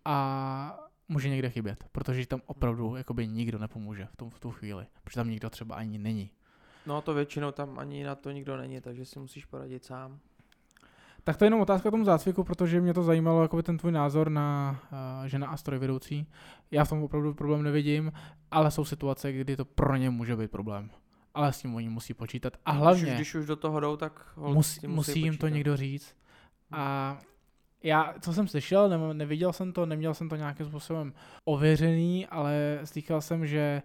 a 0.04 0.78
může 1.08 1.28
někde 1.28 1.50
chybět, 1.50 1.84
protože 1.92 2.26
tam 2.26 2.40
opravdu 2.46 2.96
jakoby 2.96 3.28
nikdo 3.28 3.58
nepomůže 3.58 4.06
v, 4.06 4.16
tom, 4.16 4.30
v 4.30 4.40
tu 4.40 4.50
chvíli, 4.50 4.86
protože 5.04 5.16
tam 5.16 5.30
nikdo 5.30 5.50
třeba 5.50 5.74
ani 5.74 5.98
není. 5.98 6.30
No 6.86 7.02
to 7.02 7.14
většinou 7.14 7.52
tam 7.52 7.78
ani 7.78 8.04
na 8.04 8.14
to 8.14 8.30
nikdo 8.30 8.56
není, 8.56 8.80
takže 8.80 9.04
si 9.04 9.18
musíš 9.18 9.44
poradit 9.44 9.84
sám. 9.84 10.18
Tak 11.26 11.36
to 11.36 11.44
je 11.44 11.46
jenom 11.46 11.60
otázka 11.60 11.90
tomu 11.90 12.04
zácviku, 12.04 12.44
protože 12.44 12.80
mě 12.80 12.94
to 12.94 13.02
zajímalo, 13.02 13.42
jako 13.42 13.62
ten 13.62 13.78
tvůj 13.78 13.92
názor 13.92 14.30
na 14.30 14.78
uh, 14.92 15.26
žena 15.26 15.48
a 15.48 15.56
strojvedoucí. 15.56 16.26
Já 16.70 16.84
v 16.84 16.88
tom 16.88 17.02
opravdu 17.02 17.34
problém 17.34 17.62
nevidím, 17.62 18.12
ale 18.50 18.70
jsou 18.70 18.84
situace, 18.84 19.32
kdy 19.32 19.56
to 19.56 19.64
pro 19.64 19.96
ně 19.96 20.10
může 20.10 20.36
být 20.36 20.50
problém. 20.50 20.90
Ale 21.34 21.52
s 21.52 21.58
tím 21.58 21.74
oni 21.74 21.88
musí 21.88 22.14
počítat. 22.14 22.52
A 22.64 22.70
hlavně... 22.70 23.02
Když, 23.02 23.14
když 23.14 23.34
už 23.34 23.46
do 23.46 23.56
toho 23.56 23.80
jdou, 23.80 23.96
tak 23.96 24.32
musí, 24.36 24.86
musí, 24.86 24.86
musí 24.86 25.20
jim 25.20 25.36
to 25.36 25.48
někdo 25.48 25.76
říct. 25.76 26.16
A 26.72 27.18
já, 27.82 28.14
co 28.20 28.32
jsem 28.32 28.48
slyšel, 28.48 28.88
ne, 28.88 29.14
neviděl 29.14 29.52
jsem 29.52 29.72
to, 29.72 29.86
neměl 29.86 30.14
jsem 30.14 30.28
to 30.28 30.36
nějakým 30.36 30.66
způsobem 30.66 31.12
ověřený, 31.44 32.26
ale 32.26 32.80
slyšel 32.84 33.20
jsem, 33.20 33.46
že 33.46 33.82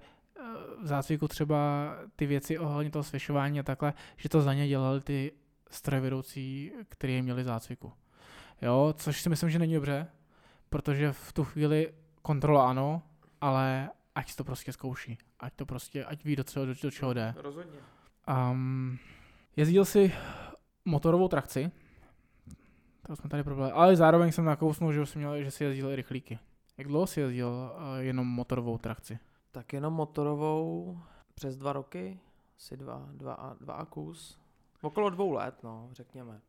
v 0.82 0.88
zácviku 0.88 1.28
třeba 1.28 1.58
ty 2.16 2.26
věci 2.26 2.60
ohledně 2.60 2.92
toho 2.92 3.04
svěšování 3.04 3.60
a 3.60 3.64
takhle, 3.64 3.94
že 4.18 4.30
to 4.30 4.42
za 4.42 4.54
ně 4.54 4.68
dělali 4.68 5.02
ty 5.02 5.32
strojvedoucí, 5.72 6.72
kteří 6.90 7.22
měli 7.22 7.44
zácviku. 7.44 7.94
Jo, 8.62 8.94
což 8.98 9.22
si 9.22 9.30
myslím, 9.30 9.50
že 9.50 9.60
není 9.60 9.74
dobře, 9.74 10.08
protože 10.70 11.12
v 11.12 11.34
tu 11.34 11.44
chvíli 11.44 11.94
kontrola 12.22 12.70
ano, 12.70 13.02
ale 13.42 13.90
ať 14.16 14.36
to 14.36 14.44
prostě 14.44 14.74
zkouší. 14.74 15.18
Ať 15.40 15.54
to 15.54 15.66
prostě, 15.66 16.06
ať 16.06 16.24
ví, 16.24 16.36
do, 16.36 16.44
čeho, 16.44 16.66
do, 16.66 16.74
do 16.84 16.92
čeho 16.92 17.14
jde. 17.14 17.34
Rozhodně. 17.38 17.80
Um, 18.52 19.00
jezdil 19.56 19.86
si 19.86 20.14
motorovou 20.86 21.28
trakci, 21.28 21.72
to 23.08 23.16
jsme 23.16 23.30
tady 23.30 23.44
problém, 23.44 23.72
ale 23.74 23.96
zároveň 23.96 24.32
jsem 24.32 24.46
nakousnul, 24.46 24.94
že, 24.94 25.06
jsem 25.06 25.22
měl, 25.22 25.44
že 25.44 25.52
si 25.52 25.64
jezdil 25.64 25.90
i 25.90 25.96
rychlíky. 25.96 26.40
Jak 26.78 26.88
dlouho 26.88 27.08
si 27.08 27.20
jezdil 27.20 27.48
uh, 27.48 28.00
jenom 28.00 28.28
motorovou 28.28 28.78
trakci? 28.78 29.20
Tak 29.52 29.74
jenom 29.74 29.94
motorovou 29.94 30.98
přes 31.34 31.58
dva 31.58 31.74
roky, 31.74 32.20
asi 32.58 32.78
dva, 32.78 33.10
dva, 33.12 33.34
a, 33.34 33.54
dva 33.54 33.74
a 33.74 33.86
kus. 33.86 34.41
Okolo 34.82 35.10
dvou 35.10 35.32
let, 35.32 35.64
no, 35.64 35.90
řekněme. 35.92 36.42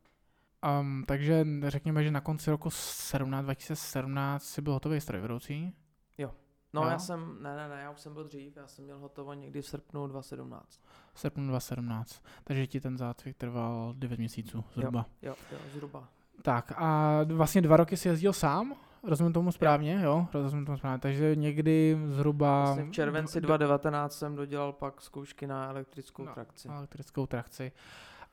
Um, 0.79 1.03
takže 1.07 1.45
řekněme, 1.67 2.03
že 2.03 2.11
na 2.11 2.21
konci 2.21 2.51
roku 2.51 2.69
17, 2.69 3.45
2017 3.45 4.43
si 4.43 4.61
byl 4.61 4.73
hotový 4.73 5.01
strojvedoucí? 5.01 5.73
Jo. 6.17 6.31
No 6.73 6.81
jo? 6.81 6.89
já 6.89 6.99
jsem, 6.99 7.37
ne, 7.43 7.55
ne, 7.55 7.69
ne, 7.69 7.81
já 7.81 7.91
už 7.91 7.99
jsem 7.99 8.13
byl 8.13 8.23
dřív, 8.23 8.57
já 8.57 8.67
jsem 8.67 8.85
měl 8.85 8.99
hotovo 8.99 9.33
někdy 9.33 9.61
v 9.61 9.65
srpnu 9.65 10.07
2017. 10.07 10.81
V 11.13 11.19
srpnu 11.19 11.47
2017, 11.47 12.23
takže 12.43 12.67
ti 12.67 12.81
ten 12.81 12.97
zácvik 12.97 13.37
trval 13.37 13.93
9 13.97 14.19
měsíců 14.19 14.63
zhruba. 14.73 15.05
Jo, 15.21 15.35
jo, 15.51 15.57
jo, 15.57 15.57
zhruba. 15.73 16.07
Tak 16.41 16.73
a 16.75 17.19
vlastně 17.23 17.61
dva 17.61 17.77
roky 17.77 17.97
si 17.97 18.07
jezdil 18.07 18.33
sám? 18.33 18.75
Rozumím 19.03 19.33
tomu 19.33 19.51
správně, 19.51 19.99
jo? 20.03 20.27
Rozumím 20.33 20.65
tomu 20.65 20.77
správně. 20.77 20.99
Takže 20.99 21.35
někdy 21.35 21.97
zhruba... 22.05 22.63
Vlastně 22.65 22.83
v 22.83 22.91
červenci 22.91 23.41
2019 23.41 24.17
jsem 24.17 24.35
dodělal 24.35 24.73
pak 24.73 25.01
zkoušky 25.01 25.47
na 25.47 25.69
elektrickou 25.69 26.25
no, 26.25 26.33
trakci. 26.33 26.67
Na 26.67 26.77
elektrickou 26.77 27.25
trakci. 27.25 27.71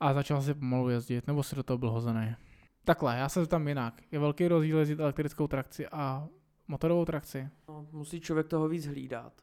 A 0.01 0.13
začal 0.13 0.41
si 0.41 0.53
pomalu 0.53 0.89
jezdit, 0.89 1.27
nebo 1.27 1.43
si 1.43 1.55
do 1.55 1.63
toho 1.63 1.77
byl 1.77 1.91
hozený? 1.91 2.35
Takhle, 2.83 3.17
já 3.17 3.29
se 3.29 3.47
tam 3.47 3.67
jinak. 3.67 4.01
Je 4.11 4.19
velký 4.19 4.47
rozdíl 4.47 4.77
jezdit 4.77 4.99
elektrickou 4.99 5.47
trakci 5.47 5.87
a 5.87 6.27
motorovou 6.67 7.05
trakci? 7.05 7.49
No, 7.67 7.87
musí 7.91 8.19
člověk 8.19 8.47
toho 8.47 8.67
víc 8.67 8.85
hlídat 8.85 9.33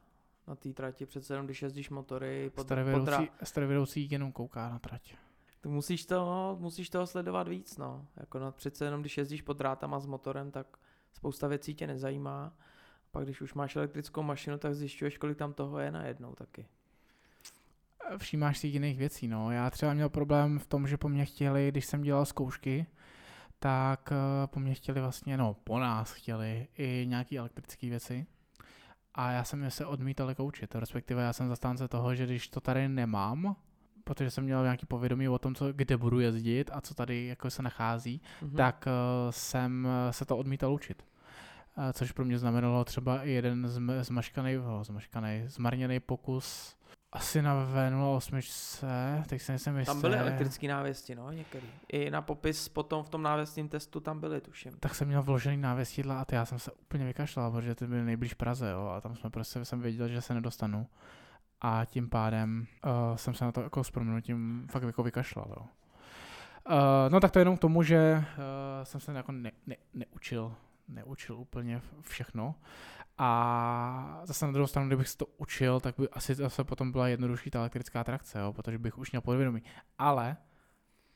na 0.46 0.54
té 0.54 0.72
trati, 0.72 1.06
přece 1.06 1.34
jenom 1.34 1.46
když 1.46 1.62
jezdíš 1.62 1.90
motory. 1.90 2.50
Pod, 2.54 2.62
strojvedoucí, 2.62 3.30
strojvedoucí 3.42 4.08
jenom 4.10 4.32
kouká 4.32 4.68
na 4.68 4.78
trať. 4.78 5.14
To 5.60 5.68
musíš 5.68 6.06
toho, 6.06 6.56
musíš 6.60 6.90
toho 6.90 7.06
sledovat 7.06 7.48
víc, 7.48 7.76
no. 7.76 8.06
Jako 8.16 8.38
na, 8.38 8.50
přece 8.50 8.84
jenom 8.84 9.00
když 9.00 9.18
jezdíš 9.18 9.42
pod 9.42 9.56
drátama 9.56 10.00
s 10.00 10.06
motorem, 10.06 10.50
tak 10.50 10.76
spousta 11.12 11.48
věcí 11.48 11.74
tě 11.74 11.86
nezajímá. 11.86 12.56
Pak 13.10 13.24
když 13.24 13.40
už 13.40 13.54
máš 13.54 13.76
elektrickou 13.76 14.22
mašinu, 14.22 14.58
tak 14.58 14.74
zjišťuješ, 14.74 15.18
kolik 15.18 15.38
tam 15.38 15.52
toho 15.52 15.78
je 15.78 15.90
najednou 15.90 16.34
taky. 16.34 16.66
Všímáš 18.16 18.58
si 18.58 18.66
jiných 18.68 18.98
věcí, 18.98 19.28
no. 19.28 19.50
Já 19.50 19.70
třeba 19.70 19.94
měl 19.94 20.08
problém 20.08 20.58
v 20.58 20.66
tom, 20.66 20.86
že 20.86 20.96
po 20.96 21.08
mně 21.08 21.24
chtěli, 21.24 21.68
když 21.68 21.86
jsem 21.86 22.02
dělal 22.02 22.26
zkoušky, 22.26 22.86
tak 23.58 24.12
eh, 24.12 24.46
po 24.46 24.60
mně 24.60 24.74
chtěli 24.74 25.00
vlastně, 25.00 25.36
no 25.36 25.56
po 25.64 25.78
nás 25.78 26.12
chtěli 26.12 26.68
i 26.78 27.06
nějaký 27.08 27.38
elektrické 27.38 27.88
věci. 27.88 28.26
A 29.14 29.30
já 29.30 29.44
jsem 29.44 29.62
je 29.62 29.70
se 29.70 29.86
odmítal 29.86 30.34
koučit, 30.34 30.74
respektive 30.74 31.22
já 31.22 31.32
jsem 31.32 31.48
zastánce 31.48 31.88
toho, 31.88 32.14
že 32.14 32.26
když 32.26 32.48
to 32.48 32.60
tady 32.60 32.88
nemám, 32.88 33.56
protože 34.04 34.30
jsem 34.30 34.44
měl 34.44 34.62
nějaký 34.62 34.86
povědomí 34.86 35.28
o 35.28 35.38
tom, 35.38 35.54
co, 35.54 35.72
kde 35.72 35.96
budu 35.96 36.20
jezdit 36.20 36.70
a 36.72 36.80
co 36.80 36.94
tady 36.94 37.26
jako 37.26 37.50
se 37.50 37.62
nachází, 37.62 38.20
mm-hmm. 38.42 38.56
tak 38.56 38.84
uh, 38.86 39.30
jsem 39.30 39.88
se 40.10 40.24
to 40.24 40.36
odmítal 40.36 40.72
učit. 40.72 41.02
Uh, 41.78 41.84
což 41.92 42.12
pro 42.12 42.24
mě 42.24 42.38
znamenalo 42.38 42.84
třeba 42.84 43.22
i 43.22 43.30
jeden 43.30 43.68
zmaškaný, 44.00 44.54
zmaškaný, 44.82 45.42
zmarněný 45.46 46.00
pokus 46.00 46.77
asi 47.12 47.42
na 47.42 47.66
V08, 47.66 49.22
teď 49.26 49.42
se 49.42 49.52
nejsem 49.52 49.78
jistý. 49.78 49.92
Tam 49.92 50.00
byly 50.00 50.16
elektrický 50.16 50.68
návěsti, 50.68 51.14
no, 51.14 51.30
některý. 51.30 51.66
I 51.88 52.10
na 52.10 52.22
popis 52.22 52.68
potom 52.68 53.04
v 53.04 53.08
tom 53.08 53.22
návěstním 53.22 53.68
testu 53.68 54.00
tam 54.00 54.20
byly, 54.20 54.40
tuším. 54.40 54.72
Tak 54.80 54.94
jsem 54.94 55.08
měl 55.08 55.22
vložený 55.22 55.56
návěstidla 55.56 56.20
a 56.20 56.34
já 56.34 56.44
jsem 56.44 56.58
se 56.58 56.72
úplně 56.72 57.04
vykašlal, 57.04 57.50
protože 57.50 57.74
ty 57.74 57.86
byly 57.86 58.02
nejblíž 58.02 58.34
Praze, 58.34 58.70
jo, 58.70 58.86
a 58.86 59.00
tam 59.00 59.16
jsme 59.16 59.30
prostě, 59.30 59.64
jsem 59.64 59.80
věděl, 59.80 60.08
že 60.08 60.20
se 60.20 60.34
nedostanu 60.34 60.86
a 61.60 61.84
tím 61.84 62.08
pádem 62.08 62.66
uh, 62.84 63.16
jsem 63.16 63.34
se 63.34 63.44
na 63.44 63.52
to 63.52 63.60
jako 63.60 63.84
s 63.84 63.90
proměnutím 63.90 64.66
fakt 64.70 64.82
jako 64.82 65.02
vykašlal. 65.02 65.46
Jo. 65.56 65.66
Uh, 66.70 67.12
no 67.12 67.20
tak 67.20 67.30
to 67.30 67.38
je 67.38 67.40
jenom 67.40 67.56
k 67.56 67.60
tomu, 67.60 67.82
že 67.82 68.24
uh, 68.38 68.84
jsem 68.84 69.00
se 69.00 69.12
jako 69.12 69.32
ne, 69.32 69.52
ne, 69.66 69.76
neučil, 69.94 70.54
neučil 70.88 71.36
úplně 71.38 71.80
všechno. 72.00 72.54
A 73.18 74.20
zase 74.24 74.46
na 74.46 74.52
druhou 74.52 74.66
stranu, 74.66 74.88
kdybych 74.88 75.08
se 75.08 75.16
to 75.16 75.26
učil, 75.26 75.80
tak 75.80 75.94
by 75.98 76.08
asi 76.08 76.34
zase 76.34 76.64
potom 76.64 76.92
byla 76.92 77.08
jednodušší 77.08 77.50
ta 77.50 77.58
elektrická 77.58 78.04
trakce, 78.04 78.38
jo, 78.38 78.52
protože 78.52 78.78
bych 78.78 78.98
už 78.98 79.12
měl 79.12 79.22
podvědomí. 79.22 79.62
Ale, 79.98 80.36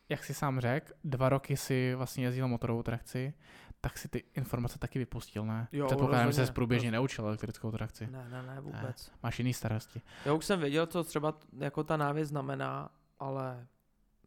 jak 0.09 0.25
si 0.25 0.35
sám 0.35 0.61
řekl, 0.61 0.93
dva 1.05 1.29
roky 1.29 1.57
si 1.57 1.95
vlastně 1.95 2.25
jezdil 2.25 2.49
motorovou 2.49 2.83
trakci, 2.83 3.35
tak 3.81 3.99
si 3.99 4.09
ty 4.09 4.25
informace 4.35 4.79
taky 4.79 4.99
vypustil, 4.99 5.45
ne? 5.47 5.69
Jo, 5.73 5.87
Předpokládám, 5.87 6.33
že 6.33 6.47
jsi 6.47 6.53
průběžně 6.53 6.91
roz... 6.91 6.93
neučil 6.93 7.27
elektrickou 7.27 7.71
trakci. 7.71 8.07
Ne, 8.07 8.29
ne, 8.29 8.43
ne, 8.43 8.61
vůbec. 8.61 9.11
Ne, 9.11 9.19
máš 9.23 9.39
jiný 9.39 9.55
starosti. 9.55 10.03
Já 10.25 10.33
už 10.33 10.45
jsem 10.45 10.61
věděl, 10.61 10.87
co 10.87 11.05
třeba 11.05 11.39
jako 11.59 11.85
ta 11.85 11.97
návěc 11.97 12.29
znamená, 12.29 12.91
ale 13.19 13.67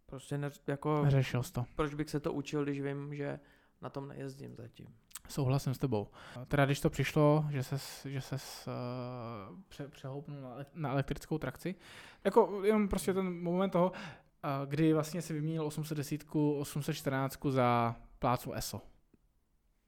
prostě 0.06 0.38
ne, 0.38 0.50
jako... 0.68 1.04
Neřešil 1.04 1.44
jsi 1.44 1.54
to. 1.54 1.66
Proč 1.76 1.94
bych 1.94 2.10
se 2.10 2.20
to 2.20 2.34
učil, 2.34 2.64
když 2.64 2.82
vím, 2.82 3.16
že 3.16 3.40
na 3.82 3.90
tom 3.90 4.08
nejezdím 4.08 4.56
zatím. 4.56 4.88
Souhlasím 5.28 5.74
s 5.74 5.78
tebou. 5.78 6.08
Teda 6.48 6.66
když 6.66 6.80
to 6.80 6.90
přišlo, 6.90 7.46
že 7.50 7.64
se 7.64 7.78
že 8.10 8.22
ses, 8.22 8.68
uh, 8.68 9.60
pře, 9.68 9.88
přehoupnul 9.88 10.42
na, 10.42 10.56
na 10.74 10.92
elektrickou 10.92 11.38
trakci, 11.38 11.76
jako 12.24 12.64
jenom 12.64 12.88
prostě 12.88 13.14
ten 13.14 13.42
moment 13.42 13.70
toho, 13.70 13.92
uh, 13.92 14.70
kdy 14.70 14.94
vlastně 14.94 15.22
si 15.22 15.34
vyměnil 15.34 15.66
810, 15.66 16.26
814 16.60 17.40
za 17.50 17.96
plácu 18.20 18.52
ESO 18.52 18.82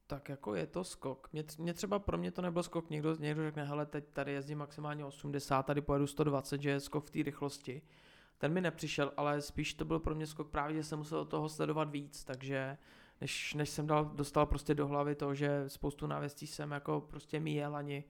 Tak 0.08 0.30
jako 0.30 0.56
je 0.56 0.68
to 0.68 0.84
skok. 0.84 1.30
Mě, 1.34 1.44
mě 1.58 1.74
třeba 1.74 2.00
pro 2.00 2.18
mě 2.18 2.32
to 2.32 2.42
nebyl 2.42 2.64
skok. 2.64 2.90
Někdo, 2.90 3.16
někdo 3.16 3.44
řekne, 3.44 3.64
hele, 3.64 3.86
teď 3.86 4.06
tady 4.14 4.32
jezdím 4.32 4.58
maximálně 4.58 5.06
80, 5.06 5.64
tady 5.64 5.82
pojedu 5.82 6.08
120, 6.08 6.62
že 6.62 6.70
je 6.70 6.80
skok 6.80 7.06
v 7.06 7.10
té 7.10 7.24
rychlosti. 7.24 7.82
Ten 8.38 8.54
mi 8.54 8.62
nepřišel, 8.62 9.14
ale 9.18 9.42
spíš 9.42 9.74
to 9.74 9.86
byl 9.86 10.00
pro 10.00 10.16
mě 10.16 10.28
skok 10.28 10.50
právě, 10.50 10.76
že 10.76 10.84
jsem 10.84 11.00
musel 11.00 11.26
toho 11.26 11.50
sledovat 11.50 11.90
víc, 11.90 12.24
takže 12.24 12.78
než, 13.22 13.54
než 13.54 13.70
jsem 13.70 13.88
dal, 13.88 14.06
dostal 14.06 14.46
prostě 14.46 14.76
do 14.76 14.88
hlavy 14.88 15.16
to, 15.16 15.36
že 15.36 15.64
spoustu 15.68 16.08
návěstí 16.08 16.48
jsem 16.48 16.72
jako 16.72 17.02
prostě 17.02 17.40
míjel, 17.40 17.76
ani 17.76 18.04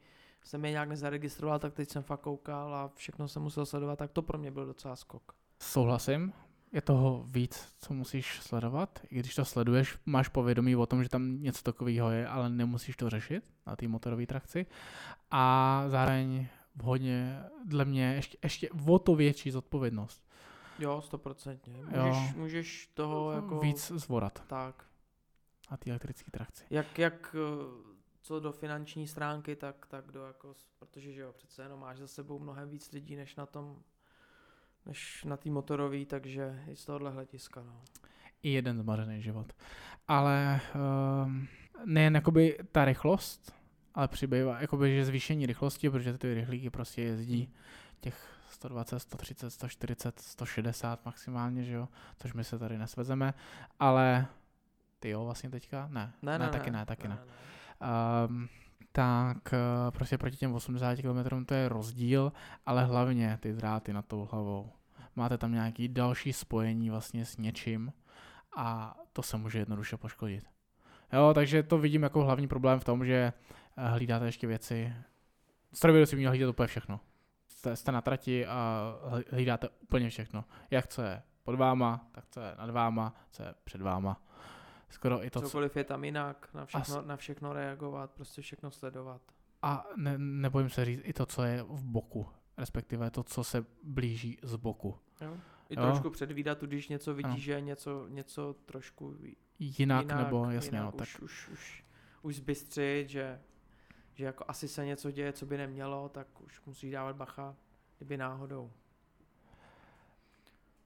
jsem 0.44 0.66
je 0.66 0.72
nějak 0.72 0.90
nezaregistroval, 0.90 1.60
tak 1.60 1.74
teď 1.74 1.90
jsem 1.90 2.04
fakt 2.04 2.22
koukal 2.22 2.76
a 2.76 2.92
všechno 2.96 3.28
jsem 3.28 3.42
musel 3.42 3.66
sledovat, 3.66 3.96
tak 3.96 4.12
to 4.12 4.22
pro 4.22 4.38
mě 4.38 4.52
byl 4.52 4.66
docela 4.66 4.96
skok. 4.96 5.34
Souhlasím, 5.62 6.34
je 6.72 6.82
toho 6.82 7.26
víc, 7.28 7.74
co 7.78 7.94
musíš 7.94 8.40
sledovat. 8.42 9.00
I 9.10 9.20
když 9.20 9.36
to 9.36 9.46
sleduješ, 9.46 9.98
máš 10.06 10.28
povědomí 10.28 10.76
o 10.76 10.86
tom, 10.86 11.04
že 11.04 11.10
tam 11.10 11.42
něco 11.42 11.64
takového 11.64 12.12
je, 12.12 12.28
ale 12.28 12.50
nemusíš 12.50 12.96
to 12.96 13.10
řešit 13.10 13.54
na 13.68 13.76
té 13.76 13.88
motorové 13.88 14.26
trakci. 14.26 14.66
A 15.32 15.84
zároveň 15.88 16.48
hodně, 16.84 17.44
dle 17.66 17.86
mě, 17.86 18.14
ještě, 18.14 18.38
ještě 18.44 18.70
o 18.88 19.00
to 19.00 19.16
větší 19.16 19.52
zodpovědnost. 19.52 20.28
Jo, 20.80 21.02
stoprocentně. 21.02 21.74
Můžeš, 21.74 22.36
můžeš 22.36 22.92
toho 22.94 23.32
jako... 23.32 23.60
Víc 23.60 23.92
zvorat. 23.96 24.44
Tak. 24.48 24.87
A 25.70 25.78
ty 25.78 25.90
elektrické 25.90 26.32
trakci. 26.32 26.64
Jak, 26.70 27.00
jak 27.00 27.36
eh, 27.36 27.98
co 28.22 28.40
do 28.40 28.52
finanční 28.52 29.08
stránky, 29.08 29.56
tak, 29.56 29.86
tak 29.86 30.12
do 30.12 30.26
jako, 30.26 30.54
protože 30.80 31.12
že 31.12 31.22
jo, 31.22 31.34
přece 31.34 31.64
jenom 31.64 31.80
máš 31.80 31.98
za 31.98 32.08
sebou 32.08 32.40
mnohem 32.40 32.70
víc 32.70 32.92
lidí, 32.92 33.16
než 33.16 33.36
na 33.36 33.46
tom 33.46 33.84
než 34.88 35.24
na 35.24 35.38
té 35.38 35.50
motorové, 35.50 36.06
takže 36.06 36.64
i 36.68 36.76
z 36.76 36.86
tohohle 36.86 37.12
hlediska. 37.12 37.64
No. 37.64 37.82
I 38.44 38.50
jeden 38.50 38.78
zmařený 38.78 39.22
život. 39.22 39.54
Ale 40.08 40.62
um, 41.26 41.48
nejen 41.86 42.16
jakoby 42.16 42.58
ta 42.72 42.86
rychlost, 42.86 43.54
ale 43.96 44.08
přibývá 44.08 44.62
jakoby, 44.62 44.96
že 44.96 45.06
zvýšení 45.06 45.46
rychlosti, 45.46 45.90
protože 45.90 46.18
ty 46.18 46.34
rychlíky 46.34 46.70
prostě 46.70 47.02
jezdí 47.02 47.54
těch 48.00 48.30
120, 48.50 49.00
130, 49.00 49.50
140, 49.50 50.20
160 50.20 51.06
maximálně, 51.06 51.64
že 51.64 51.74
jo, 51.74 51.88
což 52.18 52.34
my 52.34 52.44
se 52.44 52.60
tady 52.60 52.78
nesvezeme, 52.78 53.34
ale 53.80 54.28
ty 55.00 55.10
jo 55.10 55.26
vlastně 55.26 55.50
teďka? 55.50 55.88
Ne, 55.92 56.14
ne, 56.22 56.40
ne, 56.40 56.46
ne 56.46 56.52
taky 56.52 56.72
ne, 56.72 56.86
taky 56.86 57.08
ne. 57.08 57.16
ne. 57.16 57.22
ne. 57.82 58.28
Um, 58.28 58.50
tak 58.92 59.38
uh, 59.38 59.92
prostě 59.92 60.18
proti 60.18 60.38
těm 60.38 60.54
80 60.54 60.96
km 60.96 61.46
to 61.46 61.54
je 61.54 61.70
rozdíl, 61.70 62.32
ale 62.66 62.86
hlavně 62.86 63.38
ty 63.42 63.54
dráty 63.54 63.94
nad 63.94 64.06
tou 64.06 64.28
hlavou 64.32 64.72
máte 65.18 65.38
tam 65.38 65.52
nějaký 65.52 65.88
další 65.88 66.34
spojení 66.34 66.90
vlastně 66.90 67.26
s 67.26 67.38
něčím 67.38 67.94
a 68.56 68.98
to 69.14 69.24
se 69.24 69.38
může 69.38 69.60
jednoduše 69.60 69.98
poškodit. 69.98 70.44
Jo, 71.14 71.32
takže 71.36 71.64
to 71.64 71.78
vidím 71.78 72.04
jako 72.04 72.24
hlavní 72.24 72.48
problém 72.48 72.80
v 72.80 72.84
tom, 72.84 73.06
že 73.06 73.34
eh, 73.78 73.88
hlídáte 73.88 74.26
ještě 74.26 74.48
věci. 74.48 74.94
Strojvedoucí 75.74 76.16
měl 76.16 76.32
hlídat 76.32 76.50
úplně 76.50 76.68
všechno. 76.68 77.00
Jste, 77.48 77.76
jste 77.76 77.92
na 77.92 78.02
trati 78.02 78.46
a 78.46 78.94
hlídáte 79.32 79.70
úplně 79.70 80.10
všechno. 80.10 80.46
Jak 80.72 80.88
co 80.88 81.02
je 81.02 81.22
pod 81.44 81.56
váma, 81.56 82.08
tak 82.12 82.26
co 82.30 82.42
je 82.42 82.56
nad 82.58 82.70
váma, 82.70 83.14
co 83.32 83.44
je 83.44 83.54
před 83.64 83.82
váma. 83.82 84.22
Skoro 84.90 85.26
i 85.26 85.30
to, 85.30 85.42
Cokoliv 85.42 85.74
co... 85.74 85.80
je 85.80 85.84
tam 85.84 86.04
jinak, 86.04 86.50
na 86.54 86.66
všechno, 86.66 86.98
a... 86.98 87.02
na 87.02 87.18
všechno 87.18 87.54
reagovat, 87.54 88.12
prostě 88.12 88.42
všechno 88.42 88.72
sledovat. 88.72 89.22
A 89.62 89.86
ne, 89.96 90.18
nebojím 90.18 90.70
se 90.70 90.86
říct 90.86 91.02
i 91.04 91.14
to, 91.14 91.26
co 91.26 91.44
je 91.44 91.64
v 91.64 91.84
boku 91.84 92.28
respektive 92.58 93.12
to, 93.12 93.24
co 93.24 93.44
se 93.44 93.66
blíží 93.84 94.38
z 94.44 94.56
boku. 94.56 94.96
Jo. 95.22 95.38
I 95.70 95.76
jo. 95.76 95.82
trošku 95.82 96.10
předvídat, 96.10 96.64
když 96.64 96.90
něco 96.90 97.14
vidíš, 97.14 97.44
že 97.44 97.52
je 97.52 97.62
něco, 97.62 98.08
něco 98.08 98.56
trošku 98.66 99.16
jinak, 99.60 99.80
jinak 99.80 100.18
nebo 100.18 100.50
jasně, 100.50 100.78
jinak, 100.78 100.94
no, 100.94 100.98
tak. 100.98 101.08
Už, 101.08 101.20
už, 101.22 101.50
už, 101.50 101.86
už 102.22 102.36
zbystřit, 102.36 103.10
že, 103.10 103.42
že 104.14 104.26
jako 104.26 104.46
asi 104.48 104.68
se 104.68 104.86
něco 104.86 105.12
děje, 105.12 105.34
co 105.34 105.46
by 105.46 105.58
nemělo, 105.58 106.10
tak 106.10 106.42
už 106.42 106.62
musí 106.66 106.92
dávat 106.92 107.16
bacha, 107.16 107.56
kdyby 107.98 108.18
náhodou. 108.18 108.72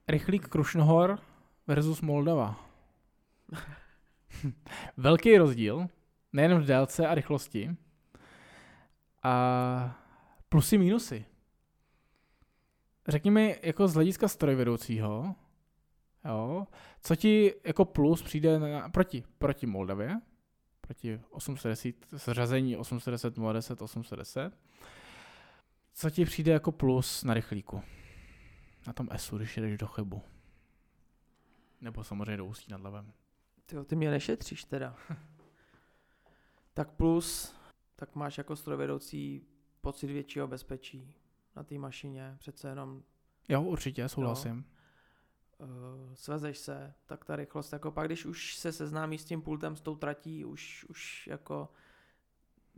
Rychlík 0.08 0.48
Krušnohor 0.48 1.18
versus 1.66 2.00
Moldava. 2.00 2.68
Velký 4.96 5.38
rozdíl, 5.38 5.86
nejen 6.32 6.58
v 6.58 6.66
délce 6.66 7.06
a 7.06 7.14
rychlosti, 7.14 7.76
a 9.22 9.98
plusy, 10.48 10.78
mínusy 10.78 11.24
řekni 13.08 13.30
mi 13.30 13.60
jako 13.62 13.88
z 13.88 13.94
hlediska 13.94 14.28
strojvedoucího, 14.28 15.34
jo, 16.24 16.66
co 17.00 17.16
ti 17.16 17.54
jako 17.64 17.84
plus 17.84 18.22
přijde 18.22 18.58
na, 18.58 18.88
proti, 18.88 19.24
proti 19.38 19.66
Moldavě, 19.66 20.20
proti 20.80 21.20
810, 21.30 21.96
zřazení 22.10 22.76
810, 22.76 23.34
010, 23.52 23.82
810, 23.82 24.58
co 25.92 26.10
ti 26.10 26.24
přijde 26.24 26.52
jako 26.52 26.72
plus 26.72 27.24
na 27.24 27.34
rychlíku? 27.34 27.82
Na 28.86 28.92
tom 28.92 29.08
SU, 29.16 29.38
když 29.38 29.56
jdeš 29.56 29.78
do 29.78 29.86
Chebu. 29.86 30.22
Nebo 31.80 32.04
samozřejmě 32.04 32.36
do 32.36 32.46
Ústí 32.46 32.72
nad 32.72 32.80
Labem. 32.80 33.12
Ty, 33.66 33.76
ty 33.84 33.96
mě 33.96 34.10
nešetříš 34.10 34.64
teda. 34.64 34.96
tak 36.74 36.90
plus, 36.90 37.54
tak 37.96 38.14
máš 38.14 38.38
jako 38.38 38.56
strojvedoucí 38.56 39.46
pocit 39.80 40.06
většího 40.06 40.46
bezpečí 40.46 41.14
na 41.56 41.62
té 41.62 41.78
mašině, 41.78 42.36
přece 42.38 42.68
jenom. 42.68 43.02
Jo, 43.48 43.62
určitě, 43.62 44.08
souhlasím. 44.08 44.56
Jo. 44.56 45.66
Uh, 45.66 46.14
svezeš 46.14 46.58
se, 46.58 46.94
tak 47.06 47.24
ta 47.24 47.36
rychlost, 47.36 47.72
jako 47.72 47.90
pak 47.90 48.06
když 48.06 48.26
už 48.26 48.56
se 48.56 48.72
seznámí 48.72 49.18
s 49.18 49.24
tím 49.24 49.42
pultem, 49.42 49.76
s 49.76 49.80
tou 49.80 49.96
tratí, 49.96 50.44
už, 50.44 50.86
už 50.88 51.26
jako 51.26 51.68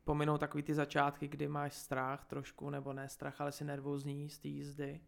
pominou 0.05 0.39
takový 0.39 0.63
ty 0.63 0.75
začátky, 0.75 1.29
kdy 1.29 1.49
máš 1.49 1.75
strach 1.75 2.25
trošku, 2.25 2.71
nebo 2.71 2.93
ne 2.93 3.09
strach, 3.09 3.41
ale 3.41 3.53
si 3.53 3.65
nervózní 3.65 4.31
z 4.31 4.39
té 4.39 4.49
jízdy, 4.49 5.01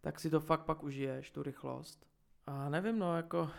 tak 0.00 0.20
si 0.20 0.30
to 0.30 0.40
fakt 0.40 0.64
pak 0.64 0.82
užiješ, 0.82 1.30
tu 1.30 1.42
rychlost. 1.42 2.06
A 2.46 2.68
nevím, 2.68 2.98
no, 2.98 3.16
jako, 3.16 3.50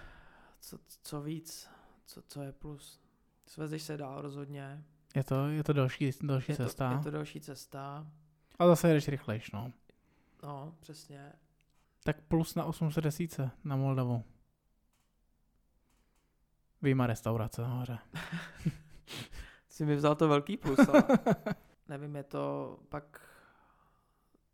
co, 0.65 0.79
co 1.03 1.21
víc, 1.21 1.69
co, 2.05 2.21
co 2.21 2.41
je 2.41 2.51
plus. 2.51 3.01
Svezeš 3.45 3.83
se 3.83 3.97
dál 3.97 4.21
rozhodně. 4.21 4.83
Je 5.15 5.23
to, 5.23 5.47
je 5.47 5.63
to 5.63 5.73
další, 5.73 6.11
další 6.21 6.51
je 6.51 6.55
cesta. 6.55 6.89
To, 6.89 6.95
je 6.95 7.03
to 7.03 7.11
další 7.11 7.41
cesta. 7.41 8.07
A 8.59 8.67
zase 8.67 8.87
jedeš 8.87 9.07
rychlejš, 9.07 9.51
no. 9.51 9.71
No, 10.43 10.75
přesně. 10.79 11.33
Tak 12.03 12.21
plus 12.21 12.55
na 12.55 12.65
810 12.65 13.39
na 13.63 13.75
Moldavu. 13.75 14.23
Výjima 16.81 17.07
restaurace 17.07 17.61
nahoře. 17.61 17.99
Jsi 19.69 19.85
mi 19.85 19.95
vzal 19.95 20.15
to 20.15 20.27
velký 20.27 20.57
plus, 20.57 20.79
ale 20.79 21.03
nevím, 21.87 22.15
je 22.15 22.23
to 22.23 22.77
pak 22.89 23.21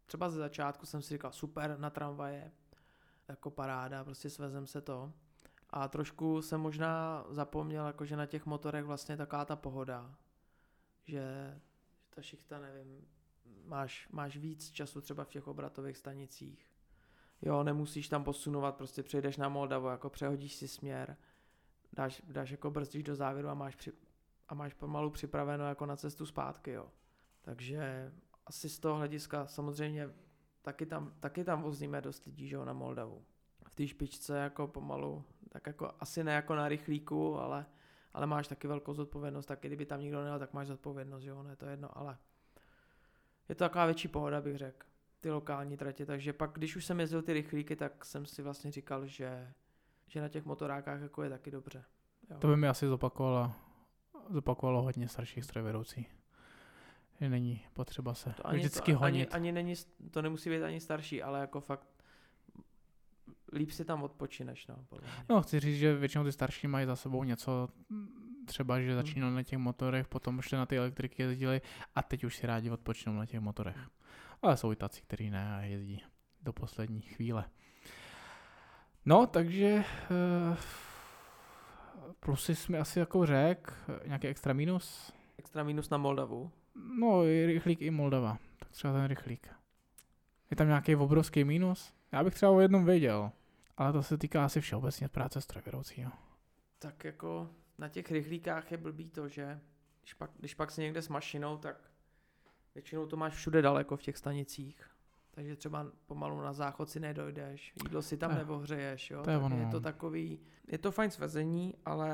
třeba 0.06 0.30
ze 0.30 0.38
začátku 0.38 0.86
jsem 0.86 1.02
si 1.02 1.14
říkal 1.14 1.32
super 1.32 1.80
na 1.80 1.90
tramvaje, 1.90 2.52
jako 3.28 3.52
paráda, 3.52 4.04
prostě 4.04 4.30
svezem 4.30 4.68
se 4.68 4.82
to. 4.82 5.14
A 5.72 5.88
trošku 5.88 6.42
jsem 6.42 6.62
možná 6.62 7.26
zapomněl, 7.30 7.88
jako 7.88 8.06
že 8.06 8.16
na 8.16 8.26
těch 8.26 8.46
motorech 8.46 8.86
vlastně 8.86 9.18
taková 9.18 9.46
ta 9.46 9.56
pohoda, 9.56 10.16
že, 11.04 11.56
ta 12.10 12.22
šichta, 12.22 12.60
nevím, 12.60 13.08
máš, 13.66 14.10
máš 14.12 14.38
víc 14.38 14.72
času 14.72 15.02
třeba 15.02 15.24
v 15.24 15.30
těch 15.30 15.48
obratových 15.48 15.98
stanicích. 15.98 16.72
Jo, 17.42 17.64
nemusíš 17.64 18.10
tam 18.10 18.24
posunovat, 18.24 18.76
prostě 18.76 19.04
přejdeš 19.04 19.38
na 19.38 19.50
Moldavu, 19.50 19.88
jako 19.88 20.10
přehodíš 20.10 20.56
si 20.56 20.68
směr, 20.68 21.18
dáš, 21.94 22.22
dáš 22.28 22.52
jako 22.52 22.72
brzdíš 22.72 23.04
do 23.04 23.16
závěru 23.16 23.50
a 23.50 23.54
máš, 23.54 23.76
při, 23.76 23.94
a 24.48 24.56
máš 24.56 24.74
pomalu 24.74 25.10
připraveno 25.10 25.68
jako 25.68 25.86
na 25.86 25.96
cestu 25.96 26.26
zpátky, 26.26 26.72
jo. 26.72 26.92
Takže 27.42 28.12
asi 28.46 28.70
z 28.70 28.80
toho 28.80 28.96
hlediska 28.96 29.48
samozřejmě 29.48 30.10
taky 30.62 30.86
tam, 30.86 31.14
taky 31.20 31.44
tam 31.44 31.62
vozíme 31.62 32.02
dost 32.02 32.26
lidí, 32.26 32.48
že 32.48 32.56
jo, 32.56 32.66
na 32.66 32.74
Moldavu. 32.74 33.26
V 33.72 33.76
té 33.76 33.88
špičce 33.88 34.38
jako 34.38 34.68
pomalu, 34.68 35.24
tak 35.50 35.68
jako 35.68 35.92
asi 36.00 36.24
ne 36.24 36.34
jako 36.34 36.56
na 36.56 36.68
rychlíku, 36.68 37.40
ale, 37.40 37.66
ale 38.14 38.28
máš 38.28 38.48
taky 38.48 38.68
velkou 38.68 38.94
zodpovědnost, 38.94 39.46
taky 39.46 39.68
kdyby 39.68 39.86
tam 39.86 40.02
nikdo 40.02 40.22
nejel, 40.22 40.40
tak 40.40 40.54
máš 40.54 40.68
zodpovědnost, 40.68 41.24
jo, 41.24 41.44
ne, 41.44 41.56
to 41.56 41.66
je 41.66 41.72
jedno, 41.72 41.98
ale 41.98 42.18
je 43.50 43.56
to 43.56 43.64
taková 43.64 43.86
větší 43.86 44.08
pohoda, 44.08 44.42
bych 44.42 44.58
řekl, 44.58 44.88
ty 45.20 45.32
lokální 45.32 45.78
tratě, 45.78 46.06
takže 46.06 46.34
pak, 46.34 46.52
když 46.54 46.76
už 46.76 46.86
jsem 46.86 47.00
jezdil 47.00 47.22
ty 47.22 47.34
rychlíky, 47.34 47.76
tak 47.76 48.06
jsem 48.06 48.26
si 48.26 48.42
vlastně 48.42 48.72
říkal, 48.72 49.06
že, 49.06 49.54
že 50.08 50.22
na 50.22 50.30
těch 50.30 50.46
motorákách 50.46 51.02
jako 51.02 51.24
je 51.24 51.30
taky 51.30 51.52
dobře. 51.52 51.84
Jo. 52.30 52.38
To 52.40 52.48
by 52.48 52.58
mi 52.58 52.68
asi 52.68 52.88
zopakovalo, 52.88 53.52
zopakovalo 54.30 54.82
hodně 54.82 55.08
starších 55.08 55.44
strojvedoucí. 55.44 56.08
Že 57.20 57.30
není 57.30 57.66
potřeba 57.74 58.14
se 58.14 58.34
to 58.34 58.48
ani, 58.48 58.60
vždycky 58.60 58.94
to, 58.94 59.00
honit. 59.00 59.34
Ani, 59.34 59.50
ani 59.50 59.52
není, 59.52 59.74
to 60.12 60.22
nemusí 60.22 60.50
být 60.50 60.64
ani 60.64 60.80
starší, 60.80 61.24
ale 61.24 61.40
jako 61.40 61.62
fakt 61.62 61.88
líp 63.54 63.72
si 63.72 63.86
tam 63.86 64.04
odpočineš, 64.04 64.68
no. 64.68 64.76
No, 65.30 65.42
chci 65.42 65.60
říct, 65.60 65.78
že 65.78 65.96
většinou 65.96 66.24
ty 66.24 66.32
starší 66.32 66.68
mají 66.68 66.86
za 66.86 66.96
sebou 66.96 67.24
něco, 67.24 67.70
třeba, 68.46 68.80
že 68.80 68.88
hmm. 68.88 68.96
začínali 68.96 69.36
na 69.36 69.44
těch 69.44 69.60
motorech, 69.60 70.08
potom 70.08 70.42
šli 70.42 70.58
na 70.58 70.66
ty 70.66 70.78
elektriky 70.78 71.24
jezdili 71.24 71.62
a 71.96 72.02
teď 72.02 72.24
už 72.24 72.36
si 72.36 72.48
rádi 72.48 72.70
odpočnou 72.70 73.14
na 73.14 73.26
těch 73.26 73.40
motorech. 73.40 73.78
Ale 74.42 74.58
jsou 74.58 74.72
i 74.72 74.76
tací, 74.76 75.02
kteří 75.02 75.30
ne 75.30 75.56
a 75.56 75.62
jezdí 75.62 76.02
do 76.42 76.54
poslední 76.54 77.02
chvíle. 77.02 77.46
No, 79.06 79.28
takže 79.28 79.76
uh, 79.78 80.58
plusy 82.20 82.56
jsi 82.56 82.72
mi 82.72 82.78
asi 82.78 83.00
jako 83.00 83.26
řek, 83.26 83.74
nějaký 84.06 84.28
extra 84.28 84.54
minus? 84.54 85.14
Extra 85.38 85.64
minus 85.64 85.90
na 85.90 85.98
Moldavu? 85.98 86.52
No, 87.00 87.26
i 87.26 87.46
rychlík 87.46 87.82
i 87.82 87.92
Moldava. 87.92 88.38
Tak 88.60 88.70
třeba 88.70 88.94
ten 88.94 89.06
rychlík. 89.06 89.48
Je 90.52 90.58
tam 90.58 90.68
nějaký 90.68 90.96
obrovský 90.96 91.44
minus? 91.44 91.94
Já 92.12 92.24
bych 92.24 92.34
třeba 92.34 92.52
o 92.52 92.60
jednom 92.60 92.86
věděl. 92.86 93.32
Ale 93.82 93.94
to 93.94 94.04
se 94.04 94.18
týká 94.18 94.46
asi 94.46 94.62
všeobecně 94.62 95.08
práce 95.08 95.42
strojvedoucího. 95.42 96.12
Tak 96.80 97.04
jako 97.04 97.50
na 97.78 97.90
těch 97.90 98.12
rychlíkách 98.12 98.72
je 98.72 98.78
blbý 98.78 99.10
to, 99.10 99.28
že 99.28 99.60
když 100.02 100.14
pak, 100.14 100.32
když 100.40 100.54
pak 100.54 100.72
si 100.72 100.82
někde 100.82 101.02
s 101.02 101.10
mašinou, 101.10 101.58
tak 101.58 101.92
většinou 102.76 103.06
to 103.06 103.18
máš 103.18 103.34
všude 103.34 103.62
daleko 103.62 103.98
v 103.98 104.02
těch 104.02 104.18
stanicích. 104.18 104.90
Takže 105.32 105.56
třeba 105.56 105.88
pomalu 106.06 106.42
na 106.42 106.54
záchod 106.54 106.90
si 106.90 107.00
nedojdeš, 107.00 107.74
jídlo 107.84 108.02
si 108.02 108.18
tam 108.18 108.36
nevohřeješ, 108.36 109.12
jo. 109.12 109.24
To 109.24 109.30
je, 109.30 109.38
ono. 109.38 109.58
je 109.58 109.66
to 109.66 109.78
no. 109.78 109.80
takový, 109.80 110.40
je 110.68 110.78
to 110.78 110.92
fajn 110.92 111.12
svezení, 111.12 111.76
ale 111.86 112.14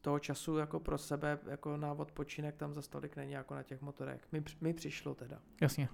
toho 0.00 0.18
času 0.18 0.56
jako 0.56 0.80
pro 0.80 0.98
sebe, 0.98 1.38
jako 1.46 1.76
na 1.76 1.92
odpočinek 1.92 2.56
tam 2.56 2.74
za 2.74 2.82
stolik 2.82 3.16
není 3.16 3.32
jako 3.32 3.54
na 3.54 3.62
těch 3.62 3.80
motorech. 3.80 4.32
Mi, 4.32 4.44
mi 4.60 4.74
přišlo 4.74 5.14
teda. 5.14 5.38
Jasně. 5.60 5.88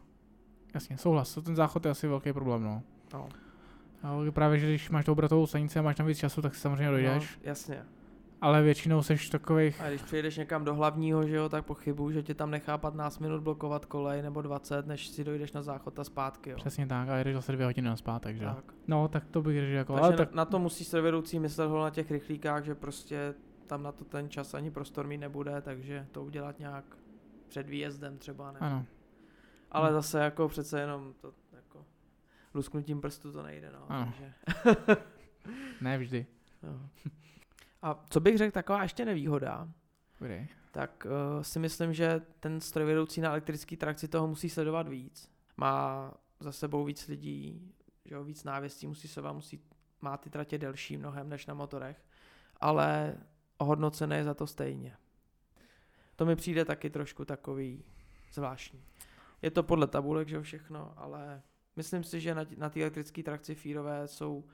Jasně, 0.75 0.99
souhlas. 0.99 1.39
Ten 1.45 1.57
záchod 1.57 1.85
je 1.85 1.91
asi 1.91 2.09
velký 2.09 2.33
problém, 2.33 2.63
no. 2.63 2.83
No. 3.13 3.29
Ale 4.07 4.31
právě, 4.31 4.59
že 4.59 4.67
když 4.67 4.91
máš 4.91 5.05
tu 5.05 5.13
obratovou 5.13 5.47
stanici 5.47 5.79
a 5.79 5.83
máš 5.83 5.97
tam 5.97 6.07
víc 6.07 6.19
času, 6.19 6.43
tak 6.43 6.55
si 6.55 6.61
samozřejmě 6.61 6.91
dojdeš. 6.91 7.37
No, 7.37 7.49
jasně. 7.49 7.83
Ale 8.41 8.63
většinou 8.63 9.03
seš 9.03 9.29
takových... 9.29 9.81
A 9.81 9.89
když 9.89 10.03
přijedeš 10.03 10.37
někam 10.37 10.65
do 10.65 10.75
hlavního, 10.75 11.27
že 11.27 11.37
jo, 11.37 11.49
tak 11.49 11.65
pochybuju, 11.65 12.11
že 12.11 12.23
tě 12.23 12.35
tam 12.35 12.51
nechá 12.51 12.79
15 12.79 13.19
minut 13.19 13.43
blokovat 13.43 13.87
kolej 13.87 14.23
nebo 14.23 14.43
20, 14.43 14.87
než 14.87 15.09
si 15.09 15.25
dojdeš 15.25 15.53
na 15.53 15.63
záchod 15.63 15.99
a 15.99 16.05
zpátky, 16.05 16.51
jo. 16.51 16.57
Přesně 16.57 16.87
tak, 16.87 17.09
a 17.09 17.17
jedeš 17.17 17.35
zase 17.35 17.53
dvě 17.53 17.67
hodiny 17.67 17.89
na 17.89 17.97
zpátek, 17.97 18.37
že. 18.37 18.45
Tak. 18.45 18.65
No, 18.87 19.09
tak 19.09 19.27
to 19.31 19.43
bych 19.43 19.61
řekl 19.61 19.73
jako... 19.73 19.93
Takže 19.93 20.05
ale 20.05 20.13
na, 20.13 20.17
tak, 20.17 20.35
na 20.35 20.45
to 20.45 20.59
musí 20.59 20.85
se 20.85 21.01
vedoucí 21.01 21.39
myslet 21.39 21.67
ho 21.67 21.81
na 21.81 21.91
těch 21.91 22.11
rychlíkách, 22.11 22.65
že 22.65 22.75
prostě 22.75 23.35
tam 23.67 23.83
na 23.83 23.93
to 23.93 24.05
ten 24.05 24.29
čas 24.29 24.55
ani 24.55 24.71
prostor 24.71 25.07
mít 25.07 25.19
nebude, 25.19 25.63
takže 25.63 26.07
to 26.13 26.25
udělat 26.25 26.59
nějak 26.59 26.85
před 27.49 27.69
výjezdem 27.69 28.19
třeba, 28.19 28.53
ne? 28.53 28.59
ano. 28.61 28.85
Ale 29.71 29.93
zase 29.93 30.21
jako 30.21 30.49
přece 30.49 30.81
jenom 30.81 31.15
to 31.21 31.33
lusknutím 32.57 33.01
prstu 33.01 33.33
to 33.33 33.43
nejde, 33.43 33.71
no. 33.73 33.87
Ano. 33.89 34.13
Takže, 34.19 34.35
Ne 35.81 35.99
vždy. 35.99 36.27
no. 36.63 36.89
A 37.83 38.05
co 38.11 38.21
bych 38.21 38.39
řekl, 38.39 38.53
taková 38.53 38.83
ještě 38.83 39.05
nevýhoda, 39.05 39.69
Kdy? 40.19 40.49
tak 40.73 41.07
uh, 41.07 41.43
si 41.43 41.59
myslím, 41.59 41.95
že 41.95 42.21
ten 42.41 42.61
strojvedoucí 42.61 43.21
na 43.21 43.31
elektrický 43.31 43.77
trakci 43.77 44.09
toho 44.09 44.29
musí 44.29 44.51
sledovat 44.51 44.89
víc. 44.89 45.31
Má 45.57 46.13
za 46.41 46.53
sebou 46.53 46.85
víc 46.85 47.09
lidí, 47.09 47.73
že 48.05 48.15
jo, 48.15 48.25
víc 48.25 48.45
návěstí, 48.45 48.87
musí 48.87 49.09
se 49.09 49.21
vám 49.21 49.35
musí, 49.35 49.61
má 50.01 50.17
ty 50.17 50.31
tratě 50.31 50.59
delší 50.59 50.97
mnohem 50.97 51.29
než 51.29 51.47
na 51.47 51.55
motorech, 51.55 52.05
ale 52.61 53.17
ohodnocené 53.59 54.17
je 54.17 54.25
za 54.25 54.35
to 54.35 54.47
stejně. 54.47 54.97
To 56.17 56.27
mi 56.27 56.37
přijde 56.37 56.65
taky 56.65 56.91
trošku 56.91 57.25
takový 57.25 57.85
zvláštní. 58.33 58.83
Je 59.43 59.51
to 59.51 59.63
podle 59.63 59.87
tabulek, 59.87 60.29
že 60.29 60.37
jo, 60.37 60.43
všechno, 60.43 60.95
ale 60.97 61.43
myslím 61.77 62.05
si, 62.05 62.21
že 62.21 62.35
na, 62.57 62.71
té 62.71 62.81
elektrické 62.81 63.23
trakci 63.23 63.55
fírové 63.55 64.09
jsou 64.09 64.45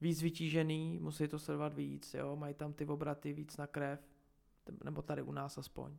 víc 0.00 0.22
vytížený, 0.22 0.98
musí 0.98 1.28
to 1.28 1.38
sledovat 1.38 1.74
víc, 1.74 2.14
jo, 2.14 2.36
mají 2.36 2.54
tam 2.54 2.72
ty 2.72 2.86
obraty 2.86 3.32
víc 3.32 3.56
na 3.56 3.66
krev, 3.66 4.00
nebo 4.84 5.02
tady 5.02 5.22
u 5.22 5.32
nás 5.32 5.58
aspoň. 5.58 5.96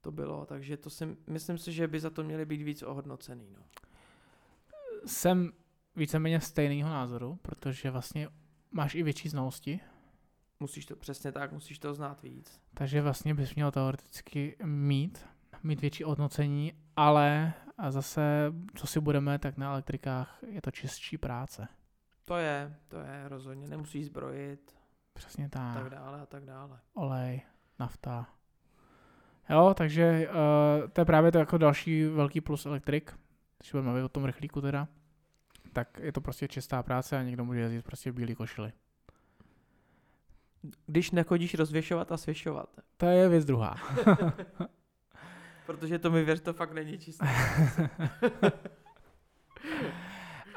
To 0.00 0.12
bylo, 0.12 0.46
takže 0.46 0.76
to 0.76 0.90
si, 0.90 1.16
myslím 1.26 1.58
si, 1.58 1.72
že 1.72 1.88
by 1.88 2.00
za 2.00 2.10
to 2.10 2.24
měli 2.24 2.46
být 2.46 2.62
víc 2.62 2.82
ohodnocený, 2.82 3.54
no. 3.56 3.62
Jsem 5.06 5.52
víceméně 5.96 6.40
stejného 6.40 6.90
názoru, 6.90 7.38
protože 7.42 7.90
vlastně 7.90 8.28
máš 8.70 8.94
i 8.94 9.02
větší 9.02 9.28
znalosti, 9.28 9.80
Musíš 10.62 10.86
to, 10.86 10.96
přesně 10.96 11.32
tak, 11.32 11.52
musíš 11.52 11.78
to 11.78 11.94
znát 11.94 12.22
víc. 12.22 12.60
takže 12.74 13.02
vlastně 13.02 13.34
bys 13.34 13.54
měl 13.54 13.70
teoreticky 13.70 14.56
mít, 14.64 15.26
mít 15.62 15.80
větší 15.80 16.04
hodnocení, 16.04 16.72
ale 16.96 17.52
a 17.78 17.90
zase, 17.90 18.52
co 18.74 18.86
si 18.86 19.00
budeme, 19.00 19.38
tak 19.38 19.56
na 19.56 19.70
elektrikách 19.70 20.38
je 20.46 20.62
to 20.62 20.70
čistší 20.70 21.18
práce. 21.18 21.68
To 22.24 22.36
je, 22.36 22.76
to 22.88 22.96
je 23.00 23.28
rozhodně, 23.28 23.68
nemusíš 23.68 24.06
zbrojit, 24.06 24.76
Přesně 25.12 25.48
tak. 25.48 25.74
tak 25.74 25.90
dále 25.90 26.20
a 26.20 26.26
tak 26.26 26.44
dále. 26.44 26.78
olej, 26.94 27.40
nafta. 27.78 28.26
Jo, 29.50 29.74
takže 29.76 30.28
uh, 30.28 30.90
to 30.90 31.00
je 31.00 31.04
právě 31.04 31.32
to 31.32 31.38
jako 31.38 31.58
další 31.58 32.04
velký 32.04 32.40
plus 32.40 32.66
elektrik, 32.66 33.18
když 33.58 33.72
budeme 33.72 33.88
mluvit 33.88 34.02
o 34.04 34.08
tom 34.08 34.24
rychlíku 34.24 34.60
teda, 34.60 34.88
tak 35.72 35.98
je 36.02 36.12
to 36.12 36.20
prostě 36.20 36.48
čistá 36.48 36.82
práce 36.82 37.18
a 37.18 37.22
někdo 37.22 37.44
může 37.44 37.60
jezdit 37.60 37.82
prostě 37.82 38.10
v 38.10 38.14
bílé 38.14 38.34
košili. 38.34 38.72
Když 40.86 41.10
nechodíš 41.10 41.54
rozvěšovat 41.54 42.12
a 42.12 42.16
svěšovat. 42.16 42.68
To 42.96 43.06
je 43.06 43.28
věc 43.28 43.44
druhá. 43.44 43.74
Protože 45.72 45.98
to 45.98 46.10
mi 46.10 46.24
věř, 46.24 46.40
to 46.40 46.52
fakt 46.52 46.72
není 46.72 46.98
čisté. 46.98 47.26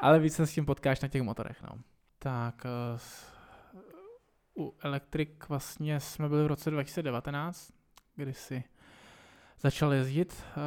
Ale 0.00 0.18
víc 0.18 0.34
se 0.34 0.46
s 0.46 0.52
tím 0.54 0.66
potkáš 0.66 1.00
na 1.00 1.08
těch 1.08 1.22
motorech, 1.22 1.62
no. 1.62 1.68
Tak 2.18 2.66
s- 2.96 3.32
u 4.58 4.74
elektrik 4.82 5.48
vlastně 5.48 6.00
jsme 6.00 6.28
byli 6.28 6.44
v 6.44 6.46
roce 6.46 6.70
2019, 6.70 7.72
kdy 8.16 8.34
si 8.34 8.64
začal 9.60 9.92
jezdit 9.92 10.44
uh, 10.56 10.62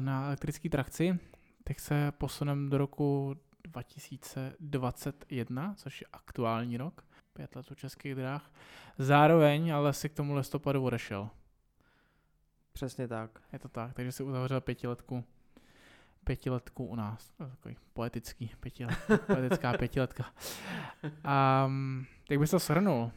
na 0.00 0.26
elektrické 0.26 0.68
trakci. 0.68 1.18
Teď 1.64 1.80
se 1.80 2.12
posunem 2.12 2.70
do 2.70 2.78
roku 2.78 3.34
2021, 3.64 5.74
což 5.76 6.00
je 6.00 6.06
aktuální 6.12 6.76
rok, 6.76 7.04
pět 7.32 7.56
let 7.56 7.70
u 7.70 7.74
českých 7.74 8.14
dráh. 8.14 8.50
Zároveň 8.98 9.74
ale 9.74 9.92
si 9.92 10.08
k 10.08 10.14
tomu 10.14 10.34
listopadu 10.34 10.84
odešel. 10.84 11.30
Přesně 12.74 13.08
tak. 13.08 13.30
Je 13.52 13.58
to 13.58 13.68
tak, 13.68 13.94
takže 13.94 14.12
si 14.12 14.22
uzavřel 14.22 14.60
pětiletku, 14.60 15.24
pětiletku 16.24 16.86
u 16.86 16.94
nás. 16.94 17.32
Takový 17.38 17.76
poetický 17.92 18.50
pětilet, 18.60 18.98
poetická 19.26 19.72
pětiletka. 19.72 20.32
Um, 21.66 22.06
jak 22.30 22.40
bys 22.40 22.50
to 22.50 22.58
shrnul? 22.58 23.10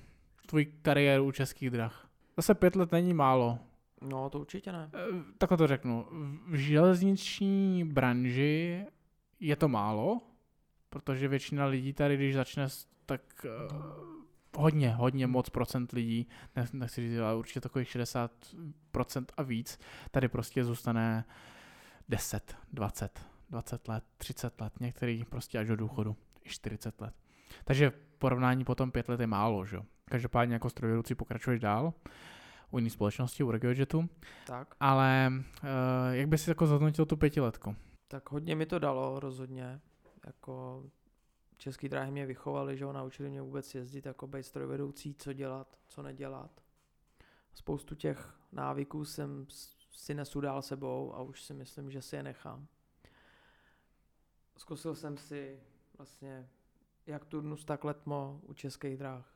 Tvůj 0.46 0.66
kariéru 0.66 1.26
u 1.26 1.32
českých 1.32 1.70
drah. 1.70 2.08
Zase 2.38 2.56
pět 2.56 2.76
let 2.76 2.92
není 2.92 3.14
málo. 3.14 3.60
No, 4.02 4.30
to 4.30 4.40
určitě 4.40 4.72
ne. 4.72 4.90
Eh, 4.94 5.24
Takhle 5.38 5.58
to 5.58 5.68
řeknu. 5.68 6.08
V 6.48 6.56
železniční 6.56 7.84
branži 7.84 8.86
je 9.40 9.56
to 9.56 9.68
málo, 9.68 10.22
protože 10.90 11.28
většina 11.28 11.66
lidí 11.66 11.94
tady, 11.94 12.16
když 12.16 12.36
začne, 12.36 12.68
tak 13.06 13.22
uh, 13.72 14.17
hodně, 14.58 14.92
hodně 14.94 15.28
moc 15.28 15.50
procent 15.50 15.92
lidí, 15.92 16.28
ne, 16.56 16.68
nechci 16.74 17.02
říct, 17.02 17.20
ale 17.20 17.36
určitě 17.36 17.62
takových 17.62 17.88
60% 17.96 19.26
a 19.38 19.42
víc, 19.42 19.80
tady 20.12 20.28
prostě 20.28 20.64
zůstane 20.64 21.26
10, 22.10 22.58
20, 22.74 23.26
20 23.50 23.88
let, 23.88 24.04
30 24.18 24.62
let, 24.62 24.74
některý 24.80 25.24
prostě 25.26 25.60
až 25.60 25.68
do 25.68 25.76
důchodu, 25.76 26.16
i 26.44 26.50
40 26.50 27.02
let. 27.02 27.14
Takže 27.66 27.90
v 27.90 28.18
porovnání 28.18 28.64
potom 28.64 28.92
5 28.92 29.10
let 29.10 29.20
je 29.20 29.28
málo, 29.28 29.66
že? 29.66 29.76
jo. 29.76 29.84
Každopádně 30.06 30.54
jako 30.56 30.70
strojvedoucí 30.70 31.16
pokračuješ 31.16 31.60
dál 31.60 31.94
u 32.72 32.78
jiné 32.78 32.90
společnosti, 32.90 33.44
u 33.44 33.52
RegioJetu, 33.52 34.10
Tak. 34.46 34.76
ale 34.80 35.32
uh, 35.34 35.70
jak 36.12 36.28
bys 36.28 36.44
si 36.44 36.50
jako 36.52 36.68
zhodnotil 36.68 37.06
tu 37.06 37.18
pětiletku? 37.18 37.76
Tak 38.08 38.32
hodně 38.32 38.56
mi 38.56 38.66
to 38.66 38.80
dalo 38.80 39.20
rozhodně. 39.20 39.80
Jako 40.26 40.84
český 41.58 41.90
dráhy 41.90 42.12
mě 42.12 42.26
vychovali, 42.26 42.78
že 42.78 42.84
jo, 42.84 42.94
naučili 42.94 43.30
mě 43.30 43.42
vůbec 43.42 43.76
jezdit 43.76 44.06
jako 44.06 44.28
být 44.28 44.44
strojvedoucí, 44.44 45.16
co 45.16 45.34
dělat, 45.34 45.80
co 45.88 46.02
nedělat. 46.02 46.64
Spoustu 47.54 47.96
těch 47.96 48.34
návyků 48.52 49.06
jsem 49.06 49.48
si 49.92 50.14
nesu 50.14 50.42
dál 50.42 50.62
sebou 50.62 51.16
a 51.16 51.22
už 51.22 51.44
si 51.44 51.54
myslím, 51.54 51.92
že 51.92 52.02
si 52.02 52.16
je 52.16 52.24
nechám. 52.24 52.68
Zkusil 54.58 54.96
jsem 54.96 55.18
si 55.18 55.60
vlastně 55.98 56.50
jak 57.08 57.26
turnus, 57.26 57.66
tak 57.66 57.84
letmo 57.84 58.42
u 58.44 58.54
českých 58.54 58.98
dráh. 58.98 59.34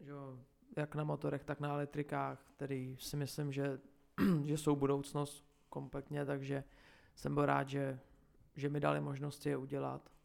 Že 0.00 0.10
jo, 0.10 0.38
jak 0.76 0.94
na 0.94 1.04
motorech, 1.04 1.44
tak 1.44 1.60
na 1.60 1.68
elektrikách, 1.68 2.44
který 2.56 2.96
si 3.00 3.16
myslím, 3.16 3.52
že, 3.52 3.80
že 4.44 4.58
jsou 4.58 4.76
budoucnost 4.76 5.44
kompletně, 5.68 6.24
takže 6.24 6.64
jsem 7.14 7.34
byl 7.34 7.46
rád, 7.46 7.68
že, 7.68 8.00
že 8.56 8.68
mi 8.68 8.80
dali 8.80 9.00
možnost 9.00 9.46
je 9.46 9.56
udělat 9.56 10.15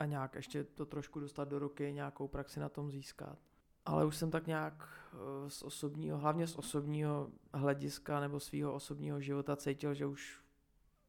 a 0.00 0.06
nějak 0.06 0.34
ještě 0.34 0.64
to 0.64 0.86
trošku 0.86 1.20
dostat 1.20 1.48
do 1.48 1.58
ruky, 1.58 1.92
nějakou 1.92 2.28
praxi 2.28 2.60
na 2.60 2.68
tom 2.68 2.90
získat. 2.90 3.38
Ale 3.86 4.04
už 4.04 4.16
jsem 4.16 4.30
tak 4.30 4.46
nějak 4.46 4.88
eh, 5.12 5.50
z 5.50 5.62
osobního, 5.62 6.18
hlavně 6.18 6.46
z 6.46 6.56
osobního 6.56 7.30
hlediska 7.54 8.20
nebo 8.20 8.40
svého 8.40 8.74
osobního 8.74 9.20
života 9.20 9.56
cítil, 9.56 9.94
že 9.94 10.06
už 10.06 10.40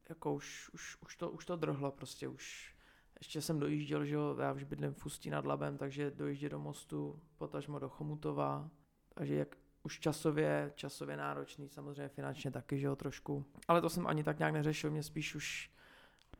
jako 0.08 0.34
už, 0.34 0.70
už, 0.74 0.96
už, 1.02 1.16
to, 1.16 1.30
už 1.30 1.44
to 1.44 1.56
drhlo 1.56 1.92
prostě, 1.92 2.28
už 2.28 2.76
ještě 3.18 3.42
jsem 3.42 3.58
dojížděl, 3.58 4.04
že 4.04 4.14
jo, 4.14 4.36
já 4.40 4.52
už 4.52 4.64
bydlím 4.64 4.94
v 4.94 5.06
Ústí 5.06 5.30
nad 5.30 5.46
Labem, 5.46 5.78
takže 5.78 6.10
dojíždět 6.10 6.52
do 6.52 6.58
mostu, 6.58 7.22
potažmo 7.38 7.78
do 7.78 7.88
Chomutova, 7.88 8.70
takže 9.14 9.34
jak 9.34 9.56
už 9.82 10.00
časově, 10.00 10.72
časově 10.74 11.16
náročný, 11.16 11.68
samozřejmě 11.68 12.08
finančně 12.08 12.50
taky, 12.50 12.78
že 12.78 12.86
jo, 12.86 12.96
trošku. 12.96 13.44
Ale 13.68 13.80
to 13.80 13.88
jsem 13.88 14.06
ani 14.06 14.24
tak 14.24 14.38
nějak 14.38 14.54
neřešil, 14.54 14.90
mě 14.90 15.02
spíš 15.02 15.34
už, 15.34 15.70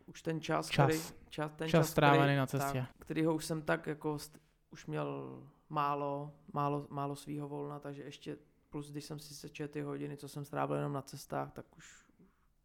už 0.07 0.23
ten 0.23 0.41
čas, 0.41 0.69
Čas. 0.69 0.87
Který, 0.87 1.01
čas, 1.29 1.53
ten 1.57 1.69
Čas 1.69 1.81
čas 1.87 1.91
strávený 1.91 2.23
který, 2.25 2.37
na 2.37 2.47
cestě. 2.47 2.79
Tak, 2.79 2.91
kterýho 2.99 3.35
už 3.35 3.45
jsem 3.45 3.63
tak 3.63 3.87
jako 3.87 4.15
st- 4.15 4.39
už 4.71 4.87
měl 4.87 5.41
málo, 5.69 6.33
málo, 6.53 6.87
málo 6.91 7.17
svýho 7.17 7.49
volna, 7.49 7.79
takže 7.79 8.03
ještě 8.03 8.39
plus 8.71 8.91
když 8.91 9.05
jsem 9.05 9.19
si 9.19 9.35
sečet 9.35 9.71
ty 9.71 9.81
hodiny, 9.81 10.17
co 10.17 10.29
jsem 10.29 10.45
strávil 10.45 10.77
jenom 10.77 10.93
na 10.93 11.03
cestách, 11.03 11.53
tak 11.53 11.77
už 11.77 12.07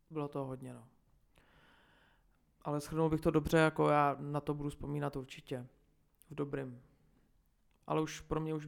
bylo 0.09 0.27
to 0.27 0.45
hodně. 0.45 0.73
No. 0.73 0.87
Ale 2.61 2.79
shrnul 2.79 3.09
bych 3.09 3.21
to 3.21 3.31
dobře, 3.31 3.57
jako 3.57 3.89
já 3.89 4.15
na 4.19 4.41
to 4.41 4.53
budu 4.53 4.69
vzpomínat 4.69 5.15
určitě. 5.15 5.67
V 6.29 6.35
dobrým. 6.35 6.81
Ale 7.87 8.01
už 8.01 8.21
pro 8.21 8.39
mě 8.39 8.53
už 8.53 8.67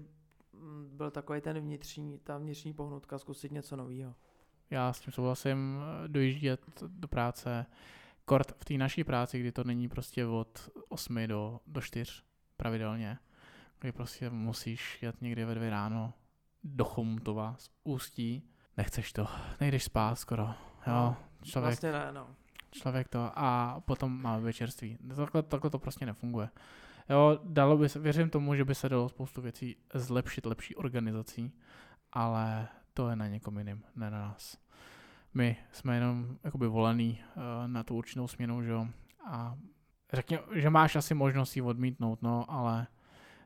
byl 0.91 1.11
takový 1.11 1.41
ten 1.41 1.59
vnitřní, 1.59 2.19
ta 2.19 2.37
vnitřní 2.37 2.73
pohnutka 2.73 3.17
zkusit 3.19 3.51
něco 3.51 3.75
nového. 3.75 4.15
Já 4.69 4.93
s 4.93 4.99
tím 4.99 5.13
souhlasím, 5.13 5.79
dojíždět 6.07 6.61
do 6.87 7.07
práce, 7.07 7.65
kort 8.29 8.51
v 8.51 8.65
té 8.65 8.73
naší 8.73 9.03
práci, 9.03 9.39
kdy 9.39 9.51
to 9.51 9.63
není 9.63 9.89
prostě 9.89 10.25
od 10.25 10.69
8 10.89 11.27
do, 11.27 11.59
do 11.67 11.81
4 11.81 12.11
pravidelně, 12.57 13.17
kdy 13.79 13.91
prostě 13.91 14.29
musíš 14.29 15.03
jet 15.03 15.21
někdy 15.21 15.45
ve 15.45 15.55
dvě 15.55 15.69
ráno 15.69 16.13
do 16.63 16.85
Chomutova 16.85 17.55
z 17.57 17.69
Ústí, 17.83 18.49
nechceš 18.77 19.13
to, 19.13 19.27
nejdeš 19.61 19.83
spát 19.83 20.15
skoro, 20.15 20.43
jo, 20.87 20.93
no, 20.93 21.17
člověk, 21.43 21.69
vlastně 21.69 21.91
ne, 21.91 22.11
no. 22.11 22.27
člověk 22.71 23.07
to 23.07 23.31
a 23.35 23.79
potom 23.85 24.21
máme 24.21 24.41
večerství. 24.41 24.97
Takhle, 25.15 25.43
takhle 25.43 25.69
to 25.69 25.79
prostě 25.79 26.05
nefunguje. 26.05 26.49
Jo, 27.09 27.39
dalo 27.43 27.77
by 27.77 27.89
se, 27.89 27.99
věřím 27.99 28.29
tomu, 28.29 28.55
že 28.55 28.65
by 28.65 28.75
se 28.75 28.89
dalo 28.89 29.09
spoustu 29.09 29.41
věcí 29.41 29.75
zlepšit 29.93 30.45
lepší 30.45 30.75
organizací, 30.75 31.53
ale 32.11 32.67
to 32.93 33.09
je 33.09 33.15
na 33.15 33.27
někom 33.27 33.57
jiným, 33.57 33.83
ne 33.95 34.11
na 34.11 34.19
nás. 34.19 34.57
My 35.33 35.57
jsme 35.71 35.95
jenom 35.95 36.37
jakoby 36.43 36.67
volený 36.67 37.19
uh, 37.35 37.43
na 37.67 37.83
tu 37.83 37.95
určitou 37.95 38.27
směnu, 38.27 38.61
že 38.61 38.71
jo, 38.71 38.87
a 39.27 39.57
řekně, 40.13 40.39
že 40.53 40.69
máš 40.69 40.95
asi 40.95 41.13
možnost 41.13 41.55
ji 41.55 41.61
odmítnout, 41.61 42.21
no, 42.21 42.51
ale 42.51 42.87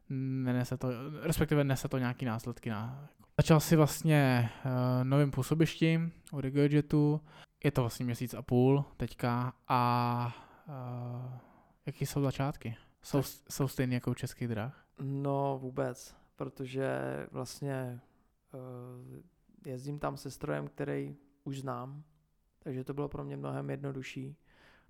nenese 0.09 0.77
to, 0.77 0.87
respektive 1.21 1.63
nese 1.63 1.87
to 1.87 1.97
nějaký 1.97 2.25
následky 2.25 2.69
na... 2.69 3.09
Začal 3.37 3.59
si 3.59 3.75
vlastně 3.75 4.49
uh, 4.65 4.71
novým 5.03 5.31
působištím 5.31 6.11
u 6.31 6.41
RegioJetu, 6.41 7.21
je 7.63 7.71
to 7.71 7.81
vlastně 7.81 8.05
měsíc 8.05 8.33
a 8.33 8.41
půl 8.41 8.85
teďka 8.97 9.53
a 9.67 10.35
uh, 10.67 11.37
jaký 11.85 12.05
jsou 12.05 12.21
začátky? 12.21 12.75
Jsou, 13.01 13.21
jsou 13.49 13.67
stejné 13.67 13.93
jako 13.93 14.11
u 14.11 14.13
českých 14.13 14.47
drah? 14.47 14.85
No 15.01 15.59
vůbec, 15.61 16.15
protože 16.35 16.99
vlastně 17.31 17.99
uh, 18.53 19.21
jezdím 19.65 19.99
tam 19.99 20.17
se 20.17 20.31
strojem, 20.31 20.67
který 20.67 21.15
už 21.43 21.59
znám, 21.59 22.03
takže 22.59 22.83
to 22.83 22.93
bylo 22.93 23.09
pro 23.09 23.23
mě 23.23 23.37
mnohem 23.37 23.69
jednodušší, 23.69 24.37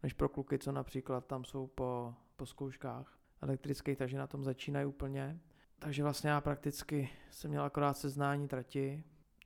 než 0.04 0.14
pro 0.14 0.30
kluky, 0.30 0.60
co 0.60 0.72
například 0.72 1.26
tam 1.26 1.46
jsou 1.46 1.68
po, 1.68 2.14
po 2.36 2.46
zkouškách 2.46 3.18
elektrických, 3.42 3.98
takže 3.98 4.18
na 4.18 4.28
tom 4.28 4.44
začínají 4.44 4.86
úplně. 4.86 5.40
Takže 5.80 6.04
vlastně 6.04 6.30
já 6.30 6.42
prakticky 6.42 7.10
jsem 7.32 7.50
měl 7.50 7.64
akorát 7.64 7.94
seznání 7.94 8.48
trati, 8.48 9.04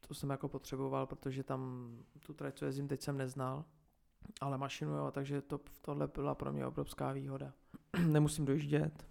to 0.08 0.14
jsem 0.14 0.30
jako 0.30 0.50
potřeboval, 0.50 1.06
protože 1.06 1.44
tam 1.44 1.92
tu 2.26 2.34
trať, 2.34 2.58
co 2.58 2.66
jezdím, 2.66 2.88
teď 2.88 3.02
jsem 3.02 3.18
neznal, 3.18 3.66
ale 4.42 4.58
mašinu 4.58 4.94
jo, 4.98 5.12
takže 5.12 5.42
to, 5.42 5.60
tohle 5.82 6.08
byla 6.08 6.36
pro 6.36 6.54
mě 6.54 6.66
obrovská 6.66 7.12
výhoda. 7.12 7.54
Nemusím 8.08 8.46
dojíždět, 8.46 9.08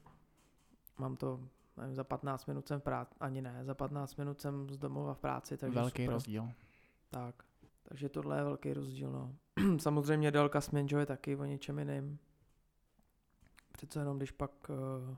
mám 0.99 1.17
to 1.17 1.41
nevím, 1.77 1.95
za 1.95 2.05
15 2.05 2.47
minut 2.47 2.69
jsem 2.69 2.81
v 2.81 2.83
práci, 2.83 3.15
ani 3.21 3.43
ne, 3.43 3.65
za 3.65 3.75
15 3.75 4.17
minut 4.17 4.41
jsem 4.41 4.71
z 4.71 4.79
domova 4.79 5.15
v 5.15 5.19
práci, 5.19 5.57
takže 5.57 5.79
Velký 5.79 6.03
super. 6.03 6.15
rozdíl. 6.15 6.49
Tak, 7.11 7.45
takže 7.89 8.09
tohle 8.09 8.39
je 8.39 8.45
velký 8.45 8.73
rozdíl, 8.73 9.11
no. 9.11 9.37
Samozřejmě 9.79 10.31
délka 10.31 10.61
směn 10.61 10.87
je 10.99 11.07
taky 11.07 11.37
o 11.37 11.45
něčem 11.45 11.79
jiným. 11.79 12.19
Přece 13.73 13.99
jenom, 13.99 14.17
když 14.17 14.31
pak 14.31 14.51
uh, 14.71 15.17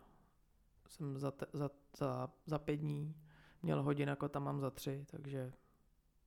jsem 0.88 1.18
za, 1.18 1.30
te, 1.30 1.46
za, 1.52 1.70
za, 1.96 2.28
za 2.46 2.58
pět 2.58 2.76
dní 2.76 3.14
měl 3.62 3.82
hodin, 3.82 4.08
jako 4.08 4.28
tam 4.28 4.44
mám 4.44 4.60
za 4.60 4.70
tři, 4.70 5.04
takže 5.10 5.52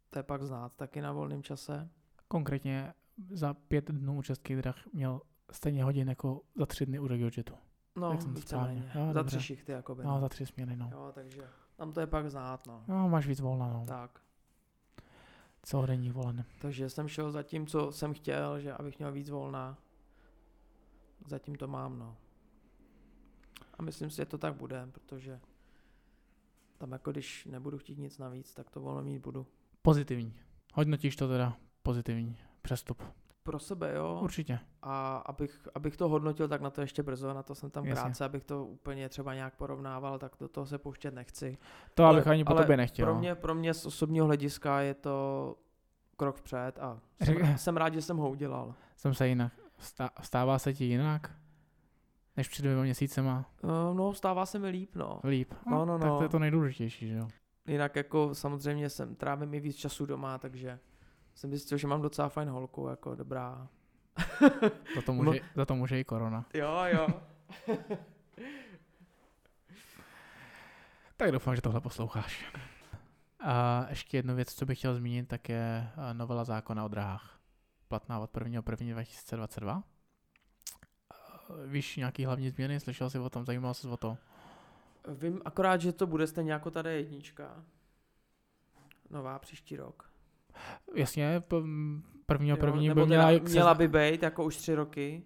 to 0.09 0.19
je 0.19 0.23
pak 0.23 0.43
znát 0.43 0.75
taky 0.75 1.01
na 1.01 1.11
volném 1.11 1.43
čase. 1.43 1.89
Konkrétně 2.27 2.93
za 3.29 3.53
pět 3.53 3.91
dnů 3.91 4.17
u 4.17 4.21
českých 4.21 4.57
drah 4.57 4.75
měl 4.93 5.21
stejně 5.51 5.83
hodin 5.83 6.09
jako 6.09 6.41
za 6.55 6.65
tři 6.65 6.85
dny 6.85 6.99
u 6.99 7.07
RegioJetu. 7.07 7.53
No, 7.95 8.17
víceméně. 8.17 8.91
Za 8.93 9.13
dobře. 9.13 9.37
tři 9.37 9.45
šichty, 9.45 9.71
jakoby. 9.71 10.03
No, 10.03 10.19
za 10.19 10.29
tři 10.29 10.45
směny, 10.45 10.75
no. 10.75 10.89
Jo, 10.91 11.11
takže 11.15 11.41
tam 11.75 11.93
to 11.93 11.99
je 11.99 12.07
pak 12.07 12.29
znát, 12.29 12.67
no. 12.67 12.83
No, 12.87 13.09
máš 13.09 13.27
víc 13.27 13.39
volna, 13.39 13.67
no. 13.73 13.85
Tak. 13.87 14.21
Celodenní 15.63 16.11
volen. 16.11 16.45
Takže 16.61 16.89
jsem 16.89 17.07
šel 17.07 17.31
za 17.31 17.43
tím, 17.43 17.67
co 17.67 17.91
jsem 17.91 18.13
chtěl, 18.13 18.59
že 18.59 18.73
abych 18.73 18.99
měl 18.99 19.11
víc 19.11 19.29
volna. 19.29 19.77
Zatím 21.27 21.55
to 21.55 21.67
mám, 21.67 21.99
no. 21.99 22.17
A 23.73 23.83
myslím 23.83 24.09
si, 24.09 24.15
že 24.15 24.25
to 24.25 24.37
tak 24.37 24.53
bude, 24.53 24.87
protože 24.91 25.39
tam 26.77 26.91
jako 26.91 27.11
když 27.11 27.45
nebudu 27.45 27.77
chtít 27.77 27.97
nic 27.97 28.17
navíc, 28.17 28.53
tak 28.53 28.69
to 28.69 28.79
volno 28.79 29.01
mít 29.01 29.19
budu. 29.19 29.47
Pozitivní. 29.81 30.39
Hodnotíš 30.73 31.15
to 31.15 31.27
teda 31.27 31.57
pozitivní 31.83 32.37
přestup. 32.61 33.03
Pro 33.43 33.59
sebe, 33.59 33.93
jo. 33.95 34.19
Určitě. 34.23 34.59
A 34.81 35.17
abych, 35.17 35.67
abych 35.75 35.97
to 35.97 36.09
hodnotil, 36.09 36.47
tak 36.47 36.61
na 36.61 36.69
to 36.69 36.81
ještě 36.81 37.03
brzo, 37.03 37.33
na 37.33 37.43
to 37.43 37.55
jsem 37.55 37.69
tam 37.69 37.85
Jasně. 37.85 38.01
krátce, 38.01 38.25
abych 38.25 38.43
to 38.43 38.65
úplně 38.65 39.09
třeba 39.09 39.33
nějak 39.33 39.55
porovnával, 39.55 40.19
tak 40.19 40.31
do 40.39 40.47
toho 40.47 40.65
se 40.65 40.77
pouštět 40.77 41.13
nechci. 41.13 41.57
To 41.93 42.03
ale, 42.03 42.17
abych 42.17 42.27
ani 42.27 42.43
po 42.43 42.53
tobě 42.53 42.77
nechtěl. 42.77 43.05
Pro 43.05 43.13
no. 43.13 43.19
mě, 43.19 43.35
pro 43.35 43.55
mě 43.55 43.73
z 43.73 43.85
osobního 43.85 44.25
hlediska 44.25 44.81
je 44.81 44.93
to 44.93 45.55
krok 46.17 46.35
vpřed 46.35 46.79
a 46.79 46.99
jsem, 47.23 47.57
jsem 47.57 47.77
rád, 47.77 47.93
že 47.93 48.01
jsem 48.01 48.17
ho 48.17 48.29
udělal. 48.29 48.73
Jsem 48.95 49.13
se 49.13 49.27
jinak. 49.27 49.53
Stává 50.21 50.59
se 50.59 50.73
ti 50.73 50.85
jinak? 50.85 51.31
Než 52.37 52.49
před 52.49 52.61
dvěma 52.61 52.83
měsícema? 52.83 53.45
Uh, 53.63 53.97
no, 53.97 54.13
stává 54.13 54.45
se 54.45 54.59
mi 54.59 54.69
líp, 54.69 54.95
no. 54.95 55.19
Líp. 55.23 55.53
No, 55.69 55.85
no, 55.85 55.97
no. 55.97 55.99
Tak 55.99 56.17
to 56.17 56.23
je 56.23 56.29
to 56.29 56.39
nejdůležitější, 56.39 57.07
že 57.07 57.15
jo. 57.15 57.27
Jinak 57.67 57.95
jako 57.95 58.35
samozřejmě 58.35 58.89
jsem 58.89 59.15
trávím 59.15 59.49
mi 59.49 59.59
víc 59.59 59.75
času 59.75 60.05
doma, 60.05 60.37
takže 60.37 60.79
jsem 61.35 61.49
zjistil, 61.49 61.77
že 61.77 61.87
mám 61.87 62.01
docela 62.01 62.29
fajn 62.29 62.49
holku, 62.49 62.87
jako 62.87 63.15
dobrá. 63.15 63.67
za, 64.95 65.01
to 65.05 65.13
může, 65.13 65.39
za 65.55 65.65
to 65.65 65.75
může 65.75 65.99
i 65.99 66.03
korona. 66.03 66.45
Jo, 66.53 66.83
jo. 66.85 67.07
tak 71.17 71.31
doufám, 71.31 71.55
že 71.55 71.61
tohle 71.61 71.81
posloucháš. 71.81 72.53
A 73.39 73.85
ještě 73.89 74.17
jednu 74.17 74.35
věc, 74.35 74.53
co 74.53 74.65
bych 74.65 74.77
chtěl 74.77 74.95
zmínit, 74.95 75.27
tak 75.27 75.49
je 75.49 75.89
novela 76.13 76.43
zákona 76.43 76.85
o 76.85 76.87
drahách. 76.87 77.39
Platná 77.87 78.19
od 78.19 78.33
1.1.2022. 78.33 79.83
Víš 81.65 81.97
nějaký 81.97 82.25
hlavní 82.25 82.49
změny? 82.49 82.79
Slyšel 82.79 83.09
jsi 83.09 83.19
o 83.19 83.29
tom? 83.29 83.45
Zajímal 83.45 83.73
se 83.73 83.87
o 83.87 83.97
to? 83.97 84.17
Vím 85.07 85.41
akorát, 85.45 85.81
že 85.81 85.91
to 85.91 86.07
bude 86.07 86.27
stejně 86.27 86.51
jako 86.51 86.71
tady 86.71 86.93
jednička. 86.93 87.63
Nová 89.09 89.39
příští 89.39 89.75
rok. 89.77 90.10
Jasně, 90.95 91.41
prvního 92.25 92.57
první 92.57 92.89
by 92.89 93.05
měla, 93.05 93.31
měla 93.31 93.73
by 93.73 93.87
být 93.87 94.23
jako 94.23 94.43
už 94.43 94.57
tři 94.57 94.75
roky. 94.75 95.23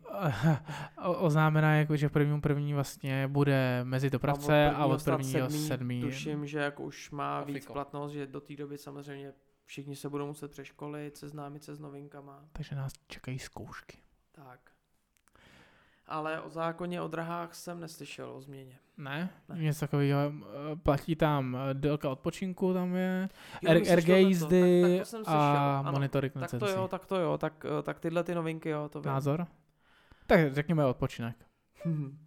oznámená 1.06 1.76
jako, 1.76 1.95
že 1.95 2.10
první 2.10 2.41
první 2.41 2.73
vlastně 2.73 3.27
bude 3.27 3.80
mezi 3.84 4.10
dopravce 4.10 4.69
a 4.69 4.85
od 4.85 5.03
prvního 5.03 5.49
sedmý, 5.49 5.68
sedmý. 5.68 6.02
Tuším, 6.02 6.45
že 6.45 6.60
jako 6.60 6.84
už 6.84 7.11
má 7.11 7.39
Afriko. 7.39 7.56
víc 7.56 7.65
platnost, 7.65 8.11
že 8.11 8.27
do 8.27 8.41
té 8.41 8.56
doby 8.56 8.77
samozřejmě 8.77 9.34
všichni 9.65 9.95
se 9.95 10.10
budou 10.10 10.27
muset 10.27 10.52
přeškolit, 10.52 11.18
seznámit 11.18 11.64
se 11.64 11.76
s 11.76 11.80
novinkama. 11.80 12.43
Takže 12.52 12.76
nás 12.76 12.93
čekají 13.07 13.39
zkoušky. 13.39 13.97
Tak 14.31 14.76
ale 16.07 16.41
o 16.41 16.49
zákoně 16.49 17.02
o 17.02 17.07
drahách 17.07 17.56
jsem 17.56 17.80
neslyšel 17.80 18.30
o 18.30 18.41
změně. 18.41 18.80
Ne? 18.97 19.30
ne. 19.49 19.63
Něco 19.63 19.80
takového. 19.80 20.19
Eh, 20.19 20.76
platí 20.76 21.15
tam 21.15 21.57
eh, 21.57 21.73
délka 21.73 22.09
odpočinku, 22.09 22.73
tam 22.73 22.95
je 22.95 23.30
jo, 23.61 23.95
RG 23.95 24.07
jízdy 24.07 25.01
a 25.26 25.91
monitoring 25.91 26.34
Tak 26.34 26.51
to 26.59 26.69
jo, 26.69 26.88
tak 26.88 27.05
to 27.05 27.15
jo, 27.15 27.38
tak, 27.38 27.65
eh, 27.80 27.84
tak 27.84 27.99
tyhle 27.99 28.23
ty 28.23 28.35
novinky 28.35 28.69
jo, 28.69 28.89
to 28.89 29.01
vím. 29.01 29.11
Názor? 29.11 29.47
Tak 30.27 30.53
řekněme 30.53 30.85
odpočinek. 30.85 31.35
um, 31.85 32.17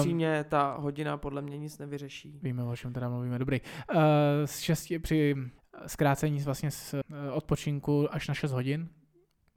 Přímě 0.00 0.44
ta 0.44 0.76
hodina 0.78 1.16
podle 1.16 1.42
mě 1.42 1.58
nic 1.58 1.78
nevyřeší. 1.78 2.40
Víme, 2.42 2.62
o 2.62 2.76
čem 2.76 2.92
teda 2.92 3.08
mluvíme. 3.08 3.38
Dobrý. 3.38 3.60
Uh, 3.60 4.00
z 4.44 4.58
šesti, 4.60 4.98
při 4.98 5.34
zkrácení 5.86 6.40
vlastně 6.40 6.70
z 6.70 6.94
odpočinku 7.32 8.14
až 8.14 8.28
na 8.28 8.34
6 8.34 8.52
hodin, 8.52 8.88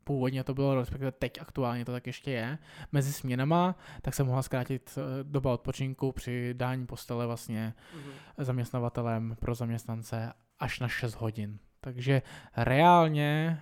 původně 0.10 0.44
to 0.44 0.54
bylo, 0.54 0.76
respektive 0.76 1.12
teď 1.12 1.42
aktuálně 1.42 1.86
to 1.86 1.92
tak 1.92 2.08
ještě 2.08 2.32
je, 2.32 2.58
mezi 2.92 3.14
směnama, 3.14 3.76
tak 4.02 4.14
se 4.14 4.24
mohla 4.24 4.42
zkrátit 4.42 4.98
eh, 4.98 5.24
doba 5.24 5.54
odpočinku 5.54 6.12
při 6.12 6.54
dání 6.54 6.86
postele 6.86 7.26
vlastně 7.26 7.74
mm-hmm. 7.78 8.44
zaměstnavatelem 8.44 9.38
pro 9.40 9.56
zaměstnance 9.56 10.34
až 10.60 10.80
na 10.80 10.88
6 10.88 11.16
hodin. 11.16 11.60
Takže 11.82 12.22
reálně, 12.58 13.62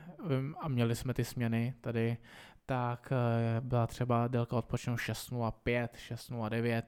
a 0.60 0.68
měli 0.68 0.95
jsme 0.95 1.14
ty 1.14 1.24
směny 1.24 1.74
tady, 1.82 2.18
tak 2.65 3.11
eh, 3.11 3.61
byla 3.61 3.88
třeba 3.88 4.28
délka 4.28 4.56
odpočinku 4.56 4.98
6.05, 4.98 5.88
6.09. 5.88 6.84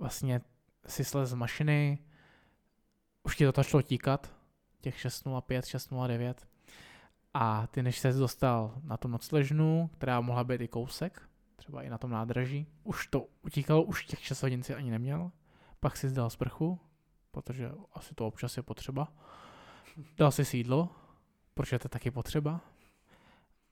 Vlastně 0.00 0.40
si 0.86 1.04
slez 1.04 1.30
z 1.30 1.34
mašiny, 1.34 1.98
už 3.22 3.36
ti 3.36 3.44
to 3.44 3.52
začalo 3.56 3.82
tíkat, 3.82 4.32
těch 4.80 4.96
6.05, 4.96 5.40
6.09 5.60 6.47
a 7.34 7.66
ty, 7.66 7.82
než 7.82 7.98
se 7.98 8.12
dostal 8.12 8.74
na 8.84 8.96
tu 8.96 9.08
nocležnu, 9.08 9.90
která 9.98 10.20
mohla 10.20 10.44
být 10.44 10.60
i 10.60 10.68
kousek, 10.68 11.28
třeba 11.56 11.82
i 11.82 11.90
na 11.90 11.98
tom 11.98 12.10
nádraží, 12.10 12.66
už 12.84 13.06
to 13.06 13.26
utíkalo, 13.42 13.82
už 13.82 14.06
těch 14.06 14.24
6 14.24 14.42
hodin 14.42 14.62
si 14.62 14.74
ani 14.74 14.90
neměl. 14.90 15.32
pak 15.80 15.96
si 15.96 16.08
zdal 16.08 16.30
sprchu, 16.30 16.80
protože 17.30 17.70
asi 17.92 18.14
to 18.14 18.26
občas 18.26 18.56
je 18.56 18.62
potřeba. 18.62 19.12
Dal 20.16 20.30
si 20.30 20.44
sídlo, 20.44 20.90
protože 21.54 21.78
to 21.78 21.86
je 21.86 21.90
taky 21.90 22.10
potřeba. 22.10 22.60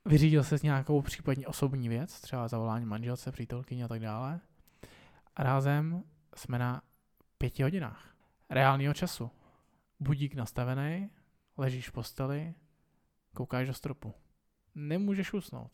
Vyřídil 0.05 0.43
se 0.43 0.57
s 0.57 0.63
nějakou 0.63 1.01
případně 1.01 1.47
osobní 1.47 1.89
věc, 1.89 2.21
třeba 2.21 2.47
zavolání 2.47 2.85
manželce, 2.85 3.31
přítelkyně 3.31 3.85
a 3.85 3.87
tak 3.87 3.99
dále. 3.99 4.39
A 5.35 5.43
rázem 5.43 6.03
jsme 6.35 6.59
na 6.59 6.81
pěti 7.37 7.63
hodinách 7.63 8.15
reálného 8.49 8.93
času. 8.93 9.31
Budík 9.99 10.35
nastavený, 10.35 11.09
ležíš 11.57 11.89
v 11.89 11.91
posteli, 11.91 12.53
koukáš 13.37 13.67
do 13.67 13.73
stropu. 13.73 14.13
Nemůžeš 14.75 15.33
usnout, 15.33 15.71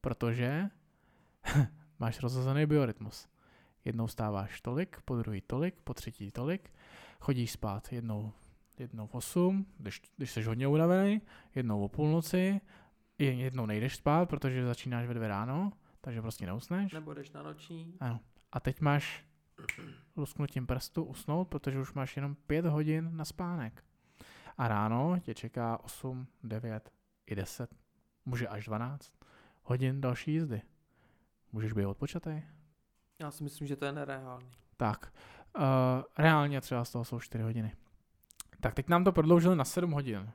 protože 0.00 0.70
máš 1.98 2.20
rozhozený 2.20 2.66
biorytmus. 2.66 3.28
Jednou 3.84 4.08
stáváš 4.08 4.60
tolik, 4.60 5.00
po 5.04 5.16
druhý 5.16 5.40
tolik, 5.40 5.74
po 5.84 5.94
třetí 5.94 6.30
tolik, 6.30 6.70
chodíš 7.20 7.50
spát 7.50 7.92
jednou, 7.92 8.32
jednou 8.78 9.06
v 9.06 9.14
8, 9.14 9.66
když, 9.78 10.02
když 10.16 10.30
jsi 10.30 10.42
hodně 10.42 10.68
unavený, 10.68 11.22
jednou 11.54 11.84
o 11.84 11.88
půlnoci, 11.88 12.60
jednou 13.18 13.66
nejdeš 13.66 13.96
spát, 13.96 14.28
protože 14.28 14.66
začínáš 14.66 15.06
ve 15.06 15.14
dvě 15.14 15.28
ráno, 15.28 15.72
takže 16.00 16.22
prostě 16.22 16.46
neusneš. 16.46 16.92
Nebo 16.92 17.14
jdeš 17.14 17.30
na 17.30 17.42
noční. 17.42 17.94
Ano. 18.00 18.20
A 18.52 18.60
teď 18.60 18.80
máš 18.80 19.24
lusknutím 20.16 20.66
prstu 20.66 21.04
usnout, 21.04 21.48
protože 21.48 21.80
už 21.80 21.92
máš 21.92 22.16
jenom 22.16 22.34
5 22.34 22.66
hodin 22.66 23.10
na 23.12 23.24
spánek. 23.24 23.84
A 24.60 24.68
ráno 24.68 25.18
tě 25.20 25.34
čeká 25.34 25.78
8, 25.84 26.26
9 26.42 26.92
i 27.26 27.34
10, 27.34 27.70
může 28.24 28.48
až 28.48 28.64
12 28.64 29.12
hodin 29.62 30.00
další 30.00 30.32
jízdy. 30.32 30.62
Můžeš 31.52 31.72
být 31.72 31.86
odpočatý? 31.86 32.42
Já 33.18 33.30
si 33.30 33.44
myslím, 33.44 33.68
že 33.68 33.76
to 33.76 33.84
je 33.84 33.92
nereálný. 33.92 34.50
Tak, 34.76 35.12
uh, 35.58 35.62
reálně 36.18 36.60
třeba 36.60 36.84
z 36.84 36.92
toho 36.92 37.04
jsou 37.04 37.20
4 37.20 37.44
hodiny. 37.44 37.72
Tak 38.60 38.74
teď 38.74 38.88
nám 38.88 39.04
to 39.04 39.12
prodloužili 39.12 39.56
na 39.56 39.64
7 39.64 39.90
hodin. 39.90 40.32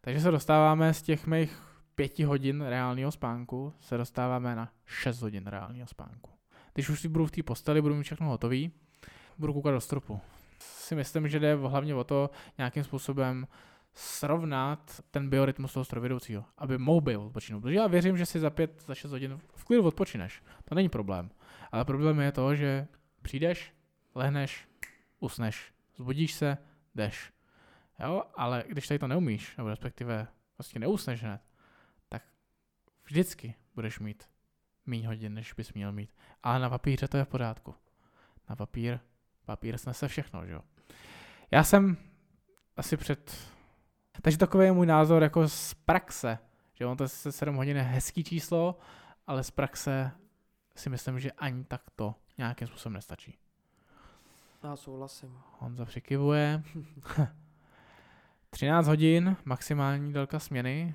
Takže 0.00 0.20
se 0.20 0.30
dostáváme 0.30 0.94
z 0.94 1.02
těch 1.02 1.26
mých 1.26 1.62
5 1.94 2.18
hodin 2.18 2.60
reálného 2.60 3.12
spánku, 3.12 3.74
se 3.80 3.96
dostáváme 3.96 4.56
na 4.56 4.72
6 4.86 5.22
hodin 5.22 5.46
reálného 5.46 5.86
spánku. 5.86 6.30
Když 6.74 6.88
už 6.88 7.00
si 7.00 7.08
budu 7.08 7.26
v 7.26 7.30
té 7.30 7.42
posteli, 7.42 7.82
budu 7.82 7.94
mít 7.94 8.02
všechno 8.02 8.28
hotový, 8.28 8.72
budu 9.38 9.52
koukat 9.52 9.74
do 9.74 9.80
stropu. 9.80 10.20
Si 10.62 10.94
myslím, 10.94 11.28
že 11.28 11.40
jde 11.40 11.54
hlavně 11.54 11.94
o 11.94 12.04
to 12.04 12.30
nějakým 12.58 12.84
způsobem 12.84 13.46
srovnat 13.94 15.00
ten 15.10 15.30
biorytmus 15.30 15.72
toho 15.72 15.84
strojvedoucího, 15.84 16.44
aby 16.58 16.78
mohl 16.78 17.00
být 17.00 17.16
odpočinout. 17.16 17.60
Protože 17.60 17.74
já 17.74 17.86
věřím, 17.86 18.18
že 18.18 18.26
si 18.26 18.40
za 18.40 18.50
pět, 18.50 18.82
za 18.86 18.94
šest 18.94 19.10
hodin 19.10 19.40
v 19.54 19.64
klidu 19.64 19.86
odpočineš. 19.86 20.42
To 20.64 20.74
není 20.74 20.88
problém. 20.88 21.30
Ale 21.72 21.84
problém 21.84 22.20
je 22.20 22.32
to, 22.32 22.54
že 22.54 22.86
přijdeš, 23.22 23.74
lehneš, 24.14 24.68
usneš, 25.20 25.74
zbudíš 25.96 26.32
se, 26.32 26.58
jdeš. 26.94 27.32
Jo, 28.00 28.22
ale 28.34 28.64
když 28.68 28.88
tady 28.88 28.98
to 28.98 29.08
neumíš, 29.08 29.56
nebo 29.56 29.68
respektive 29.68 30.26
prostě 30.54 30.78
neusneš 30.78 31.22
hned, 31.22 31.40
tak 32.08 32.22
vždycky 33.04 33.54
budeš 33.74 33.98
mít 33.98 34.28
méně 34.86 35.08
hodin, 35.08 35.34
než 35.34 35.52
bys 35.52 35.72
měl 35.72 35.92
mít. 35.92 36.14
Ale 36.42 36.58
na 36.58 36.70
papíře 36.70 37.08
to 37.08 37.16
je 37.16 37.24
v 37.24 37.28
pořádku. 37.28 37.74
Na 38.48 38.56
papír, 38.56 38.98
papír 39.44 39.78
snese 39.78 40.08
všechno, 40.08 40.46
že 40.46 40.52
jo. 40.52 40.60
Já 41.50 41.64
jsem 41.64 41.96
asi 42.76 42.96
před... 42.96 43.36
Takže 44.22 44.38
takový 44.38 44.64
je 44.64 44.72
můj 44.72 44.86
názor 44.86 45.22
jako 45.22 45.48
z 45.48 45.74
praxe, 45.74 46.38
že 46.74 46.86
on 46.86 46.96
to 46.96 47.04
je 47.04 47.08
7 47.08 47.56
hodin 47.56 47.76
je 47.76 47.82
hezký 47.82 48.24
číslo, 48.24 48.78
ale 49.26 49.44
z 49.44 49.50
praxe 49.50 50.10
si 50.76 50.90
myslím, 50.90 51.20
že 51.20 51.32
ani 51.32 51.64
tak 51.64 51.82
to 51.96 52.14
nějakým 52.38 52.68
způsobem 52.68 52.94
nestačí. 52.94 53.38
Já 54.62 54.76
souhlasím. 54.76 55.38
Honza 55.58 55.84
přikivuje. 55.84 56.62
13 58.50 58.86
hodin, 58.86 59.36
maximální 59.44 60.12
délka 60.12 60.38
směny, 60.38 60.94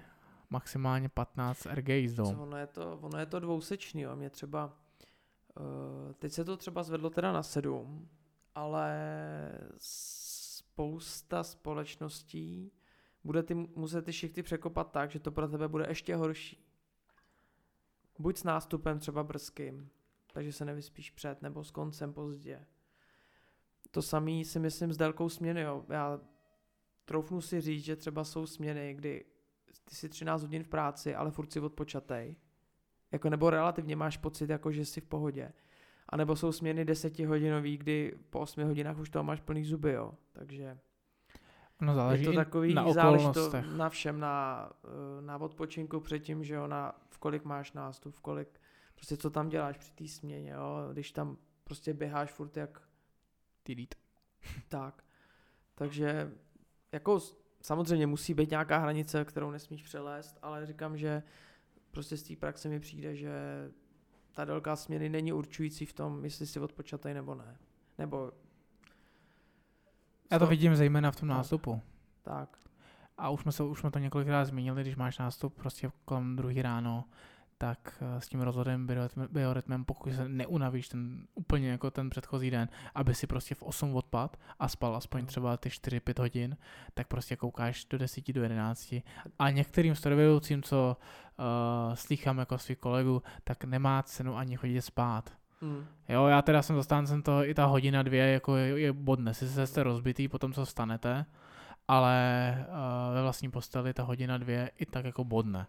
maximálně 0.50 1.10
15 1.10 1.66
RG 1.66 1.90
jízdou. 1.90 2.42
Ono 2.42 2.58
je 2.58 2.68
to, 2.68 2.98
ono 3.02 3.20
je 3.20 3.26
to 3.26 3.40
dvousečný, 3.40 4.02
jo. 4.02 4.16
Mě 4.16 4.30
třeba, 4.30 4.66
uh, 4.66 6.14
teď 6.14 6.32
se 6.32 6.46
to 6.46 6.58
třeba 6.58 6.84
zvedlo 6.84 7.10
teda 7.10 7.32
na 7.32 7.44
7, 7.44 8.08
ale 8.58 8.92
spousta 9.78 11.44
společností 11.44 12.72
bude 13.24 13.44
ty, 13.44 13.56
muset 13.56 14.02
ty 14.02 14.14
šichty 14.14 14.44
překopat 14.44 14.92
tak, 14.92 15.12
že 15.12 15.20
to 15.20 15.32
pro 15.32 15.48
tebe 15.48 15.68
bude 15.68 15.86
ještě 15.88 16.16
horší. 16.16 16.66
Buď 18.20 18.38
s 18.38 18.44
nástupem 18.44 19.00
třeba 19.00 19.24
brzkým, 19.24 19.90
takže 20.34 20.54
se 20.54 20.66
nevyspíš 20.66 21.12
před, 21.12 21.42
nebo 21.42 21.64
s 21.64 21.72
koncem 21.72 22.14
pozdě. 22.14 22.66
To 23.92 24.02
samý 24.02 24.46
si 24.46 24.60
myslím 24.60 24.94
s 24.94 24.98
délkou 24.98 25.30
směny, 25.30 25.62
jo. 25.62 25.86
Já 25.90 26.20
troufnu 27.06 27.42
si 27.42 27.62
říct, 27.62 27.84
že 27.84 27.96
třeba 27.96 28.24
jsou 28.24 28.46
směny, 28.46 28.94
kdy 28.94 29.26
ty 29.86 29.96
jsi 29.96 30.10
13 30.10 30.42
hodin 30.42 30.64
v 30.64 30.68
práci, 30.68 31.16
ale 31.16 31.32
furt 31.32 31.52
si 31.52 31.60
odpočatej. 31.60 32.36
Jako 33.12 33.30
nebo 33.30 33.50
relativně 33.50 33.96
máš 33.96 34.18
pocit, 34.18 34.50
jako 34.50 34.72
že 34.72 34.86
jsi 34.86 35.02
v 35.02 35.06
pohodě. 35.06 35.54
A 36.10 36.18
nebo 36.18 36.36
jsou 36.36 36.52
směny 36.52 36.86
desetihodinové, 36.86 37.78
kdy 37.78 38.20
po 38.30 38.40
8 38.40 38.64
hodinách 38.64 38.98
už 38.98 39.10
toho 39.10 39.24
máš 39.24 39.42
plný 39.42 39.66
zuby, 39.66 39.92
jo. 39.92 40.14
Takže 40.34 40.78
no, 41.82 41.96
záleží 41.96 42.24
je 42.24 42.30
to 42.30 42.36
takový, 42.36 42.74
na 42.74 42.94
záleží 42.94 43.32
to 43.34 43.52
na 43.78 43.90
všem, 43.90 44.20
na, 44.20 44.70
eh, 44.86 45.22
na 45.22 45.38
odpočinku 45.38 46.00
předtím, 46.00 46.44
že 46.44 46.54
jo, 46.54 46.68
na 46.68 46.96
v 47.10 47.18
kolik 47.18 47.44
máš 47.44 47.74
nástup, 47.74 48.16
v 48.16 48.20
kolik, 48.20 48.60
prostě 48.96 49.18
co 49.18 49.30
tam 49.30 49.50
děláš 49.50 49.78
při 49.78 49.92
té 49.92 50.08
směně, 50.08 50.52
jo, 50.52 50.90
když 50.92 51.12
tam 51.12 51.38
prostě 51.64 51.94
běháš 51.94 52.32
furt 52.32 52.58
jak... 52.58 52.82
Tidít. 53.64 53.96
Tak. 54.70 55.04
Takže 55.76 56.32
jako 56.92 57.20
samozřejmě 57.62 58.08
musí 58.08 58.34
být 58.34 58.50
nějaká 58.50 58.78
hranice, 58.78 59.26
kterou 59.26 59.52
nesmíš 59.52 59.84
přelézt, 59.84 60.40
ale 60.42 60.66
říkám, 60.66 60.98
že 60.98 61.24
prostě 61.92 62.18
z 62.18 62.24
té 62.24 62.36
praxe 62.36 62.70
mi 62.70 62.80
přijde, 62.80 63.16
že 63.16 63.32
ta 64.38 64.46
délka 64.46 64.76
směny 64.76 65.10
není 65.10 65.34
určující 65.34 65.86
v 65.86 65.94
tom, 65.94 66.24
jestli 66.24 66.48
si 66.48 66.60
odpočatej 66.60 67.14
nebo 67.14 67.36
ne. 67.36 67.58
Nebo... 67.98 68.32
Já 70.32 70.40
to 70.40 70.48
vidím 70.48 70.76
zejména 70.76 71.12
v 71.12 71.16
tom 71.16 71.30
nástupu. 71.30 71.82
Tak. 72.22 72.58
A 73.18 73.30
už 73.30 73.42
jsme, 73.42 73.52
se, 73.52 73.64
už 73.64 73.80
jsme 73.80 73.92
to 73.92 74.00
několikrát 74.00 74.46
zmínili, 74.46 74.82
když 74.82 74.96
máš 74.96 75.18
nástup 75.18 75.54
prostě 75.56 75.92
kolem 76.06 76.36
druhý 76.36 76.62
ráno, 76.62 77.06
tak 77.58 77.80
eh, 78.02 78.22
s 78.22 78.28
tím 78.28 78.42
rozhodem 78.42 78.88
biorytmem, 79.30 79.86
pokud 79.86 80.14
se 80.14 80.30
neunavíš 80.30 80.90
ten 80.90 81.28
úplně 81.36 81.70
jako 81.70 81.92
ten 81.92 82.10
předchozí 82.10 82.52
den, 82.52 82.70
aby 82.96 83.16
si 83.16 83.28
prostě 83.28 83.56
v 83.56 83.64
8 83.64 83.96
odpad 83.96 84.38
a 84.60 84.68
spal 84.68 84.96
aspoň 84.96 85.26
třeba 85.26 85.58
ty 85.58 85.70
4-5 85.70 86.20
hodin, 86.20 86.58
tak 86.94 87.08
prostě 87.08 87.36
koukáš 87.36 87.86
do 87.86 87.98
10 87.98 88.34
do 88.34 88.44
11 88.44 88.96
a 89.40 89.50
některým 89.50 89.96
strojvedoucím, 89.96 90.64
co 90.64 90.98
uh, 91.40 91.46
slýchám 91.96 92.38
jako 92.38 92.58
svých 92.58 92.78
kolegů, 92.78 93.24
tak 93.44 93.64
nemá 93.64 94.04
cenu 94.04 94.38
ani 94.38 94.58
chodit 94.58 94.82
spát. 94.82 95.34
Mm. 95.62 95.86
Jo, 96.10 96.28
já 96.28 96.42
teda 96.42 96.62
jsem 96.62 96.76
zastáncem 96.76 97.22
toho, 97.22 97.50
i 97.50 97.54
ta 97.54 97.66
hodina, 97.66 98.04
dvě 98.04 98.32
jako 98.32 98.56
je, 98.56 98.80
je 98.80 98.94
bodne, 98.94 99.34
si 99.34 99.68
jste 99.68 99.84
rozbitý 99.84 100.28
po 100.28 100.40
tom, 100.40 100.54
co 100.54 100.66
vstanete, 100.66 101.26
ale 101.88 102.56
uh, 102.70 103.16
ve 103.16 103.22
vlastní 103.22 103.52
posteli 103.52 103.94
ta 103.94 104.04
hodina, 104.04 104.38
dvě 104.38 104.72
i 104.78 104.86
tak 104.86 105.06
jako 105.06 105.24
bodne 105.24 105.68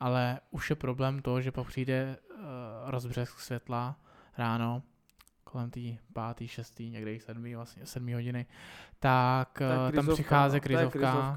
ale 0.00 0.40
už 0.50 0.70
je 0.70 0.76
problém 0.76 1.22
to, 1.22 1.40
že 1.40 1.52
pak 1.52 1.66
přijde 1.66 2.16
uh, 2.30 2.40
rozbřesk 2.84 3.40
světla 3.40 3.96
ráno, 4.38 4.82
kolem 5.44 5.70
té 5.70 5.80
pátý, 6.12 6.48
šestý, 6.48 6.90
někde 6.90 7.14
i 7.14 7.20
sedmý, 7.20 7.54
vlastně 7.54 7.86
sedmý 7.86 8.14
hodiny, 8.14 8.46
tak 8.98 9.62
uh, 9.86 9.92
tam 9.92 10.14
přichází 10.14 10.56
no, 10.56 10.60
krizovka, 10.60 11.34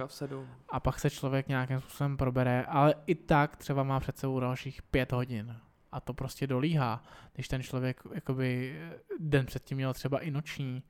a 0.70 0.80
pak 0.80 1.00
se 1.00 1.10
člověk 1.10 1.48
nějakým 1.48 1.80
způsobem 1.80 2.18
probere, 2.18 2.66
ale 2.66 2.96
i 3.06 3.16
tak 3.16 3.56
třeba 3.56 3.84
má 3.84 4.00
před 4.00 4.18
sebou 4.18 4.40
dalších 4.40 4.82
pět 4.82 5.12
hodin. 5.12 5.56
A 5.92 6.00
to 6.00 6.14
prostě 6.14 6.48
dolíhá, 6.48 7.04
když 7.34 7.48
ten 7.48 7.64
člověk 7.64 8.02
jakoby 8.14 8.80
den 9.20 9.46
předtím 9.46 9.78
měl 9.78 9.94
třeba 9.94 10.20
i 10.20 10.32
noční, 10.32 10.84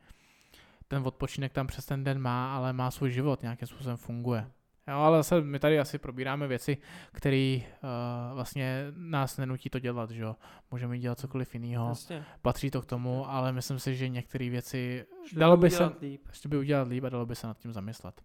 ten 0.88 1.08
odpočinek 1.08 1.54
tam 1.54 1.68
přes 1.68 1.86
ten 1.86 2.04
den 2.04 2.22
má, 2.22 2.56
ale 2.56 2.74
má 2.74 2.92
svůj 2.92 3.12
život, 3.12 3.42
nějakým 3.42 3.68
způsobem 3.68 3.98
funguje. 3.98 4.52
Jo, 4.88 4.96
ale 4.96 5.20
zase 5.20 5.42
my 5.42 5.60
tady 5.60 5.80
asi 5.80 5.98
probíráme 5.98 6.48
věci, 6.48 6.78
které 7.14 7.58
uh, 7.60 8.36
vlastně 8.36 8.86
nás 8.96 9.38
nenutí 9.38 9.70
to 9.70 9.80
dělat, 9.80 10.12
že 10.12 10.22
jo. 10.22 10.36
Můžeme 10.72 11.00
dělat 11.00 11.20
cokoliv 11.20 11.54
jiného, 11.54 11.90
Jasně. 11.90 12.26
patří 12.42 12.72
to 12.72 12.82
k 12.82 12.86
tomu, 12.86 13.30
ale 13.30 13.52
myslím 13.52 13.80
si, 13.80 13.96
že 13.96 14.10
některé 14.10 14.50
věci 14.50 15.06
Šli 15.26 15.40
dalo 15.40 15.58
by 15.58 15.70
se, 15.70 15.92
líp. 16.02 16.28
by 16.48 16.58
udělat 16.58 16.88
líp 16.88 17.04
a 17.04 17.10
dalo 17.10 17.26
by 17.26 17.36
se 17.36 17.48
nad 17.48 17.58
tím 17.58 17.74
zamyslet. 17.74 18.22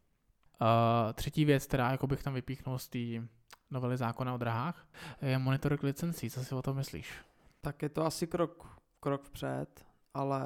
Uh, 0.61 1.13
třetí 1.13 1.45
věc, 1.45 1.67
která 1.67 1.91
jako 1.91 2.07
bych 2.07 2.23
tam 2.23 2.35
vypíchnul 2.35 2.79
z 2.79 2.89
té 2.89 3.29
novely 3.71 3.97
zákona 3.97 4.35
o 4.35 4.37
drahách, 4.37 4.87
je 5.23 5.39
monitoring 5.39 5.83
licencí. 5.83 6.31
Co 6.31 6.45
si 6.45 6.55
o 6.55 6.63
tom 6.63 6.77
myslíš? 6.77 7.15
Tak 7.61 7.83
je 7.83 7.89
to 7.89 8.07
asi 8.07 8.27
krok, 8.27 8.81
krok 9.01 9.23
vpřed, 9.23 9.87
ale 10.15 10.45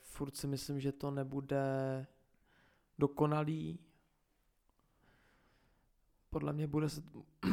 furt 0.00 0.36
si 0.36 0.46
myslím, 0.46 0.80
že 0.80 0.92
to 0.92 1.10
nebude 1.10 2.06
dokonalý 2.98 3.78
podle 6.32 6.52
mě 6.52 6.66
bude 6.66 6.88
se... 6.88 7.02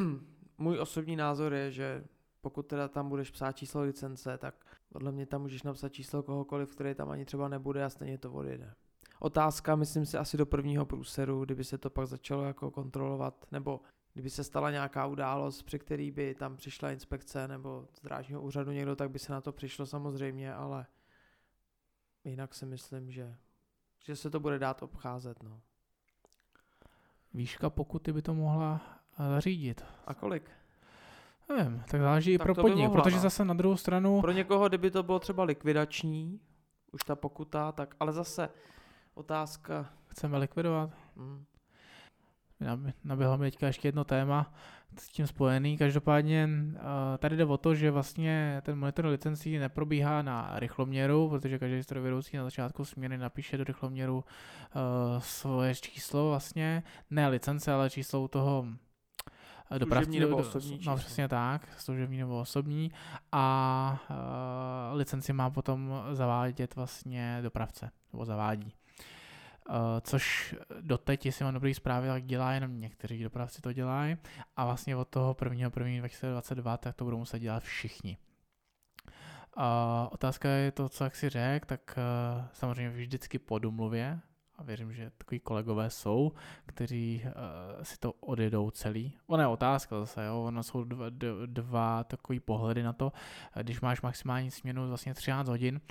Můj 0.58 0.80
osobní 0.80 1.16
názor 1.16 1.54
je, 1.54 1.72
že 1.72 2.04
pokud 2.42 2.68
teda 2.68 2.88
tam 2.88 3.10
budeš 3.10 3.32
psát 3.32 3.52
číslo 3.52 3.82
licence, 3.82 4.38
tak 4.38 4.56
podle 4.90 5.12
mě 5.12 5.26
tam 5.26 5.42
můžeš 5.42 5.64
napsat 5.64 5.90
číslo 5.90 6.24
kohokoliv, 6.24 6.72
který 6.72 6.96
tam 6.96 7.10
ani 7.10 7.26
třeba 7.26 7.48
nebude 7.48 7.84
a 7.84 7.90
stejně 7.90 8.18
to 8.18 8.32
odjede. 8.32 8.74
Otázka, 9.20 9.76
myslím 9.76 10.06
si, 10.06 10.18
asi 10.18 10.38
do 10.38 10.46
prvního 10.46 10.86
průseru, 10.86 11.46
kdyby 11.46 11.64
se 11.64 11.78
to 11.78 11.90
pak 11.90 12.08
začalo 12.08 12.44
jako 12.44 12.72
kontrolovat, 12.72 13.46
nebo 13.52 13.82
kdyby 14.14 14.30
se 14.30 14.44
stala 14.44 14.72
nějaká 14.72 15.06
událost, 15.06 15.64
při 15.64 15.80
který 15.80 16.12
by 16.12 16.36
tam 16.36 16.58
přišla 16.58 16.92
inspekce 16.92 17.48
nebo 17.48 17.88
z 17.94 18.02
drážního 18.02 18.42
úřadu 18.42 18.72
někdo, 18.72 18.96
tak 18.96 19.12
by 19.12 19.20
se 19.20 19.32
na 19.32 19.42
to 19.42 19.52
přišlo 19.52 19.86
samozřejmě, 19.86 20.54
ale 20.54 20.86
jinak 22.24 22.54
si 22.54 22.66
myslím, 22.66 23.12
že, 23.12 23.36
že 24.04 24.16
se 24.16 24.30
to 24.30 24.40
bude 24.40 24.60
dát 24.60 24.84
obcházet. 24.84 25.44
No. 25.44 25.62
Výška 27.34 27.70
pokuty 27.70 28.14
by 28.14 28.22
to 28.22 28.34
mohla 28.34 28.82
eh, 29.20 29.30
zařídit. 29.30 29.86
A 30.08 30.14
kolik? 30.14 30.52
Nevím, 31.50 31.84
tak 31.92 32.02
záleží 32.02 32.38
tak 32.38 32.42
i 32.42 32.44
pro 32.44 32.56
podnik, 32.56 32.88
mohla, 32.88 33.02
protože 33.02 33.16
no. 33.16 33.22
zase 33.22 33.46
na 33.46 33.54
druhou 33.54 33.78
stranu... 33.78 34.22
Pro 34.22 34.32
někoho, 34.32 34.68
kdyby 34.68 34.92
to 34.92 35.04
bylo 35.04 35.20
třeba 35.20 35.44
likvidační, 35.44 36.40
už 36.92 37.04
ta 37.04 37.16
pokuta, 37.16 37.72
tak 37.72 37.96
ale 38.00 38.14
zase 38.14 38.50
otázka... 39.14 39.90
Chceme 40.08 40.38
likvidovat? 40.38 40.90
Hmm. 41.18 41.46
Naběhlo 43.04 43.38
mi 43.38 43.52
teďka 43.52 43.68
ještě 43.68 43.88
jedno 43.88 44.04
téma 44.04 44.54
s 44.98 45.08
tím 45.08 45.28
spojený. 45.28 45.78
Každopádně 45.78 46.50
eh, 46.76 46.80
tady 47.18 47.38
jde 47.38 47.46
o 47.46 47.58
to, 47.58 47.76
že 47.76 47.92
vlastně 47.92 48.62
ten 48.66 48.80
monitor 48.80 49.06
licencí 49.06 49.58
neprobíhá 49.58 50.22
na 50.22 50.52
rychloměru, 50.56 51.30
protože 51.30 51.60
každý 51.60 51.84
strojvedoucí 51.84 52.38
na 52.38 52.44
začátku 52.44 52.86
směny 52.86 53.18
napíše 53.18 53.58
do 53.58 53.64
rychloměru 53.64 54.16
uh, 54.16 54.24
svoje 55.20 55.76
číslo 55.76 56.30
vlastně, 56.30 56.84
ne 57.10 57.28
licence, 57.28 57.74
ale 57.74 57.90
číslo 57.90 58.28
toho 58.28 58.66
eh, 59.72 59.80
dopravní 59.80 60.20
nebo 60.20 60.38
osobní 60.38 60.80
No 60.86 60.96
přesně 60.98 61.28
tak, 61.28 61.68
služební 61.78 62.18
nebo 62.18 62.40
osobní 62.40 62.92
a 63.32 64.00
uh, 64.10 64.98
licenci 64.98 65.34
má 65.34 65.50
potom 65.50 65.94
zavádět 66.12 66.76
vlastně 66.76 67.40
dopravce, 67.42 67.92
nebo 68.14 68.26
zavádí. 68.26 68.74
Uh, 69.70 69.76
což 70.02 70.56
doteď, 70.82 71.26
jestli 71.26 71.46
mám 71.46 71.54
dobrý 71.54 71.74
zprávy, 71.74 72.08
tak 72.08 72.26
dělá 72.26 72.52
jenom 72.52 72.80
někteří 72.80 73.24
dopravci 73.24 73.62
to 73.62 73.74
dělají 73.74 74.18
a 74.56 74.66
vlastně 74.66 74.96
od 74.96 75.08
toho 75.08 75.36
1. 75.44 75.72
1. 75.86 76.00
2022 76.00 76.78
tak 76.78 76.96
to 76.96 77.04
budou 77.06 77.18
muset 77.18 77.40
dělat 77.40 77.64
všichni. 77.64 78.18
Uh, 79.58 79.64
otázka 80.12 80.50
je 80.50 80.72
to, 80.72 80.90
co 80.90 81.04
jak 81.04 81.16
si 81.16 81.30
řekl, 81.30 81.66
tak 81.66 81.98
uh, 81.98 82.46
samozřejmě 82.54 82.90
vždycky 82.90 83.40
po 83.40 83.60
domluvě, 83.60 84.20
a 84.58 84.64
věřím, 84.64 84.94
že 84.94 85.12
takový 85.18 85.40
kolegové 85.40 85.90
jsou, 85.90 86.32
kteří 86.66 87.24
uh, 87.26 87.84
si 87.84 87.98
to 87.98 88.12
odjedou 88.12 88.72
celý. 88.72 89.18
Ona 89.28 89.44
je 89.44 89.48
otázka 89.48 90.00
zase, 90.00 90.26
jo, 90.26 90.44
ono 90.44 90.64
jsou 90.64 90.84
dva, 90.84 91.06
dva 91.46 92.04
takový 92.04 92.40
pohledy 92.40 92.84
na 92.84 92.94
to, 92.94 93.12
když 93.62 93.82
máš 93.82 94.02
maximální 94.02 94.52
směnu 94.52 94.88
vlastně 94.88 95.14
13 95.14 95.48
hodin 95.48 95.82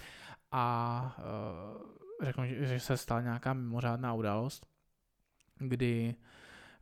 a 0.52 1.16
uh, 1.18 1.98
řeknu, 2.23 2.45
že 2.47 2.81
se 2.81 2.97
stala 2.97 3.20
nějaká 3.20 3.53
mimořádná 3.53 4.15
událost, 4.15 4.66
kdy 5.59 6.15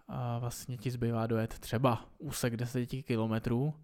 uh, 0.09 0.17
vlastně 0.41 0.77
ti 0.77 0.91
zbývá 0.91 1.27
dojet 1.27 1.59
třeba 1.59 2.05
úsek 2.19 2.57
10 2.57 2.87
kilometrů, 2.87 3.75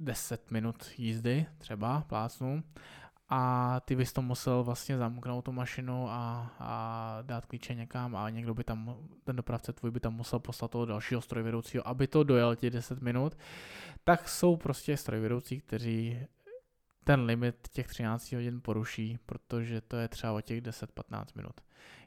10 0.00 0.50
minut 0.50 0.90
jízdy 0.96 1.46
třeba 1.58 2.00
plácnu 2.00 2.62
a 3.28 3.80
ty 3.80 3.96
bys 3.96 4.12
to 4.12 4.22
musel 4.22 4.64
vlastně 4.64 4.98
zamknout 4.98 5.44
tu 5.44 5.52
mašinu 5.52 6.10
a, 6.10 6.52
a 6.58 7.18
dát 7.22 7.46
klíče 7.46 7.74
někam 7.74 8.16
a 8.16 8.30
někdo 8.30 8.54
by 8.54 8.64
tam, 8.64 8.96
ten 9.24 9.36
dopravce 9.36 9.72
tvůj 9.72 9.90
by 9.90 10.00
tam 10.00 10.14
musel 10.14 10.38
poslat 10.38 10.70
toho 10.70 10.84
dalšího 10.84 11.20
strojvedoucího, 11.20 11.88
aby 11.88 12.06
to 12.06 12.24
dojel 12.24 12.56
ti 12.56 12.70
10 12.70 13.02
minut, 13.02 13.38
tak 14.04 14.28
jsou 14.28 14.56
prostě 14.56 14.96
strojvedoucí, 14.96 15.60
kteří 15.60 16.26
ten 17.08 17.20
limit 17.20 17.68
těch 17.68 17.88
13 17.88 18.32
hodin 18.32 18.60
poruší, 18.60 19.18
protože 19.26 19.80
to 19.80 19.96
je 19.96 20.08
třeba 20.08 20.32
o 20.32 20.40
těch 20.40 20.62
10-15 20.62 21.24
minut. 21.34 21.60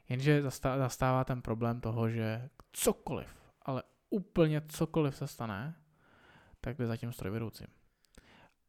Jenže 0.08 0.42
zastává 0.76 1.24
ten 1.24 1.42
problém 1.42 1.80
toho, 1.80 2.08
že 2.08 2.48
cokoliv, 2.72 3.36
ale 3.62 3.82
úplně 4.10 4.62
cokoliv 4.68 5.16
se 5.16 5.26
stane, 5.26 5.74
tak 6.60 6.76
jde 6.78 6.86
zatím 6.86 7.12
strojvedoucím. 7.12 7.66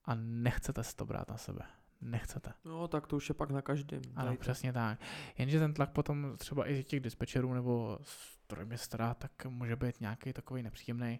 A 0.05 0.15
nechcete 0.15 0.83
si 0.83 0.95
to 0.95 1.05
brát 1.05 1.29
na 1.29 1.37
sebe. 1.37 1.61
Nechcete. 2.01 2.53
No, 2.65 2.87
tak 2.87 3.07
to 3.07 3.15
už 3.15 3.29
je 3.29 3.35
pak 3.35 3.51
na 3.51 3.61
každém. 3.61 4.01
Ano, 4.15 4.27
Dejte. 4.27 4.41
přesně 4.41 4.73
tak. 4.73 4.99
Jenže 5.37 5.59
ten 5.59 5.73
tlak 5.73 5.91
potom 5.91 6.33
třeba 6.37 6.69
i 6.69 6.83
těch 6.83 6.99
dispečerů 6.99 7.53
nebo 7.53 7.99
strojmistra, 8.01 9.13
tak 9.13 9.45
může 9.45 9.75
být 9.75 10.01
nějaký 10.01 10.33
takový 10.33 10.63
nepříjemný 10.63 11.19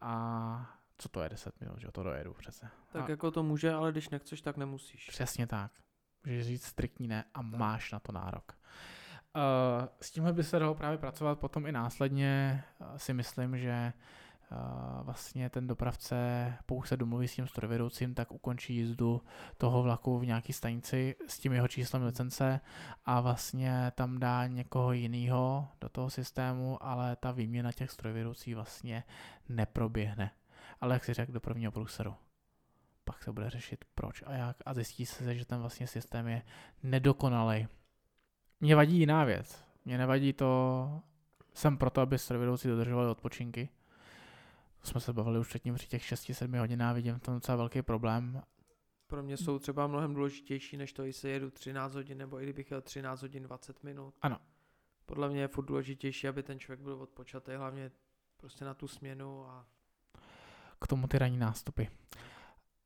a 0.00 0.83
co 0.98 1.08
to 1.08 1.22
je 1.22 1.28
10 1.28 1.60
minut, 1.60 1.78
že 1.78 1.92
to 1.92 2.02
dojedu 2.02 2.34
přece. 2.34 2.68
Tak 2.92 3.08
a 3.08 3.10
jako 3.10 3.30
to 3.30 3.42
může, 3.42 3.72
ale 3.72 3.92
když 3.92 4.08
nechceš, 4.08 4.40
tak 4.40 4.56
nemusíš. 4.56 5.06
Přesně 5.08 5.46
tak. 5.46 5.72
Můžeš 6.26 6.46
říct 6.46 6.64
striktní 6.64 7.08
ne 7.08 7.24
a 7.34 7.42
tak. 7.42 7.44
máš 7.44 7.92
na 7.92 7.98
to 8.00 8.12
nárok. 8.12 8.52
Uh, 9.36 9.88
s 10.00 10.10
tímhle 10.10 10.32
by 10.32 10.44
se 10.44 10.58
dalo 10.58 10.74
právě 10.74 10.98
pracovat 10.98 11.38
potom 11.38 11.66
i 11.66 11.72
následně. 11.72 12.64
Uh, 12.80 12.96
si 12.96 13.14
myslím, 13.14 13.58
že 13.58 13.92
uh, 14.52 14.58
vlastně 15.02 15.50
ten 15.50 15.66
dopravce, 15.66 16.52
pokud 16.66 16.86
se 16.86 16.96
domluví 16.96 17.28
s 17.28 17.34
tím 17.34 17.46
strojvedoucím, 17.46 18.14
tak 18.14 18.32
ukončí 18.32 18.74
jízdu 18.74 19.22
toho 19.56 19.82
vlaku 19.82 20.18
v 20.18 20.26
nějaký 20.26 20.52
stanici 20.52 21.16
s 21.26 21.38
tím 21.38 21.52
jeho 21.52 21.68
číslem 21.68 22.02
licence 22.02 22.60
a 23.04 23.20
vlastně 23.20 23.92
tam 23.94 24.18
dá 24.18 24.46
někoho 24.46 24.92
jiného 24.92 25.68
do 25.80 25.88
toho 25.88 26.10
systému, 26.10 26.82
ale 26.84 27.16
ta 27.16 27.32
výměna 27.32 27.72
těch 27.72 27.90
strojvedoucí 27.90 28.54
vlastně 28.54 29.04
neproběhne 29.48 30.30
ale 30.80 30.94
jak 30.94 31.04
si 31.04 31.14
řekl, 31.14 31.32
do 31.32 31.40
prvního 31.40 31.72
průseru. 31.72 32.14
Pak 33.04 33.22
se 33.22 33.32
bude 33.32 33.50
řešit 33.50 33.84
proč 33.94 34.22
a 34.26 34.32
jak 34.32 34.56
a 34.66 34.74
zjistí 34.74 35.06
se, 35.06 35.34
že 35.34 35.44
ten 35.44 35.60
vlastně 35.60 35.86
systém 35.86 36.28
je 36.28 36.42
nedokonalý. 36.82 37.68
Mě 38.60 38.76
vadí 38.76 38.98
jiná 38.98 39.24
věc. 39.24 39.64
Mě 39.84 39.98
nevadí 39.98 40.32
to, 40.32 41.02
jsem 41.54 41.78
proto, 41.78 42.00
aby 42.00 42.18
strojvedoucí 42.18 42.68
dodržovali 42.68 43.08
odpočinky. 43.08 43.68
To 44.80 44.86
jsme 44.86 45.00
se 45.00 45.12
bavili 45.12 45.38
už 45.38 45.48
předtím 45.48 45.74
při 45.74 45.86
těch 45.86 46.02
6-7 46.02 46.58
hodinách, 46.58 46.94
vidím 46.94 47.14
v 47.14 47.22
tom 47.22 47.34
docela 47.34 47.56
velký 47.56 47.82
problém. 47.82 48.42
Pro 49.06 49.22
mě 49.22 49.36
jsou 49.36 49.58
třeba 49.58 49.86
mnohem 49.86 50.14
důležitější, 50.14 50.76
než 50.76 50.92
to, 50.92 51.02
jestli 51.02 51.30
jedu 51.30 51.50
13 51.50 51.94
hodin, 51.94 52.18
nebo 52.18 52.40
i 52.40 52.42
kdybych 52.42 52.70
jel 52.70 52.80
13 52.80 53.22
hodin 53.22 53.42
20 53.42 53.82
minut. 53.82 54.14
Ano. 54.22 54.38
Podle 55.06 55.28
mě 55.28 55.40
je 55.40 55.48
furt 55.48 55.64
důležitější, 55.64 56.28
aby 56.28 56.42
ten 56.42 56.58
člověk 56.58 56.80
byl 56.80 56.92
odpočatý, 56.92 57.52
hlavně 57.52 57.90
prostě 58.36 58.64
na 58.64 58.74
tu 58.74 58.88
směnu 58.88 59.46
a 59.46 59.66
k 60.84 60.86
tomu 60.86 61.06
ty 61.06 61.18
ranní 61.18 61.38
nástupy. 61.38 61.84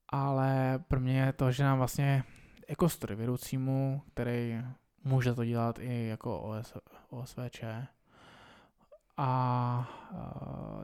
Ale 0.09 0.79
pro 0.89 1.01
mě 1.01 1.21
je 1.21 1.33
to, 1.33 1.53
že 1.53 1.65
nám 1.65 1.79
vlastně 1.79 2.25
jako 2.69 2.89
strojvedoucímu, 2.89 4.03
který 4.15 4.63
může 5.05 5.35
to 5.35 5.45
dělat 5.45 5.79
i 5.79 6.07
jako 6.07 6.41
OS, 6.41 6.73
OSVČ, 7.09 7.65
a 9.17 9.91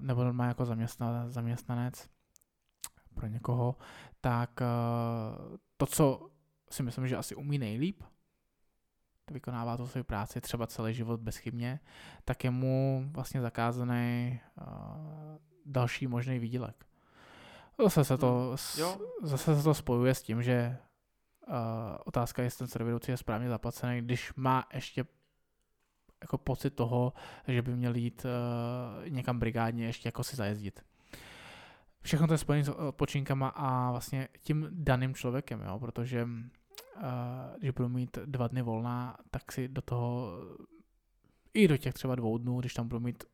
nebo 0.00 0.24
normálně 0.24 0.48
jako 0.48 0.64
zaměstna, 0.64 1.30
zaměstnanec 1.30 2.08
pro 3.14 3.26
někoho, 3.26 3.76
tak 4.20 4.50
to, 5.76 5.86
co 5.86 6.30
si 6.70 6.82
myslím, 6.82 7.08
že 7.08 7.16
asi 7.16 7.34
umí 7.34 7.58
nejlíp, 7.58 8.02
vykonává 9.30 9.76
to 9.76 9.86
svou 9.86 10.02
práci 10.02 10.40
třeba 10.40 10.66
celý 10.66 10.94
život 10.94 11.20
bezchybně, 11.20 11.80
tak 12.24 12.44
je 12.44 12.50
mu 12.50 13.04
vlastně 13.12 13.40
zakázaný 13.40 14.40
další 15.66 16.06
možný 16.06 16.38
výdělek. 16.38 16.86
Zase 17.82 18.04
se 18.04 18.18
to, 18.18 18.56
hmm. 18.76 18.98
zase 19.22 19.56
se 19.56 19.62
to 19.62 19.74
spojuje 19.74 20.14
s 20.14 20.22
tím, 20.22 20.42
že 20.42 20.76
uh, 21.48 21.54
otázka 22.04 22.42
je, 22.42 22.46
jestli 22.46 22.58
ten 22.58 22.66
servidoucí 22.66 23.10
je 23.10 23.16
správně 23.16 23.48
zaplacený, 23.48 24.00
když 24.00 24.34
má 24.36 24.68
ještě 24.74 25.04
jako 26.22 26.38
pocit 26.38 26.70
toho, 26.70 27.12
že 27.48 27.62
by 27.62 27.76
měl 27.76 27.94
jít 27.94 28.24
uh, 28.24 29.08
někam 29.08 29.38
brigádně 29.38 29.86
ještě 29.86 30.08
jako 30.08 30.24
si 30.24 30.36
zajezdit. 30.36 30.84
Všechno 32.02 32.26
to 32.26 32.34
je 32.34 32.38
spojené 32.38 32.64
s 32.64 32.68
odpočinkama 32.68 33.48
a 33.48 33.90
vlastně 33.90 34.28
tím 34.40 34.68
daným 34.70 35.14
člověkem, 35.14 35.60
jo, 35.60 35.78
protože 35.78 36.24
uh, 36.24 36.30
když 37.58 37.70
budu 37.70 37.88
mít 37.88 38.18
dva 38.24 38.48
dny 38.48 38.62
volná, 38.62 39.16
tak 39.30 39.52
si 39.52 39.68
do 39.68 39.82
toho 39.82 40.32
i 41.54 41.68
do 41.68 41.76
těch 41.76 41.94
třeba 41.94 42.14
dvou 42.14 42.38
dnů, 42.38 42.60
když 42.60 42.74
tam 42.74 42.88
budu 42.88 43.00
mít 43.00 43.24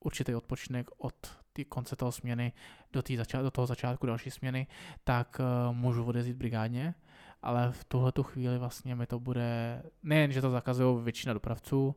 určitý 0.00 0.34
odpočinek 0.34 0.90
od 0.98 1.41
ty 1.52 1.64
konce 1.64 1.96
toho 1.96 2.12
směny 2.12 2.52
do, 2.92 3.02
tý 3.02 3.18
zača- 3.18 3.42
do 3.42 3.50
toho 3.50 3.66
začátku 3.66 4.06
další 4.06 4.30
směny, 4.30 4.66
tak 5.04 5.40
uh, 5.40 5.76
můžu 5.76 6.04
odezít 6.04 6.36
brigádně, 6.36 6.94
ale 7.42 7.72
v 7.72 7.84
tuhle 7.84 8.12
tu 8.12 8.22
chvíli 8.22 8.58
vlastně 8.58 8.94
mi 8.94 9.06
to 9.06 9.20
bude, 9.20 9.82
nejen, 10.02 10.32
že 10.32 10.40
to 10.40 10.50
zakazují 10.50 11.04
většina 11.04 11.32
dopravců, 11.32 11.96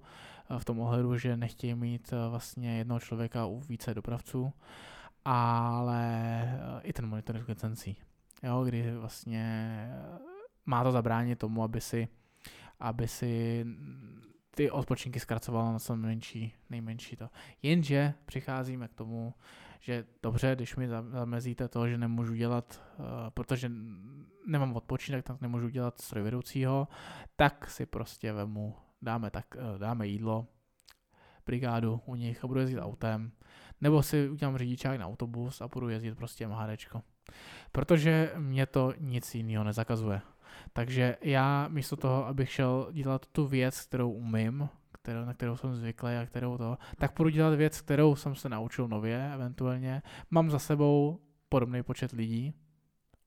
uh, 0.49 0.57
v 0.57 0.65
tom 0.65 0.79
ohledu, 0.79 1.17
že 1.17 1.37
nechtějí 1.37 1.75
mít 1.75 2.13
uh, 2.13 2.31
vlastně 2.31 2.77
jednoho 2.77 2.99
člověka 2.99 3.45
u 3.45 3.59
více 3.59 3.93
dopravců, 3.93 4.53
ale 5.25 6.43
uh, 6.73 6.79
i 6.83 6.93
ten 6.93 7.05
monitoring 7.05 7.47
licencí, 7.47 7.97
jo, 8.43 8.63
kdy 8.63 8.97
vlastně 8.97 9.87
má 10.65 10.83
to 10.83 10.91
zabránit 10.91 11.39
tomu, 11.39 11.63
aby 11.63 11.81
si, 11.81 12.07
aby 12.79 13.07
si 13.07 13.65
ty 14.55 14.71
odpočinky 14.71 15.19
zkracovala 15.19 15.71
na 15.71 15.79
co 15.79 15.95
menší, 15.95 16.53
nejmenší 16.69 17.15
to. 17.15 17.29
Jenže 17.61 18.13
přicházíme 18.25 18.87
k 18.87 18.93
tomu, 18.93 19.33
že 19.79 20.05
dobře, 20.23 20.55
když 20.55 20.75
mi 20.75 20.87
zamezíte 20.87 21.67
to, 21.67 21.87
že 21.87 21.97
nemůžu 21.97 22.33
dělat, 22.33 22.81
uh, 22.99 23.05
protože 23.29 23.71
nemám 24.47 24.75
odpočinek, 24.75 25.25
tak 25.25 25.41
nemůžu 25.41 25.69
dělat 25.69 26.01
strojvedoucího, 26.01 26.87
tak 27.35 27.69
si 27.69 27.85
prostě 27.85 28.33
vemu, 28.33 28.75
dáme, 29.01 29.29
tak, 29.29 29.45
uh, 29.55 29.79
dáme 29.79 30.07
jídlo, 30.07 30.47
brigádu 31.45 32.01
u 32.05 32.15
nich 32.15 32.43
a 32.43 32.47
budu 32.47 32.59
jezdit 32.59 32.79
autem, 32.79 33.31
nebo 33.81 34.03
si 34.03 34.29
udělám 34.29 34.57
řidičák 34.57 34.99
na 34.99 35.07
autobus 35.07 35.61
a 35.61 35.67
budu 35.67 35.89
jezdit 35.89 36.15
prostě 36.15 36.47
MHDčko. 36.47 37.01
Protože 37.71 38.31
mě 38.37 38.65
to 38.65 38.93
nic 38.99 39.35
jiného 39.35 39.63
nezakazuje. 39.63 40.21
Takže 40.73 41.17
já 41.21 41.67
místo 41.67 41.95
toho, 41.95 42.25
abych 42.27 42.51
šel 42.51 42.89
dělat 42.91 43.25
tu 43.25 43.47
věc, 43.47 43.81
kterou 43.81 44.11
umím, 44.11 44.69
kterou, 44.91 45.25
na 45.25 45.33
kterou 45.33 45.57
jsem 45.57 45.75
zvyklý 45.75 46.15
a 46.15 46.25
kterou 46.25 46.57
to, 46.57 46.77
tak 46.97 47.13
budu 47.17 47.29
dělat 47.29 47.55
věc, 47.55 47.81
kterou 47.81 48.15
jsem 48.15 48.35
se 48.35 48.49
naučil 48.49 48.87
nově, 48.87 49.33
eventuálně. 49.33 50.01
Mám 50.31 50.51
za 50.51 50.59
sebou 50.59 51.19
podobný 51.49 51.83
počet 51.83 52.11
lidí, 52.11 52.53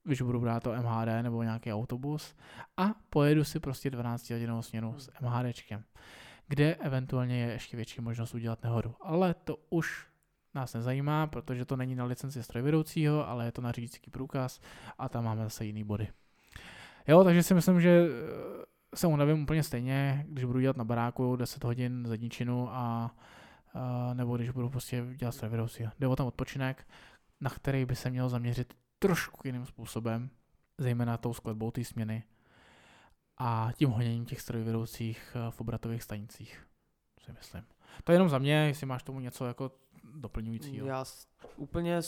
když 0.05 0.23
budu 0.23 0.41
brát 0.41 0.63
to 0.63 0.73
MHD 0.73 1.23
nebo 1.23 1.43
nějaký 1.43 1.73
autobus 1.73 2.37
a 2.77 2.95
pojedu 3.11 3.45
si 3.45 3.61
prostě 3.61 3.91
12 3.91 4.31
hodinovou 4.31 4.63
směnu 4.63 4.95
s 4.99 5.11
MHDčkem, 5.21 5.85
kde 6.49 6.75
eventuálně 6.75 7.41
je 7.41 7.53
ještě 7.53 7.77
větší 7.77 8.01
možnost 8.01 8.35
udělat 8.35 8.63
nehodu. 8.63 8.95
Ale 9.01 9.35
to 9.35 9.57
už 9.71 10.07
nás 10.55 10.75
nezajímá, 10.75 11.27
protože 11.27 11.65
to 11.65 11.77
není 11.77 11.95
na 11.95 12.05
licenci 12.05 12.43
strojvedoucího, 12.43 13.29
ale 13.29 13.45
je 13.45 13.53
to 13.53 13.63
na 13.63 13.73
řidičský 13.73 14.11
průkaz 14.11 14.61
a 14.99 15.09
tam 15.09 15.25
máme 15.25 15.45
zase 15.45 15.65
jiný 15.65 15.85
body. 15.85 16.09
Jo, 17.09 17.25
takže 17.25 17.43
si 17.43 17.55
myslím, 17.55 17.81
že 17.81 18.09
eh, 18.09 18.97
se 18.97 19.07
unavím 19.07 19.43
úplně 19.43 19.63
stejně, 19.63 20.27
když 20.29 20.45
budu 20.45 20.61
dělat 20.61 20.77
na 20.77 20.85
baráku 20.85 21.37
10 21.37 21.65
hodin 21.65 22.05
zadničinu 22.07 22.69
a, 22.71 23.15
a 23.75 24.15
nebo 24.15 24.37
když 24.37 24.51
budu 24.51 24.71
prostě 24.71 25.07
dělat 25.17 25.33
strojvedoucího. 25.33 25.93
Jde 25.99 26.07
o 26.07 26.17
ten 26.17 26.27
odpočinek, 26.27 26.89
na 27.41 27.51
který 27.51 27.85
by 27.85 27.97
se 27.97 28.11
měl 28.11 28.29
zaměřit 28.29 28.75
trošku 28.99 29.41
jiným 29.45 29.67
způsobem, 29.67 30.31
zejména 30.79 31.17
tou 31.17 31.35
skladbou 31.35 31.71
té 31.71 31.85
směny 31.85 32.23
a 33.39 33.71
tím 33.75 33.91
honěním 33.91 34.25
těch 34.25 34.41
strojvedoucích 34.41 35.37
eh, 35.37 35.51
v 35.51 35.61
obratových 35.61 36.03
stanicích, 36.03 36.67
si 37.25 37.33
myslím. 37.33 37.65
To 38.05 38.13
je 38.13 38.15
jenom 38.15 38.29
za 38.29 38.39
mě, 38.39 38.55
jestli 38.55 38.87
máš 38.87 39.03
tomu 39.03 39.21
něco 39.21 39.47
jako 39.47 39.73
doplňujícího. 40.15 40.87
Já 40.87 41.05
úplně, 41.57 42.01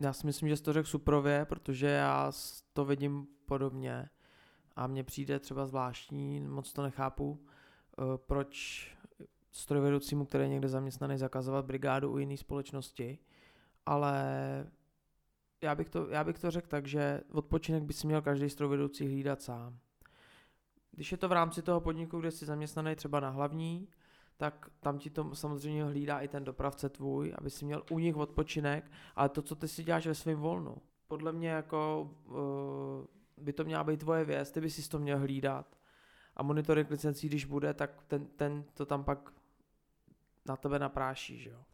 já 0.00 0.12
si 0.12 0.26
myslím, 0.26 0.48
že 0.48 0.56
jsi 0.56 0.62
to 0.62 0.72
řekl 0.72 0.88
suprově, 0.88 1.44
protože 1.44 1.86
já 1.86 2.32
to 2.72 2.84
vidím 2.84 3.26
podobně 3.46 4.08
a 4.76 4.86
mně 4.86 5.04
přijde 5.04 5.38
třeba 5.38 5.66
zvláštní, 5.66 6.40
moc 6.40 6.72
to 6.72 6.82
nechápu, 6.82 7.44
eh, 7.98 8.02
proč 8.16 8.88
strojvedoucímu, 9.50 10.24
který 10.24 10.44
je 10.44 10.48
někde 10.48 10.68
zaměstnaný, 10.68 11.18
zakazovat 11.18 11.64
brigádu 11.64 12.12
u 12.12 12.18
jiné 12.18 12.36
společnosti, 12.36 13.18
ale 13.86 14.24
já 15.62 15.74
bych, 15.74 15.90
to, 15.90 16.08
já 16.08 16.24
bych 16.24 16.38
to 16.38 16.50
řekl 16.50 16.68
tak, 16.68 16.86
že 16.86 17.20
odpočinek 17.32 17.82
by 17.82 17.92
si 17.92 18.06
měl 18.06 18.22
každý 18.22 18.50
strojvedoucí 18.50 19.06
hlídat 19.06 19.42
sám. 19.42 19.78
Když 20.90 21.12
je 21.12 21.18
to 21.18 21.28
v 21.28 21.32
rámci 21.32 21.62
toho 21.62 21.80
podniku, 21.80 22.20
kde 22.20 22.30
jsi 22.30 22.46
zaměstnaný 22.46 22.94
třeba 22.96 23.20
na 23.20 23.30
hlavní, 23.30 23.88
tak 24.36 24.70
tam 24.80 24.98
ti 24.98 25.10
to 25.10 25.34
samozřejmě 25.34 25.84
hlídá 25.84 26.20
i 26.20 26.28
ten 26.28 26.44
dopravce 26.44 26.88
tvůj, 26.88 27.34
aby 27.38 27.50
si 27.50 27.64
měl 27.64 27.82
u 27.90 27.98
nich 27.98 28.16
odpočinek, 28.16 28.90
ale 29.16 29.28
to, 29.28 29.42
co 29.42 29.56
ty 29.56 29.68
si 29.68 29.84
děláš 29.84 30.06
ve 30.06 30.14
svém 30.14 30.38
volnu. 30.38 30.76
Podle 31.08 31.32
mě 31.32 31.48
jako 31.48 32.10
uh, 32.26 32.36
by 33.42 33.52
to 33.52 33.64
měla 33.64 33.84
být 33.84 34.00
tvoje 34.00 34.24
věc, 34.24 34.50
ty 34.50 34.60
by 34.60 34.70
si 34.70 34.88
to 34.88 34.98
měl 34.98 35.18
hlídat. 35.18 35.78
A 36.36 36.42
monitoring 36.42 36.90
licencí, 36.90 37.28
když 37.28 37.44
bude, 37.44 37.74
tak 37.74 38.02
ten, 38.06 38.26
ten 38.26 38.64
to 38.74 38.86
tam 38.86 39.04
pak 39.04 39.32
na 40.46 40.56
tebe 40.56 40.78
napráší, 40.78 41.38
že 41.38 41.50
jo. 41.50 41.64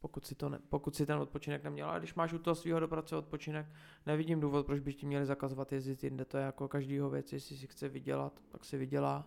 Pokud 0.00 0.26
si, 0.26 0.34
to 0.34 0.48
ne, 0.48 0.58
pokud 0.68 0.96
si 0.96 1.06
ten 1.06 1.18
odpočinek 1.18 1.64
neměl, 1.64 1.88
ale 1.88 1.98
když 1.98 2.14
máš 2.14 2.32
u 2.32 2.38
toho 2.38 2.54
svého 2.54 2.80
dopravce 2.80 3.16
odpočinek, 3.16 3.66
nevidím 4.06 4.40
důvod, 4.40 4.66
proč 4.66 4.80
by 4.80 4.94
ti 4.94 5.06
měli 5.06 5.26
zakazovat 5.26 5.72
jezdit 5.72 6.04
jinde, 6.04 6.24
to 6.24 6.38
je 6.38 6.44
jako 6.44 6.68
každýho 6.68 7.10
věc, 7.10 7.32
jestli 7.32 7.56
si 7.56 7.66
chce 7.66 7.88
vydělat, 7.88 8.42
tak 8.48 8.64
si 8.64 8.78
vydělá 8.78 9.26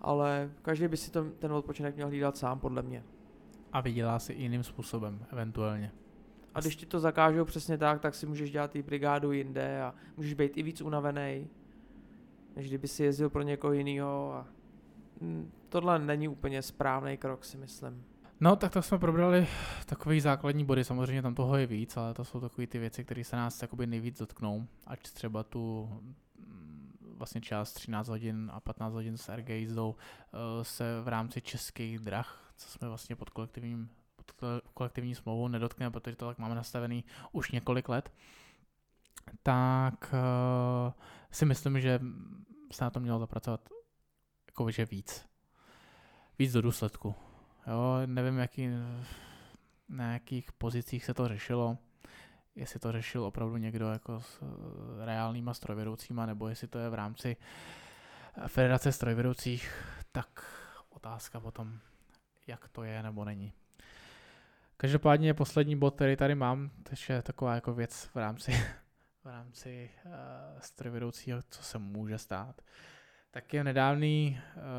ale 0.00 0.50
každý 0.62 0.88
by 0.88 0.96
si 0.96 1.10
to, 1.10 1.24
ten 1.30 1.52
odpočinek 1.52 1.94
měl 1.94 2.08
hlídat 2.08 2.36
sám, 2.36 2.60
podle 2.60 2.82
mě. 2.82 3.04
A 3.72 3.80
vydělá 3.80 4.18
si 4.18 4.32
jiným 4.32 4.62
způsobem, 4.62 5.26
eventuálně. 5.32 5.92
A 6.56 6.60
když 6.60 6.76
ti 6.76 6.86
to 6.86 7.00
zakážou 7.00 7.44
přesně 7.44 7.78
tak, 7.78 8.00
tak 8.00 8.14
si 8.14 8.26
můžeš 8.26 8.50
dělat 8.50 8.76
i 8.76 8.82
brigádu 8.82 9.32
jinde 9.32 9.82
a 9.82 9.94
můžeš 10.16 10.34
být 10.34 10.56
i 10.56 10.62
víc 10.62 10.80
unavený, 10.80 11.48
než 12.56 12.68
kdyby 12.68 12.88
si 12.88 13.04
jezdil 13.04 13.30
pro 13.30 13.42
někoho 13.42 13.72
jiného. 13.72 14.32
A... 14.32 14.46
Mm, 15.20 15.52
tohle 15.68 15.98
není 15.98 16.28
úplně 16.28 16.62
správný 16.62 17.16
krok, 17.16 17.44
si 17.44 17.56
myslím. 17.56 18.04
No, 18.40 18.56
tak 18.56 18.72
to 18.72 18.82
jsme 18.82 18.98
probrali 18.98 19.46
takový 19.86 20.20
základní 20.20 20.64
body, 20.64 20.84
samozřejmě 20.84 21.22
tam 21.22 21.34
toho 21.34 21.56
je 21.56 21.66
víc, 21.66 21.96
ale 21.96 22.14
to 22.14 22.24
jsou 22.24 22.40
takové 22.40 22.66
ty 22.66 22.78
věci, 22.78 23.04
které 23.04 23.24
se 23.24 23.36
nás 23.36 23.62
jakoby 23.62 23.86
nejvíc 23.86 24.18
dotknou, 24.18 24.66
ať 24.86 25.00
třeba 25.00 25.42
tu 25.42 25.90
vlastně 27.16 27.40
část 27.40 27.72
13 27.72 28.08
hodin 28.08 28.50
a 28.54 28.60
15 28.60 28.92
hodin 28.92 29.16
s 29.16 29.36
RG 29.36 29.48
jízdou 29.48 29.94
eh, 29.96 30.64
se 30.64 30.84
v 31.02 31.08
rámci 31.08 31.40
českých 31.40 31.98
drah, 31.98 32.52
co 32.56 32.68
jsme 32.68 32.88
vlastně 32.88 33.16
pod 33.16 33.30
kolektivním 33.30 33.90
kolektivní 34.74 35.14
smlouvou 35.14 35.48
nedotkneme, 35.48 35.90
protože 35.90 36.16
to 36.16 36.26
tak 36.26 36.38
máme 36.38 36.54
nastavený 36.54 37.04
už 37.32 37.50
několik 37.50 37.88
let, 37.88 38.12
tak 39.42 40.14
uh, 40.14 40.92
si 41.30 41.44
myslím, 41.44 41.80
že 41.80 42.00
se 42.72 42.84
na 42.84 42.90
to 42.90 43.00
mělo 43.00 43.18
zapracovat 43.18 43.68
jakože 44.46 44.84
víc. 44.84 45.26
Víc 46.38 46.52
do 46.52 46.62
důsledku. 46.62 47.14
Jo, 47.66 48.00
nevím, 48.06 48.38
jaký, 48.38 48.68
na 49.88 50.12
jakých 50.12 50.52
pozicích 50.52 51.04
se 51.04 51.14
to 51.14 51.28
řešilo 51.28 51.78
jestli 52.56 52.80
to 52.80 52.92
řešil 52.92 53.24
opravdu 53.24 53.56
někdo 53.56 53.90
jako 53.90 54.20
s 54.20 54.42
eh, 54.42 55.04
reálnýma 55.04 55.54
strojvedoucíma, 55.54 56.26
nebo 56.26 56.48
jestli 56.48 56.68
to 56.68 56.78
je 56.78 56.90
v 56.90 56.94
rámci 56.94 57.36
eh, 58.44 58.48
Federace 58.48 58.92
strojvedoucích, 58.92 59.70
tak 60.12 60.44
otázka 60.88 61.40
potom, 61.40 61.78
jak 62.46 62.68
to 62.68 62.82
je 62.82 63.02
nebo 63.02 63.24
není. 63.24 63.52
Každopádně 64.76 65.34
poslední 65.34 65.76
bod, 65.76 65.94
který 65.94 66.16
tady 66.16 66.34
mám, 66.34 66.70
to 66.82 67.12
je 67.12 67.22
taková 67.22 67.54
jako 67.54 67.74
věc 67.74 68.10
v 68.14 68.16
rámci, 68.16 68.52
v 69.24 69.26
rámci 69.26 69.90
uh, 70.04 70.12
strojvedoucího, 70.60 71.42
co 71.50 71.62
se 71.62 71.78
může 71.78 72.18
stát. 72.18 72.62
Tak 73.30 73.52
v 73.52 73.62
nedávné 73.62 74.28
uh, 74.30 74.36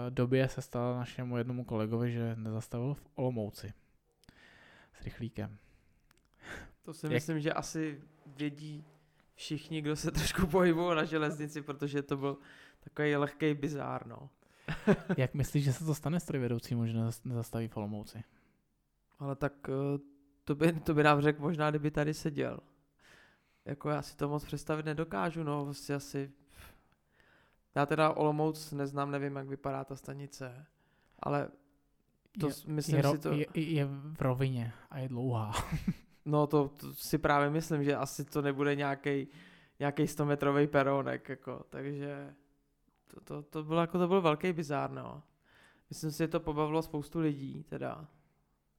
době 0.09 0.49
se 0.49 0.61
stalo 0.61 0.97
našemu 0.97 1.37
jednomu 1.37 1.63
kolegovi, 1.63 2.11
že 2.11 2.35
nezastavil 2.35 2.93
v 2.93 3.07
Olomouci 3.15 3.73
s 4.93 5.01
rychlíkem. 5.01 5.57
To 6.83 6.93
si 6.93 7.05
Jak... 7.05 7.13
myslím, 7.13 7.39
že 7.39 7.53
asi 7.53 8.01
vědí 8.25 8.85
všichni, 9.35 9.81
kdo 9.81 9.95
se 9.95 10.11
trošku 10.11 10.47
pohybují 10.47 10.95
na 10.95 11.03
železnici, 11.03 11.61
protože 11.61 12.01
to 12.01 12.17
byl 12.17 12.37
takový 12.79 13.15
lehký 13.15 13.53
bizár, 13.53 14.07
no. 14.07 14.29
Jak 15.17 15.33
myslíš, 15.33 15.63
že 15.63 15.73
se 15.73 15.85
to 15.85 15.95
stane 15.95 16.19
strojvedoucímu, 16.19 16.85
že 16.85 16.93
nezastaví 17.25 17.67
v 17.67 17.77
Olomouci? 17.77 18.23
Ale 19.19 19.35
tak 19.35 19.53
eh, 19.69 19.99
to 20.43 20.55
by, 20.55 20.73
to 20.73 20.93
by 20.93 21.03
nám 21.03 21.21
řekl 21.21 21.41
možná, 21.41 21.69
kdyby 21.69 21.91
tady 21.91 22.13
seděl. 22.13 22.59
Jako 23.65 23.89
já 23.89 24.01
si 24.01 24.17
to 24.17 24.29
moc 24.29 24.45
představit 24.45 24.85
nedokážu, 24.85 25.43
no, 25.43 25.65
vlastně 25.65 25.95
asi... 25.95 26.31
Já 27.75 27.85
teda 27.85 28.11
Olomouc 28.11 28.71
neznám, 28.71 29.11
nevím, 29.11 29.35
jak 29.35 29.47
vypadá 29.47 29.83
ta 29.83 29.95
stanice, 29.95 30.65
ale 31.19 31.49
to 32.39 32.47
je, 32.47 32.53
myslím 32.67 32.97
je, 32.97 33.03
si 33.03 33.17
to... 33.17 33.33
Je, 33.33 33.45
je 33.55 33.85
v 33.85 34.21
rovině 34.21 34.73
a 34.89 34.99
je 34.99 35.07
dlouhá. 35.07 35.51
No 36.29 36.47
to, 36.47 36.67
to 36.67 36.93
si 36.93 37.17
právě 37.17 37.49
myslím, 37.49 37.83
že 37.83 37.95
asi 37.95 38.25
to 38.25 38.41
nebude 38.41 38.75
nějaký 38.75 39.27
nějaký 39.79 40.07
100 40.07 40.25
metrový 40.25 40.67
peronek, 40.67 41.29
jako, 41.29 41.65
takže 41.69 42.35
to, 43.07 43.21
to, 43.21 43.41
to, 43.41 43.63
bylo 43.63 43.81
jako 43.81 43.99
to 43.99 44.07
byl 44.07 44.21
velký 44.21 44.53
bizár, 44.53 44.91
no. 44.91 45.23
Myslím 45.89 46.11
si, 46.11 46.17
že 46.17 46.27
to 46.27 46.39
pobavilo 46.39 46.81
spoustu 46.81 47.19
lidí, 47.19 47.63
teda. 47.63 48.07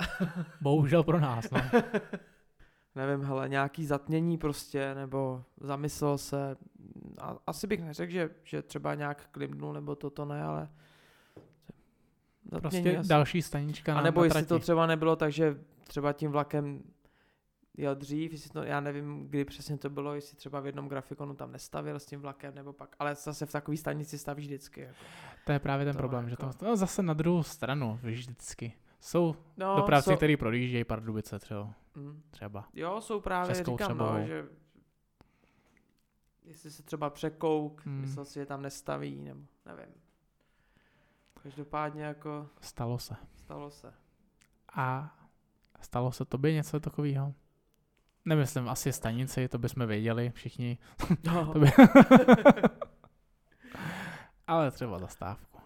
Bohužel 0.60 1.02
pro 1.02 1.20
nás, 1.20 1.50
no. 1.50 1.60
Nevím, 2.94 3.24
hele, 3.24 3.48
nějaký 3.48 3.86
zatmění 3.86 4.38
prostě, 4.38 4.94
nebo 4.94 5.44
zamyslel 5.60 6.18
se, 6.18 6.56
a, 7.20 7.36
asi 7.46 7.66
bych 7.66 7.80
neřekl, 7.82 8.12
že, 8.12 8.30
že 8.44 8.62
třeba 8.62 8.94
nějak 8.94 9.28
klimnul, 9.30 9.72
nebo 9.72 9.96
toto 9.96 10.24
ne, 10.24 10.42
ale 10.42 10.68
Prostě 12.50 12.98
asi. 12.98 13.08
další 13.08 13.42
stanička 13.42 13.94
na 13.94 14.00
A 14.00 14.02
nebo 14.02 14.24
jestli 14.24 14.46
to 14.46 14.58
třeba 14.58 14.86
nebylo 14.86 15.16
tak, 15.16 15.32
že 15.32 15.58
třeba 15.84 16.12
tím 16.12 16.30
vlakem 16.30 16.82
jel 17.76 17.94
dřív, 17.94 18.32
jestli 18.32 18.50
to, 18.50 18.62
já 18.62 18.80
nevím, 18.80 19.28
kdy 19.28 19.44
přesně 19.44 19.78
to 19.78 19.90
bylo, 19.90 20.14
jestli 20.14 20.36
třeba 20.36 20.60
v 20.60 20.66
jednom 20.66 20.88
grafikonu 20.88 21.34
tam 21.34 21.52
nestavil 21.52 22.00
s 22.00 22.06
tím 22.06 22.20
vlakem 22.20 22.54
nebo 22.54 22.72
pak, 22.72 22.96
ale 22.98 23.14
zase 23.14 23.46
v 23.46 23.52
takové 23.52 23.76
stanici 23.76 24.18
staví 24.18 24.42
vždycky. 24.42 24.80
Jako. 24.80 24.96
To 25.46 25.52
je 25.52 25.58
právě 25.58 25.84
ten 25.84 25.94
to 25.94 25.98
problém, 25.98 26.28
jako... 26.28 26.46
že 26.46 26.56
to 26.58 26.64
no, 26.64 26.76
zase 26.76 27.02
na 27.02 27.14
druhou 27.14 27.42
stranu 27.42 27.98
vždycky. 28.02 28.72
Jsou 29.00 29.36
no, 29.56 29.76
dopravci, 29.76 30.10
jsou... 30.10 30.16
kteří 30.16 30.36
projíždějí 30.36 30.84
Pardubice 30.84 31.38
třeba. 31.38 31.74
Mm. 31.94 32.22
třeba. 32.30 32.68
Jo, 32.74 33.00
jsou 33.00 33.20
právě, 33.20 33.54
Českou 33.54 33.72
říkám, 33.78 33.98
no, 33.98 34.26
že 34.26 34.48
jestli 36.48 36.70
se 36.70 36.82
třeba 36.82 37.10
překouk, 37.10 37.86
mm. 37.86 38.00
myslel 38.00 38.24
si, 38.24 38.34
že 38.34 38.46
tam 38.46 38.62
nestaví, 38.62 39.22
nebo 39.22 39.40
nevím. 39.66 39.94
Každopádně 41.42 42.02
jako... 42.02 42.48
Stalo 42.60 42.98
se. 42.98 43.16
Stalo 43.34 43.70
se. 43.70 43.94
A 44.76 45.16
stalo 45.80 46.12
se 46.12 46.24
tobě 46.24 46.52
něco 46.52 46.80
takového? 46.80 47.34
Nemyslím 48.24 48.68
asi 48.68 48.92
stanici, 48.92 49.48
to 49.48 49.58
bychom 49.58 49.86
věděli 49.86 50.30
všichni. 50.30 50.78
No. 51.24 51.46
to 51.52 51.58
by... 51.58 51.72
Ale 54.46 54.70
třeba 54.70 54.98
zastávku. 54.98 55.58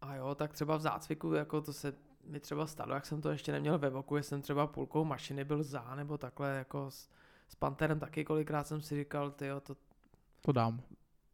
A 0.00 0.14
jo, 0.14 0.34
tak 0.34 0.52
třeba 0.52 0.76
v 0.76 0.80
zácviku, 0.80 1.32
jako 1.32 1.60
to 1.60 1.72
se 1.72 1.94
mi 2.28 2.40
třeba 2.40 2.66
stalo, 2.66 2.94
jak 2.94 3.06
jsem 3.06 3.20
to 3.20 3.30
ještě 3.30 3.52
neměl 3.52 3.78
ve 3.78 3.90
voku, 3.90 4.16
jsem 4.16 4.42
třeba 4.42 4.66
půlkou 4.66 5.04
mašiny 5.04 5.44
byl 5.44 5.62
za, 5.62 5.94
nebo 5.94 6.18
takhle 6.18 6.50
jako 6.50 6.90
s, 6.90 7.10
s 7.48 7.54
Panterem 7.54 8.00
taky 8.00 8.24
kolikrát 8.24 8.66
jsem 8.66 8.80
si 8.80 8.96
říkal, 8.96 9.30
ty 9.30 9.46
to... 9.62 9.76
To 10.40 10.52
dám. 10.52 10.82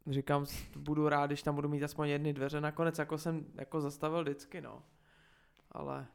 Říkám, 0.07 0.45
budu 0.75 1.09
rád, 1.09 1.27
když 1.27 1.43
tam 1.43 1.55
budu 1.55 1.69
mít 1.69 1.83
aspoň 1.83 2.07
jedny 2.07 2.33
dveře. 2.33 2.61
Nakonec 2.61 2.99
jako 2.99 3.17
jsem 3.17 3.45
jako 3.55 3.81
zastavil 3.81 4.21
vždycky, 4.21 4.61
no. 4.61 4.83
Ale 5.71 6.07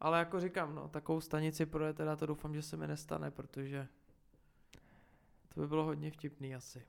ale 0.00 0.18
jako 0.18 0.40
říkám, 0.40 0.74
no, 0.74 0.88
takovou 0.88 1.20
stanici 1.20 1.66
proje 1.66 1.92
teda 1.92 2.16
to 2.16 2.26
doufám, 2.26 2.54
že 2.54 2.62
se 2.62 2.76
mi 2.76 2.86
nestane, 2.86 3.30
protože 3.30 3.88
to 5.54 5.60
by 5.60 5.66
bylo 5.66 5.84
hodně 5.84 6.10
vtipný 6.10 6.54
asi. 6.54 6.82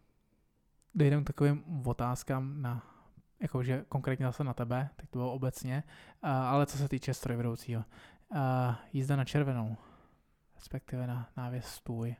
Dojdeme 0.95 1.23
k 1.23 1.27
takovým 1.27 1.87
otázkám 1.87 2.61
na, 2.61 2.90
jakože 3.41 3.85
konkrétně 3.89 4.25
zase 4.25 4.43
na 4.43 4.53
tebe, 4.53 4.89
tak 4.95 5.09
to 5.09 5.19
bylo 5.19 5.33
obecně, 5.33 5.83
ale 6.21 6.65
co 6.65 6.77
se 6.77 6.87
týče 6.87 7.13
strojvedoucího. 7.13 7.83
Jízda 8.93 9.15
na 9.15 9.25
červenou, 9.25 9.77
respektive 10.55 11.07
na 11.07 11.29
návěs 11.37 11.65
stůj. 11.65 12.15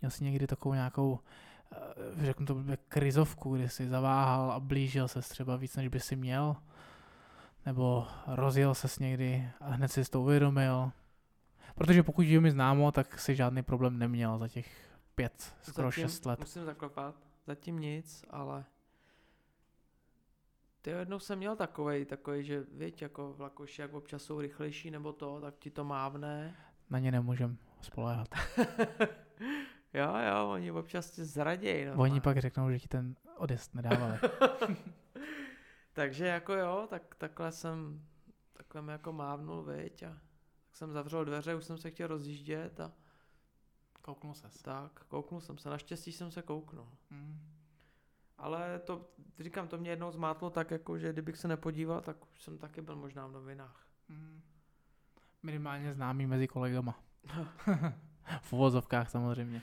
Měl 0.00 0.10
jsi 0.10 0.24
někdy 0.24 0.46
takovou 0.46 0.74
nějakou, 0.74 1.12
uh, 1.12 2.24
řeknu 2.24 2.46
to 2.46 2.64
krizovku, 2.88 3.56
kdy 3.56 3.68
jsi 3.68 3.88
zaváhal 3.88 4.52
a 4.52 4.60
blížil 4.60 5.08
se 5.08 5.20
třeba 5.20 5.56
víc, 5.56 5.76
než 5.76 5.88
by 5.88 6.00
si 6.00 6.16
měl? 6.16 6.56
nebo 7.66 8.06
rozjel 8.26 8.74
ses 8.74 8.98
někdy 8.98 9.50
a 9.60 9.70
hned 9.70 9.88
si 9.88 10.04
to 10.04 10.20
uvědomil. 10.20 10.92
Protože 11.74 12.02
pokud 12.02 12.22
je 12.22 12.40
mi 12.40 12.50
známo, 12.50 12.92
tak 12.92 13.20
si 13.20 13.36
žádný 13.36 13.62
problém 13.62 13.98
neměl 13.98 14.38
za 14.38 14.48
těch 14.48 14.96
pět, 15.14 15.54
skoro 15.62 15.88
zatím, 15.88 16.04
šest 16.04 16.26
let. 16.26 16.40
Musím 16.40 16.64
zaklepat, 16.64 17.14
zatím 17.46 17.78
nic, 17.78 18.24
ale 18.30 18.64
ty 20.82 20.90
jednou 20.90 21.18
jsem 21.18 21.38
měl 21.38 21.56
takovej, 21.56 22.04
takový, 22.04 22.44
že 22.44 22.64
věď, 22.72 23.02
jako 23.02 23.32
vlakoši, 23.32 23.82
jak 23.82 23.94
občas 23.94 24.22
jsou 24.22 24.40
rychlejší 24.40 24.90
nebo 24.90 25.12
to, 25.12 25.40
tak 25.40 25.58
ti 25.58 25.70
to 25.70 25.84
mávne. 25.84 26.56
Na 26.90 26.98
ně 26.98 27.12
nemůžem 27.12 27.58
spoléhat. 27.80 28.28
jo, 29.94 30.14
jo, 30.28 30.50
oni 30.50 30.72
občas 30.72 31.10
tě 31.10 31.24
zradějí. 31.24 31.84
No. 31.84 31.94
Oni 31.96 32.20
pak 32.20 32.38
řeknou, 32.38 32.70
že 32.70 32.78
ti 32.78 32.88
ten 32.88 33.14
odjezd 33.36 33.74
nedávali. 33.74 34.18
Takže 35.92 36.26
jako 36.26 36.52
jo, 36.52 36.86
tak 36.90 37.14
takhle 37.14 37.52
jsem, 37.52 38.06
takhle 38.52 38.82
mi 38.82 38.92
jako 38.92 39.12
mávnul, 39.12 39.62
viď, 39.62 40.02
a 40.02 40.18
tak 40.64 40.76
jsem 40.76 40.92
zavřel 40.92 41.24
dveře, 41.24 41.54
už 41.54 41.64
jsem 41.64 41.78
se 41.78 41.90
chtěl 41.90 42.08
rozjíždět 42.08 42.80
a 42.80 42.92
Kouknul 44.02 44.34
ses. 44.34 44.62
Tak, 44.62 45.04
kouknul 45.08 45.40
jsem 45.40 45.58
se, 45.58 45.70
naštěstí 45.70 46.12
jsem 46.12 46.30
se 46.30 46.42
kouknul. 46.42 46.88
Hmm. 47.10 47.40
Ale 48.42 48.78
to, 48.78 49.08
říkám, 49.40 49.68
to 49.68 49.78
mě 49.78 49.90
jednou 49.90 50.12
zmátlo 50.12 50.50
tak, 50.50 50.70
jako, 50.70 50.98
že 50.98 51.12
kdybych 51.12 51.36
se 51.36 51.48
nepodíval, 51.48 52.00
tak 52.00 52.16
už 52.32 52.42
jsem 52.42 52.58
taky 52.58 52.80
byl 52.80 52.96
možná 52.96 53.26
v 53.26 53.32
novinách. 53.32 53.86
Hmm. 54.08 54.40
Minimálně 55.42 55.94
známý 55.94 56.26
mezi 56.26 56.48
kolegama. 56.48 56.98
v 58.40 58.52
uvozovkách 58.52 59.10
samozřejmě. 59.10 59.62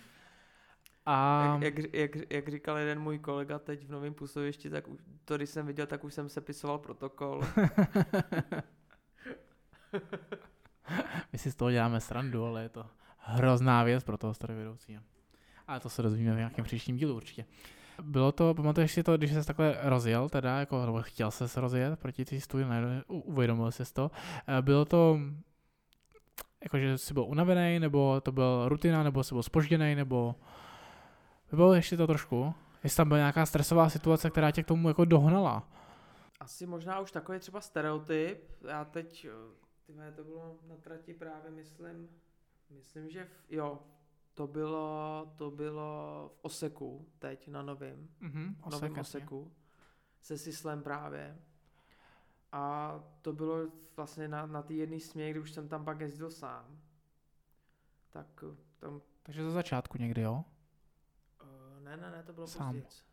A... 1.06 1.60
Jak, 1.62 1.78
jak, 1.78 1.94
jak, 1.94 2.32
jak 2.32 2.50
říkal 2.50 2.78
jeden 2.78 3.00
můj 3.00 3.20
kolega 3.20 3.60
teď 3.60 3.86
v 3.86 3.92
novém 3.92 4.14
působišti, 4.14 4.70
tak 4.70 4.84
to, 5.26 5.38
když 5.38 5.50
jsem 5.50 5.68
viděl, 5.68 5.86
tak 5.86 6.04
už 6.04 6.14
jsem 6.14 6.30
sepisoval 6.30 6.78
protokol. 6.78 7.42
My 11.34 11.40
si 11.40 11.52
z 11.52 11.56
toho 11.56 11.72
děláme 11.72 12.02
srandu, 12.02 12.46
ale 12.46 12.64
je 12.64 12.70
to 12.70 12.86
hrozná 13.18 13.84
věc 13.84 14.04
pro 14.04 14.18
toho 14.18 14.34
strojvedoucího. 14.34 15.04
Ale 15.68 15.80
to 15.80 15.90
se 15.90 16.02
dozvíme 16.02 16.34
v 16.34 16.38
nějakém 16.38 16.66
příštím 16.66 16.98
dílu 16.98 17.16
určitě. 17.16 17.46
Bylo 18.02 18.32
to, 18.32 18.54
pamatuješ 18.54 18.92
si 18.92 19.04
to, 19.04 19.18
když 19.18 19.34
jsi 19.34 19.48
takhle 19.48 19.78
rozjel, 19.82 20.30
teda, 20.30 20.60
jako, 20.60 20.86
nebo 20.86 21.02
chtěl 21.02 21.32
se 21.32 21.62
rozjet 21.62 22.00
proti 22.00 22.26
té 22.26 22.40
studii, 22.40 22.68
uvědomil 23.08 23.72
jsi 23.72 23.94
to. 23.94 24.12
Eh, 24.48 24.62
bylo 24.62 24.86
to, 24.86 25.20
jakože 26.64 26.98
jsi 26.98 27.14
byl 27.14 27.24
unavený, 27.24 27.80
nebo 27.80 28.22
to 28.22 28.32
byl 28.32 28.70
rutina, 28.70 29.04
nebo 29.04 29.24
jsi 29.24 29.36
byl 29.36 29.44
spožděný, 29.44 29.96
nebo 29.96 30.36
Vybavil 31.52 31.74
ještě 31.74 31.98
to 31.98 32.08
trošku? 32.08 32.54
Jestli 32.84 32.98
tam 32.98 33.08
byla 33.08 33.18
nějaká 33.18 33.46
stresová 33.46 33.90
situace, 33.90 34.30
která 34.30 34.52
tě 34.52 34.64
k 34.64 34.68
tomu 34.68 34.88
jako 34.88 35.06
dohnala? 35.06 35.70
Asi 36.40 36.66
možná 36.66 37.00
už 37.00 37.12
takový 37.12 37.40
třeba 37.40 37.62
stereotyp. 37.62 38.64
Já 38.68 38.86
teď, 38.86 39.28
tyhle, 39.86 40.12
to 40.12 40.24
bylo 40.24 40.56
na 40.68 40.76
trati 40.76 41.14
právě, 41.14 41.52
myslím, 41.52 42.10
myslím, 42.70 43.10
že 43.10 43.26
v, 43.26 43.52
jo, 43.54 43.80
to 44.34 44.48
bylo, 44.48 45.32
to 45.36 45.52
bylo 45.52 46.32
v 46.36 46.40
Oseku 46.42 47.08
teď 47.20 47.48
na 47.48 47.62
novém, 47.62 48.10
mm-hmm, 48.22 48.56
Osek, 48.62 48.82
novém 48.82 49.00
Oseku, 49.00 49.52
se 50.22 50.38
Sislem 50.38 50.84
právě. 50.84 51.40
A 52.52 52.94
to 53.22 53.34
bylo 53.34 53.72
vlastně 53.96 54.28
na, 54.28 54.46
na 54.46 54.62
té 54.62 54.74
jedné 54.74 55.00
směně, 55.00 55.32
kdy 55.32 55.40
už 55.40 55.52
jsem 55.52 55.68
tam 55.70 55.86
pak 55.86 56.00
jezdil 56.00 56.32
sám. 56.32 56.80
Tak 58.10 58.44
tam... 58.80 59.02
Takže 59.24 59.44
za 59.44 59.52
začátku 59.52 59.98
někdy, 59.98 60.22
jo? 60.22 60.46
Ne, 61.80 61.98
ne, 61.98 62.12
ne, 62.12 62.24
to 62.24 62.34
bylo 62.34 62.48
sám. 62.48 62.68
později. 62.68 63.09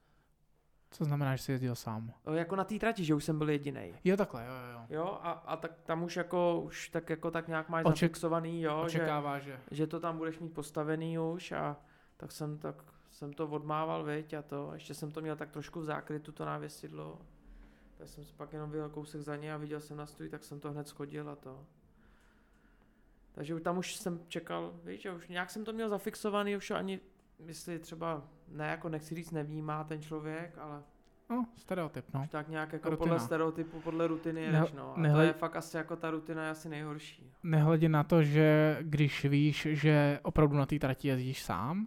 Co 0.97 1.05
znamená, 1.05 1.37
že 1.37 1.43
jsi 1.43 1.53
jezdil 1.53 1.75
sám? 1.75 2.13
O, 2.25 2.33
jako 2.33 2.57
na 2.57 2.65
té 2.65 2.79
trati, 2.79 3.05
že 3.05 3.15
už 3.15 3.25
jsem 3.25 3.39
byl 3.39 3.51
jediný. 3.51 3.95
Jo, 4.05 4.17
takhle, 4.17 4.45
jo, 4.47 4.53
jo. 4.73 4.87
Jo, 4.89 5.19
a, 5.23 5.31
a 5.31 5.57
tak 5.57 5.73
tam 5.83 6.03
už 6.03 6.17
jako, 6.17 6.61
už 6.61 6.89
tak 6.89 7.11
jako 7.11 7.31
tak 7.31 7.49
nějak 7.49 7.69
máš 7.69 7.85
Oček, 7.85 8.11
zafixovaný, 8.11 8.63
jo. 8.63 8.83
Očekává, 8.85 9.39
že, 9.39 9.51
že. 9.51 9.77
Že 9.77 9.87
to 9.87 10.01
tam 10.01 10.19
budeš 10.19 10.39
mít 10.39 10.55
postavený 10.55 11.19
už 11.19 11.53
a 11.53 11.77
tak 12.17 12.33
jsem, 12.33 12.59
tak 12.59 12.85
jsem 13.11 13.33
to 13.33 13.49
odmával, 13.49 14.05
viď, 14.05 14.35
a 14.35 14.43
to, 14.43 14.71
ještě 14.75 14.95
jsem 14.95 15.11
to 15.11 15.21
měl 15.21 15.37
tak 15.37 15.51
trošku 15.51 15.81
v 15.81 15.85
zákrytu, 15.85 16.33
to 16.33 16.45
návěsidlo. 16.45 17.19
Tak 17.99 18.09
jsem 18.09 18.25
si 18.25 18.33
pak 18.33 18.53
jenom 18.53 18.71
vyjel 18.71 18.89
kousek 18.89 19.21
za 19.21 19.37
ně 19.37 19.55
a 19.55 19.57
viděl 19.57 19.81
jsem 19.81 19.97
na 19.97 20.07
stůj, 20.07 20.29
tak 20.29 20.45
jsem 20.45 20.61
to 20.61 20.73
hned 20.73 20.89
schodil 20.89 21.31
a 21.31 21.37
to. 21.37 21.67
Takže 23.33 23.61
tam 23.61 23.79
už 23.79 23.97
jsem 23.97 24.21
čekal, 24.29 24.73
víš, 24.85 25.07
už 25.17 25.29
nějak 25.29 25.51
jsem 25.51 25.65
to 25.65 25.73
měl 25.73 25.89
zafixovaný, 25.89 26.57
už 26.57 26.71
ani 26.71 27.01
jestli 27.47 27.79
třeba, 27.79 28.23
ne 28.51 28.67
jako 28.67 28.89
nechci 28.89 29.15
říct 29.15 29.31
nevnímá 29.31 29.85
ten 29.85 30.03
člověk, 30.03 30.59
ale 30.59 30.83
No, 31.31 31.47
stereotyp, 31.57 32.05
no. 32.15 32.27
Tak 32.31 32.49
nějak 32.49 32.73
jako 32.73 32.91
Rutina. 32.91 32.99
podle 32.99 33.21
stereotypu, 33.21 33.81
podle 33.81 34.07
rutiny 34.07 34.43
jedeš, 34.43 34.73
no. 34.73 34.95
A 34.97 35.01
nehled... 35.01 35.23
to 35.23 35.27
je 35.27 35.33
fakt 35.33 35.57
asi 35.57 35.77
jako 35.77 35.97
ta 35.97 36.11
rutina 36.11 36.45
je 36.45 36.51
asi 36.51 36.69
nejhorší. 36.69 37.31
Nehledě 37.43 37.89
na 37.89 38.05
to, 38.05 38.23
že 38.23 38.79
když 38.83 39.25
víš, 39.25 39.67
že 39.71 40.21
opravdu 40.23 40.57
na 40.57 40.67
té 40.67 40.79
trati 40.79 41.09
jezdíš 41.09 41.43
sám, 41.43 41.87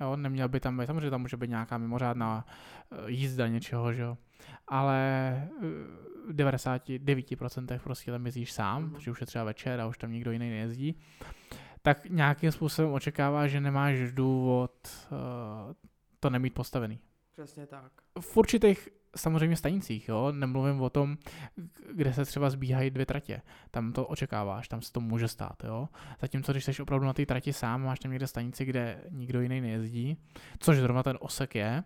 jo, 0.00 0.16
neměl 0.16 0.48
by 0.48 0.60
tam 0.60 0.78
být, 0.78 0.86
samozřejmě 0.86 1.10
tam 1.10 1.20
může 1.20 1.36
být 1.36 1.50
nějaká 1.50 1.78
mimořádná 1.78 2.46
eh, 2.92 2.96
jízda 3.10 3.48
něčeho, 3.48 3.92
že 3.92 4.02
jo, 4.02 4.18
ale 4.68 4.98
eh, 5.32 6.10
v 6.28 6.34
99% 6.34 7.78
prostě 7.78 8.10
tam 8.10 8.26
jezdíš 8.26 8.52
sám, 8.52 8.84
mm-hmm. 8.84 8.92
protože 8.92 9.10
už 9.10 9.20
je 9.20 9.26
třeba 9.26 9.44
večer 9.44 9.80
a 9.80 9.86
už 9.86 9.98
tam 9.98 10.12
nikdo 10.12 10.32
jiný 10.32 10.50
nejezdí, 10.50 10.96
tak 11.82 12.04
nějakým 12.04 12.52
způsobem 12.52 12.92
očekává, 12.92 13.46
že 13.46 13.60
nemáš 13.60 14.12
důvod 14.12 14.72
uh, 15.12 15.18
to 16.20 16.30
nemít 16.30 16.54
postavený. 16.54 16.98
Přesně 17.32 17.66
tak. 17.66 17.92
V 18.20 18.36
určitých 18.36 18.88
samozřejmě 19.16 19.56
stanicích, 19.56 20.08
jo, 20.08 20.32
nemluvím 20.32 20.80
o 20.80 20.90
tom, 20.90 21.16
kde 21.92 22.14
se 22.14 22.24
třeba 22.24 22.50
zbíhají 22.50 22.90
dvě 22.90 23.06
tratě. 23.06 23.42
Tam 23.70 23.92
to 23.92 24.06
očekáváš, 24.06 24.68
tam 24.68 24.82
se 24.82 24.92
to 24.92 25.00
může 25.00 25.28
stát, 25.28 25.64
jo. 25.64 25.88
Zatímco, 26.20 26.52
když 26.52 26.64
jsi 26.64 26.82
opravdu 26.82 27.06
na 27.06 27.12
té 27.12 27.26
trati 27.26 27.52
sám, 27.52 27.82
máš 27.82 27.98
tam 27.98 28.10
někde 28.10 28.26
stanici, 28.26 28.64
kde 28.64 29.04
nikdo 29.10 29.40
jiný 29.40 29.60
nejezdí, 29.60 30.16
což 30.58 30.76
zrovna 30.76 31.02
ten 31.02 31.18
osek 31.20 31.54
je, 31.54 31.84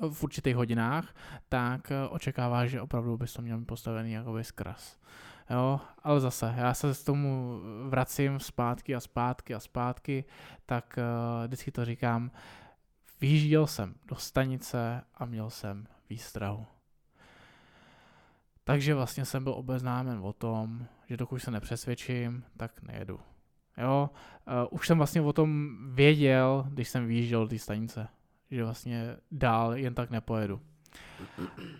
v 0.00 0.24
určitých 0.24 0.56
hodinách, 0.56 1.14
tak 1.48 1.90
eh, 1.90 2.08
očekáváš, 2.08 2.70
že 2.70 2.80
opravdu 2.80 3.16
bys 3.16 3.32
to 3.32 3.42
měl 3.42 3.64
postavený 3.64 4.12
jakoby 4.12 4.44
skras. 4.44 4.98
Jo, 5.50 5.80
ale 6.02 6.20
zase, 6.20 6.54
já 6.56 6.74
se 6.74 6.94
s 6.94 7.04
tomu 7.04 7.60
vracím 7.88 8.40
zpátky 8.40 8.94
a 8.94 9.00
zpátky 9.00 9.54
a 9.54 9.60
zpátky, 9.60 10.24
tak 10.66 10.98
uh, 10.98 11.46
vždycky 11.46 11.70
to 11.70 11.84
říkám, 11.84 12.30
vyjížděl 13.20 13.66
jsem 13.66 13.94
do 14.04 14.16
stanice 14.16 15.02
a 15.14 15.24
měl 15.24 15.50
jsem 15.50 15.86
výstrahu. 16.10 16.66
Takže 18.64 18.94
vlastně 18.94 19.24
jsem 19.24 19.44
byl 19.44 19.52
obeznámen 19.52 20.18
o 20.22 20.32
tom, 20.32 20.86
že 21.08 21.16
dokud 21.16 21.38
se 21.38 21.50
nepřesvědčím, 21.50 22.44
tak 22.56 22.82
nejedu. 22.82 23.20
Jo, 23.78 24.10
uh, 24.46 24.54
už 24.70 24.86
jsem 24.86 24.98
vlastně 24.98 25.20
o 25.22 25.32
tom 25.32 25.76
věděl, 25.94 26.66
když 26.68 26.88
jsem 26.88 27.06
vyjížděl 27.06 27.40
do 27.40 27.48
té 27.48 27.58
stanice, 27.58 28.08
že 28.50 28.64
vlastně 28.64 29.16
dál 29.30 29.76
jen 29.76 29.94
tak 29.94 30.10
nepojedu. 30.10 30.60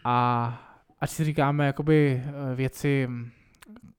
A 0.04 0.62
ať 1.00 1.10
si 1.10 1.24
říkáme 1.24 1.66
jakoby 1.66 2.22
eh, 2.24 2.54
věci 2.54 3.08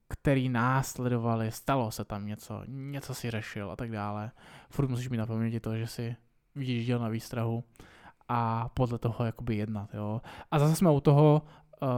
který 0.08 0.48
následovali, 0.48 1.52
stalo 1.52 1.90
se 1.90 2.04
tam 2.04 2.26
něco, 2.26 2.62
něco 2.66 3.14
si 3.14 3.30
řešil 3.30 3.70
a 3.70 3.76
tak 3.76 3.90
dále. 3.90 4.30
Furt 4.70 4.88
musíš 4.88 5.08
mít 5.08 5.16
na 5.16 5.26
paměti 5.26 5.60
to, 5.60 5.76
že 5.76 5.86
si 5.86 6.16
vyjížděl 6.54 6.98
na 6.98 7.08
výstrahu 7.08 7.64
a 8.28 8.68
podle 8.68 8.98
toho 8.98 9.24
jakoby 9.24 9.56
jednat, 9.56 9.94
jo. 9.94 10.20
A 10.50 10.58
zase 10.58 10.76
jsme 10.76 10.90
u 10.90 11.00
toho, 11.00 11.42
uh, 11.82 11.88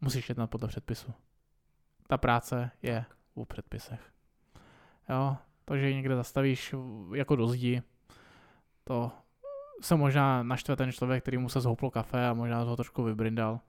musíš 0.00 0.28
jednat 0.28 0.46
podle 0.46 0.68
předpisu. 0.68 1.14
Ta 2.06 2.18
práce 2.18 2.70
je 2.82 3.04
u 3.34 3.44
předpisech. 3.44 4.00
Jo, 5.08 5.36
To, 5.64 5.76
že 5.76 5.94
někde 5.94 6.16
zastavíš 6.16 6.74
jako 7.14 7.36
do 7.36 7.46
zdi, 7.46 7.82
to 8.84 9.12
se 9.80 9.96
možná 9.96 10.42
naštve 10.42 10.76
ten 10.76 10.92
člověk, 10.92 11.22
který 11.22 11.38
mu 11.38 11.48
se 11.48 11.60
zhouplo 11.60 11.90
kafe 11.90 12.28
a 12.28 12.34
možná 12.34 12.62
ho 12.62 12.76
trošku 12.76 13.02
vybrindal. 13.02 13.60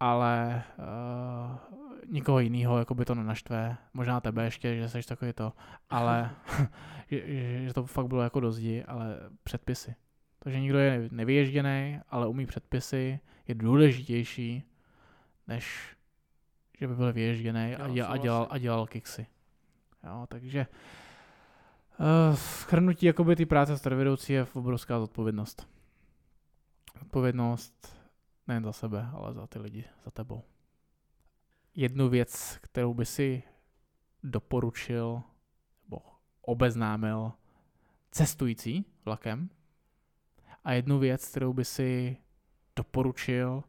Ale 0.00 0.62
uh, 0.78 1.89
nikoho 2.06 2.40
jiného 2.40 2.78
jako 2.78 2.94
by 2.94 3.04
to 3.04 3.14
nenaštve. 3.14 3.76
Možná 3.94 4.20
tebe 4.20 4.44
ještě, 4.44 4.76
že 4.76 4.88
jsi 4.88 5.02
takový 5.02 5.32
to. 5.32 5.52
Ale 5.90 6.30
že, 7.10 7.64
že, 7.64 7.74
to 7.74 7.86
fakt 7.86 8.06
bylo 8.06 8.22
jako 8.22 8.40
do 8.40 8.52
zdi, 8.52 8.84
ale 8.84 9.16
předpisy. 9.42 9.94
To, 10.38 10.50
že 10.50 10.60
někdo 10.60 10.78
je 10.78 11.08
nevyježděný, 11.12 12.00
ale 12.08 12.26
umí 12.26 12.46
předpisy, 12.46 13.20
je 13.48 13.54
důležitější, 13.54 14.62
než 15.46 15.96
že 16.78 16.88
by 16.88 16.94
byl 16.94 17.12
vyježděný 17.12 17.76
a, 17.76 17.88
děl, 17.88 18.06
a, 18.08 18.16
dělal, 18.16 18.46
a 18.50 18.58
dělal 18.58 18.86
kiksy. 18.86 19.26
Jo, 20.04 20.26
takže 20.28 20.66
uh, 21.98 22.36
schrnutí 22.36 23.06
jakoby 23.06 23.36
ty 23.36 23.46
práce 23.46 23.78
strojvedoucí 23.78 24.32
je 24.32 24.46
obrovská 24.52 25.00
zodpovědnost. 25.00 25.68
Odpovědnost 27.02 27.96
nejen 28.48 28.64
za 28.64 28.72
sebe, 28.72 29.08
ale 29.12 29.34
za 29.34 29.46
ty 29.46 29.58
lidi, 29.58 29.84
za 30.04 30.10
tebou. 30.10 30.42
Jednu 31.74 32.08
věc, 32.08 32.58
kterou 32.62 32.94
by 32.94 33.06
si 33.06 33.42
doporučil 34.22 35.22
nebo 35.84 36.02
obeznámil 36.40 37.32
cestující 38.10 38.84
vlakem 39.04 39.50
a 40.64 40.72
jednu 40.72 40.98
věc, 40.98 41.28
kterou 41.28 41.52
by 41.52 41.64
si 41.64 42.16
doporučil 42.76 43.64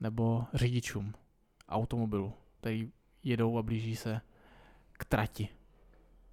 nebo 0.00 0.44
řidičům 0.54 1.14
automobilu, 1.68 2.32
který 2.60 2.92
jedou 3.22 3.58
a 3.58 3.62
blíží 3.62 3.96
se 3.96 4.20
k 4.92 5.04
trati, 5.04 5.48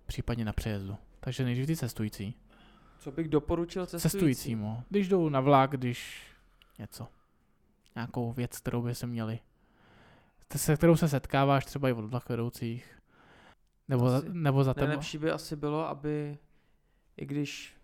případně 0.06 0.46
na 0.46 0.54
přejezdu. 0.54 0.98
Takže 1.20 1.44
nejdřív 1.44 1.68
ty 1.68 1.76
cestující. 1.76 2.36
Co 3.00 3.12
bych 3.12 3.30
doporučil 3.30 3.86
cestujícím? 3.86 4.10
Cestujícímu. 4.12 4.84
Když 4.90 5.08
jdou 5.08 5.30
na 5.30 5.40
vlak, 5.40 5.72
když 5.72 6.28
něco. 6.80 7.08
Nějakou 7.96 8.34
věc, 8.34 8.58
kterou 8.58 8.82
by 8.82 8.96
se 8.96 9.08
měli. 9.08 9.40
Se 10.56 10.78
kterou 10.78 10.95
se 10.95 11.07
setkáváš 11.07 11.65
třeba 11.65 11.90
i 11.90 11.94
od 11.94 12.30
vedoucích. 12.30 13.02
Nebo, 13.88 14.10
za, 14.10 14.22
nebo 14.28 14.64
za 14.64 14.73
tebe. 14.73 14.88
Nejlepší 14.88 15.18
by 15.18 15.32
asi 15.32 15.56
bylo, 15.56 15.88
aby 15.88 16.38
i 17.18 17.26
když 17.26 17.78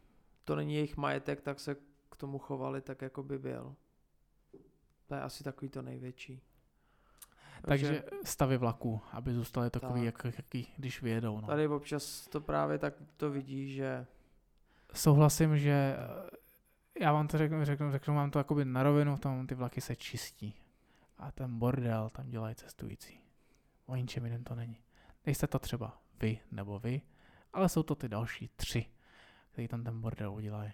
to 0.43 0.55
není 0.55 0.75
jejich 0.75 0.97
majetek, 0.97 1.41
tak 1.41 1.59
se 1.59 1.75
k 2.09 2.15
tomu 2.17 2.37
chovali 2.39 2.81
tak, 2.81 3.01
jako 3.01 3.23
by 3.23 3.39
byl. 3.39 3.75
To 5.05 5.15
je 5.15 5.21
asi 5.21 5.43
takový 5.43 5.69
to 5.69 5.81
největší. 5.81 6.41
Takže 7.61 8.03
stavy 8.23 8.57
vlaků, 8.57 9.01
aby 9.11 9.33
zůstaly 9.33 9.69
takový, 9.69 10.05
tak. 10.05 10.25
jak, 10.25 10.35
jaký, 10.37 10.73
když 10.77 11.01
vyjedou. 11.01 11.41
No. 11.41 11.47
Tady 11.47 11.67
občas 11.67 12.27
to 12.27 12.41
právě 12.41 12.77
tak 12.77 12.93
to 13.17 13.29
vidí, 13.29 13.73
že... 13.73 14.05
Souhlasím, 14.93 15.57
že 15.57 15.71
eh, 15.71 17.01
já 17.01 17.13
vám 17.13 17.27
to 17.27 17.37
řeknu, 17.37 17.65
řeknu, 17.65 17.91
řeknu 17.91 18.15
vám 18.15 18.31
to 18.31 18.39
jakoby 18.39 18.65
na 18.65 18.83
rovinu, 18.83 19.17
tam 19.17 19.47
ty 19.47 19.55
vlaky 19.55 19.81
se 19.81 19.95
čistí. 19.95 20.53
A 21.17 21.31
ten 21.31 21.59
bordel 21.59 22.09
tam 22.09 22.29
dělají 22.29 22.55
cestující. 22.55 23.19
O 23.85 23.95
ničem 23.95 24.25
jiném 24.25 24.43
to 24.43 24.55
není. 24.55 24.77
Nejste 25.25 25.47
to 25.47 25.59
třeba 25.59 26.01
vy 26.19 26.39
nebo 26.51 26.79
vy, 26.79 27.01
ale 27.53 27.69
jsou 27.69 27.83
to 27.83 27.95
ty 27.95 28.09
další 28.09 28.49
tři, 28.55 28.85
kteří 29.51 29.67
tam 29.67 29.83
ten 29.83 30.01
bordel 30.01 30.33
udělají. 30.33 30.71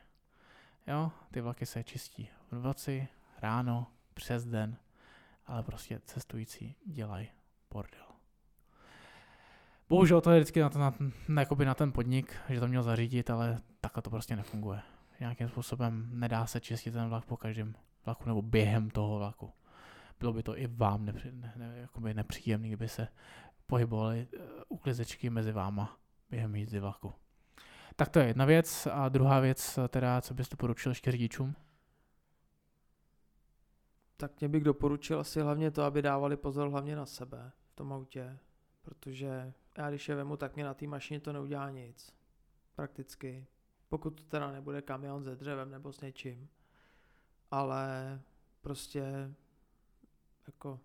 Jo, 0.87 1.11
ty 1.31 1.41
vlaky 1.41 1.65
se 1.65 1.83
čistí 1.83 2.29
v 2.51 2.63
noci, 2.63 3.07
ráno, 3.37 3.87
přes 4.13 4.45
den, 4.45 4.77
ale 5.45 5.63
prostě 5.63 6.01
cestující 6.05 6.75
dělají 6.85 7.27
bordel. 7.71 8.05
Bohužel 9.89 10.21
to 10.21 10.31
je 10.31 10.39
vždycky 10.39 10.59
na, 10.59 10.69
to, 10.69 10.79
na, 10.79 10.93
na, 11.27 11.43
na 11.65 11.73
ten 11.73 11.91
podnik, 11.91 12.35
že 12.49 12.59
to 12.59 12.67
měl 12.67 12.83
zařídit, 12.83 13.29
ale 13.29 13.61
takhle 13.81 14.01
to 14.01 14.09
prostě 14.09 14.35
nefunguje. 14.35 14.81
Nějakým 15.19 15.47
způsobem 15.47 16.09
nedá 16.13 16.45
se 16.45 16.59
čistit 16.59 16.91
ten 16.91 17.09
vlak 17.09 17.25
po 17.25 17.37
každém 17.37 17.75
vlaku 18.05 18.23
nebo 18.27 18.41
během 18.41 18.89
toho 18.89 19.17
vlaku. 19.17 19.53
Bylo 20.23 20.33
by 20.33 20.43
to 20.43 20.57
i 20.57 20.67
vám 20.67 21.05
nepři, 21.05 21.31
ne, 21.31 21.53
ne, 21.55 21.73
jakoby 21.77 22.13
nepříjemné, 22.13 22.67
kdyby 22.67 22.87
se 22.87 23.07
pohybovaly 23.67 24.27
uh, 24.33 24.45
uklizečky 24.69 25.29
mezi 25.29 25.51
váma 25.51 25.97
během 26.29 26.55
jízdy 26.55 26.79
vlaku. 26.79 27.13
Tak 27.95 28.09
to 28.09 28.19
je 28.19 28.27
jedna 28.27 28.45
věc. 28.45 28.87
A 28.91 29.09
druhá 29.09 29.39
věc, 29.39 29.79
teda, 29.89 30.21
co 30.21 30.33
bys 30.33 30.49
doporučil 30.49 30.91
ještě 30.91 31.11
řidičům? 31.11 31.55
tak 34.17 34.39
mě 34.39 34.49
bych 34.49 34.63
doporučil 34.63 35.19
asi 35.19 35.41
hlavně 35.41 35.71
to, 35.71 35.83
aby 35.83 36.01
dávali 36.01 36.37
pozor 36.37 36.69
hlavně 36.69 36.95
na 36.95 37.05
sebe 37.05 37.51
v 37.71 37.75
tom 37.75 37.93
autě, 37.93 38.39
protože 38.81 39.53
já 39.77 39.89
když 39.89 40.09
je 40.09 40.15
vemu, 40.15 40.37
tak 40.37 40.55
mě 40.55 40.63
na 40.63 40.73
té 40.73 40.87
mašině 40.87 41.19
to 41.19 41.33
neudělá 41.33 41.69
nic. 41.69 42.15
Prakticky. 42.75 43.47
Pokud 43.89 44.09
to 44.09 44.23
teda 44.23 44.51
nebude 44.51 44.81
kamion 44.81 45.23
se 45.23 45.35
dřevem 45.35 45.71
nebo 45.71 45.93
s 45.93 46.01
něčím. 46.01 46.49
Ale 47.51 48.21
prostě 48.61 49.33
jako 50.47 50.79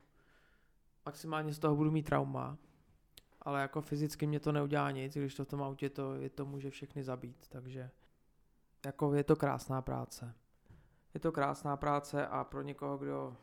maximálně 1.06 1.54
z 1.54 1.58
toho 1.58 1.76
budu 1.76 1.90
mít 1.90 2.02
trauma, 2.02 2.58
ale 3.42 3.60
jako 3.60 3.80
fyzicky 3.80 4.26
mě 4.26 4.40
to 4.40 4.52
neudělá 4.52 4.90
nic, 4.90 5.14
když 5.14 5.34
to 5.34 5.44
v 5.44 5.48
tom 5.48 5.62
autě 5.62 5.90
to, 5.90 6.14
je 6.14 6.30
to 6.30 6.46
může 6.46 6.70
všechny 6.70 7.04
zabít, 7.04 7.48
takže 7.48 7.90
jako 8.86 9.14
je 9.14 9.24
to 9.24 9.36
krásná 9.36 9.82
práce 9.82 10.34
je 11.14 11.20
to 11.20 11.32
krásná 11.32 11.76
práce 11.76 12.26
a 12.26 12.44
pro 12.44 12.62
někoho, 12.62 12.98
kdo, 12.98 13.36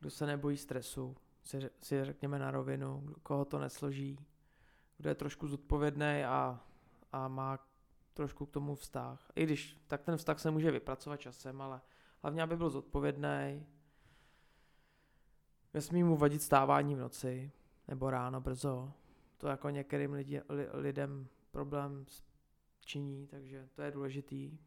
kdo 0.00 0.10
se 0.10 0.26
nebojí 0.26 0.56
stresu, 0.56 1.16
si, 1.42 1.70
si 1.82 2.04
řekněme 2.04 2.38
na 2.38 2.50
rovinu, 2.50 3.14
koho 3.22 3.44
to 3.44 3.58
nesloží, 3.58 4.18
kdo 4.98 5.08
je 5.08 5.14
trošku 5.14 5.48
zodpovědný 5.48 6.24
a, 6.24 6.60
a 7.12 7.28
má 7.28 7.58
trošku 8.14 8.46
k 8.46 8.50
tomu 8.50 8.74
vztah. 8.74 9.32
I 9.34 9.44
když 9.44 9.84
tak 9.86 10.02
ten 10.02 10.16
vztah 10.16 10.38
se 10.38 10.50
může 10.50 10.70
vypracovat 10.70 11.16
časem, 11.16 11.60
ale 11.60 11.80
hlavně, 12.22 12.42
aby 12.42 12.56
byl 12.56 12.70
zodpovědný. 12.70 13.66
Nesmí 15.74 16.04
mu 16.04 16.16
vadit 16.16 16.42
stávání 16.42 16.94
v 16.94 16.98
noci 16.98 17.52
nebo 17.88 18.10
ráno 18.10 18.40
brzo. 18.40 18.92
To 19.38 19.48
jako 19.48 19.70
některým 19.70 20.12
lidi, 20.12 20.42
li, 20.48 20.68
lidem 20.72 21.28
problém 21.50 22.06
činí, 22.80 23.26
takže 23.26 23.68
to 23.74 23.82
je 23.82 23.90
důležitý. 23.90 24.58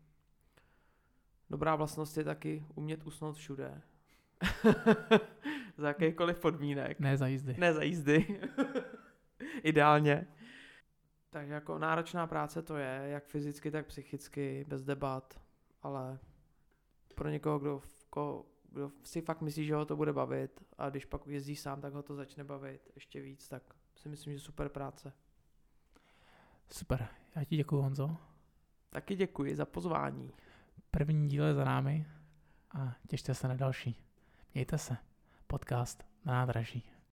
Dobrá 1.49 1.75
vlastnost 1.75 2.17
je 2.17 2.23
taky 2.23 2.65
umět 2.75 3.03
usnout 3.03 3.35
všude. 3.35 3.81
za 5.77 5.87
jakýchkoliv 5.87 6.39
podmínek. 6.39 6.99
Ne 6.99 7.17
za 7.17 7.27
jízdy. 7.27 7.55
Ne 7.57 7.73
za 7.73 7.83
jízdy. 7.83 8.41
Ideálně. 9.63 10.27
Tak 11.29 11.47
jako 11.47 11.79
náročná 11.79 12.27
práce 12.27 12.61
to 12.61 12.77
je, 12.77 13.03
jak 13.05 13.25
fyzicky, 13.25 13.71
tak 13.71 13.85
psychicky, 13.85 14.65
bez 14.67 14.83
debat, 14.83 15.41
ale 15.81 16.19
pro 17.15 17.29
někoho, 17.29 17.59
kdo, 17.59 17.81
ko, 18.09 18.45
kdo 18.73 18.91
si 19.03 19.21
fakt 19.21 19.41
myslí, 19.41 19.65
že 19.65 19.75
ho 19.75 19.85
to 19.85 19.95
bude 19.95 20.13
bavit 20.13 20.63
a 20.77 20.89
když 20.89 21.05
pak 21.05 21.27
jezdí 21.27 21.55
sám, 21.55 21.81
tak 21.81 21.93
ho 21.93 22.03
to 22.03 22.15
začne 22.15 22.43
bavit 22.43 22.91
ještě 22.95 23.21
víc, 23.21 23.47
tak 23.49 23.63
si 23.95 24.09
myslím, 24.09 24.33
že 24.33 24.39
super 24.39 24.69
práce. 24.69 25.13
Super, 26.71 27.07
já 27.35 27.43
ti 27.43 27.57
děkuji 27.57 27.81
Honzo. 27.81 28.17
Taky 28.89 29.15
děkuji 29.15 29.55
za 29.55 29.65
pozvání. 29.65 30.31
První 30.91 31.29
díl 31.29 31.43
je 31.45 31.53
za 31.53 31.63
námi 31.63 32.05
a 32.71 32.95
těšte 33.07 33.33
se 33.33 33.47
na 33.47 33.55
další. 33.55 34.03
Mějte 34.53 34.77
se. 34.77 34.97
Podcast 35.47 36.03
na 36.25 36.33
nádraží. 36.33 36.83